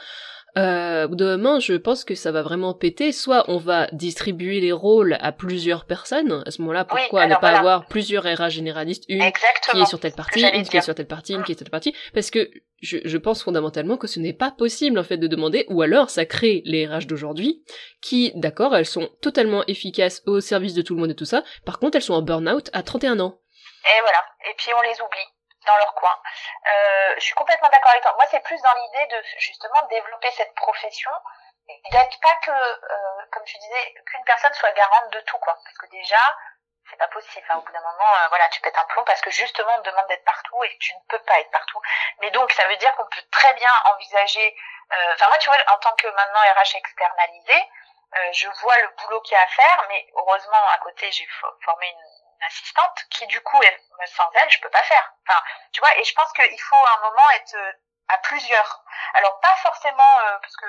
euh, 0.57 1.04
au 1.04 1.09
bout 1.09 1.16
d'un 1.16 1.36
moment, 1.36 1.61
je 1.61 1.74
pense 1.74 2.04
que 2.04 2.14
ça 2.14 2.32
va 2.32 2.42
vraiment 2.42 2.72
péter. 2.72 3.12
Soit 3.12 3.44
on 3.48 3.59
va 3.59 3.88
distribuer 3.92 4.61
les 4.61 4.72
rôles 4.72 5.18
à 5.20 5.32
plusieurs 5.32 5.84
personnes. 5.84 6.42
À 6.46 6.50
ce 6.50 6.62
moment-là, 6.62 6.84
pourquoi 6.84 7.26
ne 7.26 7.34
pas 7.34 7.59
avoir 7.59 7.86
plusieurs 7.86 8.24
RH 8.24 8.50
généralistes 8.50 9.04
Une 9.09 9.20
qui 9.70 9.78
est 9.78 9.86
sur 9.86 10.00
telle 10.00 10.12
partie, 10.12 10.42
une 10.42 10.66
qui 10.66 10.76
est 10.76 10.80
sur 10.80 10.94
telle 10.94 11.07
partie, 11.07 11.34
une 11.34 11.42
qui 11.42 11.52
est 11.52 11.54
sur 11.57 11.64
telle 11.64 11.70
partie. 11.70 11.94
Parce 12.14 12.30
que 12.30 12.50
je, 12.80 12.98
je 13.04 13.18
pense 13.18 13.42
fondamentalement 13.42 13.98
que 13.98 14.07
ce 14.07 14.18
n'est 14.18 14.32
pas 14.32 14.50
possible 14.50 14.98
en 14.98 15.04
fait 15.04 15.18
de 15.18 15.26
demander. 15.26 15.66
Ou 15.68 15.82
alors, 15.82 16.09
ça 16.09 16.24
crée 16.24 16.62
les 16.64 16.86
RH 16.86 17.07
d'aujourd'hui 17.07 17.62
qui, 18.00 18.32
d'accord, 18.34 18.74
elles 18.74 18.86
sont 18.86 19.11
totalement 19.20 19.62
efficaces 19.66 20.22
au 20.26 20.40
service 20.40 20.74
de 20.74 20.82
tout 20.82 20.94
le 20.94 21.00
monde 21.00 21.11
et 21.11 21.16
tout 21.16 21.26
ça. 21.26 21.44
Par 21.66 21.78
contre, 21.78 21.96
elles 21.96 22.02
sont 22.02 22.14
en 22.14 22.22
burn-out 22.22 22.70
à 22.72 22.82
31 22.82 23.20
ans. 23.20 23.38
Et 23.84 24.00
voilà. 24.00 24.18
Et 24.50 24.54
puis 24.57 24.70
on 24.76 24.82
les 24.82 24.94
oublie 24.94 25.36
dans 25.66 25.76
leur 25.76 25.94
coin. 25.94 26.18
Euh, 26.68 27.14
je 27.16 27.20
suis 27.20 27.34
complètement 27.34 27.68
d'accord 27.68 27.90
avec 27.90 28.02
toi. 28.02 28.14
Moi, 28.16 28.26
c'est 28.30 28.40
plus 28.40 28.60
dans 28.62 28.74
l'idée 28.74 29.06
de 29.06 29.22
justement 29.38 29.82
développer 29.90 30.30
cette 30.32 30.54
profession 30.54 31.10
d'être 31.90 32.20
pas 32.20 32.34
que, 32.42 32.50
euh, 32.50 33.26
comme 33.32 33.44
tu 33.44 33.58
disais, 33.58 33.94
qu'une 34.06 34.24
personne 34.24 34.52
soit 34.54 34.72
garante 34.72 35.10
de 35.10 35.20
tout, 35.20 35.38
quoi. 35.38 35.58
Parce 35.64 35.78
que 35.78 35.86
déjà, 35.86 36.20
c'est 36.88 36.96
pas 36.96 37.08
possible. 37.08 37.46
Au 37.54 37.60
bout 37.60 37.72
d'un 37.72 37.80
moment, 37.80 38.14
euh, 38.14 38.28
voilà, 38.28 38.48
tu 38.50 38.60
pètes 38.60 38.78
un 38.78 38.84
plomb 38.86 39.04
parce 39.04 39.20
que 39.20 39.30
justement, 39.30 39.72
on 39.76 39.82
te 39.82 39.90
demande 39.90 40.06
d'être 40.06 40.24
partout 40.24 40.62
et 40.64 40.78
tu 40.78 40.94
ne 40.94 41.00
peux 41.08 41.22
pas 41.24 41.40
être 41.40 41.50
partout. 41.50 41.80
Mais 42.20 42.30
donc, 42.30 42.52
ça 42.52 42.66
veut 42.68 42.76
dire 42.76 42.94
qu'on 42.94 43.06
peut 43.06 43.24
très 43.32 43.52
bien 43.54 43.70
envisager. 43.92 44.56
Euh, 44.92 45.14
enfin, 45.14 45.28
moi, 45.28 45.38
tu 45.38 45.50
vois, 45.50 45.58
en 45.74 45.78
tant 45.78 45.94
que 45.96 46.06
maintenant 46.06 46.40
RH 46.40 46.76
externalisé, 46.76 47.70
je 48.32 48.48
vois 48.62 48.78
le 48.78 48.88
boulot 48.96 49.20
qu'il 49.22 49.36
y 49.36 49.38
a 49.38 49.42
à 49.42 49.46
faire, 49.46 49.84
mais 49.90 50.06
heureusement, 50.14 50.66
à 50.72 50.78
côté, 50.78 51.10
j'ai 51.12 51.28
formé 51.64 51.86
une 51.86 52.15
assistante 52.43 53.05
qui 53.11 53.26
du 53.26 53.41
coup 53.43 53.61
elle, 53.62 53.78
sans 54.07 54.30
elle 54.34 54.51
je 54.51 54.61
peux 54.61 54.70
pas 54.70 54.82
faire. 54.82 55.12
Enfin 55.26 55.41
tu 55.72 55.80
vois 55.80 55.97
et 55.99 56.05
je 56.05 56.14
pense 56.14 56.32
qu'il 56.32 56.61
faut 56.61 56.76
à 56.76 56.99
un 56.99 57.11
moment 57.11 57.30
être 57.30 57.55
euh, 57.55 57.72
à 58.09 58.18
plusieurs. 58.18 58.84
Alors 59.14 59.41
pas 59.41 59.55
forcément 59.57 60.20
euh, 60.20 60.39
parce 60.39 60.57
que 60.57 60.66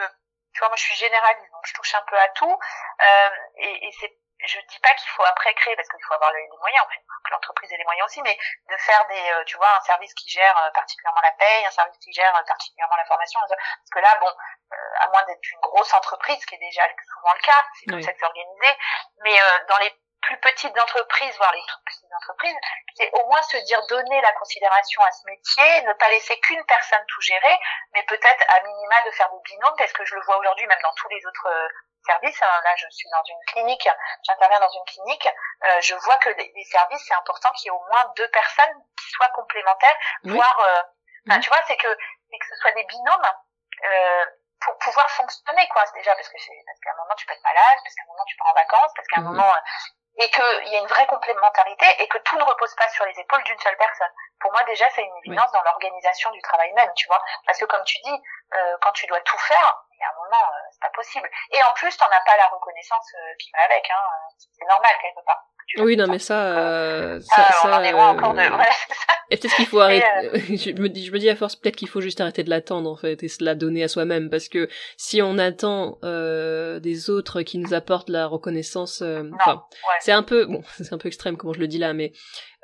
tu 0.53 0.59
vois 0.59 0.69
moi 0.69 0.77
je 0.77 0.83
suis 0.83 0.95
généraliste 0.95 1.51
donc 1.51 1.65
je 1.65 1.73
touche 1.73 1.93
un 1.95 2.03
peu 2.07 2.17
à 2.17 2.29
tout 2.29 2.59
euh, 3.01 3.29
et, 3.57 3.87
et 3.87 3.91
c'est 3.99 4.17
je 4.39 4.59
dis 4.69 4.79
pas 4.79 4.93
qu'il 4.93 5.09
faut 5.09 5.23
après 5.25 5.51
créer 5.55 5.75
parce 5.75 5.89
qu'il 5.89 6.03
faut 6.07 6.13
avoir 6.13 6.31
les, 6.31 6.47
moyens 6.59 6.85
en 6.85 6.89
fait 6.89 7.01
que 7.25 7.31
l'entreprise 7.31 7.73
ait 7.73 7.77
les 7.77 7.83
moyens 7.85 8.05
aussi 8.05 8.21
mais 8.21 8.37
de 8.69 8.77
faire 8.77 9.07
des 9.07 9.29
euh, 9.31 9.43
tu 9.45 9.57
vois 9.57 9.75
un 9.75 9.81
service 9.81 10.13
qui 10.13 10.29
gère 10.29 10.71
particulièrement 10.75 11.21
la 11.23 11.31
paye 11.31 11.65
un 11.65 11.71
service 11.71 11.97
qui 11.97 12.13
gère 12.13 12.31
particulièrement 12.45 12.95
la 12.97 13.05
formation 13.05 13.39
parce 13.39 13.89
que 13.91 13.99
là 13.99 14.15
bon 14.19 14.31
à 14.99 15.07
moins 15.07 15.23
d'être 15.25 15.51
une 15.51 15.59
grosse 15.59 15.91
entreprise 15.93 16.39
ce 16.39 16.45
qui 16.45 16.55
est 16.55 16.59
déjà 16.59 16.83
souvent 17.15 17.33
le 17.33 17.41
cas 17.41 17.65
c'est 17.79 17.85
comme 17.87 18.01
ça 18.01 18.13
que 18.13 18.19
c'est 18.19 18.25
organisé 18.25 18.77
mais 19.23 19.39
dans 19.67 19.77
les 19.79 19.91
plus 20.21 20.37
petites 20.39 20.77
entreprises, 20.77 21.37
voire 21.37 21.53
les 21.53 21.61
toutes 21.61 21.85
petites 21.85 22.13
entreprises, 22.13 22.55
c'est 22.95 23.09
au 23.13 23.25
moins 23.27 23.41
se 23.43 23.57
dire 23.57 23.85
donner 23.87 24.21
la 24.21 24.31
considération 24.33 25.01
à 25.03 25.11
ce 25.11 25.25
métier, 25.25 25.81
ne 25.83 25.93
pas 25.93 26.09
laisser 26.09 26.39
qu'une 26.41 26.63
personne 26.65 27.03
tout 27.07 27.21
gérer, 27.21 27.59
mais 27.93 28.03
peut-être 28.03 28.45
à 28.49 28.61
minima 28.61 28.95
de 29.05 29.11
faire 29.11 29.29
des 29.31 29.39
binômes, 29.45 29.75
parce 29.77 29.93
que 29.93 30.05
je 30.05 30.15
le 30.15 30.21
vois 30.21 30.37
aujourd'hui 30.37 30.67
même 30.67 30.81
dans 30.83 30.93
tous 30.93 31.07
les 31.09 31.25
autres 31.25 31.47
euh, 31.47 31.67
services. 32.07 32.41
Hein. 32.41 32.61
Là, 32.63 32.75
je 32.75 32.87
suis 32.89 33.09
dans 33.11 33.23
une 33.23 33.43
clinique, 33.47 33.87
j'interviens 34.23 34.59
dans 34.59 34.69
une 34.69 34.85
clinique, 34.85 35.27
euh, 35.65 35.81
je 35.81 35.95
vois 35.95 36.17
que 36.17 36.29
les, 36.29 36.63
services, 36.65 37.03
c'est 37.07 37.15
important 37.15 37.51
qu'il 37.51 37.65
y 37.65 37.69
ait 37.69 37.77
au 37.77 37.85
moins 37.91 38.11
deux 38.15 38.29
personnes 38.29 38.75
qui 38.99 39.09
soient 39.11 39.29
complémentaires, 39.29 39.97
voire, 40.23 40.59
euh, 40.59 41.39
tu 41.39 41.49
vois, 41.49 41.61
c'est 41.67 41.77
que, 41.77 41.97
c'est 42.31 42.37
que 42.39 42.45
ce 42.49 42.55
soit 42.61 42.71
des 42.71 42.83
binômes. 42.85 43.31
Euh, 43.85 44.25
pour 44.59 44.75
pouvoir 44.79 45.07
fonctionner 45.11 45.67
quoi 45.69 45.83
déjà 45.93 46.15
parce 46.15 46.29
que 46.29 46.37
c'est 46.39 46.63
parce 46.65 46.79
qu'à 46.79 46.89
un 46.91 46.95
moment 47.03 47.13
tu 47.15 47.27
peux 47.27 47.33
être 47.33 47.43
malade 47.43 47.77
parce 47.83 47.93
qu'à 47.93 48.01
un 48.01 48.07
moment 48.07 48.25
tu 48.25 48.35
pars 48.37 48.47
en 48.47 48.53
vacances 48.55 48.91
parce 48.95 49.07
qu'à 49.07 49.21
un 49.21 49.23
moment 49.23 49.53
et 50.17 50.29
qu'il 50.29 50.71
y 50.71 50.75
a 50.75 50.79
une 50.79 50.87
vraie 50.87 51.05
complémentarité 51.07 51.85
et 51.99 52.07
que 52.07 52.17
tout 52.19 52.37
ne 52.37 52.43
repose 52.43 52.73
pas 52.75 52.89
sur 52.89 53.05
les 53.05 53.19
épaules 53.19 53.43
d'une 53.43 53.59
seule 53.59 53.77
personne. 53.77 54.11
Pour 54.39 54.51
moi, 54.51 54.63
déjà, 54.63 54.85
c'est 54.95 55.03
une 55.03 55.17
évidence 55.25 55.51
dans 55.51 55.61
l'organisation 55.63 56.31
du 56.31 56.41
travail 56.41 56.71
même, 56.73 56.91
tu 56.95 57.07
vois. 57.07 57.21
Parce 57.45 57.59
que 57.59 57.65
comme 57.65 57.83
tu 57.83 57.97
dis, 58.03 58.23
euh, 58.53 58.77
quand 58.81 58.91
tu 58.91 59.05
dois 59.07 59.21
tout 59.21 59.37
faire, 59.37 59.83
y 59.99 60.03
a 60.03 60.09
un 60.09 60.17
moment, 60.17 60.43
euh, 60.43 60.67
c'est 60.71 60.81
pas 60.81 60.93
possible. 60.93 61.29
Et 61.53 61.59
en 61.63 61.73
plus, 61.75 61.95
t'en 61.97 62.05
as 62.05 62.23
pas 62.25 62.37
la 62.37 62.47
reconnaissance 62.47 63.07
euh, 63.15 63.33
qui 63.39 63.49
va 63.51 63.63
avec, 63.63 63.83
hein. 63.89 64.03
C'est 64.37 64.67
normal 64.67 64.91
quelque 65.01 65.25
part. 65.25 65.43
Oui, 65.79 65.97
non, 65.97 66.07
mais 66.07 66.19
ça, 66.19 66.57
euh, 66.57 67.19
ça, 67.19 67.43
ça, 67.43 67.61
on 67.65 67.73
en 67.73 67.83
est 67.83 67.91
loin 67.91 68.09
encore 68.09 68.33
de, 68.33 68.37
voilà, 68.47 68.71
ça. 68.71 69.13
Et 69.29 69.37
peut-être 69.37 69.55
qu'il 69.55 69.65
faut 69.65 69.81
arrêter, 69.81 70.05
je 70.33 70.71
me 70.81 70.87
dis, 70.87 71.05
je 71.05 71.11
me 71.11 71.19
dis 71.19 71.29
à 71.29 71.35
force, 71.35 71.57
peut-être 71.57 71.75
qu'il 71.75 71.89
faut 71.89 71.99
juste 71.99 72.21
arrêter 72.21 72.43
de 72.43 72.49
l'attendre, 72.49 72.89
en 72.89 72.95
fait, 72.95 73.21
et 73.23 73.27
se 73.27 73.43
la 73.43 73.53
donner 73.53 73.83
à 73.83 73.89
soi-même, 73.89 74.29
parce 74.29 74.47
que 74.47 74.69
si 74.95 75.21
on 75.21 75.37
attend, 75.37 75.97
euh, 76.03 76.79
des 76.79 77.09
autres 77.09 77.41
qui 77.41 77.57
nous 77.57 77.73
apportent 77.73 78.09
la 78.09 78.27
reconnaissance, 78.27 79.03
enfin, 79.33 79.65
c'est 79.99 80.13
un 80.13 80.23
peu, 80.23 80.45
bon, 80.45 80.63
c'est 80.77 80.93
un 80.93 80.97
peu 80.97 81.07
extrême, 81.07 81.35
comment 81.35 81.53
je 81.53 81.59
le 81.59 81.67
dis 81.67 81.79
là, 81.79 81.93
mais, 81.93 82.13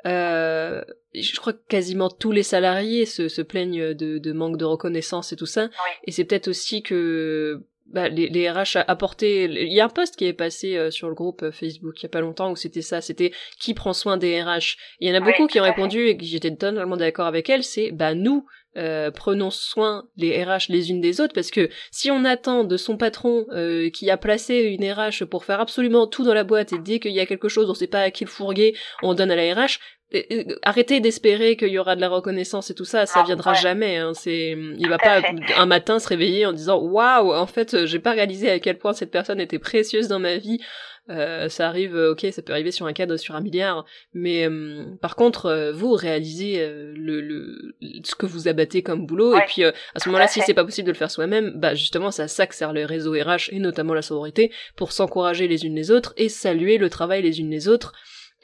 euh, 0.06 0.82
je 1.14 1.36
crois 1.36 1.52
que 1.52 1.66
quasiment 1.68 2.10
tous 2.10 2.32
les 2.32 2.42
salariés 2.42 3.06
se, 3.06 3.28
se 3.28 3.42
plaignent 3.42 3.94
de, 3.94 4.18
de, 4.18 4.32
manque 4.32 4.58
de 4.58 4.64
reconnaissance 4.64 5.32
et 5.32 5.36
tout 5.36 5.46
ça. 5.46 5.70
Et 6.04 6.12
c'est 6.12 6.24
peut-être 6.24 6.48
aussi 6.48 6.82
que 6.82 7.64
bah, 7.86 8.08
les, 8.08 8.28
les 8.28 8.50
RH 8.50 8.78
apporté 8.88 9.44
il 9.44 9.72
y 9.72 9.80
a 9.80 9.84
un 9.84 9.88
post 9.90 10.16
qui 10.16 10.24
est 10.24 10.32
passé 10.32 10.76
euh, 10.76 10.90
sur 10.90 11.08
le 11.08 11.14
groupe 11.14 11.42
euh, 11.42 11.52
Facebook 11.52 12.00
il 12.00 12.04
y 12.04 12.06
a 12.06 12.08
pas 12.08 12.22
longtemps 12.22 12.50
où 12.50 12.56
c'était 12.56 12.80
ça 12.80 13.02
c'était 13.02 13.30
qui 13.60 13.74
prend 13.74 13.92
soin 13.92 14.16
des 14.16 14.42
RH 14.42 14.78
il 15.00 15.08
y 15.08 15.12
en 15.12 15.14
a 15.14 15.20
beaucoup 15.20 15.46
qui 15.46 15.60
ont 15.60 15.64
répondu 15.64 16.06
et 16.06 16.16
que 16.16 16.24
j'étais 16.24 16.50
totalement 16.50 16.96
d'accord 16.96 17.26
avec 17.26 17.50
elle 17.50 17.62
c'est 17.62 17.90
bah 17.90 18.14
nous 18.14 18.46
euh, 18.76 19.10
prenons 19.10 19.50
soin 19.50 20.08
les 20.16 20.42
RH 20.42 20.68
les 20.68 20.90
unes 20.90 21.00
des 21.00 21.20
autres 21.20 21.34
parce 21.34 21.50
que 21.50 21.68
si 21.90 22.10
on 22.10 22.24
attend 22.24 22.64
de 22.64 22.76
son 22.76 22.96
patron 22.96 23.46
qui 23.92 24.10
a 24.10 24.16
placé 24.16 24.76
une 24.78 24.90
RH 24.90 25.24
pour 25.24 25.44
faire 25.44 25.60
absolument 25.60 26.06
tout 26.06 26.24
dans 26.24 26.34
la 26.34 26.44
boîte 26.44 26.72
et 26.72 26.78
dès 26.78 26.98
qu'il 26.98 27.12
y 27.12 27.20
a 27.20 27.26
quelque 27.26 27.48
chose 27.48 27.70
on 27.70 27.74
sait 27.74 27.86
pas 27.86 28.00
à 28.00 28.10
qui 28.10 28.24
le 28.24 28.30
fourguer 28.30 28.74
on 29.02 29.14
donne 29.14 29.30
à 29.30 29.36
la 29.36 29.54
RH 29.54 29.78
arrêtez 30.62 31.00
d'espérer 31.00 31.56
qu'il 31.56 31.68
y 31.68 31.78
aura 31.78 31.96
de 31.96 32.00
la 32.00 32.08
reconnaissance 32.08 32.70
et 32.70 32.74
tout 32.74 32.84
ça, 32.84 33.06
ça 33.06 33.22
viendra 33.22 33.54
jamais. 33.54 33.96
Hein. 33.96 34.12
C'est, 34.14 34.50
il 34.50 34.88
va 34.88 34.98
pas 34.98 35.22
un 35.56 35.66
matin 35.66 35.98
se 35.98 36.08
réveiller 36.08 36.46
en 36.46 36.52
disant 36.52 36.78
waouh, 36.78 37.32
en 37.32 37.46
fait, 37.46 37.86
j'ai 37.86 37.98
pas 37.98 38.12
réalisé 38.12 38.50
à 38.50 38.58
quel 38.58 38.78
point 38.78 38.92
cette 38.92 39.10
personne 39.10 39.40
était 39.40 39.58
précieuse 39.58 40.08
dans 40.08 40.20
ma 40.20 40.36
vie. 40.36 40.60
Euh, 41.10 41.48
ça 41.50 41.68
arrive, 41.68 41.94
ok, 41.94 42.26
ça 42.32 42.40
peut 42.40 42.52
arriver 42.52 42.70
sur 42.70 42.86
un 42.86 42.94
cadre 42.94 43.16
sur 43.16 43.34
un 43.34 43.40
milliard, 43.40 43.84
mais 44.14 44.48
euh, 44.48 44.86
par 45.02 45.16
contre, 45.16 45.46
euh, 45.46 45.72
vous 45.72 45.92
réalisez 45.92 46.66
le, 46.66 47.20
le, 47.20 47.76
ce 48.04 48.14
que 48.14 48.24
vous 48.24 48.48
abattez 48.48 48.82
comme 48.82 49.06
boulot, 49.06 49.36
et 49.36 49.42
puis 49.42 49.64
à 49.64 49.72
ce 49.96 50.08
moment-là, 50.08 50.28
si 50.28 50.40
c'est 50.40 50.54
pas 50.54 50.64
possible 50.64 50.86
de 50.86 50.92
le 50.92 50.98
faire 50.98 51.10
soi-même, 51.10 51.52
bah 51.56 51.74
justement, 51.74 52.10
ça 52.10 52.26
ça 52.26 52.46
que 52.46 52.54
sert 52.54 52.72
le 52.72 52.84
réseau 52.84 53.12
RH 53.12 53.50
et 53.52 53.58
notamment 53.58 53.92
la 53.92 54.02
sororité 54.02 54.52
pour 54.76 54.92
s'encourager 54.92 55.46
les 55.46 55.66
unes 55.66 55.74
les 55.74 55.90
autres 55.90 56.14
et 56.16 56.28
saluer 56.28 56.78
le 56.78 56.88
travail 56.88 57.22
les 57.22 57.40
unes 57.40 57.50
les 57.50 57.68
autres 57.68 57.92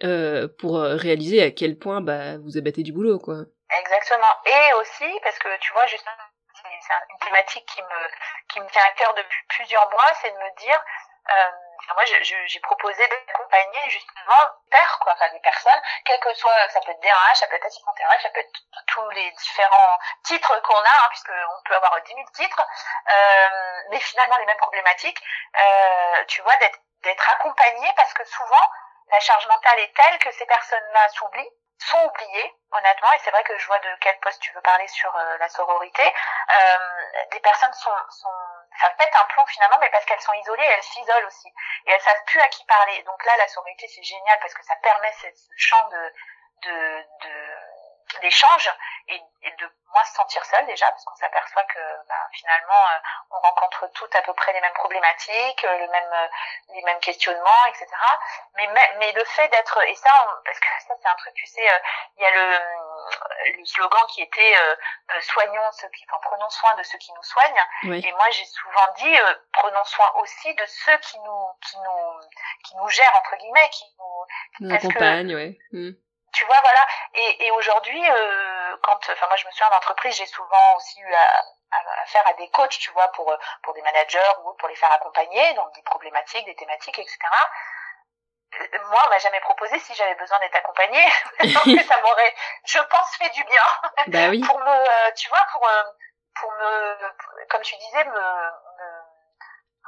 euh, 0.02 0.48
pour 0.58 0.78
euh, 0.80 0.96
réaliser 0.96 1.42
à 1.42 1.50
quel 1.50 1.76
point 1.76 2.00
bah, 2.00 2.38
vous 2.38 2.56
abattez 2.56 2.82
du 2.82 2.92
boulot, 2.92 3.18
quoi. 3.18 3.44
Exactement. 3.68 4.32
Et 4.46 4.72
aussi, 4.80 5.04
parce 5.22 5.38
que 5.38 5.48
tu 5.60 5.72
vois, 5.74 5.84
justement, 5.86 6.16
c'est 6.54 6.68
une 6.68 7.26
thématique 7.26 7.66
qui 7.66 7.82
me 7.82 8.00
qui 8.48 8.60
me 8.60 8.66
tient 8.72 8.80
à 8.80 8.96
cœur 8.96 9.12
depuis 9.14 9.40
plusieurs 9.48 9.88
mois, 9.90 10.10
c'est 10.22 10.30
de 10.30 10.36
me 10.36 10.60
dire 10.60 10.80
euh, 11.28 11.69
moi, 11.94 12.04
j'ai 12.04 12.60
proposé 12.60 13.06
d'accompagner 13.08 13.80
justement 13.88 14.36
pères, 14.70 14.98
quoi, 15.00 15.12
enfin 15.14 15.28
des 15.30 15.40
personnes, 15.40 15.80
quel 16.04 16.20
que 16.20 16.34
soit, 16.34 16.68
ça 16.68 16.80
peut 16.80 16.92
être 16.92 17.00
DRH, 17.00 17.36
ça 17.36 17.46
peut 17.48 17.56
être 17.56 17.66
assistant 17.66 17.92
DRH, 17.96 18.22
ça 18.22 18.30
peut 18.30 18.40
être 18.40 18.60
tous 18.86 19.10
les 19.10 19.30
différents 19.32 19.98
titres 20.24 20.60
qu'on 20.62 20.78
a, 20.78 21.04
hein, 21.04 21.08
puisqu'on 21.10 21.62
peut 21.64 21.74
avoir 21.76 22.00
10 22.02 22.14
000 22.14 22.26
titres, 22.34 22.62
euh, 22.62 23.80
mais 23.90 24.00
finalement 24.00 24.36
les 24.38 24.46
mêmes 24.46 24.56
problématiques, 24.58 25.22
euh, 25.60 26.24
tu 26.26 26.42
vois, 26.42 26.56
d'être 26.56 26.78
d'être 27.02 27.30
accompagné 27.30 27.88
parce 27.96 28.12
que 28.12 28.24
souvent 28.26 28.70
la 29.10 29.20
charge 29.20 29.46
mentale 29.48 29.78
est 29.78 29.96
telle 29.96 30.18
que 30.18 30.30
ces 30.32 30.44
personnes-là 30.44 31.08
s'oublient 31.08 31.50
sont 31.80 32.04
oubliées, 32.04 32.54
honnêtement, 32.72 33.12
et 33.12 33.18
c'est 33.24 33.30
vrai 33.30 33.42
que 33.44 33.56
je 33.56 33.66
vois 33.66 33.78
de 33.78 33.88
quel 34.00 34.18
poste 34.20 34.40
tu 34.40 34.52
veux 34.52 34.60
parler 34.60 34.86
sur 34.88 35.14
euh, 35.16 35.38
la 35.38 35.48
sororité. 35.48 36.02
Euh, 36.02 36.78
des 37.32 37.40
personnes 37.40 37.72
sont, 37.72 37.90
sont 38.10 38.28
ça 38.80 38.90
pète 38.90 39.14
un 39.14 39.24
plomb 39.26 39.46
finalement, 39.46 39.78
mais 39.80 39.90
parce 39.90 40.04
qu'elles 40.06 40.20
sont 40.20 40.32
isolées, 40.32 40.64
elles 40.64 40.82
s'isolent 40.82 41.26
aussi. 41.26 41.48
Et 41.86 41.90
elles 41.90 42.00
savent 42.00 42.24
plus 42.26 42.40
à 42.40 42.48
qui 42.48 42.64
parler. 42.64 43.02
Donc 43.02 43.24
là, 43.24 43.36
la 43.36 43.48
sororité, 43.48 43.86
c'est 43.88 44.02
génial 44.02 44.38
parce 44.40 44.54
que 44.54 44.64
ça 44.64 44.74
permet 44.82 45.12
ce, 45.12 45.26
champ 45.56 45.88
de, 45.88 46.12
de, 46.62 47.04
d'échange 48.18 48.70
et, 49.08 49.20
et, 49.42 49.50
de 49.52 49.66
moins 49.92 50.04
se 50.04 50.14
sentir 50.14 50.44
seul 50.44 50.64
déjà 50.66 50.86
parce 50.90 51.04
qu'on 51.04 51.16
s'aperçoit 51.16 51.64
que 51.64 51.80
bah, 52.08 52.28
finalement 52.32 52.72
euh, 52.72 52.98
on 53.30 53.40
rencontre 53.40 53.90
toutes 53.94 54.14
à 54.14 54.22
peu 54.22 54.32
près 54.34 54.52
les 54.52 54.60
mêmes 54.60 54.74
problématiques 54.74 55.62
le 55.62 55.88
même 55.88 56.12
euh, 56.12 56.28
les 56.74 56.82
mêmes 56.82 57.00
questionnements 57.00 57.64
etc 57.68 57.86
mais 58.56 58.68
mais, 58.98 59.12
le 59.12 59.24
fait 59.24 59.48
d'être 59.48 59.82
et 59.88 59.94
ça 59.94 60.10
parce 60.44 60.60
que 60.60 60.66
ça 60.86 60.94
c'est 61.00 61.08
un 61.08 61.14
truc 61.16 61.34
tu 61.34 61.46
sais 61.46 61.68
euh, 61.68 61.78
il 62.16 62.22
y 62.22 62.26
a 62.26 62.30
le 62.30 63.58
le 63.58 63.64
slogan 63.64 64.00
qui 64.10 64.22
était 64.22 64.56
soignons 65.20 65.72
ceux 65.72 65.88
qui 65.88 66.04
enfin 66.08 66.20
prenons 66.22 66.48
soin 66.50 66.74
de 66.76 66.82
ceux 66.82 66.98
qui 66.98 67.12
nous 67.12 67.22
soignent. 67.22 68.04
Et 68.04 68.12
moi 68.12 68.30
j'ai 68.30 68.44
souvent 68.44 68.92
dit 68.98 69.16
prenons 69.52 69.84
soin 69.84 70.06
aussi 70.16 70.54
de 70.54 70.64
ceux 70.66 70.98
qui 70.98 71.18
nous 71.18 71.46
qui 71.66 71.78
nous 71.78 72.20
qui 72.64 72.76
nous 72.76 72.88
gèrent 72.88 73.16
entre 73.18 73.36
guillemets 73.36 73.68
qui 73.70 73.84
nous, 73.98 74.68
nous 74.68 74.74
accompagnent 74.74 75.34
ouais. 75.34 75.58
Mm 75.72 75.92
tu 76.32 76.44
vois 76.44 76.60
voilà. 76.62 76.86
Et, 77.14 77.46
et 77.46 77.50
aujourd'hui 77.52 78.10
euh, 78.10 78.76
quand 78.82 78.98
enfin 79.10 79.26
moi 79.26 79.36
je 79.36 79.46
me 79.46 79.52
suis 79.52 79.64
en 79.64 79.76
entreprise 79.76 80.16
j'ai 80.16 80.26
souvent 80.26 80.76
aussi 80.76 81.00
eu 81.00 81.14
à, 81.14 81.44
à, 81.72 82.06
faire 82.06 82.26
à 82.26 82.32
des 82.34 82.48
coachs 82.50 82.78
tu 82.78 82.90
vois 82.92 83.08
pour 83.12 83.32
pour 83.62 83.74
des 83.74 83.82
managers 83.82 84.32
ou 84.44 84.52
pour 84.54 84.68
les 84.68 84.76
faire 84.76 84.92
accompagner 84.92 85.54
dans 85.54 85.68
des 85.68 85.82
problématiques 85.82 86.46
des 86.46 86.56
thématiques 86.56 86.98
etc 86.98 87.18
euh, 88.58 88.78
moi 88.90 89.00
on 89.06 89.10
m'a 89.10 89.18
jamais 89.18 89.40
proposé 89.40 89.78
si 89.78 89.94
j'avais 89.94 90.14
besoin 90.16 90.38
d'être 90.40 90.56
accompagnée. 90.56 91.04
Que 91.40 91.84
ça 91.84 92.00
m'aurait 92.00 92.34
je 92.64 92.78
pense 92.78 93.16
fait 93.16 93.30
du 93.30 93.44
bien. 93.44 93.62
Bah 94.08 94.28
oui. 94.30 94.40
pour 94.40 94.58
me 94.58 94.70
euh, 94.70 95.10
tu 95.16 95.28
vois 95.28 95.46
pour 95.52 95.66
euh, 95.66 95.82
pour 96.40 96.52
me 96.52 96.96
comme 97.48 97.62
tu 97.62 97.76
disais 97.76 98.04
me 98.04 98.50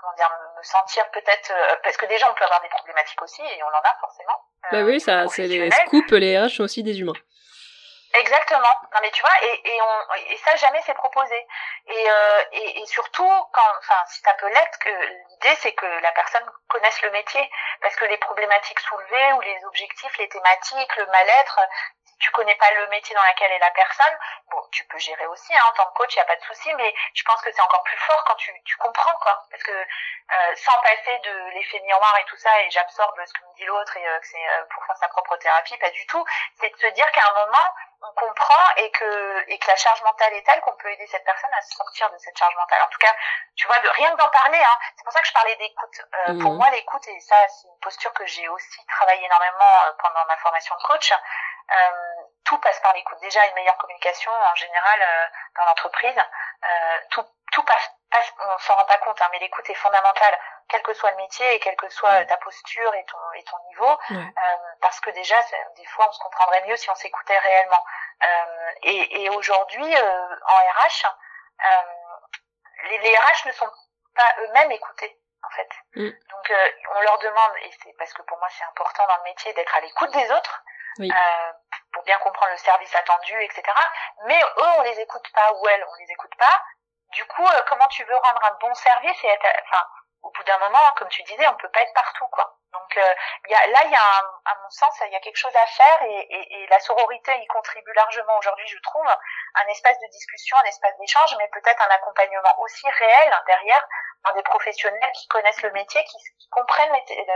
comment 0.03 0.15
dire 0.17 0.29
me 0.59 0.63
sentir 0.63 1.09
peut-être 1.13 1.53
parce 1.83 1.97
que 1.97 2.07
déjà 2.07 2.31
on 2.31 2.35
peut 2.35 2.45
avoir 2.45 2.61
des 2.61 2.69
problématiques 2.69 3.23
aussi 3.23 3.43
et 3.43 3.63
on 3.63 3.69
en 3.69 3.81
a 3.81 3.97
forcément 4.01 4.43
bah 4.71 4.83
oui, 4.85 5.01
ça, 5.01 5.27
c'est 5.29 5.49
les 5.49 5.71
scoops, 5.71 6.13
les 6.13 6.39
RH 6.39 6.51
sont 6.51 6.65
aussi 6.65 6.83
des 6.83 7.01
humains. 7.01 7.19
Exactement. 8.15 8.75
Non 8.93 9.01
mais 9.01 9.11
tu 9.11 9.23
vois, 9.23 9.33
et, 9.43 9.75
et, 9.75 9.81
on, 9.81 10.15
et 10.31 10.37
ça 10.37 10.55
jamais 10.57 10.81
c'est 10.85 10.95
proposé. 10.95 11.35
Et, 11.87 12.11
euh, 12.11 12.45
et, 12.53 12.81
et, 12.81 12.87
surtout 12.87 13.33
quand, 13.53 13.73
enfin, 13.79 13.95
si 14.07 14.21
ça 14.21 14.35
peut 14.35 14.49
l'être, 14.49 14.79
que 14.81 14.91
l'idée 14.91 15.57
c'est 15.61 15.73
que 15.73 15.87
la 16.03 16.13
personne 16.13 16.45
connaisse 16.69 17.01
le 17.03 17.11
métier, 17.11 17.51
parce 17.81 17.97
que 17.97 18.05
les 18.05 18.19
problématiques 18.19 18.81
soulevées 18.81 19.33
ou 19.33 19.41
les 19.41 19.65
objectifs, 19.65 20.19
les 20.19 20.29
thématiques, 20.29 20.97
le 20.97 21.07
mal-être, 21.07 21.61
tu 22.23 22.31
connais 22.31 22.55
pas 22.55 22.71
le 22.71 22.87
métier 22.87 23.17
dans 23.17 23.23
lequel 23.23 23.51
est 23.51 23.59
la 23.59 23.71
personne, 23.73 24.17
bon, 24.49 24.63
tu 24.71 24.85
peux 24.85 24.99
gérer 24.99 25.27
aussi, 25.27 25.53
hein, 25.55 25.63
en 25.69 25.73
tant 25.73 25.87
que 25.87 25.95
coach, 25.95 26.15
il 26.15 26.19
n'y 26.19 26.23
a 26.23 26.27
pas 26.27 26.37
de 26.37 26.45
souci, 26.45 26.73
mais 26.75 26.95
je 27.15 27.25
pense 27.25 27.43
que 27.43 27.51
c'est 27.51 27.61
encore 27.61 27.83
plus 27.83 27.97
fort 27.97 28.25
quand 28.27 28.37
tu, 28.37 28.55
tu 28.63 28.77
comprends, 28.77 29.19
quoi. 29.19 29.43
Parce 29.51 29.63
que 29.65 29.73
euh, 29.73 30.55
sans 30.55 30.79
passer 30.83 31.19
de 31.25 31.51
l'effet 31.55 31.81
miroir 31.81 32.17
et 32.19 32.25
tout 32.27 32.37
ça, 32.37 32.63
et 32.63 32.71
j'absorbe 32.71 33.21
ce 33.27 33.33
que 33.33 33.45
me 33.45 33.55
dit 33.57 33.65
l'autre 33.65 33.97
et 33.97 34.07
euh, 34.07 34.21
que 34.21 34.27
c'est 34.29 34.49
euh, 34.51 34.65
pour 34.73 34.87
faire 34.87 34.97
sa 34.99 35.09
propre 35.09 35.37
thérapie, 35.37 35.77
pas 35.79 35.91
du 35.91 36.07
tout. 36.07 36.25
C'est 36.61 36.71
de 36.71 36.79
se 36.79 36.87
dire 36.95 37.11
qu'à 37.11 37.29
un 37.29 37.45
moment, 37.45 37.67
on 38.03 38.13
comprend 38.15 38.75
et 38.77 38.91
que 38.93 39.45
et 39.49 39.59
que 39.59 39.69
la 39.69 39.77
charge 39.77 40.03
mentale 40.03 40.33
est 40.35 40.47
telle 40.47 40.61
qu'on 40.61 40.77
peut 40.77 40.91
aider 40.91 41.07
cette 41.09 41.25
personne 41.25 41.51
à 41.53 41.63
sortir 41.63 42.09
de 42.11 42.19
cette 42.19 42.39
charge 42.39 42.55
mentale. 42.55 42.83
En 42.83 42.89
tout 42.89 42.99
cas, 42.99 43.15
tu 43.57 43.67
vois, 43.67 43.79
de 43.81 43.89
rien 43.89 44.15
d'en 44.15 44.29
parler. 44.29 44.59
Hein. 44.59 44.79
C'est 44.97 45.05
pour 45.05 45.13
ça 45.13 45.21
que 45.21 45.29
je 45.29 45.33
parlais 45.33 45.57
d'écoute. 45.57 46.01
Euh, 46.29 46.41
Pour 46.41 46.53
mmh. 46.53 46.57
moi, 46.57 46.71
l'écoute 46.71 47.07
et 47.09 47.21
ça, 47.21 47.37
c'est 47.49 47.69
une 47.69 47.79
posture 47.81 48.13
que 48.13 48.27
j'ai 48.27 48.49
aussi 48.49 48.87
travaillé 48.87 49.25
énormément 49.25 49.93
pendant 49.99 50.25
ma 50.27 50.37
formation 50.37 50.75
de 50.77 50.83
coach. 50.85 51.13
Euh, 51.73 52.12
tout 52.45 52.59
passe 52.59 52.81
par 52.81 52.93
l'écoute. 52.95 53.19
Déjà, 53.21 53.45
une 53.47 53.55
meilleure 53.55 53.77
communication 53.79 54.33
en 54.33 54.55
général 54.55 55.01
euh, 55.03 55.27
dans 55.57 55.65
l'entreprise, 55.65 56.17
euh, 56.19 56.99
tout, 57.11 57.25
tout 57.53 57.63
passe, 57.63 57.91
passe 58.11 58.33
on 58.39 58.59
s'en 58.59 58.75
rend 58.77 58.85
pas 58.85 58.99
compte, 58.99 59.21
hein, 59.21 59.29
mais 59.33 59.39
l'écoute 59.39 59.69
est 59.69 59.75
fondamentale, 59.75 60.39
quel 60.69 60.83
que 60.83 60.95
soit 60.95 61.11
le 61.11 61.17
métier 61.17 61.55
et 61.55 61.61
quel 61.61 61.77
que 61.77 61.89
soit 61.89 62.25
ta 62.25 62.37
posture 62.39 62.95
et 62.95 63.05
ton, 63.05 63.19
et 63.35 63.45
ton 63.45 63.57
niveau, 63.69 63.99
parce 64.81 65.01
que 65.01 65.11
déjà, 65.11 65.37
des 65.77 65.85
fois, 65.87 66.09
on 66.09 66.13
se 66.13 66.21
comprendrait 66.21 66.65
mieux 66.67 66.77
si 66.77 66.91
on 66.91 66.95
s'écoutait 66.95 67.39
réellement. 67.39 67.85
et, 68.83 69.23
et 69.25 69.31
aujourd'hui, 69.31 69.95
en 69.97 70.57
RH, 70.57 71.07
les, 72.85 72.99
les 72.99 73.17
RH 73.17 73.47
ne 73.47 73.53
sont 73.53 73.71
pas 74.15 74.35
eux-mêmes 74.41 74.73
écoutés 74.73 75.19
en 75.43 75.51
fait. 75.51 75.69
Mm. 75.97 76.11
Donc 76.11 76.53
on 76.97 77.01
leur 77.01 77.19
demande, 77.19 77.53
et 77.63 77.71
c'est 77.83 77.93
parce 77.99 78.13
que 78.15 78.23
pour 78.23 78.39
moi 78.39 78.49
c'est 78.51 78.65
important 78.65 79.07
dans 79.07 79.17
le 79.19 79.25
métier 79.25 79.53
d'être 79.55 79.77
à 79.77 79.81
l'écoute 79.81 80.11
des 80.13 80.31
autres, 80.31 80.63
euh, 81.01 81.53
pour 81.93 82.03
bien 82.05 82.19
comprendre 82.19 82.53
le 82.53 82.59
service 82.59 82.95
attendu, 82.95 83.41
etc. 83.43 83.63
Mais 84.25 84.41
eux, 84.41 84.71
on 84.79 84.83
les 84.83 85.01
écoute 85.01 85.29
pas, 85.35 85.53
ou 85.53 85.69
elles, 85.69 85.85
on 85.89 85.95
les 86.01 86.11
écoute 86.11 86.35
pas. 86.39 86.63
Du 87.13 87.25
coup, 87.27 87.47
euh, 87.47 87.63
comment 87.69 87.89
tu 87.89 88.05
veux 88.05 88.17
rendre 88.17 88.45
un 88.45 88.57
bon 88.61 88.75
service 88.75 89.25
et 89.25 89.29
être, 89.29 89.47
enfin, 89.67 89.85
au 90.23 90.31
bout 90.31 90.45
d'un 90.45 90.59
moment, 90.59 90.93
comme 90.97 91.09
tu 91.09 91.23
disais, 91.25 91.47
on 91.49 91.57
peut 91.57 91.69
pas 91.71 91.83
être 91.83 91.95
partout, 91.95 92.27
quoi. 92.29 92.59
Donc, 92.73 92.97
euh, 92.97 93.15
y 93.49 93.55
a, 93.55 93.67
là, 93.67 93.81
il 93.85 93.91
y 93.91 93.95
a, 93.95 94.19
à 94.47 94.55
mon 94.63 94.71
sens, 94.71 94.99
il 95.05 95.13
y 95.13 95.17
a 95.17 95.21
quelque 95.21 95.37
chose 95.37 95.55
à 95.55 95.67
faire 95.67 96.03
et, 96.05 96.21
et, 96.31 96.63
et 96.63 96.67
la 96.69 96.79
sororité 96.81 97.37
y 97.37 97.47
contribue 97.49 97.93
largement 97.93 98.39
aujourd'hui, 98.39 98.67
je 98.67 98.79
trouve, 98.83 99.07
un 99.55 99.67
espace 99.69 99.99
de 99.99 100.07
discussion, 100.11 100.57
un 100.57 100.69
espace 100.69 100.97
d'échange, 100.99 101.37
mais 101.39 101.49
peut-être 101.49 101.83
un 101.83 101.95
accompagnement 101.95 102.55
aussi 102.61 102.89
réel 102.89 103.37
derrière 103.47 103.87
par 104.23 104.33
des 104.35 104.43
professionnels 104.43 105.13
qui 105.15 105.29
connaissent 105.29 105.63
le 105.63 105.73
métier, 105.73 106.03
qui, 106.05 106.17
qui 106.39 106.49
comprennent 106.49 106.93
les, 106.93 107.27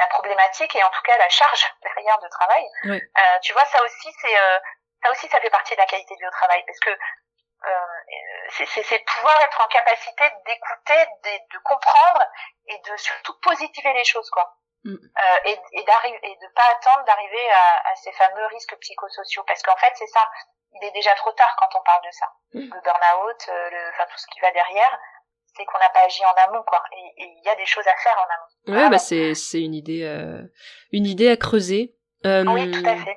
la 0.00 0.06
problématique 0.08 0.74
et 0.74 0.82
en 0.82 0.90
tout 0.90 1.02
cas 1.02 1.16
la 1.18 1.28
charge 1.28 1.64
derrière 1.82 2.18
de 2.18 2.28
travail. 2.28 2.64
Euh, 2.86 3.38
tu 3.42 3.52
vois, 3.52 3.64
ça 3.66 3.82
aussi, 3.84 4.12
c'est 4.20 4.36
euh, 4.36 4.58
ça 5.04 5.10
aussi, 5.10 5.28
ça 5.28 5.40
fait 5.40 5.50
partie 5.50 5.74
de 5.74 5.80
la 5.80 5.86
qualité 5.86 6.14
de 6.14 6.20
vie 6.20 6.26
au 6.26 6.30
travail 6.30 6.64
parce 6.66 6.80
que 6.80 6.90
euh, 6.90 8.64
c'est 8.64 9.04
pouvoir 9.04 9.38
être 9.42 9.60
en 9.60 9.68
capacité 9.68 10.24
d'écouter, 10.46 11.06
de, 11.24 11.54
de, 11.54 11.58
comprendre 11.62 12.24
et 12.66 12.78
de 12.78 12.96
surtout 12.96 13.38
positiver 13.40 13.92
les 13.92 14.04
choses, 14.04 14.30
quoi. 14.30 14.56
Mm. 14.84 14.94
Euh, 14.94 15.38
et, 15.44 15.52
et, 15.72 15.80
et 15.82 16.36
de 16.36 16.48
pas 16.54 16.64
attendre 16.72 17.04
d'arriver 17.04 17.50
à, 17.50 17.90
à, 17.90 17.96
ces 17.96 18.12
fameux 18.12 18.46
risques 18.46 18.74
psychosociaux 18.80 19.44
parce 19.46 19.62
qu'en 19.62 19.76
fait 19.76 19.92
c'est 19.94 20.06
ça 20.06 20.26
il 20.72 20.84
est 20.84 20.90
déjà 20.92 21.14
trop 21.16 21.32
tard 21.32 21.54
quand 21.58 21.78
on 21.78 21.82
parle 21.82 22.02
de 22.02 22.10
ça 22.12 22.26
mm. 22.54 22.74
le 22.74 22.80
burn-out 22.80 23.48
euh, 23.50 23.90
enfin 23.90 24.06
tout 24.10 24.16
ce 24.16 24.26
qui 24.28 24.40
va 24.40 24.50
derrière 24.52 24.98
c'est 25.60 25.66
qu'on 25.66 25.78
n'a 25.78 25.90
pas 25.92 26.06
agi 26.06 26.20
en 26.24 26.50
amont, 26.50 26.62
quoi. 26.66 26.82
Et 27.18 27.24
il 27.24 27.44
y 27.44 27.48
a 27.48 27.56
des 27.56 27.66
choses 27.66 27.84
à 27.86 27.96
faire 28.02 28.16
en 28.16 28.72
amont. 28.72 28.80
Ouais, 28.80 28.90
bah 28.90 28.98
c'est 28.98 29.34
c'est 29.34 29.60
une 29.60 29.74
idée 29.74 30.02
euh, 30.04 30.42
une 30.92 31.06
idée 31.06 31.28
à 31.28 31.36
creuser. 31.36 31.94
Euh, 32.26 32.44
oui, 32.46 32.70
tout 32.70 32.86
à 32.86 32.96
fait. 32.96 33.16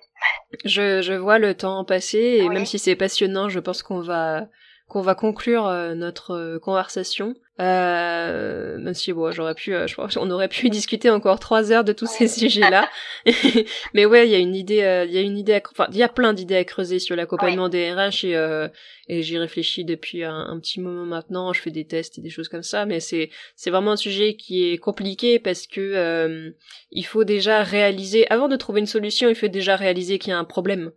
Je 0.65 1.01
je 1.01 1.13
vois 1.13 1.39
le 1.39 1.55
temps 1.55 1.83
passer 1.85 2.39
et 2.41 2.49
même 2.49 2.65
si 2.65 2.79
c'est 2.79 2.95
passionnant, 2.95 3.49
je 3.49 3.59
pense 3.59 3.83
qu'on 3.83 4.01
va 4.01 4.47
qu'on 4.87 5.01
va 5.01 5.15
conclure 5.15 5.67
euh, 5.67 5.93
notre 5.95 6.57
conversation. 6.59 7.33
Euh, 7.59 8.79
même 8.79 8.95
si 8.95 9.13
bon, 9.13 9.31
j'aurais 9.31 9.53
pu, 9.53 9.75
euh, 9.75 9.85
je 9.85 9.93
pense, 9.93 10.17
on 10.17 10.31
aurait 10.31 10.47
pu 10.47 10.69
discuter 10.71 11.11
encore 11.11 11.39
trois 11.39 11.71
heures 11.71 11.83
de 11.83 11.93
tous 11.93 12.07
ces 12.07 12.27
sujets-là. 12.27 12.89
Mais 13.93 14.05
ouais, 14.05 14.27
il 14.27 14.31
y 14.31 14.35
a 14.35 14.39
une 14.39 14.55
idée, 14.55 15.05
il 15.07 15.13
y 15.13 15.17
a 15.17 15.21
une 15.21 15.37
idée, 15.37 15.61
enfin, 15.71 15.87
il 15.91 15.97
y 15.97 16.03
a 16.03 16.09
plein 16.09 16.33
d'idées 16.33 16.55
à 16.55 16.63
creuser 16.63 16.97
sur 16.97 17.15
l'accompagnement 17.15 17.69
des 17.69 17.93
RH 17.93 18.25
et 18.25 18.67
et 19.09 19.21
j'y 19.21 19.37
réfléchis 19.37 19.83
depuis 19.83 20.23
un, 20.23 20.57
petit 20.61 20.79
moment 20.79 21.05
maintenant. 21.05 21.51
Je 21.51 21.59
fais 21.59 21.71
des 21.71 21.85
tests 21.85 22.19
et 22.19 22.21
des 22.21 22.29
choses 22.29 22.47
comme 22.47 22.63
ça, 22.63 22.85
mais 22.85 23.01
c'est 23.01 23.29
c'est 23.57 23.69
vraiment 23.69 23.91
un 23.91 23.97
sujet 23.97 24.35
qui 24.35 24.71
est 24.71 24.77
compliqué 24.77 25.39
parce 25.39 25.67
que 25.67 26.53
il 26.91 27.03
faut 27.03 27.25
déjà 27.25 27.63
réaliser, 27.63 28.29
avant 28.31 28.47
de 28.47 28.55
trouver 28.55 28.79
une 28.79 28.87
solution, 28.87 29.29
il 29.29 29.35
faut 29.35 29.47
déjà 29.47 29.75
réaliser 29.75 30.19
qu'il 30.19 30.31
y 30.31 30.33
a 30.33 30.39
un 30.39 30.45
problème. 30.45 30.91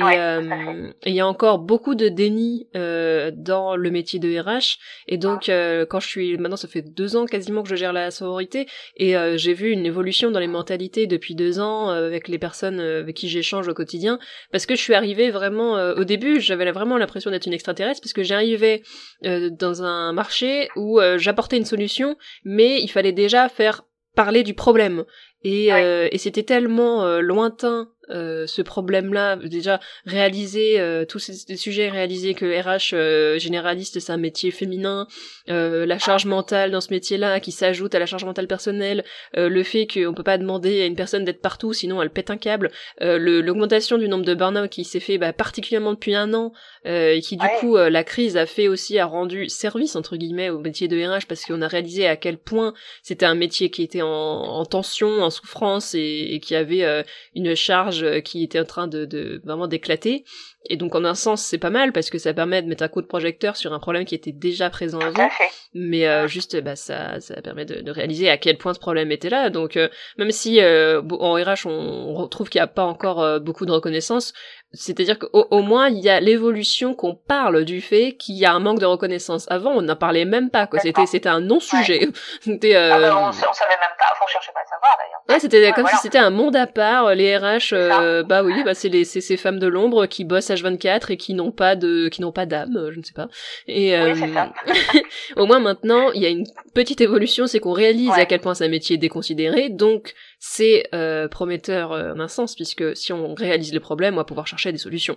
Euh, 0.00 0.90
et 1.02 1.10
il 1.10 1.14
y 1.14 1.20
a 1.20 1.26
encore 1.26 1.58
beaucoup 1.58 1.94
de 1.94 2.08
déni 2.08 2.68
euh, 2.76 3.30
dans 3.34 3.76
le 3.76 3.90
métier 3.90 4.18
de 4.18 4.38
RH. 4.38 4.78
Et 5.08 5.18
donc, 5.18 5.48
euh, 5.48 5.84
quand 5.92 6.00
je 6.00 6.08
suis 6.08 6.38
maintenant, 6.38 6.56
ça 6.56 6.68
fait 6.68 6.80
deux 6.80 7.16
ans 7.16 7.26
quasiment 7.26 7.62
que 7.62 7.68
je 7.68 7.76
gère 7.76 7.92
la 7.92 8.10
sororité, 8.10 8.66
et 8.96 9.14
euh, 9.14 9.36
j'ai 9.36 9.52
vu 9.52 9.70
une 9.70 9.84
évolution 9.84 10.30
dans 10.30 10.40
les 10.40 10.46
mentalités 10.46 11.06
depuis 11.06 11.34
deux 11.34 11.60
ans 11.60 11.90
euh, 11.90 12.06
avec 12.06 12.28
les 12.28 12.38
personnes 12.38 12.80
avec 12.80 13.14
qui 13.14 13.28
j'échange 13.28 13.68
au 13.68 13.74
quotidien, 13.74 14.18
parce 14.52 14.64
que 14.64 14.74
je 14.74 14.80
suis 14.80 14.94
arrivée 14.94 15.30
vraiment 15.30 15.74
au 15.74 16.04
début, 16.04 16.40
j'avais 16.40 16.70
vraiment 16.72 16.96
l'impression 16.96 17.30
d'être 17.30 17.46
une 17.46 17.52
extraterrestre, 17.52 18.00
parce 18.00 18.14
que 18.14 18.22
j'arrivais 18.22 18.82
dans 19.22 19.82
un 19.82 20.14
marché 20.14 20.70
où 20.76 20.98
j'apportais 21.16 21.58
une 21.58 21.66
solution, 21.66 22.16
mais 22.44 22.80
il 22.80 22.88
fallait 22.88 23.12
déjà 23.12 23.50
faire 23.50 23.84
parler 24.14 24.42
du 24.42 24.54
problème. 24.54 25.04
Et, 25.44 25.66
et 25.68 26.18
c'était 26.18 26.42
tellement 26.42 27.20
lointain 27.20 27.88
euh, 28.12 28.46
ce 28.46 28.62
problème-là, 28.62 29.36
déjà 29.36 29.80
réaliser 30.06 30.78
euh, 30.80 31.04
tous 31.04 31.18
ces, 31.18 31.56
sujets, 31.56 31.88
réaliser 31.88 32.34
que 32.34 32.44
RH 32.44 32.94
euh, 32.94 33.38
généraliste 33.38 34.00
c'est 34.00 34.12
un 34.12 34.16
métier 34.16 34.50
féminin, 34.50 35.06
la 35.46 35.98
charge 35.98 36.26
mentale 36.26 36.70
dans 36.70 36.80
ce 36.80 36.92
métier-là 36.92 37.40
qui 37.40 37.52
s'ajoute 37.52 37.94
à 37.94 37.98
la 37.98 38.06
charge 38.06 38.24
mentale 38.24 38.46
personnelle, 38.46 39.04
le 39.34 39.62
fait 39.62 39.86
qu'on 39.86 40.14
peut 40.14 40.22
pas 40.22 40.38
demander 40.38 40.82
à 40.82 40.86
une 40.86 40.96
personne 40.96 41.24
d'être 41.24 41.40
partout 41.40 41.72
sinon 41.72 42.00
elle 42.02 42.10
pète 42.10 42.30
un 42.30 42.36
câble, 42.36 42.70
l'augmentation 43.00 43.98
du 43.98 44.08
nombre 44.08 44.24
de 44.24 44.34
burn-out 44.34 44.70
qui 44.70 44.84
s'est 44.84 45.00
fait 45.00 45.18
bah, 45.18 45.32
particulièrement 45.32 45.92
depuis 45.92 46.14
un 46.14 46.32
an 46.34 46.52
et 46.84 47.20
qui 47.22 47.36
du 47.36 47.46
coup 47.60 47.76
la 47.76 48.04
crise 48.04 48.36
a 48.36 48.46
fait 48.46 48.68
aussi 48.68 48.98
a 48.98 49.06
rendu 49.06 49.48
service 49.48 49.96
entre 49.96 50.16
guillemets 50.16 50.50
au 50.50 50.58
métier 50.58 50.88
de 50.88 50.96
RH 50.96 51.26
parce 51.28 51.44
qu'on 51.44 51.62
a 51.62 51.68
réalisé 51.68 52.06
à 52.06 52.16
quel 52.16 52.38
point 52.38 52.72
c'était 53.02 53.26
un 53.26 53.34
métier 53.34 53.70
qui 53.70 53.82
était 53.82 54.02
en, 54.02 54.08
en 54.08 54.64
tension, 54.64 55.22
en 55.22 55.30
souffrance 55.30 55.94
et, 55.94 56.28
et 56.32 56.40
qui 56.40 56.54
avait 56.54 57.04
une 57.34 57.54
charge 57.54 58.01
euh, 58.01 58.01
qui 58.20 58.42
était 58.42 58.60
en 58.60 58.64
train 58.64 58.86
de, 58.88 59.04
de 59.04 59.40
vraiment 59.44 59.66
d'éclater. 59.66 60.24
Et 60.68 60.76
donc 60.76 60.94
en 60.94 61.04
un 61.04 61.14
sens 61.14 61.42
c'est 61.42 61.58
pas 61.58 61.70
mal 61.70 61.92
parce 61.92 62.10
que 62.10 62.18
ça 62.18 62.32
permet 62.32 62.62
de 62.62 62.68
mettre 62.68 62.84
un 62.84 62.88
coup 62.88 63.02
de 63.02 63.06
projecteur 63.06 63.56
sur 63.56 63.72
un 63.72 63.78
problème 63.78 64.04
qui 64.04 64.14
était 64.14 64.32
déjà 64.32 64.70
présent 64.70 65.00
avant. 65.00 65.28
Mais 65.74 66.06
euh, 66.06 66.28
juste 66.28 66.60
bah 66.62 66.76
ça 66.76 67.20
ça 67.20 67.40
permet 67.42 67.64
de, 67.64 67.80
de, 67.80 67.90
réaliser 67.90 68.28
à 68.28 68.36
quel 68.36 68.58
point 68.58 68.74
ce 68.74 68.78
problème 68.78 69.10
était 69.10 69.30
là. 69.30 69.50
Donc 69.50 69.76
euh, 69.76 69.88
même 70.18 70.30
si 70.30 70.60
en 70.60 71.32
RH 71.34 71.66
on, 71.66 72.14
on 72.16 72.28
trouve 72.28 72.48
qu'il 72.48 72.60
n'y 72.60 72.64
a 72.64 72.68
pas 72.68 72.84
encore 72.84 73.40
beaucoup 73.40 73.66
de 73.66 73.72
reconnaissance, 73.72 74.32
c'est-à-dire 74.72 75.18
qu'au 75.18 75.46
au 75.50 75.62
moins 75.62 75.88
il 75.88 75.98
y 75.98 76.08
a 76.08 76.20
l'évolution 76.20 76.94
qu'on 76.94 77.14
parle 77.14 77.64
du 77.64 77.80
fait 77.80 78.12
qu'il 78.12 78.36
y 78.36 78.44
a 78.44 78.52
un 78.52 78.60
manque 78.60 78.78
de 78.78 78.86
reconnaissance. 78.86 79.50
Avant 79.50 79.72
on 79.72 79.82
n'en 79.82 79.96
parlait 79.96 80.24
même 80.24 80.50
pas 80.50 80.66
quoi. 80.66 80.78
C'était 80.80 81.06
c'était 81.06 81.28
un 81.28 81.40
non-sujet. 81.40 82.08
c'était 82.40 82.74
ah 82.74 82.98
bah, 82.98 83.16
on, 83.16 83.28
on, 83.28 83.32
savait 83.32 83.78
même 83.80 83.96
pas. 83.98 84.06
Enfin, 84.12 84.24
on 84.24 84.26
cherchait 84.28 84.52
pas 84.52 84.60
à 84.60 84.66
savoir 84.66 84.96
d'ailleurs. 84.98 85.22
Ouais, 85.28 85.40
c'était 85.40 85.72
comme 85.72 85.86
si 85.86 85.96
c'était 85.96 86.18
un 86.18 86.30
monde 86.30 86.56
à 86.56 86.66
part. 86.66 87.14
Les 87.14 87.36
RH, 87.36 87.72
euh, 87.72 88.22
bah 88.22 88.42
oui, 88.42 88.62
bah 88.64 88.74
c'est 88.74 88.88
les 88.88 89.04
c'est 89.04 89.20
ces 89.20 89.36
femmes 89.36 89.58
de 89.58 89.66
l'ombre 89.66 90.06
qui 90.06 90.24
bossent 90.24 90.50
H24 90.54 91.12
et 91.12 91.16
qui 91.16 91.34
n'ont 91.34 91.52
pas 91.52 91.76
de 91.76 92.08
qui 92.08 92.20
n'ont 92.20 92.32
pas 92.32 92.46
d'âme, 92.46 92.90
je 92.90 92.98
ne 92.98 93.02
sais 93.02 93.14
pas. 93.14 93.28
Et 93.66 93.96
euh, 93.96 94.14
au 95.36 95.46
moins 95.46 95.60
maintenant, 95.60 96.10
il 96.12 96.22
y 96.22 96.26
a 96.26 96.28
une 96.28 96.46
petite 96.74 97.00
évolution, 97.00 97.46
c'est 97.46 97.60
qu'on 97.60 97.72
réalise 97.72 98.12
à 98.12 98.26
quel 98.26 98.40
point 98.40 98.54
c'est 98.54 98.64
un 98.64 98.68
métier 98.68 98.96
déconsidéré. 98.96 99.68
Donc 99.68 100.14
c'est 100.38 100.88
euh, 100.94 101.28
prometteur 101.28 101.92
en 101.92 102.20
un 102.20 102.28
sens 102.28 102.54
puisque 102.54 102.96
si 102.96 103.12
on 103.12 103.34
réalise 103.34 103.72
le 103.72 103.80
problème, 103.80 104.14
on 104.14 104.18
va 104.18 104.24
pouvoir 104.24 104.46
chercher 104.46 104.72
des 104.72 104.78
solutions. 104.78 105.16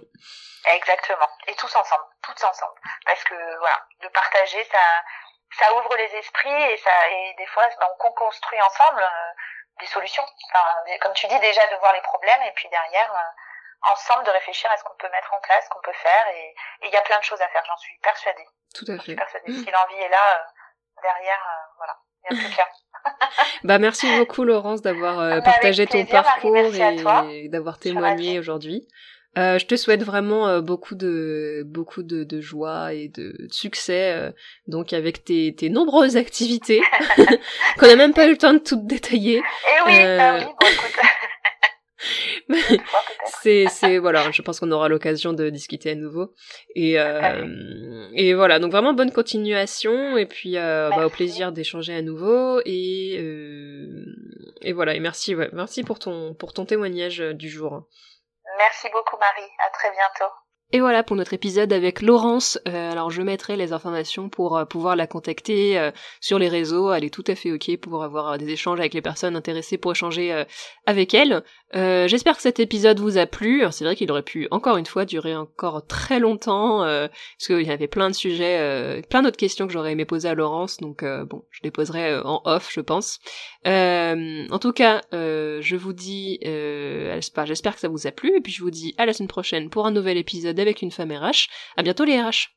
Exactement. 0.76 1.28
Et 1.48 1.54
tous 1.56 1.76
ensemble, 1.76 2.06
toutes 2.24 2.44
ensemble, 2.44 2.74
parce 3.06 3.24
que 3.24 3.36
voilà, 3.60 3.86
de 4.02 4.08
partager 4.10 4.64
ça 4.72 4.80
ça 5.60 5.74
ouvre 5.74 5.96
les 5.96 6.16
esprits 6.16 6.64
et 6.72 6.78
ça 6.78 7.10
et 7.10 7.36
des 7.38 7.46
fois 7.48 7.64
ben, 7.80 7.88
on 8.04 8.12
construit 8.12 8.62
ensemble 8.62 9.06
des 9.80 9.86
solutions. 9.86 10.24
Enfin, 10.24 10.98
comme 11.02 11.14
tu 11.14 11.28
dis 11.28 11.40
déjà 11.40 11.68
de 11.68 11.76
voir 11.78 11.94
les 11.94 12.02
problèmes 12.02 12.42
et 12.44 12.52
puis 12.56 12.70
derrière 12.70 13.12
euh, 13.12 13.32
ensemble 13.92 14.26
de 14.26 14.32
réfléchir 14.32 14.70
à 14.72 14.78
ce 14.78 14.84
qu'on 14.84 14.96
peut 15.00 15.10
mettre 15.12 15.34
en 15.34 15.40
place, 15.42 15.66
ce 15.66 15.70
qu'on 15.70 15.82
peut 15.84 15.98
faire 16.02 16.28
et 16.34 16.56
il 16.84 16.92
y 16.92 16.96
a 16.96 17.02
plein 17.02 17.20
de 17.20 17.24
choses 17.24 17.42
à 17.42 17.48
faire, 17.50 17.64
j'en 17.68 17.78
suis 17.78 17.98
persuadée. 18.02 18.48
Tout 18.74 18.86
à 18.90 18.98
fait. 19.00 19.16
persuadée. 19.16 19.52
Si 19.52 19.72
l'envie 19.72 20.02
est 20.02 20.10
là, 20.10 20.26
euh, 20.36 21.02
derrière, 21.02 21.42
euh, 21.42 21.66
voilà, 21.78 21.98
il 22.24 22.38
y 22.38 22.40
a 22.40 22.48
plus 22.48 22.56
qu'à. 22.56 22.68
bah 23.64 23.78
merci 23.78 24.08
beaucoup 24.18 24.44
Laurence 24.44 24.82
d'avoir 24.82 25.20
ah, 25.20 25.36
bah, 25.36 25.42
partagé 25.42 25.86
ton 25.86 26.06
parcours 26.06 26.58
et 26.58 27.50
d'avoir 27.50 27.78
témoigné 27.78 28.40
aujourd'hui. 28.40 28.88
Euh, 29.38 29.60
je 29.60 29.66
te 29.66 29.76
souhaite 29.76 30.02
vraiment 30.02 30.48
euh, 30.48 30.62
beaucoup 30.62 30.96
de 30.96 31.64
beaucoup 31.66 32.04
de, 32.04 32.24
de, 32.24 32.40
joie 32.40 32.94
et 32.94 33.10
de, 33.10 33.36
succès 33.52 34.14
euh, 34.14 34.32
donc 34.68 34.94
avec 34.94 35.26
tes, 35.26 35.54
tes 35.54 35.68
nombreuses 35.68 36.16
activités 36.16 36.82
qu'on 37.78 37.88
n'a 37.88 37.98
même 37.98 38.14
pas 38.14 38.28
eu 38.28 38.32
le 38.32 38.38
temps 38.38 38.54
de 38.54 38.60
toutes 38.60 38.88
détailler. 38.88 39.44
Eh 39.44 39.90
oui, 39.90 40.00
bah 40.00 40.38
oui 40.38 40.46
bon, 40.46 40.68
c'est 43.42 43.66
c'est 43.70 43.98
voilà, 43.98 44.32
je 44.32 44.42
pense 44.42 44.60
qu'on 44.60 44.72
aura 44.72 44.90
l'occasion 44.90 45.34
de 45.34 45.50
discuter 45.50 45.92
à 45.92 45.96
nouveau 45.96 46.34
et 46.76 46.96
et 48.14 48.34
voilà 48.34 48.60
donc 48.60 48.72
vraiment 48.72 48.94
bonne 48.94 49.12
continuation 49.12 50.18
et 50.18 50.26
puis 50.26 50.56
bah, 50.56 51.06
au 51.06 51.10
plaisir 51.10 51.52
d'échanger 51.52 51.96
à 51.96 52.02
nouveau 52.02 52.62
et 52.66 53.16
et 54.62 54.74
voilà 54.74 54.96
et 54.96 55.00
merci 55.00 55.36
ouais, 55.36 55.50
merci 55.54 55.84
pour 55.84 56.00
ton 56.00 56.34
pour 56.34 56.54
ton 56.54 56.66
témoignage 56.66 57.20
du 57.20 57.50
jour. 57.50 57.84
Merci 58.58 58.88
beaucoup 58.94 59.18
Marie, 59.18 59.52
à 59.68 59.70
très 59.72 59.90
bientôt. 59.92 60.34
Et 60.72 60.80
voilà 60.80 61.04
pour 61.04 61.16
notre 61.16 61.34
épisode 61.34 61.72
avec 61.72 62.02
Laurence. 62.02 62.60
Euh, 62.68 62.92
alors 62.92 63.12
je 63.12 63.22
mettrai 63.22 63.56
les 63.56 63.72
informations 63.72 64.30
pour 64.30 64.58
euh, 64.58 64.66
pouvoir 64.66 64.96
la 64.96 65.06
contacter 65.08 65.78
euh, 65.78 65.92
sur 66.20 66.40
les 66.40 66.50
réseaux. 66.50 66.92
Elle 66.92 67.04
est 67.04 67.14
tout 67.14 67.24
à 67.28 67.36
fait 67.36 67.52
ok 67.52 67.78
pour 67.78 68.04
avoir 68.04 68.38
des 68.38 68.50
échanges 68.50 68.80
avec 68.80 68.94
les 68.94 69.02
personnes 69.02 69.36
intéressées 69.36 69.78
pour 69.78 69.92
échanger 69.92 70.46
avec 70.86 71.14
elle. 71.14 71.44
J'espère 71.76 72.38
que 72.38 72.42
cet 72.42 72.60
épisode 72.60 73.00
vous 73.00 73.18
a 73.18 73.26
plu. 73.26 73.66
C'est 73.72 73.84
vrai 73.84 73.96
qu'il 73.96 74.10
aurait 74.10 74.24
pu 74.24 74.48
encore 74.50 74.78
une 74.78 74.86
fois 74.86 75.04
durer 75.04 75.36
encore 75.36 75.86
très 75.86 76.20
longtemps 76.20 76.80
parce 76.80 77.48
qu'il 77.48 77.64
y 77.64 77.72
avait 77.72 77.88
plein 77.88 78.10
de 78.10 78.16
sujets, 78.16 79.02
plein 79.10 79.22
d'autres 79.22 79.38
questions 79.38 79.68
que 79.68 79.74
j'aurais 79.74 79.92
aimé 79.92 80.06
poser 80.06 80.30
à 80.30 80.36
Laurence. 80.36 80.78
Donc 80.78 81.04
bon, 81.04 81.44
je 81.52 81.60
les 81.64 81.72
poserai 81.72 82.18
en 82.20 82.42
off, 82.46 82.72
je 82.72 82.80
pense. 82.80 83.20
en 83.66 84.60
tout 84.60 84.72
cas, 84.72 85.02
je 85.12 85.76
vous 85.76 85.94
dis, 85.94 86.40
j'espère 86.42 87.74
que 87.74 87.82
ça 87.82 87.90
vous 87.90 88.08
a 88.08 88.12
plu 88.12 88.38
et 88.38 88.42
puis 88.42 88.54
je 88.54 88.64
vous 88.64 88.72
dis 88.72 88.96
à 88.98 89.06
la 89.06 89.12
semaine 89.12 89.28
prochaine 89.28 89.70
pour 89.70 89.86
un 89.86 89.92
nouvel 89.92 90.18
épisode 90.18 90.60
avec 90.60 90.82
une 90.82 90.92
femme 90.92 91.12
RH. 91.12 91.50
À 91.76 91.84
bientôt 91.84 92.06
les 92.06 92.22
RH. 92.22 92.55